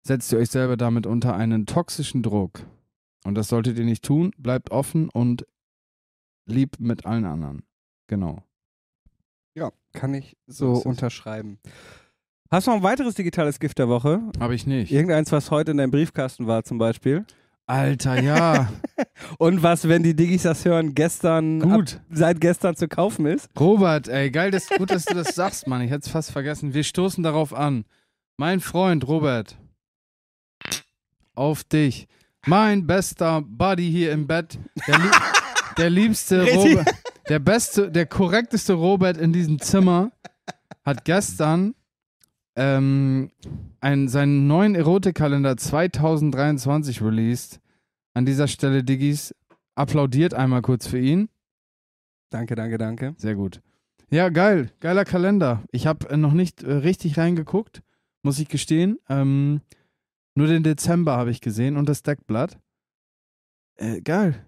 setzt 0.02 0.32
ihr 0.32 0.40
euch 0.40 0.50
selber 0.50 0.78
damit 0.78 1.06
unter 1.06 1.36
einen 1.36 1.66
toxischen 1.66 2.24
Druck. 2.24 2.62
Und 3.26 3.36
das 3.36 3.48
solltet 3.50 3.78
ihr 3.78 3.86
nicht 3.86 4.04
tun. 4.04 4.32
Bleibt 4.38 4.72
offen 4.72 5.10
und 5.10 5.46
lieb 6.46 6.80
mit 6.80 7.06
allen 7.06 7.26
anderen. 7.26 7.64
Genau. 8.08 8.44
Ja, 9.56 9.72
kann 9.94 10.14
ich 10.14 10.38
So 10.48 10.74
unterschreiben. 10.74 11.60
Hast 12.50 12.66
du 12.66 12.72
noch 12.72 12.78
ein 12.78 12.84
weiteres 12.84 13.14
digitales 13.14 13.60
Gift 13.60 13.78
der 13.78 13.90
Woche? 13.90 14.22
Habe 14.40 14.56
ich 14.56 14.66
nicht. 14.66 14.92
Irgendeins, 14.92 15.32
was 15.32 15.52
heute 15.52 15.72
in 15.72 15.78
deinem 15.78 15.92
Briefkasten 15.92 16.48
war 16.48 16.64
zum 16.64 16.80
Beispiel? 16.80 17.26
Alter, 17.68 18.20
ja. 18.20 18.74
Und 19.38 19.62
was, 19.62 19.88
wenn 19.88 20.02
die 20.02 20.16
Diggis 20.16 20.42
das 20.42 20.66
hören, 20.66 20.96
gestern, 20.96 21.62
ab, 21.62 21.78
Gut. 21.78 22.02
seit 22.10 22.42
gestern 22.42 22.76
zu 22.76 22.88
kaufen 22.88 23.28
ist? 23.28 23.48
Robert, 23.60 24.08
ey, 24.08 24.32
geil, 24.32 24.50
das, 24.50 24.68
gut, 24.70 24.90
dass 24.90 25.06
du 25.06 25.14
das 25.14 25.36
sagst, 25.36 25.68
Mann. 25.68 25.82
Ich 25.82 25.92
hätte 25.92 26.08
es 26.08 26.10
fast 26.10 26.32
vergessen. 26.32 26.74
Wir 26.74 26.84
stoßen 26.84 27.24
darauf 27.24 27.54
an. 27.54 27.86
Mein 28.40 28.62
Freund 28.62 29.06
Robert. 29.06 29.58
Auf 31.36 31.66
dich. 31.66 32.08
Mein 32.48 32.88
bester 32.88 33.42
Buddy 33.42 33.92
hier 33.92 34.14
im 34.14 34.28
Bett. 34.28 34.58
Der, 34.88 34.98
lieb, 34.98 35.12
der 35.78 35.90
liebste. 35.90 36.54
Robert. 36.54 36.88
Der 37.28 37.40
beste, 37.40 37.92
der 37.92 38.06
korrekteste 38.06 38.72
Robert 38.72 39.18
in 39.18 39.34
diesem 39.34 39.60
Zimmer 39.60 40.14
hat 40.86 41.04
gestern 41.04 41.76
ähm, 42.56 43.30
einen, 43.82 44.08
seinen 44.08 44.48
neuen 44.48 44.74
Erotikkalender 44.74 45.58
2023 45.58 47.02
released. 47.02 47.60
An 48.14 48.26
dieser 48.26 48.48
Stelle, 48.48 48.86
Diggis, 48.86 49.36
applaudiert 49.76 50.34
einmal 50.34 50.62
kurz 50.62 50.88
für 50.88 51.00
ihn. 51.00 51.28
Danke, 52.30 52.56
danke, 52.56 52.78
danke. 52.78 53.16
Sehr 53.18 53.36
gut. 53.36 53.60
Ja, 54.10 54.30
geil. 54.30 54.72
Geiler 54.80 55.04
Kalender. 55.04 55.62
Ich 55.74 55.88
habe 55.88 56.10
äh, 56.10 56.16
noch 56.16 56.32
nicht 56.32 56.64
äh, 56.64 56.72
richtig 56.72 57.18
reingeguckt, 57.18 57.84
muss 58.22 58.40
ich 58.40 58.48
gestehen. 58.48 59.00
Ähm, 59.10 59.62
nur 60.36 60.48
den 60.48 60.64
Dezember 60.64 61.18
habe 61.18 61.32
ich 61.32 61.42
gesehen 61.42 61.78
und 61.78 61.90
das 61.90 62.04
Deckblatt. 62.04 62.58
Äh, 63.76 64.02
geil. 64.02 64.46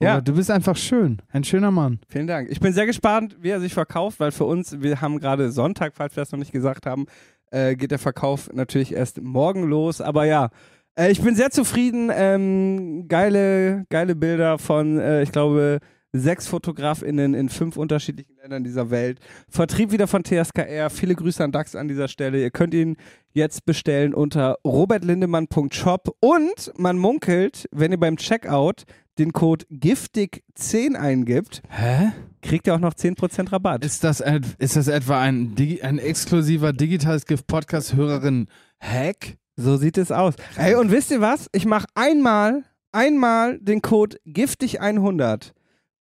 Ja. 0.00 0.14
Ja. 0.14 0.20
Du 0.20 0.34
bist 0.34 0.50
einfach 0.50 0.76
schön. 0.76 1.22
Ein 1.30 1.44
schöner 1.44 1.70
Mann. 1.70 2.00
Vielen 2.08 2.26
Dank. 2.26 2.50
Ich 2.50 2.60
bin 2.60 2.72
sehr 2.72 2.86
gespannt, 2.86 3.36
wie 3.40 3.50
er 3.50 3.60
sich 3.60 3.72
verkauft, 3.72 4.18
weil 4.18 4.32
für 4.32 4.44
uns, 4.44 4.80
wir 4.80 5.00
haben 5.00 5.20
gerade 5.20 5.52
Sonntag, 5.52 5.94
falls 5.94 6.16
wir 6.16 6.22
das 6.22 6.32
noch 6.32 6.38
nicht 6.38 6.52
gesagt 6.52 6.86
haben, 6.86 7.06
äh, 7.50 7.76
geht 7.76 7.92
der 7.92 7.98
Verkauf 7.98 8.50
natürlich 8.52 8.92
erst 8.92 9.20
morgen 9.20 9.64
los. 9.64 10.00
Aber 10.00 10.24
ja, 10.24 10.50
äh, 10.96 11.10
ich 11.12 11.22
bin 11.22 11.36
sehr 11.36 11.50
zufrieden. 11.50 12.10
Ähm, 12.12 13.06
geile, 13.08 13.86
geile 13.90 14.16
Bilder 14.16 14.58
von, 14.58 14.98
äh, 14.98 15.22
ich 15.22 15.30
glaube, 15.30 15.78
sechs 16.12 16.46
FotografInnen 16.46 17.34
in 17.34 17.48
fünf 17.48 17.76
unterschiedlichen 17.76 18.36
Ländern 18.40 18.64
dieser 18.64 18.90
Welt. 18.90 19.18
Vertrieb 19.48 19.92
wieder 19.92 20.06
von 20.06 20.24
TSKR. 20.24 20.90
Viele 20.90 21.14
Grüße 21.14 21.42
an 21.42 21.52
DAX 21.52 21.74
an 21.74 21.88
dieser 21.88 22.08
Stelle. 22.08 22.40
Ihr 22.40 22.50
könnt 22.50 22.74
ihn 22.74 22.96
jetzt 23.32 23.64
bestellen 23.64 24.14
unter 24.14 24.58
robertlindemann.shop 24.64 26.14
und 26.20 26.72
man 26.76 26.98
munkelt, 26.98 27.66
wenn 27.72 27.92
ihr 27.92 27.98
beim 27.98 28.16
Checkout 28.16 28.84
den 29.18 29.32
Code 29.32 29.66
GIFTIG10 29.70 30.94
eingibt, 30.94 31.62
Hä? 31.68 32.12
kriegt 32.40 32.66
ihr 32.66 32.74
auch 32.74 32.80
noch 32.80 32.94
10% 32.94 33.52
Rabatt. 33.52 33.84
Ist 33.84 34.04
das, 34.04 34.22
ist 34.58 34.76
das 34.76 34.88
etwa 34.88 35.20
ein, 35.20 35.54
Digi 35.54 35.82
ein 35.82 35.98
exklusiver 35.98 36.72
Digitales 36.72 37.26
Gift 37.26 37.46
Podcast 37.46 37.94
Hörerin 37.94 38.48
Hack? 38.80 39.36
So 39.56 39.76
sieht 39.76 39.98
es 39.98 40.10
aus. 40.10 40.34
Ey, 40.56 40.74
und 40.76 40.90
wisst 40.90 41.10
ihr 41.10 41.20
was? 41.20 41.48
Ich 41.52 41.66
mache 41.66 41.86
einmal, 41.94 42.64
einmal 42.90 43.58
den 43.58 43.82
Code 43.82 44.16
GIFTIG100. 44.26 45.52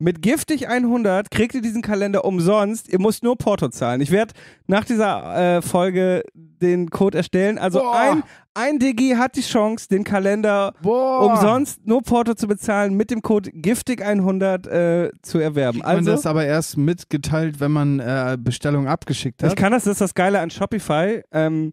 Mit 0.01 0.21
GIFTIG100 0.21 1.27
kriegt 1.29 1.53
ihr 1.53 1.61
diesen 1.61 1.83
Kalender 1.83 2.25
umsonst. 2.25 2.89
Ihr 2.89 2.99
müsst 2.99 3.23
nur 3.23 3.37
Porto 3.37 3.67
zahlen. 3.69 4.01
Ich 4.01 4.09
werde 4.09 4.33
nach 4.65 4.83
dieser 4.83 5.57
äh, 5.57 5.61
Folge 5.61 6.23
den 6.33 6.89
Code 6.89 7.17
erstellen. 7.19 7.59
Also 7.59 7.81
Boah. 7.81 7.95
ein, 7.95 8.23
ein 8.55 8.79
Digi 8.79 9.11
hat 9.15 9.35
die 9.35 9.41
Chance, 9.41 9.87
den 9.89 10.03
Kalender 10.03 10.73
Boah. 10.81 11.31
umsonst 11.31 11.85
nur 11.85 12.01
Porto 12.01 12.33
zu 12.33 12.47
bezahlen, 12.47 12.95
mit 12.95 13.11
dem 13.11 13.21
Code 13.21 13.51
GIFTIG100 13.51 14.67
äh, 14.69 15.11
zu 15.21 15.37
erwerben. 15.37 15.81
Kriegt 15.81 15.85
man 15.87 15.97
Also, 15.97 16.11
das 16.13 16.25
aber 16.25 16.45
erst 16.45 16.77
mitgeteilt, 16.77 17.59
wenn 17.59 17.71
man 17.71 17.99
äh, 17.99 18.37
Bestellung 18.39 18.87
abgeschickt 18.87 19.43
Ich 19.43 19.49
hat? 19.49 19.55
kann 19.55 19.71
das, 19.71 19.83
das 19.83 19.93
ist 19.93 20.01
das 20.01 20.15
Geile 20.15 20.39
an 20.39 20.49
Shopify. 20.49 21.21
Ähm, 21.31 21.71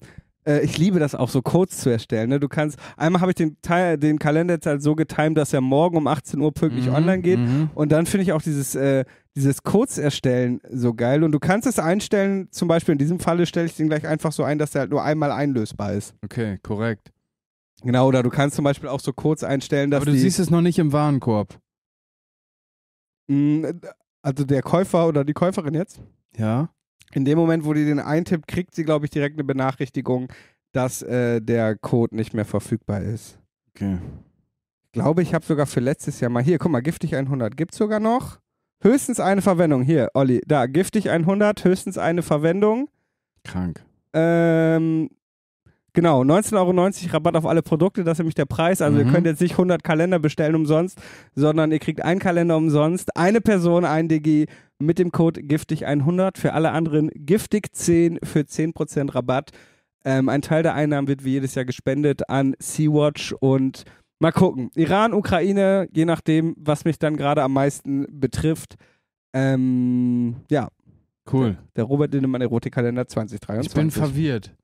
äh, 0.49 0.61
ich 0.64 0.78
liebe 0.78 0.99
das 0.99 1.14
auch, 1.14 1.28
so 1.28 1.42
Codes 1.42 1.76
zu 1.78 1.90
erstellen. 1.90 2.30
Ne? 2.30 2.40
Du 2.40 2.49
kannst, 2.49 2.78
einmal 2.96 3.20
habe 3.20 3.32
ich 3.32 3.36
den, 3.36 3.57
Teil, 3.62 3.99
den 3.99 4.18
Kalender 4.18 4.55
jetzt 4.55 4.66
halt 4.66 4.82
so 4.82 4.94
getimt, 4.94 5.36
dass 5.36 5.53
er 5.53 5.61
morgen 5.61 5.96
um 5.99 6.07
18 6.07 6.40
Uhr 6.40 6.53
pünktlich 6.53 6.86
Mhm, 6.88 6.94
online 6.94 7.22
geht. 7.22 7.38
mhm. 7.38 7.70
Und 7.74 7.92
dann 7.92 8.07
finde 8.07 8.22
ich 8.22 8.32
auch 8.32 8.42
dieses, 8.42 8.74
äh, 8.74 9.05
dieses 9.36 9.62
Codes 9.62 9.99
erstellen 9.99 10.61
so 10.70 10.94
geil. 10.94 11.22
Und 11.22 11.32
du 11.32 11.38
kannst 11.38 11.66
es 11.68 11.78
einstellen, 11.78 12.49
zum 12.51 12.66
Beispiel 12.66 12.92
in 12.92 12.99
diesem 12.99 13.20
Falle 13.20 13.46
stelle 13.46 13.66
ich 13.66 13.76
den 13.76 13.88
gleich 13.88 14.07
einfach 14.07 14.32
so 14.32 14.42
ein, 14.42 14.59
dass 14.59 14.70
der 14.72 14.80
halt 14.80 14.91
nur 14.91 15.03
einmal 15.04 15.30
einlösbar 15.30 15.92
ist. 15.92 16.14
Okay, 16.25 16.58
korrekt. 16.62 17.12
Genau, 17.83 18.08
oder 18.08 18.25
du 18.25 18.30
kannst 18.30 18.57
zum 18.57 18.64
Beispiel 18.64 18.88
auch 18.88 18.99
so 19.00 19.12
Codes 19.12 19.45
einstellen, 19.45 19.91
dass 19.92 19.99
Aber 19.99 20.07
du 20.07 20.12
die, 20.12 20.18
siehst 20.18 20.41
es 20.41 20.50
noch 20.50 20.62
nicht 20.62 20.79
im 20.80 20.92
Warenkorb. 20.92 21.61
mh, 23.29 23.70
also 24.22 24.45
der 24.45 24.62
Käufer 24.62 25.07
oder 25.07 25.25
die 25.25 25.33
Käuferin 25.34 25.75
jetzt, 25.75 26.00
Ja? 26.37 26.70
In 27.13 27.25
dem 27.25 27.39
Moment, 27.39 27.64
wo 27.64 27.72
die 27.72 27.85
den 27.85 28.01
eintippt, 28.01 28.47
kriegt 28.49 28.75
sie, 28.75 28.85
glaube 28.85 29.07
ich, 29.07 29.11
direkt 29.11 29.37
eine 29.37 29.45
Benachrichtigung, 29.45 30.33
dass 30.72 31.03
äh, 31.03 31.41
der 31.41 31.76
Code 31.76 32.14
nicht 32.14 32.35
mehr 32.35 32.45
verfügbar 32.45 33.03
ist. 33.03 33.39
Okay. 33.71 33.99
Ich 34.87 34.93
glaube, 34.93 35.22
ich 35.22 35.35
habe 35.35 35.45
sogar 35.45 35.67
für 35.67 35.80
letztes 35.80 36.21
Jahr 36.21 36.30
mal 36.30 36.43
hier, 36.43 36.59
guck 36.59 36.72
mal, 36.72 36.80
giftig 36.80 37.14
100 37.14 37.57
gibt 37.57 37.75
sogar 37.75 38.01
noch. 38.01 38.39
Höchstens 38.83 39.21
eine 39.21 39.43
Verwendung. 39.43 39.83
Hier, 39.83 40.11
Olli, 40.14 40.41
da, 40.47 40.67
giftig 40.67 41.11
100, 41.11 41.64
höchstens 41.64 41.99
eine 41.99 42.22
Verwendung. 42.22 42.89
Krank. 43.45 43.85
Ähm, 44.13 45.11
genau, 45.93 46.23
19,90 46.23 46.55
Euro 47.07 47.13
Rabatt 47.15 47.37
auf 47.37 47.47
alle 47.47 47.63
Produkte, 47.63 48.05
das 48.05 48.15
ist 48.15 48.19
nämlich 48.21 48.35
der 48.35 48.45
Preis. 48.47 48.81
Also 48.83 48.99
ihr 48.99 49.05
Mhm. 49.07 49.13
könnt 49.13 49.27
jetzt 49.27 49.41
nicht 49.41 49.57
100 49.59 49.83
Kalender 49.83 50.19
bestellen 50.19 50.55
umsonst, 50.55 50.99
sondern 51.35 51.73
ihr 51.73 51.79
kriegt 51.79 52.03
einen 52.03 52.21
Kalender 52.21 52.57
umsonst, 52.57 53.17
eine 53.17 53.41
Person, 53.41 53.85
ein 53.85 54.09
Digi 54.09 54.47
mit 54.79 54.99
dem 54.99 55.11
Code 55.13 55.41
giftig100. 55.43 56.39
Für 56.39 56.53
alle 56.53 56.71
anderen 56.73 57.11
giftig10 57.11 58.25
für 58.25 58.41
10% 58.47 59.15
Rabatt. 59.15 59.51
Ähm, 60.05 60.29
ein 60.29 60.43
Teil 60.43 60.63
der 60.63 60.75
Einnahmen 60.75 61.09
wird 61.09 61.25
wie 61.25 61.31
jedes 61.33 61.55
Jahr 61.57 61.65
gespendet 61.65 62.29
an 62.31 62.55
Sea-Watch 62.61 63.35
und 63.41 63.85
mal 64.21 64.31
gucken. 64.33 64.71
Iran, 64.77 65.13
Ukraine, 65.13 65.89
je 65.93 66.05
nachdem, 66.05 66.55
was 66.57 66.85
mich 66.85 66.99
dann 67.01 67.17
gerade 67.17 67.43
am 67.43 67.53
meisten 67.53 68.07
betrifft. 68.11 68.77
Ähm, 69.35 70.37
ja, 70.51 70.69
Cool. 71.31 71.59
der 71.77 71.85
Robert 71.85 72.13
Lindemann 72.15 72.41
Erotikkalender 72.41 73.03
Ich 73.03 73.09
2023. 73.09 73.75
bin 73.75 73.91
verwirrt. 73.91 74.55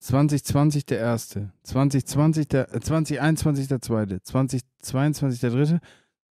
2020 0.00 0.86
der 0.86 0.98
erste, 0.98 1.50
2020 1.64 2.48
der, 2.48 2.74
äh, 2.74 2.80
2021 2.80 3.68
der 3.68 3.80
zweite, 3.80 4.22
2022 4.22 5.40
der 5.40 5.50
dritte, 5.50 5.80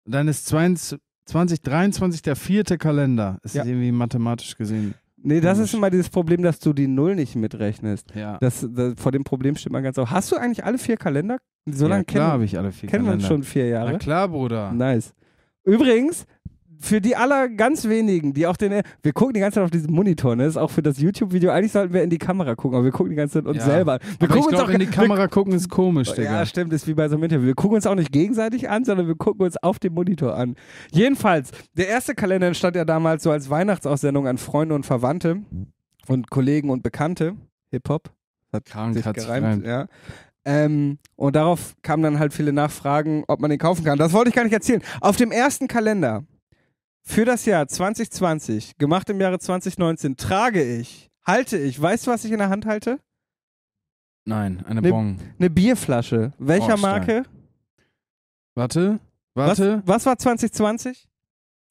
und 0.05 0.13
dann 0.15 0.27
ist 0.27 0.45
20, 0.47 0.99
2023 1.25 2.21
der 2.23 2.35
vierte 2.35 2.77
Kalender. 2.77 3.37
Ist 3.43 3.55
Ja. 3.55 3.65
irgendwie 3.65 3.91
mathematisch 3.91 4.55
gesehen 4.57 4.95
Nee, 5.21 5.41
das 5.41 5.57
Komisch. 5.57 5.71
ist 5.71 5.77
immer 5.77 5.89
dieses 5.89 6.09
Problem, 6.09 6.43
dass 6.43 6.59
du 6.59 6.71
die 6.71 6.87
Null 6.87 7.13
nicht 7.13 7.35
mitrechnest. 7.35 8.15
Ja. 8.15 8.37
Das, 8.39 8.65
das, 8.71 8.93
vor 8.97 9.11
dem 9.11 9.25
Problem 9.25 9.57
steht 9.57 9.73
man 9.73 9.83
ganz 9.83 9.97
auf. 9.97 10.09
Hast 10.11 10.31
du 10.31 10.37
eigentlich 10.37 10.63
alle 10.63 10.77
vier 10.77 10.95
Kalender? 10.95 11.39
So 11.65 11.83
ja, 11.85 11.89
lange 11.89 12.05
klar 12.05 12.21
kennen, 12.21 12.31
habe 12.31 12.45
ich 12.45 12.57
alle 12.57 12.71
vier 12.71 12.87
kennen 12.87 13.03
wir 13.05 13.11
uns 13.11 13.23
Kalender. 13.23 13.43
schon 13.45 13.51
vier 13.51 13.67
Jahre. 13.67 13.91
Na 13.91 13.97
klar, 13.97 14.29
Bruder. 14.29 14.71
Nice. 14.71 15.13
Übrigens, 15.65 16.25
für 16.81 17.01
die 17.01 17.15
aller 17.15 17.49
ganz 17.49 17.87
wenigen, 17.89 18.33
die 18.33 18.47
auch 18.47 18.55
den. 18.55 18.81
Wir 19.03 19.13
gucken 19.13 19.33
die 19.33 19.41
ganze 19.41 19.55
Zeit 19.55 19.65
auf 19.65 19.71
diesen 19.71 19.91
Monitor, 19.93 20.35
ne? 20.35 20.43
Das 20.43 20.53
ist 20.53 20.57
auch 20.57 20.71
für 20.71 20.81
das 20.81 20.97
YouTube-Video. 20.99 21.51
Eigentlich 21.51 21.73
sollten 21.73 21.93
wir 21.93 22.03
in 22.03 22.09
die 22.09 22.17
Kamera 22.17 22.55
gucken, 22.55 22.77
aber 22.77 22.85
wir 22.85 22.91
gucken 22.91 23.09
die 23.09 23.15
ganze 23.17 23.39
Zeit 23.39 23.45
uns 23.47 23.57
Ja. 23.57 23.65
selber. 23.65 23.99
Wir 24.19 24.29
Aber 24.29 24.35
ich 24.37 24.41
gucken 24.41 24.55
uns 24.57 24.63
auch 24.63 24.69
in 24.69 24.79
die 24.79 24.85
Kamera 24.85 25.27
gucken 25.27 25.53
ist 25.53 25.69
komisch, 25.69 26.13
Digga. 26.13 26.31
Ja, 26.39 26.45
stimmt, 26.45 26.71
ist 26.71 26.87
wie 26.87 26.93
bei 26.93 27.09
so 27.09 27.15
einem 27.15 27.23
Interview. 27.25 27.47
Wir 27.47 27.55
gucken 27.55 27.75
uns 27.75 27.85
auch 27.85 27.95
nicht 27.95 28.11
gegenseitig 28.11 28.69
an, 28.69 28.85
sondern 28.85 29.07
wir 29.07 29.15
gucken 29.15 29.43
uns 29.45 29.57
auf 29.57 29.79
dem 29.79 29.93
Monitor 29.93 30.35
an. 30.35 30.55
Jedenfalls, 30.91 31.51
der 31.73 31.89
erste 31.89 32.15
Kalender 32.15 32.47
entstand 32.47 32.75
ja 32.77 32.85
damals 32.85 33.23
so 33.23 33.31
als 33.31 33.49
Weihnachtsaussendung 33.49 34.27
an 34.27 34.37
Freunde 34.37 34.73
und 34.75 34.85
Verwandte 34.85 35.41
und 36.07 36.29
Kollegen 36.29 36.69
und 36.69 36.81
Bekannte. 36.81 37.35
Hip-Hop. 37.71 38.09
Hat 38.53 38.65
Krank 38.65 38.95
sich 38.95 39.03
gereimt. 39.03 39.65
ja. 39.65 39.87
Ähm, 40.45 40.97
und 41.17 41.35
darauf 41.35 41.75
kamen 41.83 42.01
dann 42.01 42.17
halt 42.19 42.33
viele 42.33 42.53
Nachfragen, 42.53 43.25
ob 43.27 43.41
man 43.41 43.49
den 43.49 43.59
kaufen 43.59 43.83
kann. 43.83 43.99
Das 43.99 44.13
wollte 44.13 44.29
ich 44.29 44.35
gar 44.35 44.43
nicht 44.45 44.53
erzählen. 44.53 44.81
Auf 45.01 45.17
dem 45.17 45.31
ersten 45.31 45.67
Kalender 45.67 46.23
für 47.09 47.25
das 47.25 47.45
Jahr 47.45 47.67
2020, 47.67 48.77
gemacht 48.77 49.09
im 49.09 49.19
Jahre 49.19 49.39
2019, 49.39 50.15
trage 50.15 50.61
ich, 50.63 51.09
halte 51.25 51.57
ich, 51.57 51.81
weißt 51.81 52.05
du, 52.05 52.11
was 52.11 52.23
ich 52.23 52.31
in 52.31 52.37
der 52.37 52.49
Hand 52.49 52.67
halte? 52.67 52.99
Nein, 54.25 54.63
eine 54.67 54.81
Ne- 54.81 54.89
Bon. 54.91 55.17
Eine 55.39 55.49
Bierflasche. 55.49 56.33
Welcher 56.37 56.75
Oh. 56.75 56.81
Marke? 56.81 57.23
Warte, 58.55 58.99
warte. 59.33 59.81
Was, 59.85 59.87
was 59.87 60.05
war 60.05 60.17
2020? 60.19 61.07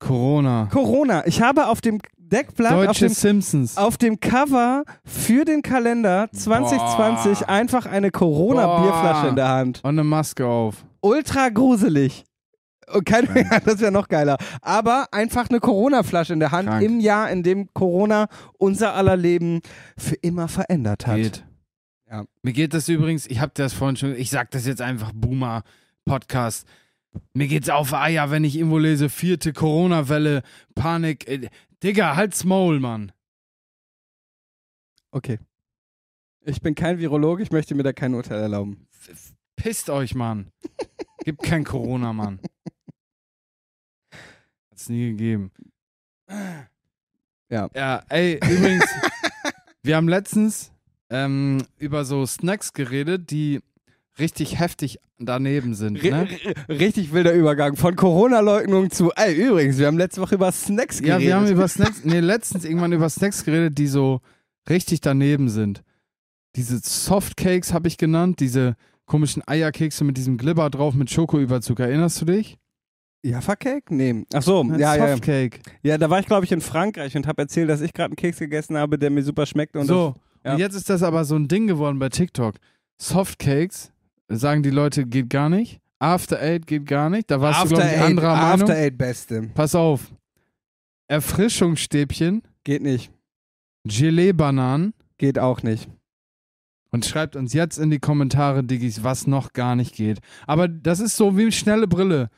Corona. 0.01 0.69
Corona. 0.73 1.25
Ich 1.27 1.41
habe 1.41 1.69
auf 1.69 1.81
dem 1.81 2.01
Deckblatt, 2.17 2.73
auf 2.73 2.87
Deutsche 2.87 3.07
dem, 3.07 3.15
Simpsons. 3.15 3.77
auf 3.77 3.97
dem 3.97 4.19
Cover 4.21 4.85
für 5.05 5.45
den 5.45 5.63
Kalender 5.63 6.29
2020 6.33 7.39
Boah. 7.41 7.49
einfach 7.49 7.87
eine 7.87 8.11
Corona-Bierflasche 8.11 9.29
in 9.29 9.37
der 9.37 9.49
Hand. 9.49 9.79
Und 9.85 9.91
eine 9.91 10.05
Maske 10.05 10.47
auf. 10.47 10.85
ultra 11.01 11.49
gruselig. 11.49 12.25
Und 12.93 13.05
kein, 13.05 13.27
Krank. 13.27 13.47
ja, 13.53 13.61
das 13.61 13.81
wäre 13.81 13.93
noch 13.93 14.09
geiler. 14.09 14.39
Aber 14.63 15.09
einfach 15.13 15.49
eine 15.49 15.61
Corona-Flasche 15.61 16.33
in 16.33 16.41
der 16.41 16.53
Hand 16.53 16.69
Krank. 16.69 16.85
im 16.85 17.01
Jahr, 17.01 17.31
in 17.31 17.43
dem 17.43 17.73
Corona 17.75 18.29
unser 18.59 18.95
aller 18.95 19.17
Leben 19.17 19.61
für 19.97 20.15
immer 20.17 20.49
verändert 20.49 21.07
hat. 21.07 21.17
Geht. 21.17 21.45
Ja. 22.11 22.25
Mir 22.43 22.53
geht 22.53 22.75
das 22.75 22.89
übrigens, 22.89 23.27
ich 23.27 23.41
habe 23.41 23.53
das 23.55 23.75
vorhin 23.75 23.97
schon, 23.97 24.15
ich 24.15 24.31
sag 24.31 24.51
das 24.53 24.67
jetzt 24.67 24.81
einfach 24.81 25.13
Boomer-Podcast. 25.15 26.67
Mir 27.35 27.49
geht's 27.49 27.69
auf 27.69 27.93
Eier, 27.93 28.31
wenn 28.31 28.45
ich 28.45 28.57
irgendwo 28.57 28.79
lese, 28.79 29.09
vierte 29.09 29.53
Corona-Welle, 29.53 30.43
Panik. 30.75 31.29
Äh, 31.29 31.49
Digga, 31.83 32.17
halt's 32.17 32.45
Maul, 32.45 32.81
Mann. 32.81 33.13
Okay. 35.11 35.39
Ich 36.45 36.61
bin 36.63 36.75
kein 36.75 36.99
Virologe, 36.99 37.43
ich 37.43 37.51
möchte 37.51 37.75
mir 37.75 37.83
da 37.83 37.93
kein 37.93 38.15
Urteil 38.15 38.41
erlauben. 38.41 38.87
Pisst 39.57 39.91
euch, 39.91 40.15
Mann. 40.15 40.53
Gibt 41.25 41.43
kein 41.43 41.65
Corona, 41.65 42.13
Mann. 42.13 42.41
Hat's 44.79 44.89
nie 44.89 45.09
gegeben. 45.11 45.51
Ja. 47.51 47.69
Ja, 47.75 48.03
ey, 48.09 48.35
übrigens, 48.35 48.85
wir 49.83 49.97
haben 49.97 50.07
letztens 50.09 50.71
ähm, 51.11 51.65
über 51.79 52.05
so 52.05 52.25
Snacks 52.27 52.73
geredet, 52.75 53.33
die 53.33 53.59
richtig 54.21 54.61
heftig 54.61 55.01
daneben 55.19 55.75
sind. 55.75 56.01
Ne? 56.05 56.29
richtig 56.69 57.13
wilder 57.13 57.33
Übergang 57.33 57.75
von 57.75 57.97
Corona-Leugnung 57.97 58.93
zu. 58.93 59.11
Ey, 59.17 59.35
übrigens, 59.35 59.79
wir 59.79 59.89
haben 59.89 59.99
letzte 59.99 60.21
Woche 60.21 60.37
über 60.37 60.53
Snacks 60.53 61.01
Ja, 61.01 61.17
geredet. 61.17 61.27
wir 61.27 61.35
haben 61.35 61.49
über 61.49 61.67
Snacks, 61.69 62.05
nee, 62.05 62.21
letztens 62.21 62.65
irgendwann 62.65 62.93
über 62.93 63.11
Snacks 63.11 63.45
geredet, 63.45 63.79
die 63.79 63.89
so 63.89 64.21
richtig 64.71 65.01
daneben 65.01 65.49
sind. 65.49 65.83
Diese 66.55 66.79
Softcakes 66.79 67.73
habe 67.73 67.89
ich 67.89 67.99
genannt, 67.99 68.39
diese 68.39 68.77
komischen 69.07 69.43
Eierkekse 69.45 70.05
mit 70.05 70.17
diesem 70.17 70.39
Glibber 70.39 70.71
drauf 70.71 70.95
mit 70.95 71.11
Schokoüberzug. 71.11 71.81
Erinnerst 71.81 72.21
du 72.21 72.27
dich? 72.27 72.59
Jaffa 73.23 73.57
Cake? 73.57 73.95
Nee. 73.95 74.25
Ach 74.33 74.43
so, 74.43 74.61
Ein 74.61 74.79
ja, 74.79 74.95
ja. 74.95 75.09
Softcake. 75.09 75.61
Ja, 75.83 75.99
da 75.99 76.09
war 76.09 76.21
ich, 76.21 76.27
glaube 76.27 76.45
ich, 76.45 76.53
in 76.53 76.61
Frankreich 76.61 77.17
und 77.17 77.27
habe 77.27 77.43
erzählt, 77.43 77.69
dass 77.69 77.81
ich 77.81 77.93
gerade 77.93 78.11
einen 78.11 78.17
Keks 78.17 78.39
gegessen 78.39 78.77
habe, 78.77 78.99
der 78.99 79.11
mir 79.11 79.23
super 79.23 79.45
schmeckt. 79.47 79.77
Und 79.77 79.87
so, 79.87 80.15
ja. 80.45 80.53
und 80.53 80.59
jetzt 80.59 80.75
ist 80.75 80.89
das 80.89 81.03
aber 81.03 81.25
so 81.25 81.35
ein 81.35 81.49
Ding 81.49 81.67
geworden 81.67 81.99
bei 81.99 82.09
TikTok. 82.09 82.55
Softcakes, 82.97 83.93
sagen 84.29 84.63
die 84.63 84.71
Leute, 84.71 85.05
geht 85.05 85.31
gar 85.31 85.49
nicht. 85.49 85.81
After 85.99 86.41
Eight 86.41 86.67
geht 86.67 86.87
gar 86.87 87.11
nicht. 87.11 87.31
Da 87.31 87.37
das 87.37 87.43
warst 87.43 87.61
After 87.61 87.69
du, 87.69 87.81
glaube 87.81 87.97
ich, 87.97 88.01
anderer 88.03 88.37
Meinung. 88.37 88.63
After 88.63 88.75
Eight 88.75 88.97
Beste. 88.99 89.51
Pass 89.55 89.75
auf. 89.75 90.13
Erfrischungsstäbchen, 91.09 92.43
Geht 92.65 92.83
nicht. 92.83 93.11
Gelee-Bananen 93.85 94.93
Geht 95.17 95.39
auch 95.39 95.63
nicht. 95.63 95.89
und 96.91 97.07
schreibt 97.07 97.35
uns 97.35 97.53
jetzt 97.55 97.79
in 97.79 97.91
die 97.91 97.99
Kommentare, 97.99 98.63
Diggis, 98.63 99.03
was 99.03 99.27
noch 99.27 99.53
gar 99.53 99.75
nicht 99.75 99.95
geht. 99.95 100.19
Aber 100.47 100.69
das 100.69 101.01
ist 101.01 101.17
so 101.17 101.37
wie 101.37 101.51
schnelle 101.51 101.89
Brille. 101.89 102.29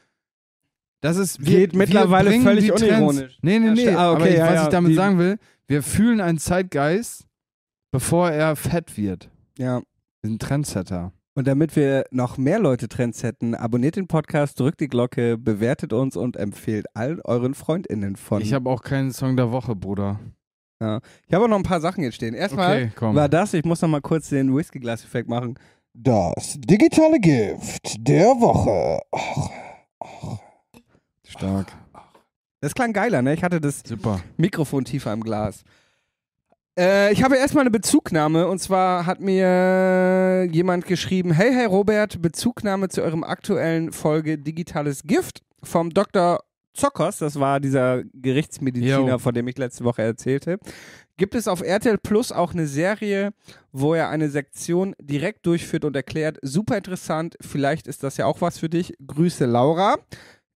Das 1.00 1.16
ist, 1.16 1.40
wir, 1.40 1.58
Geht 1.60 1.74
mittlerweile 1.74 2.30
wir 2.30 2.42
völlig 2.42 2.72
unironisch. 2.72 3.38
Nee, 3.42 3.58
nee, 3.58 3.68
Ja, 3.68 3.72
nee. 3.72 3.88
ah, 3.88 4.10
aber 4.12 4.20
okay, 4.20 4.30
ich, 4.30 4.36
ja, 4.38 4.46
was 4.46 4.54
ja, 4.54 4.62
ich 4.64 4.68
damit 4.68 4.94
sagen 4.94 5.18
will, 5.18 5.38
wir 5.66 5.82
fühlen 5.82 6.20
einen 6.20 6.38
Zeitgeist, 6.38 7.26
bevor 7.90 8.30
er 8.30 8.54
fett 8.56 8.96
wird. 8.96 9.30
Ja. 9.58 9.80
Wir 10.22 10.28
sind 10.28 10.42
Trendsetter. 10.42 11.12
Und 11.34 11.46
damit 11.46 11.74
wir 11.76 12.04
noch 12.10 12.36
mehr 12.36 12.58
Leute 12.58 12.88
Trends 12.88 13.22
hätten, 13.22 13.54
abonniert 13.54 13.96
den 13.96 14.08
Podcast, 14.08 14.60
drückt 14.60 14.80
die 14.80 14.88
Glocke, 14.88 15.38
bewertet 15.38 15.92
uns 15.92 16.16
und 16.16 16.36
empfehlt 16.36 16.86
allen 16.94 17.20
euren 17.22 17.54
FreundInnen 17.54 18.16
von. 18.16 18.42
Ich 18.42 18.52
habe 18.52 18.68
auch 18.68 18.82
keinen 18.82 19.12
Song 19.12 19.36
der 19.36 19.50
Woche, 19.52 19.74
Bruder. 19.76 20.20
ich 20.80 20.86
habe 20.86 21.44
auch 21.44 21.48
noch 21.48 21.56
ein 21.56 21.62
paar 21.62 21.80
Sachen 21.80 22.02
jetzt 22.04 22.16
stehen. 22.16 22.34
Erstmal 22.34 22.90
Okay, 22.94 23.14
war 23.14 23.28
das, 23.28 23.54
ich 23.54 23.64
muss 23.64 23.80
noch 23.80 23.88
mal 23.88 24.00
kurz 24.02 24.28
den 24.28 24.54
Whiskyglas-Effekt 24.54 25.28
machen. 25.28 25.58
Das 25.94 26.58
digitale 26.58 27.18
Gift 27.20 27.96
der 28.06 28.26
Woche. 28.26 29.00
Stark. 31.40 31.72
Das 32.60 32.74
klang 32.74 32.92
geiler, 32.92 33.22
ne? 33.22 33.32
Ich 33.32 33.42
hatte 33.42 33.62
das 33.62 33.82
Super. 33.86 34.20
Mikrofon 34.36 34.84
tiefer 34.84 35.10
im 35.14 35.22
Glas. 35.22 35.64
Äh, 36.78 37.14
ich 37.14 37.22
habe 37.22 37.38
erstmal 37.38 37.62
eine 37.62 37.70
Bezugnahme 37.70 38.46
und 38.46 38.58
zwar 38.58 39.06
hat 39.06 39.20
mir 39.20 40.46
jemand 40.52 40.84
geschrieben: 40.84 41.32
Hey, 41.32 41.50
hey 41.54 41.64
Robert, 41.64 42.20
Bezugnahme 42.20 42.90
zu 42.90 43.02
eurem 43.02 43.24
aktuellen 43.24 43.90
Folge 43.90 44.36
Digitales 44.36 45.02
Gift 45.04 45.40
vom 45.62 45.88
Dr. 45.94 46.40
Zockers, 46.74 47.18
das 47.18 47.40
war 47.40 47.58
dieser 47.58 48.04
Gerichtsmediziner, 48.12 49.08
Jo. 49.08 49.18
von 49.18 49.34
dem 49.34 49.48
ich 49.48 49.56
letzte 49.56 49.84
Woche 49.84 50.02
erzählte. 50.02 50.58
Gibt 51.16 51.34
es 51.34 51.48
auf 51.48 51.62
RTL 51.62 51.98
Plus 51.98 52.32
auch 52.32 52.52
eine 52.52 52.66
Serie, 52.66 53.30
wo 53.72 53.94
er 53.94 54.10
eine 54.10 54.28
Sektion 54.28 54.94
direkt 55.00 55.46
durchführt 55.46 55.84
und 55.84 55.96
erklärt? 55.96 56.38
Super 56.42 56.76
interessant, 56.76 57.36
vielleicht 57.40 57.86
ist 57.86 58.02
das 58.02 58.18
ja 58.18 58.26
auch 58.26 58.40
was 58.42 58.58
für 58.58 58.68
dich. 58.68 58.94
Grüße 59.04 59.46
Laura. 59.46 59.96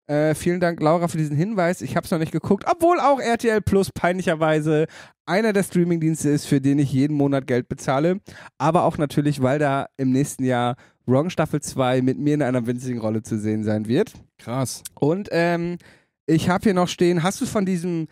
Äh, 0.06 0.34
vielen 0.34 0.60
Dank, 0.60 0.80
Laura, 0.80 1.08
für 1.08 1.16
diesen 1.16 1.36
Hinweis. 1.36 1.80
Ich 1.80 1.96
habe 1.96 2.04
es 2.04 2.10
noch 2.10 2.18
nicht 2.18 2.32
geguckt, 2.32 2.64
obwohl 2.70 3.00
auch 3.00 3.20
RTL 3.20 3.62
Plus 3.62 3.90
peinlicherweise 3.90 4.86
einer 5.24 5.54
der 5.54 5.62
Streamingdienste 5.62 6.28
ist, 6.28 6.44
für 6.46 6.60
den 6.60 6.78
ich 6.78 6.92
jeden 6.92 7.16
Monat 7.16 7.46
Geld 7.46 7.68
bezahle. 7.68 8.20
Aber 8.58 8.84
auch 8.84 8.98
natürlich, 8.98 9.42
weil 9.42 9.58
da 9.58 9.86
im 9.96 10.12
nächsten 10.12 10.44
Jahr 10.44 10.76
Wrong 11.06 11.30
Staffel 11.30 11.60
2 11.60 12.02
mit 12.02 12.18
mir 12.18 12.34
in 12.34 12.42
einer 12.42 12.66
winzigen 12.66 13.00
Rolle 13.00 13.22
zu 13.22 13.38
sehen 13.38 13.64
sein 13.64 13.88
wird. 13.88 14.12
Krass. 14.38 14.82
Und 14.94 15.28
ähm, 15.32 15.78
ich 16.26 16.48
habe 16.48 16.64
hier 16.64 16.74
noch 16.74 16.88
stehen, 16.88 17.22
hast 17.22 17.40
du 17.40 17.46
von 17.46 17.64
diesem, 17.64 18.08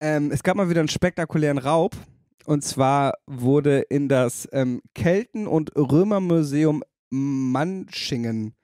ähm, 0.00 0.30
es 0.32 0.42
gab 0.42 0.56
mal 0.56 0.70
wieder 0.70 0.80
einen 0.80 0.88
spektakulären 0.88 1.58
Raub. 1.58 1.96
Und 2.44 2.64
zwar 2.64 3.14
wurde 3.26 3.80
in 3.88 4.08
das 4.08 4.48
ähm, 4.52 4.80
Kelten- 4.94 5.46
und 5.46 5.70
Römermuseum 5.76 6.82
Manchingen, 7.10 8.54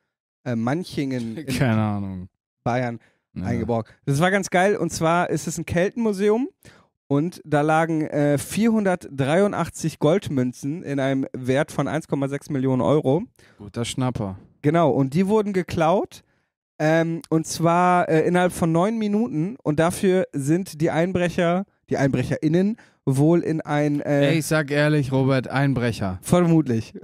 äh, 0.44 0.56
Manchingen 0.56 1.36
in 1.36 1.46
Keine 1.46 1.80
Ahnung. 1.82 2.28
Bayern 2.68 2.98
Ja. 3.34 3.44
eingebaut. 3.44 3.86
Das 4.04 4.20
war 4.20 4.30
ganz 4.30 4.50
geil. 4.50 4.76
Und 4.76 4.92
zwar 4.92 5.30
ist 5.30 5.46
es 5.46 5.56
ein 5.58 5.64
Keltenmuseum 5.64 6.48
und 7.06 7.40
da 7.44 7.62
lagen 7.62 8.02
äh, 8.02 8.36
483 8.36 9.98
Goldmünzen 9.98 10.82
in 10.82 11.00
einem 11.00 11.26
Wert 11.32 11.72
von 11.72 11.88
1,6 11.88 12.52
Millionen 12.52 12.82
Euro. 12.82 13.22
Guter 13.56 13.84
Schnapper. 13.86 14.36
Genau, 14.62 14.90
und 14.90 15.14
die 15.14 15.26
wurden 15.28 15.52
geklaut. 15.52 16.22
Ähm, 16.80 17.22
und 17.30 17.46
zwar 17.46 18.08
äh, 18.08 18.20
innerhalb 18.26 18.52
von 18.52 18.70
neun 18.70 18.98
Minuten. 18.98 19.56
Und 19.62 19.80
dafür 19.80 20.26
sind 20.32 20.80
die 20.80 20.90
Einbrecher, 20.90 21.64
die 21.90 21.96
EinbrecherInnen, 21.96 22.76
wohl 23.06 23.40
in 23.40 23.60
ein. 23.62 24.00
Äh, 24.00 24.28
Ey, 24.32 24.38
ich 24.40 24.46
sag 24.46 24.70
ehrlich, 24.70 25.10
Robert, 25.10 25.48
Einbrecher. 25.48 26.18
Vermutlich. 26.22 26.92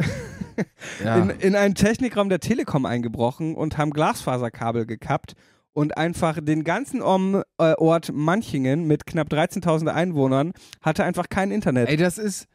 Ja. 1.04 1.16
In, 1.16 1.30
in 1.30 1.56
einen 1.56 1.74
Technikraum 1.74 2.28
der 2.28 2.38
Telekom 2.38 2.86
eingebrochen 2.86 3.56
und 3.56 3.76
haben 3.76 3.90
Glasfaserkabel 3.90 4.86
gekappt 4.86 5.34
und 5.74 5.98
einfach 5.98 6.38
den 6.40 6.64
ganzen 6.64 7.02
Om, 7.02 7.42
äh, 7.58 7.74
Ort 7.74 8.12
Manchingen 8.14 8.86
mit 8.86 9.04
knapp 9.06 9.30
13.000 9.30 9.88
Einwohnern 9.88 10.52
hatte 10.80 11.04
einfach 11.04 11.28
kein 11.28 11.50
Internet. 11.50 11.88
Ey, 11.90 11.96
das 11.96 12.16
ist. 12.16 12.46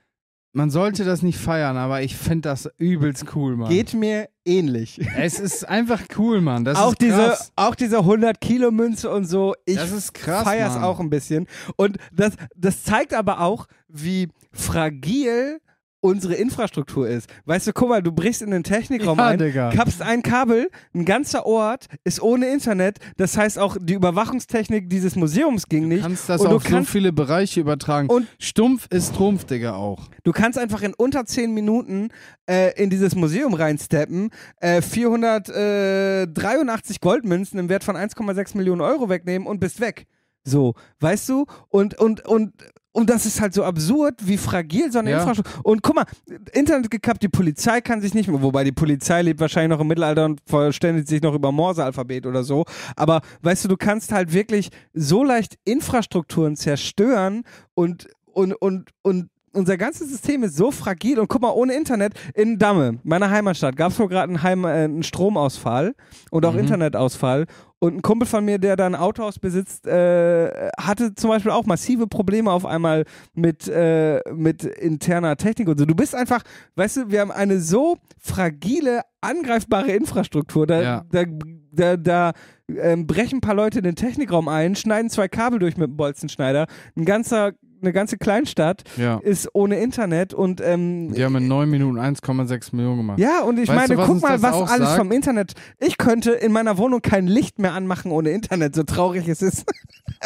man 0.54 0.72
sollte 0.72 1.04
das 1.04 1.22
nicht 1.22 1.38
feiern, 1.38 1.78
aber 1.78 2.02
ich 2.02 2.16
finde 2.16 2.50
das 2.50 2.68
übelst 2.78 3.36
cool, 3.36 3.56
Mann. 3.56 3.70
Geht 3.70 3.94
mir 3.94 4.30
ähnlich. 4.46 5.00
Es 5.16 5.40
ist 5.40 5.68
einfach 5.68 6.02
cool, 6.18 6.42
Mann. 6.42 6.66
Das 6.66 6.78
auch, 6.78 6.94
ist 6.94 7.02
diese, 7.02 7.18
krass. 7.18 7.52
auch 7.56 7.76
diese 7.76 8.00
100 8.00 8.42
Kilo 8.42 8.72
Münze 8.72 9.10
und 9.12 9.26
so. 9.26 9.54
Ich 9.66 9.76
das 9.76 9.92
ist 9.92 10.14
krass, 10.14 10.44
feier's 10.44 10.74
Mann. 10.74 10.84
auch 10.84 11.00
ein 11.00 11.10
bisschen. 11.10 11.46
Und 11.76 11.98
das, 12.12 12.34
das 12.56 12.84
zeigt 12.84 13.14
aber 13.14 13.42
auch, 13.42 13.68
wie 13.88 14.30
fragil 14.52 15.60
unsere 16.02 16.36
Infrastruktur 16.36 17.08
ist. 17.10 17.30
Weißt 17.46 17.68
du, 17.68 17.74
guck 17.74 17.90
mal, 17.90 18.02
du 18.02 18.12
brichst 18.12 18.42
in 18.42 18.52
den 18.52 18.64
Technikraum 18.64 19.18
Ja, 19.18 19.28
ein, 19.28 19.40
Digga. 19.40 19.70
kappst 19.72 20.02
ein 20.02 20.22
Kabel, 20.24 20.70
ein 20.94 21.06
ganzer 21.06 21.46
Ort 21.46 21.86
ist 22.04 22.22
ohne 22.22 22.48
Internet. 22.50 23.00
Das 23.18 23.38
heißt 23.38 23.60
auch, 23.60 23.78
die 23.80 23.94
Überwachungstechnik 23.94 24.90
dieses 24.90 25.16
Museums 25.16 25.68
ging 25.68 25.84
Du 25.84 25.90
nicht. 25.90 26.02
kannst 26.04 26.30
das 26.30 26.42
und 26.42 26.50
du 26.52 26.56
auf 26.56 26.68
so 26.68 26.84
viele 26.84 27.12
Bereiche 27.12 27.60
übertragen. 27.60 28.10
Und- 28.10 28.28
Stumpf 28.40 28.88
ist 28.92 29.16
Trumpf, 29.16 29.46
Digga, 29.46 29.76
auch. 29.76 30.08
du 30.24 30.32
kannst 30.32 30.58
einfach 30.58 30.82
in 30.82 30.94
unter 30.94 31.26
10 31.26 31.54
Minuten 31.54 32.10
äh, 32.50 32.74
in 32.82 32.90
dieses 32.90 33.16
Museum 33.16 33.54
reinsteppen, 33.54 34.30
äh, 34.62 34.82
483 34.82 37.02
Goldmünzen 37.02 37.60
im 37.60 37.70
Wert 37.70 37.84
von 37.84 37.96
1,6 37.96 38.56
Millionen 38.58 38.82
Euro 38.82 39.10
wegnehmen 39.10 39.48
und 39.48 39.60
bist 39.60 39.80
weg. 39.82 40.06
So, 40.46 40.74
weißt 41.00 41.30
du? 41.30 41.46
Und, 41.68 42.00
und, 42.00 42.26
und, 42.26 42.54
und 43.00 43.10
das 43.10 43.26
ist 43.26 43.40
halt 43.40 43.54
so 43.54 43.64
absurd, 43.64 44.16
wie 44.20 44.38
fragil 44.38 44.92
so 44.92 45.00
eine 45.00 45.12
Ja. 45.12 45.20
Infrastruktur. 45.20 45.66
Und 45.66 45.82
guck 45.82 45.96
mal, 45.96 46.06
Internet 46.52 46.92
gekappt, 46.92 47.24
die 47.24 47.30
Polizei 47.30 47.80
kann 47.80 48.02
sich 48.02 48.14
nicht 48.14 48.28
mehr, 48.28 48.42
wobei 48.42 48.66
die 48.66 48.74
Polizei 48.74 49.22
lebt 49.22 49.40
wahrscheinlich 49.40 49.70
noch 49.70 49.80
im 49.80 49.88
Mittelalter 49.88 50.26
und 50.26 50.42
verständigt 50.46 51.08
sich 51.08 51.22
noch 51.22 51.34
über 51.34 51.52
Morse-Alphabet 51.54 52.26
oder 52.26 52.44
so. 52.44 52.66
Aber 52.98 53.22
weißt 53.42 53.64
du, 53.64 53.70
du 53.70 53.78
kannst 53.78 54.12
halt 54.12 54.34
wirklich 54.34 54.70
so 54.94 55.24
leicht 55.24 55.58
Infrastrukturen 55.64 56.58
zerstören 56.58 57.44
und, 57.74 58.08
und, 58.26 58.54
und, 58.54 58.90
und 59.02 59.30
unser 59.54 59.78
ganzes 59.78 60.10
System 60.10 60.44
ist 60.44 60.56
so 60.56 60.72
fragil 60.72 61.20
und 61.20 61.28
guck 61.28 61.42
mal, 61.42 61.52
ohne 61.52 61.74
Internet 61.76 62.14
in 62.36 62.58
Damme, 62.60 63.00
meiner 63.04 63.30
Heimatstadt, 63.30 63.76
gab 63.76 63.92
es 63.92 64.00
wohl 64.00 64.08
gerade 64.08 64.30
einen, 64.30 64.44
Heim, 64.44 64.64
äh, 64.66 64.70
einen 64.70 65.04
Stromausfall 65.04 65.96
und 66.32 66.46
auch 66.46 66.54
Mhm. 66.54 66.60
Internetausfall. 66.60 67.46
Und 67.82 67.96
ein 67.96 68.02
Kumpel 68.02 68.28
von 68.28 68.44
mir, 68.44 68.58
der 68.60 68.76
da 68.76 68.86
ein 68.86 68.96
Autohaus 68.96 69.40
besitzt, 69.40 69.88
äh, 69.88 70.70
hatte 70.78 71.16
zum 71.16 71.30
Beispiel 71.30 71.52
auch 71.52 71.66
massive 71.66 72.08
Probleme 72.08 72.52
auf 72.52 72.66
einmal 72.66 73.06
mit, 73.34 73.70
äh, 73.70 74.20
mit 74.34 74.66
interner 74.66 75.38
Technik 75.38 75.70
und 75.70 75.78
so. 75.80 75.86
Du 75.86 75.96
bist 75.96 76.14
einfach, 76.14 76.42
weißt 76.76 76.98
du, 76.98 77.10
wir 77.12 77.22
haben 77.22 77.32
eine 77.32 77.62
so 77.62 77.98
fragile, 78.18 79.02
angreifbare 79.22 79.92
Infrastruktur. 79.92 80.68
Da, 80.68 80.82
Ja. 80.82 81.06
da, 81.12 81.24
da, 81.72 81.98
da 81.98 82.32
ähm, 82.68 83.08
brechen 83.08 83.38
ein 83.38 83.42
paar 83.42 83.56
Leute 83.56 83.80
in 83.80 83.86
den 83.86 83.96
Technikraum 83.96 84.48
ein, 84.50 84.76
schneiden 84.76 85.10
zwei 85.10 85.28
Kabel 85.30 85.60
durch 85.60 85.78
mit 85.78 85.88
dem 85.90 85.96
Bolzenschneider. 85.98 86.68
Ein 86.98 87.06
ganzer, 87.06 87.54
eine 87.82 87.94
ganze 87.94 88.18
Kleinstadt 88.18 88.84
Ja. 88.98 89.18
ist 89.20 89.50
ohne 89.54 89.80
Internet 89.80 90.34
und 90.34 90.62
ähm, 90.62 91.14
Die 91.14 91.24
haben 91.24 91.36
in 91.36 91.48
neun 91.48 91.70
Minuten 91.70 91.98
1,6 92.00 92.76
Millionen 92.76 92.98
gemacht. 92.98 93.20
ja, 93.20 93.42
und 93.42 93.58
ich 93.60 93.68
Weißt 93.70 93.90
meine, 93.90 94.02
du, 94.02 94.06
guck 94.08 94.22
mal, 94.22 94.42
was 94.42 94.56
alles 94.70 94.90
sagt? 94.90 94.98
vom 94.98 95.12
Internet. 95.12 95.54
Ich 95.78 95.98
könnte 95.98 96.32
in 96.32 96.52
meiner 96.52 96.78
Wohnung 96.78 97.02
kein 97.02 97.28
Licht 97.28 97.60
mehr 97.60 97.74
anmachen 97.74 98.12
ohne 98.12 98.32
Internet, 98.32 98.76
so 98.76 98.84
traurig 98.84 99.28
es 99.28 99.42
ist. 99.42 99.66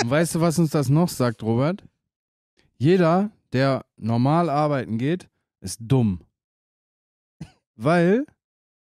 Und 0.02 0.10
weißt 0.10 0.36
du, 0.36 0.42
was 0.42 0.58
uns 0.60 0.72
das 0.72 0.90
noch 0.90 1.10
sagt, 1.10 1.44
Robert? 1.44 1.84
Jeder, 2.78 3.32
der 3.54 3.86
normal 3.98 4.50
arbeiten 4.50 4.98
geht, 4.98 5.30
ist 5.62 5.80
dumm. 5.82 6.22
Weil 7.76 8.26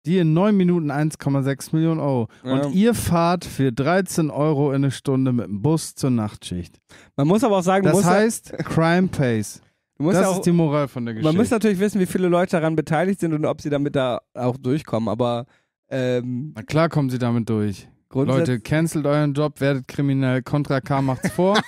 die 0.06 0.18
in 0.20 0.34
neun 0.34 0.56
Minuten 0.56 0.92
1,6 0.92 1.74
Millionen 1.76 2.00
Euro. 2.00 2.28
Ja. 2.44 2.54
Und 2.54 2.74
ihr 2.76 2.94
fahrt 2.94 3.46
für 3.46 3.72
13 3.72 4.30
Euro 4.30 4.70
in 4.72 4.76
eine 4.78 4.92
Stunde 4.92 5.32
mit 5.34 5.48
dem 5.48 5.62
Bus 5.62 5.96
zur 5.96 6.10
Nachtschicht. 6.12 6.80
Man 7.16 7.28
muss 7.28 7.44
aber 7.44 7.58
auch 7.58 7.64
sagen, 7.64 7.86
Das 7.86 8.04
heißt, 8.04 8.54
Crime 8.60 9.08
pays. 9.08 9.62
musst 9.98 10.16
Das 10.18 10.24
ja 10.24 10.30
auch, 10.30 10.36
ist 10.38 10.46
die 10.46 10.52
Moral 10.52 10.88
von 10.88 11.06
der 11.06 11.16
man 11.16 11.24
muss 11.24 11.34
Geschichte. 11.34 11.56
natürlich 11.56 11.80
wissen, 11.80 12.00
wie 12.02 12.06
viele 12.06 12.28
Leute 12.28 12.52
daran 12.52 12.76
beteiligt 12.76 13.20
sind 13.20 13.34
und 13.34 13.46
ob 13.46 13.62
sie 13.62 13.70
damit 13.70 13.96
da 13.96 14.20
auch 14.34 14.58
durchkommen. 14.58 15.10
Aber 15.10 15.46
ähm, 15.90 16.54
Na 16.56 16.64
klar 16.64 16.90
kommen 16.90 17.10
sie 17.10 17.20
damit 17.20 17.50
durch. 17.50 17.88
Leute, 18.14 18.62
cancelt 18.62 19.06
euren 19.06 19.34
Job, 19.34 19.60
werdet 19.60 19.88
kriminell. 19.90 20.42
Contra 20.42 20.80
K 20.80 21.02
macht's 21.02 21.32
vor. 21.32 21.60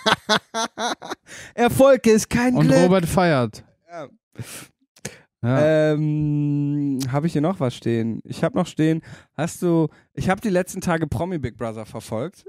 Erfolg 1.54 2.06
ist 2.08 2.30
kein 2.30 2.56
und 2.56 2.68
Glück. 2.68 2.78
Robert 2.84 3.06
feiert. 3.06 3.64
Ja. 3.92 4.08
Ja. 5.44 5.92
Ähm, 5.94 7.00
habe 7.12 7.28
ich 7.28 7.34
hier 7.34 7.42
noch 7.42 7.60
was 7.60 7.76
stehen? 7.76 8.22
Ich 8.24 8.44
habe 8.44 8.58
noch 8.58 8.68
stehen, 8.68 9.02
hast 9.36 9.62
du, 9.62 9.88
ich 10.14 10.30
habe 10.30 10.42
die 10.42 10.50
letzten 10.50 10.82
Tage 10.82 11.08
Promi 11.08 11.38
Big 11.38 11.58
Brother 11.58 11.86
verfolgt. 11.86 12.46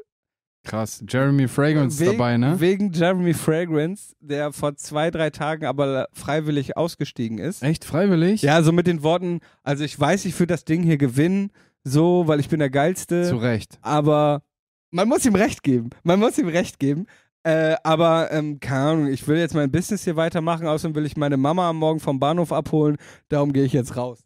Krass. 0.64 1.02
Jeremy 1.08 1.48
Fragrance 1.48 1.94
ist 1.94 2.00
Wegen- 2.00 2.18
dabei, 2.18 2.36
ne? 2.36 2.60
Wegen 2.60 2.92
Jeremy 2.92 3.32
Fragrance, 3.34 4.14
der 4.20 4.52
vor 4.52 4.74
zwei, 4.76 5.10
drei 5.10 5.30
Tagen 5.30 5.64
aber 5.66 6.08
freiwillig 6.12 6.76
ausgestiegen 6.76 7.38
ist. 7.38 7.62
Echt 7.62 7.84
freiwillig? 7.84 8.42
Ja, 8.42 8.62
so 8.62 8.72
mit 8.72 8.86
den 8.86 9.02
Worten, 9.02 9.40
also 9.62 9.84
ich 9.84 9.98
weiß, 9.98 10.24
ich 10.24 10.38
würde 10.38 10.52
das 10.54 10.64
Ding 10.64 10.82
hier 10.82 10.98
gewinnen, 10.98 11.50
so, 11.84 12.24
weil 12.26 12.40
ich 12.40 12.48
bin 12.48 12.58
der 12.58 12.70
Geilste. 12.70 13.24
Zu 13.28 13.36
Recht. 13.36 13.78
aber 13.82 14.42
man 14.90 15.08
muss 15.08 15.24
ihm 15.26 15.34
recht 15.34 15.62
geben. 15.62 15.90
Man 16.02 16.18
muss 16.18 16.38
ihm 16.38 16.48
recht 16.48 16.78
geben. 16.78 17.06
Äh, 17.48 17.76
aber, 17.82 18.30
ähm, 18.30 18.60
keine 18.60 18.80
Ahnung, 18.80 19.06
ich 19.06 19.26
will 19.26 19.38
jetzt 19.38 19.54
mein 19.54 19.70
Business 19.70 20.04
hier 20.04 20.16
weitermachen, 20.16 20.66
außerdem 20.66 20.94
will 20.94 21.06
ich 21.06 21.16
meine 21.16 21.38
Mama 21.38 21.70
am 21.70 21.78
Morgen 21.78 21.98
vom 21.98 22.20
Bahnhof 22.20 22.52
abholen, 22.52 22.98
darum 23.30 23.54
gehe 23.54 23.64
ich 23.64 23.72
jetzt 23.72 23.96
raus. 23.96 24.18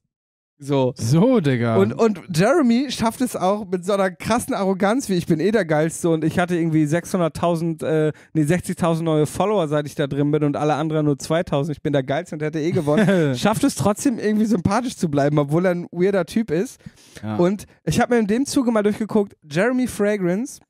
So. 0.59 0.93
So, 0.97 1.39
Digga. 1.39 1.77
Und, 1.77 1.93
und 1.93 2.21
Jeremy 2.35 2.91
schafft 2.91 3.21
es 3.21 3.37
auch 3.37 3.65
mit 3.65 3.85
so 3.85 3.93
einer 3.93 4.11
krassen 4.11 4.55
Arroganz, 4.55 5.09
wie 5.09 5.15
ich 5.15 5.27
bin 5.27 5.39
eh 5.39 5.53
der 5.53 5.65
Geilste 5.65 6.09
und 6.09 6.25
ich 6.25 6.41
hatte 6.41 6.57
irgendwie 6.57 6.85
600.000, 6.85 7.85
äh, 7.85 8.13
nee, 8.33 8.43
60.000 8.43 9.03
neue 9.03 9.27
Follower, 9.27 9.69
seit 9.69 9.87
ich 9.87 9.95
da 9.95 10.09
drin 10.09 10.33
bin 10.33 10.43
und 10.43 10.57
alle 10.57 10.75
anderen 10.75 11.07
nur 11.07 11.15
2.000. 11.15 11.71
Ich 11.71 11.83
bin 11.83 11.93
der 11.93 12.03
Geilste 12.03 12.35
und 12.35 12.43
hätte 12.43 12.59
eh 12.59 12.73
gewonnen. 12.73 13.35
schafft 13.37 13.63
es 13.63 13.77
trotzdem 13.77 14.19
irgendwie 14.19 14.47
sympathisch 14.47 14.97
zu 14.97 15.09
bleiben, 15.09 15.39
obwohl 15.39 15.67
er 15.67 15.77
ein 15.77 15.87
weirder 15.93 16.27
Typ 16.27 16.51
ist. 16.51 16.81
ja. 17.23 17.37
Und 17.37 17.67
ich 17.85 18.01
habe 18.01 18.15
mir 18.15 18.21
in 18.21 18.27
dem 18.27 18.47
Zuge 18.47 18.73
mal 18.73 18.83
durchgeguckt, 18.83 19.37
Jeremy 19.49 19.87
Fragrance 19.87 20.61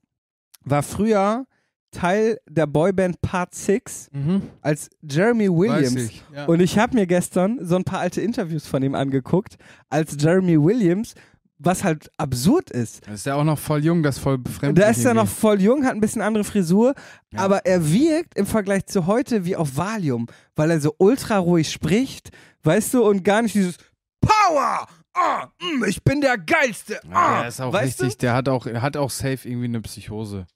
war 0.65 0.83
früher 0.83 1.47
Teil 1.93 2.41
der 2.49 2.67
Boyband 2.67 3.21
Part 3.23 3.55
6 3.55 4.11
mhm. 4.13 4.43
als 4.61 4.91
Jeremy 5.03 5.49
Williams. 5.49 5.95
Ich. 5.95 6.25
Ja. 6.35 6.47
Und 6.47 6.61
ich 6.61 6.79
habe 6.79 6.95
mir 6.97 7.07
gestern 7.07 7.65
so 7.65 7.77
ein 7.77 7.85
paar 7.85 8.01
alte 8.01 8.21
Interviews 8.21 8.67
von 8.67 8.83
ihm 8.83 8.95
angeguckt, 8.95 9.57
als 9.89 10.17
Jeremy 10.19 10.61
Williams, 10.61 11.15
was 11.59 11.85
halt 11.85 12.11
absurd 12.17 12.71
ist. 12.71 13.07
Das 13.07 13.15
ist 13.21 13.27
ja 13.27 13.37
auch 13.37 13.45
noch 13.45 13.59
voll 13.59 13.85
jung, 13.85 14.03
das 14.03 14.17
ist 14.17 14.23
voll 14.23 14.39
befremdlich. 14.39 14.83
Der 14.83 14.91
ist 14.91 15.05
ja 15.05 15.15
noch 15.15 15.29
voll 15.29 15.61
jung, 15.61 15.85
hat 15.85 15.93
ein 15.95 16.01
bisschen 16.01 16.23
andere 16.23 16.43
Frisur, 16.45 16.95
Ja. 17.33 17.41
aber 17.41 17.65
er 17.67 17.93
wirkt 17.93 18.37
im 18.37 18.47
Vergleich 18.47 18.87
zu 18.87 19.07
heute 19.07 19.45
wie 19.45 19.55
auf 19.55 19.77
Valium, 19.77 20.27
weil 20.57 20.71
er 20.73 20.81
so 20.81 20.95
ultra 20.99 21.39
ruhig 21.39 21.71
spricht, 21.71 22.31
weißt 22.65 22.95
du, 22.95 23.05
und 23.05 23.23
gar 23.23 23.43
nicht 23.43 23.55
dieses 23.55 23.77
Power! 24.21 24.87
Ah, 25.15 25.49
mm, 25.61 25.85
ich 25.85 26.03
bin 26.03 26.21
der 26.23 26.39
Geilste! 26.39 26.95
Ja, 27.05 27.11
Ah, 27.13 27.39
der 27.41 27.49
ist 27.49 27.61
auch 27.61 27.73
weißt 27.73 28.01
richtig, 28.03 28.19
der 28.19 28.35
hat 28.35 28.49
auch, 28.49 28.67
er 28.67 28.81
hat 28.83 28.97
auch 28.97 29.11
safe 29.11 29.47
irgendwie 29.47 29.67
eine 29.67 29.83
Psychose. 29.83 30.47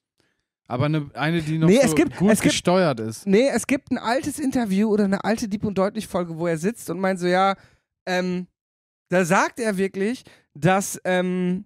Aber 0.69 0.87
eine, 0.87 1.09
eine 1.15 1.43
die 1.43 1.59
noch 1.59 1.69
Nee, 1.69 1.77
so 1.77 1.83
es 1.83 1.95
gibt- 1.95 2.17
gut 2.17 2.31
es 2.33 2.41
gibt- 2.41 2.53
gesteuert 2.53 2.99
ist. 3.01 3.27
Nee, 3.27 3.49
es 3.55 3.67
gibt 3.67 3.91
ein 3.93 3.99
altes 3.99 4.39
Interview 4.39 4.89
oder 4.91 5.05
eine 5.05 5.23
alte 5.25 5.49
Dieb 5.49 5.65
und 5.65 5.79
Deutlich 5.79 6.07
Folge, 6.09 6.37
wo 6.37 6.47
er 6.47 6.59
sitzt 6.59 6.91
und 6.91 6.99
meint 6.99 7.21
so, 7.21 7.27
ja, 7.27 7.55
ähm, 8.07 8.47
da 9.11 9.25
sagt 9.25 9.61
er 9.61 9.77
wirklich, 9.77 10.25
dass, 10.55 11.01
ähm, 11.05 11.65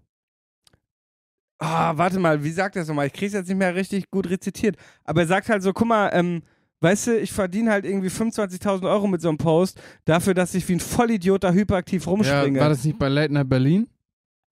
ah, 1.58 1.92
warte 1.96 2.18
mal, 2.18 2.42
wie 2.44 2.50
sagt 2.50 2.76
er 2.76 2.82
es 2.82 2.88
nochmal? 2.88 3.06
Ich 3.06 3.12
krieg's 3.12 3.32
jetzt 3.34 3.48
nicht 3.48 3.56
mehr 3.58 3.74
richtig 3.74 4.10
gut 4.10 4.28
rezitiert. 4.28 4.76
Aber 5.04 5.22
er 5.22 5.26
sagt 5.26 5.48
halt 5.48 5.62
so, 5.62 5.72
guck 5.72 5.88
mal, 5.88 6.10
ähm, 6.12 6.42
weißt 6.80 7.08
du, 7.08 7.18
ich 7.18 7.32
verdiene 7.32 7.70
halt 7.70 7.84
irgendwie 7.84 8.08
25.000 8.10 8.84
Euro 8.90 9.06
mit 9.06 9.20
so 9.20 9.28
einem 9.28 9.38
Post 9.38 9.80
dafür, 10.04 10.34
dass 10.34 10.54
ich 10.54 10.66
wie 10.68 10.74
ein 10.74 10.80
Vollidiot 10.80 11.44
da 11.44 11.52
hyperaktiv 11.52 12.04
Ja, 12.04 12.10
rumspringe. 12.10 12.60
war 12.60 12.68
das 12.68 12.84
nicht 12.84 12.98
bei 12.98 13.08
Late 13.08 13.32
Night 13.32 13.48
Berlin? 13.48 13.88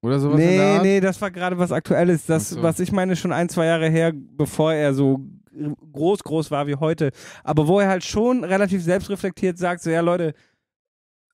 Oder 0.02 0.20
sowas 0.20 0.40
in 0.40 0.46
der 0.46 0.56
nee, 0.56 0.74
Art? 0.74 0.82
nee, 0.82 1.00
das 1.00 1.20
war 1.20 1.30
gerade 1.30 1.58
was 1.58 1.72
Aktuelles. 1.72 2.26
Das, 2.26 2.50
so. 2.50 2.62
was 2.62 2.78
ich 2.80 2.92
meine, 2.92 3.16
schon 3.16 3.32
ein, 3.32 3.48
zwei 3.48 3.66
Jahre 3.66 3.88
her, 3.88 4.12
bevor 4.14 4.72
er 4.72 4.94
so 4.94 5.20
groß, 5.92 6.22
groß 6.22 6.50
war 6.50 6.66
wie 6.66 6.76
heute. 6.76 7.10
Aber 7.42 7.66
wo 7.66 7.80
er 7.80 7.88
halt 7.88 8.04
schon 8.04 8.44
relativ 8.44 8.82
selbstreflektiert 8.82 9.58
sagt, 9.58 9.82
so, 9.82 9.90
ja, 9.90 10.00
Leute, 10.00 10.34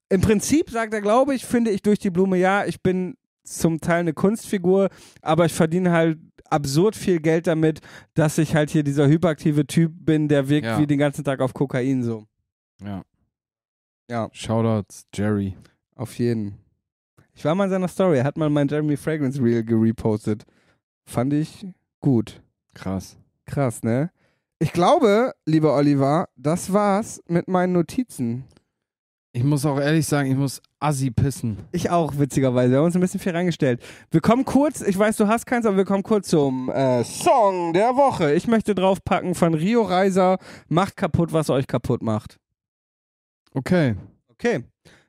im 0.08 0.20
Prinzip 0.20 0.70
sagt 0.70 0.94
er, 0.94 1.00
glaube 1.00 1.34
ich, 1.34 1.44
finde 1.44 1.70
ich 1.70 1.82
durch 1.82 1.98
die 1.98 2.10
Blume, 2.10 2.38
ja, 2.38 2.64
ich 2.64 2.82
bin 2.82 3.16
zum 3.42 3.80
Teil 3.80 4.00
eine 4.00 4.14
Kunstfigur, 4.14 4.88
aber 5.20 5.44
ich 5.44 5.52
verdiene 5.52 5.92
halt 5.92 6.18
absurd 6.48 6.96
viel 6.96 7.20
Geld 7.20 7.46
damit, 7.46 7.80
dass 8.14 8.38
ich 8.38 8.54
halt 8.54 8.70
hier 8.70 8.82
dieser 8.82 9.08
hyperaktive 9.08 9.66
Typ 9.66 9.92
bin, 9.94 10.28
der 10.28 10.48
wirkt 10.48 10.66
Ja. 10.66 10.78
wie 10.78 10.86
den 10.86 10.98
ganzen 10.98 11.24
Tag 11.24 11.40
auf 11.40 11.52
Kokain 11.52 12.02
so. 12.02 12.24
Ja. 12.82 13.02
Ja. 14.10 14.28
Shoutouts, 14.32 15.06
Jerry. 15.14 15.56
Auf 15.96 16.18
jeden. 16.18 16.58
Ich 17.34 17.44
war 17.44 17.54
mal 17.54 17.64
in 17.64 17.70
seiner 17.70 17.88
Story, 17.88 18.18
er 18.18 18.24
hat 18.24 18.36
mal 18.36 18.48
mein 18.50 18.68
Jeremy 18.68 18.96
Fragrance 18.96 19.42
Reel 19.42 19.64
gerepostet. 19.64 20.44
Fand 21.04 21.32
ich 21.32 21.66
gut. 22.00 22.40
Krass. 22.74 23.16
Krass, 23.46 23.82
ne? 23.82 24.10
Ich 24.58 24.72
glaube, 24.72 25.32
lieber 25.44 25.74
Oliver, 25.74 26.28
das 26.36 26.72
war's 26.72 27.20
mit 27.26 27.48
meinen 27.48 27.72
Notizen. 27.72 28.44
Ich 29.32 29.42
muss 29.42 29.66
auch 29.66 29.80
ehrlich 29.80 30.06
sagen, 30.06 30.30
ich 30.30 30.36
muss 30.36 30.62
assi 30.78 31.10
pissen. 31.10 31.58
Ich 31.72 31.90
auch, 31.90 32.16
witzigerweise. 32.16 32.70
Wir 32.70 32.78
haben 32.78 32.84
uns 32.84 32.94
ein 32.94 33.00
bisschen 33.00 33.18
viel 33.18 33.32
reingestellt. 33.32 33.82
Wir 34.12 34.20
kommen 34.20 34.44
kurz, 34.44 34.80
ich 34.80 34.96
weiß, 34.96 35.16
du 35.16 35.26
hast 35.26 35.44
keins, 35.44 35.66
aber 35.66 35.76
wir 35.76 35.84
kommen 35.84 36.04
kurz 36.04 36.28
zum 36.28 36.70
äh, 36.70 37.02
Song 37.02 37.72
der 37.72 37.96
Woche. 37.96 38.32
Ich 38.32 38.46
möchte 38.46 38.76
draufpacken 38.76 39.34
von 39.34 39.54
Rio 39.54 39.82
Reiser, 39.82 40.38
macht 40.68 40.96
kaputt, 40.96 41.32
was 41.32 41.50
euch 41.50 41.66
kaputt 41.66 42.00
macht. 42.00 42.38
Okay. 43.54 43.96
Okay. 44.28 44.62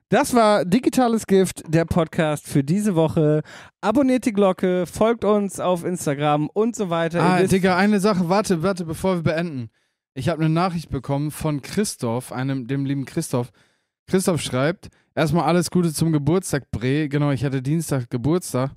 Das 0.08 0.34
war 0.34 0.64
Digitales 0.64 1.26
Gift, 1.26 1.64
der 1.66 1.84
Podcast 1.84 2.46
für 2.46 2.62
diese 2.62 2.94
Woche. 2.94 3.42
Abonniert 3.80 4.24
die 4.24 4.32
Glocke, 4.32 4.86
folgt 4.86 5.24
uns 5.24 5.58
auf 5.58 5.84
Instagram 5.84 6.48
und 6.54 6.76
so 6.76 6.90
weiter. 6.90 7.20
Ah, 7.20 7.42
Digga, 7.42 7.76
eine 7.76 7.98
Sache, 7.98 8.28
warte, 8.28 8.62
warte, 8.62 8.84
bevor 8.84 9.16
wir 9.16 9.22
beenden. 9.24 9.68
Ich 10.14 10.28
habe 10.28 10.44
eine 10.44 10.54
Nachricht 10.54 10.90
bekommen 10.90 11.32
von 11.32 11.60
Christoph, 11.60 12.30
einem, 12.30 12.68
dem 12.68 12.84
lieben 12.86 13.04
Christoph. 13.04 13.50
Christoph 14.06 14.40
schreibt, 14.40 14.90
erstmal 15.16 15.42
alles 15.42 15.72
Gute 15.72 15.92
zum 15.92 16.12
Geburtstag, 16.12 16.70
Bre. 16.70 17.08
Genau, 17.08 17.32
ich 17.32 17.44
hatte 17.44 17.60
Dienstag 17.60 18.08
Geburtstag. 18.08 18.70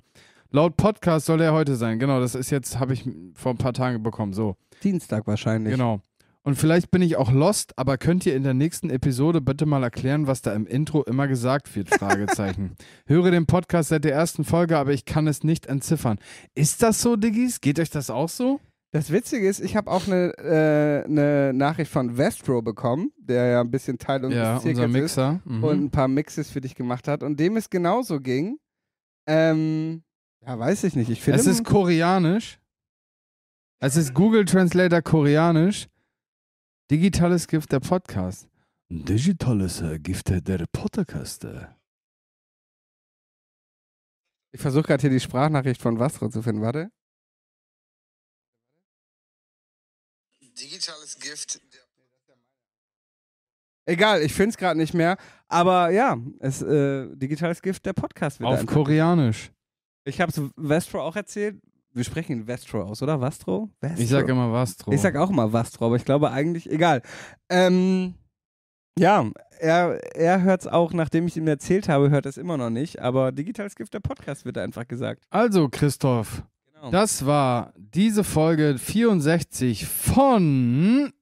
Laut 0.50 0.76
Podcast 0.76 1.26
soll 1.26 1.40
er 1.42 1.52
heute 1.52 1.76
sein. 1.76 2.00
Genau, 2.00 2.18
das 2.18 2.34
ist 2.34 2.50
jetzt, 2.50 2.80
habe 2.80 2.92
ich 2.92 3.08
vor 3.34 3.52
ein 3.52 3.58
paar 3.58 3.72
Tagen 3.72 4.02
bekommen. 4.02 4.32
So, 4.32 4.56
Dienstag 4.82 5.28
wahrscheinlich. 5.28 5.74
genau. 5.74 6.00
Und 6.42 6.56
vielleicht 6.56 6.90
bin 6.90 7.02
ich 7.02 7.16
auch 7.16 7.30
lost, 7.30 7.76
aber 7.76 7.98
könnt 7.98 8.24
ihr 8.24 8.34
in 8.34 8.42
der 8.42 8.54
nächsten 8.54 8.88
Episode 8.88 9.42
bitte 9.42 9.66
mal 9.66 9.82
erklären, 9.82 10.26
was 10.26 10.40
da 10.40 10.54
im 10.54 10.66
Intro 10.66 11.02
immer 11.02 11.28
gesagt 11.28 11.74
wird? 11.76 11.90
Fragezeichen. 11.90 12.76
Höre 13.06 13.30
den 13.30 13.44
Podcast 13.44 13.90
seit 13.90 14.04
der 14.04 14.14
ersten 14.14 14.44
Folge, 14.44 14.78
aber 14.78 14.92
ich 14.92 15.04
kann 15.04 15.26
es 15.26 15.44
nicht 15.44 15.66
entziffern. 15.66 16.18
Ist 16.54 16.82
das 16.82 17.02
so, 17.02 17.16
Diggis? 17.16 17.60
Geht 17.60 17.78
euch 17.78 17.90
das 17.90 18.08
auch 18.08 18.30
so? 18.30 18.58
Das 18.92 19.12
Witzige 19.12 19.46
ist, 19.46 19.60
ich 19.60 19.76
habe 19.76 19.90
auch 19.90 20.06
eine, 20.06 20.32
äh, 20.38 21.04
eine 21.04 21.52
Nachricht 21.54 21.92
von 21.92 22.16
Vestro 22.16 22.60
bekommen, 22.62 23.12
der 23.18 23.46
ja 23.46 23.60
ein 23.60 23.70
bisschen 23.70 23.98
Teil 23.98 24.24
unseres 24.24 24.64
Ja, 24.64 24.70
unser 24.70 24.86
ist 24.86 24.90
Mixer. 24.92 25.40
Mhm. 25.44 25.62
und 25.62 25.84
ein 25.84 25.90
paar 25.90 26.08
Mixes 26.08 26.50
für 26.50 26.60
dich 26.60 26.74
gemacht 26.74 27.06
hat 27.06 27.22
und 27.22 27.38
dem 27.38 27.56
es 27.56 27.70
genauso 27.70 28.18
ging. 28.18 28.58
Ähm, 29.28 30.02
ja, 30.44 30.58
weiß 30.58 30.84
ich 30.84 30.96
nicht. 30.96 31.10
Ich 31.10 31.20
finde, 31.20 31.38
es 31.38 31.46
ist 31.46 31.64
koreanisch. 31.64 32.58
Es 33.78 33.96
ist 33.96 34.12
Google 34.14 34.44
Translator 34.44 35.02
koreanisch. 35.02 35.86
Digitales 36.90 37.46
Gift 37.46 37.70
der 37.70 37.78
Podcast. 37.78 38.48
Digitales 38.88 39.80
äh, 39.80 40.00
Gift 40.00 40.28
der 40.28 40.66
Podcast. 40.72 41.46
ich 44.50 44.60
versuche 44.60 44.82
gerade 44.82 45.00
hier 45.02 45.10
die 45.10 45.20
Sprachnachricht 45.20 45.80
von 45.80 46.00
Vestro 46.00 46.28
zu 46.30 46.42
finden. 46.42 46.62
Warte. 46.62 46.90
Digitales 50.40 51.16
Gift. 51.20 51.60
Egal, 53.86 54.22
ich 54.22 54.34
finde 54.34 54.50
es 54.50 54.56
gerade 54.56 54.76
nicht 54.80 54.92
mehr. 54.92 55.16
Aber 55.46 55.90
ja, 55.90 56.18
es 56.40 56.60
äh, 56.60 57.06
digitales 57.14 57.62
Gift 57.62 57.86
der 57.86 57.92
Podcast 57.92 58.42
Auf 58.42 58.66
koreanisch. 58.66 59.52
Ich 60.04 60.20
habe 60.20 60.32
es 60.32 60.40
Vestro 60.56 61.02
auch 61.02 61.14
erzählt 61.14 61.62
wir 61.92 62.04
sprechen 62.04 62.46
Vestro 62.46 62.82
aus, 62.82 63.02
oder? 63.02 63.20
Vastro? 63.20 63.70
Vastro? 63.80 64.02
Ich 64.02 64.08
sag 64.08 64.28
immer 64.28 64.52
Vastro. 64.52 64.92
Ich 64.92 65.00
sag 65.00 65.16
auch 65.16 65.30
immer 65.30 65.52
Vastro, 65.52 65.86
aber 65.86 65.96
ich 65.96 66.04
glaube 66.04 66.30
eigentlich, 66.30 66.70
egal. 66.70 67.02
Ähm, 67.48 68.14
ja, 68.98 69.28
er, 69.58 69.98
er 70.14 70.42
hört 70.42 70.62
es 70.62 70.66
auch, 70.66 70.92
nachdem 70.92 71.26
ich 71.26 71.36
ihm 71.36 71.48
erzählt 71.48 71.88
habe, 71.88 72.10
hört 72.10 72.26
es 72.26 72.36
immer 72.36 72.56
noch 72.56 72.70
nicht, 72.70 73.00
aber 73.00 73.32
Digitales 73.32 73.74
Gift 73.74 73.94
der 73.94 74.00
Podcast 74.00 74.44
wird 74.44 74.58
einfach 74.58 74.86
gesagt. 74.86 75.24
Also, 75.30 75.68
Christoph, 75.68 76.42
genau. 76.74 76.90
das 76.90 77.26
war 77.26 77.72
diese 77.76 78.24
Folge 78.24 78.76
64 78.78 79.86
von 79.86 81.12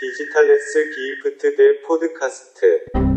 Digitales 0.00 0.76
Gift 0.94 1.42
der 1.42 1.86
Podcast. 1.86 3.11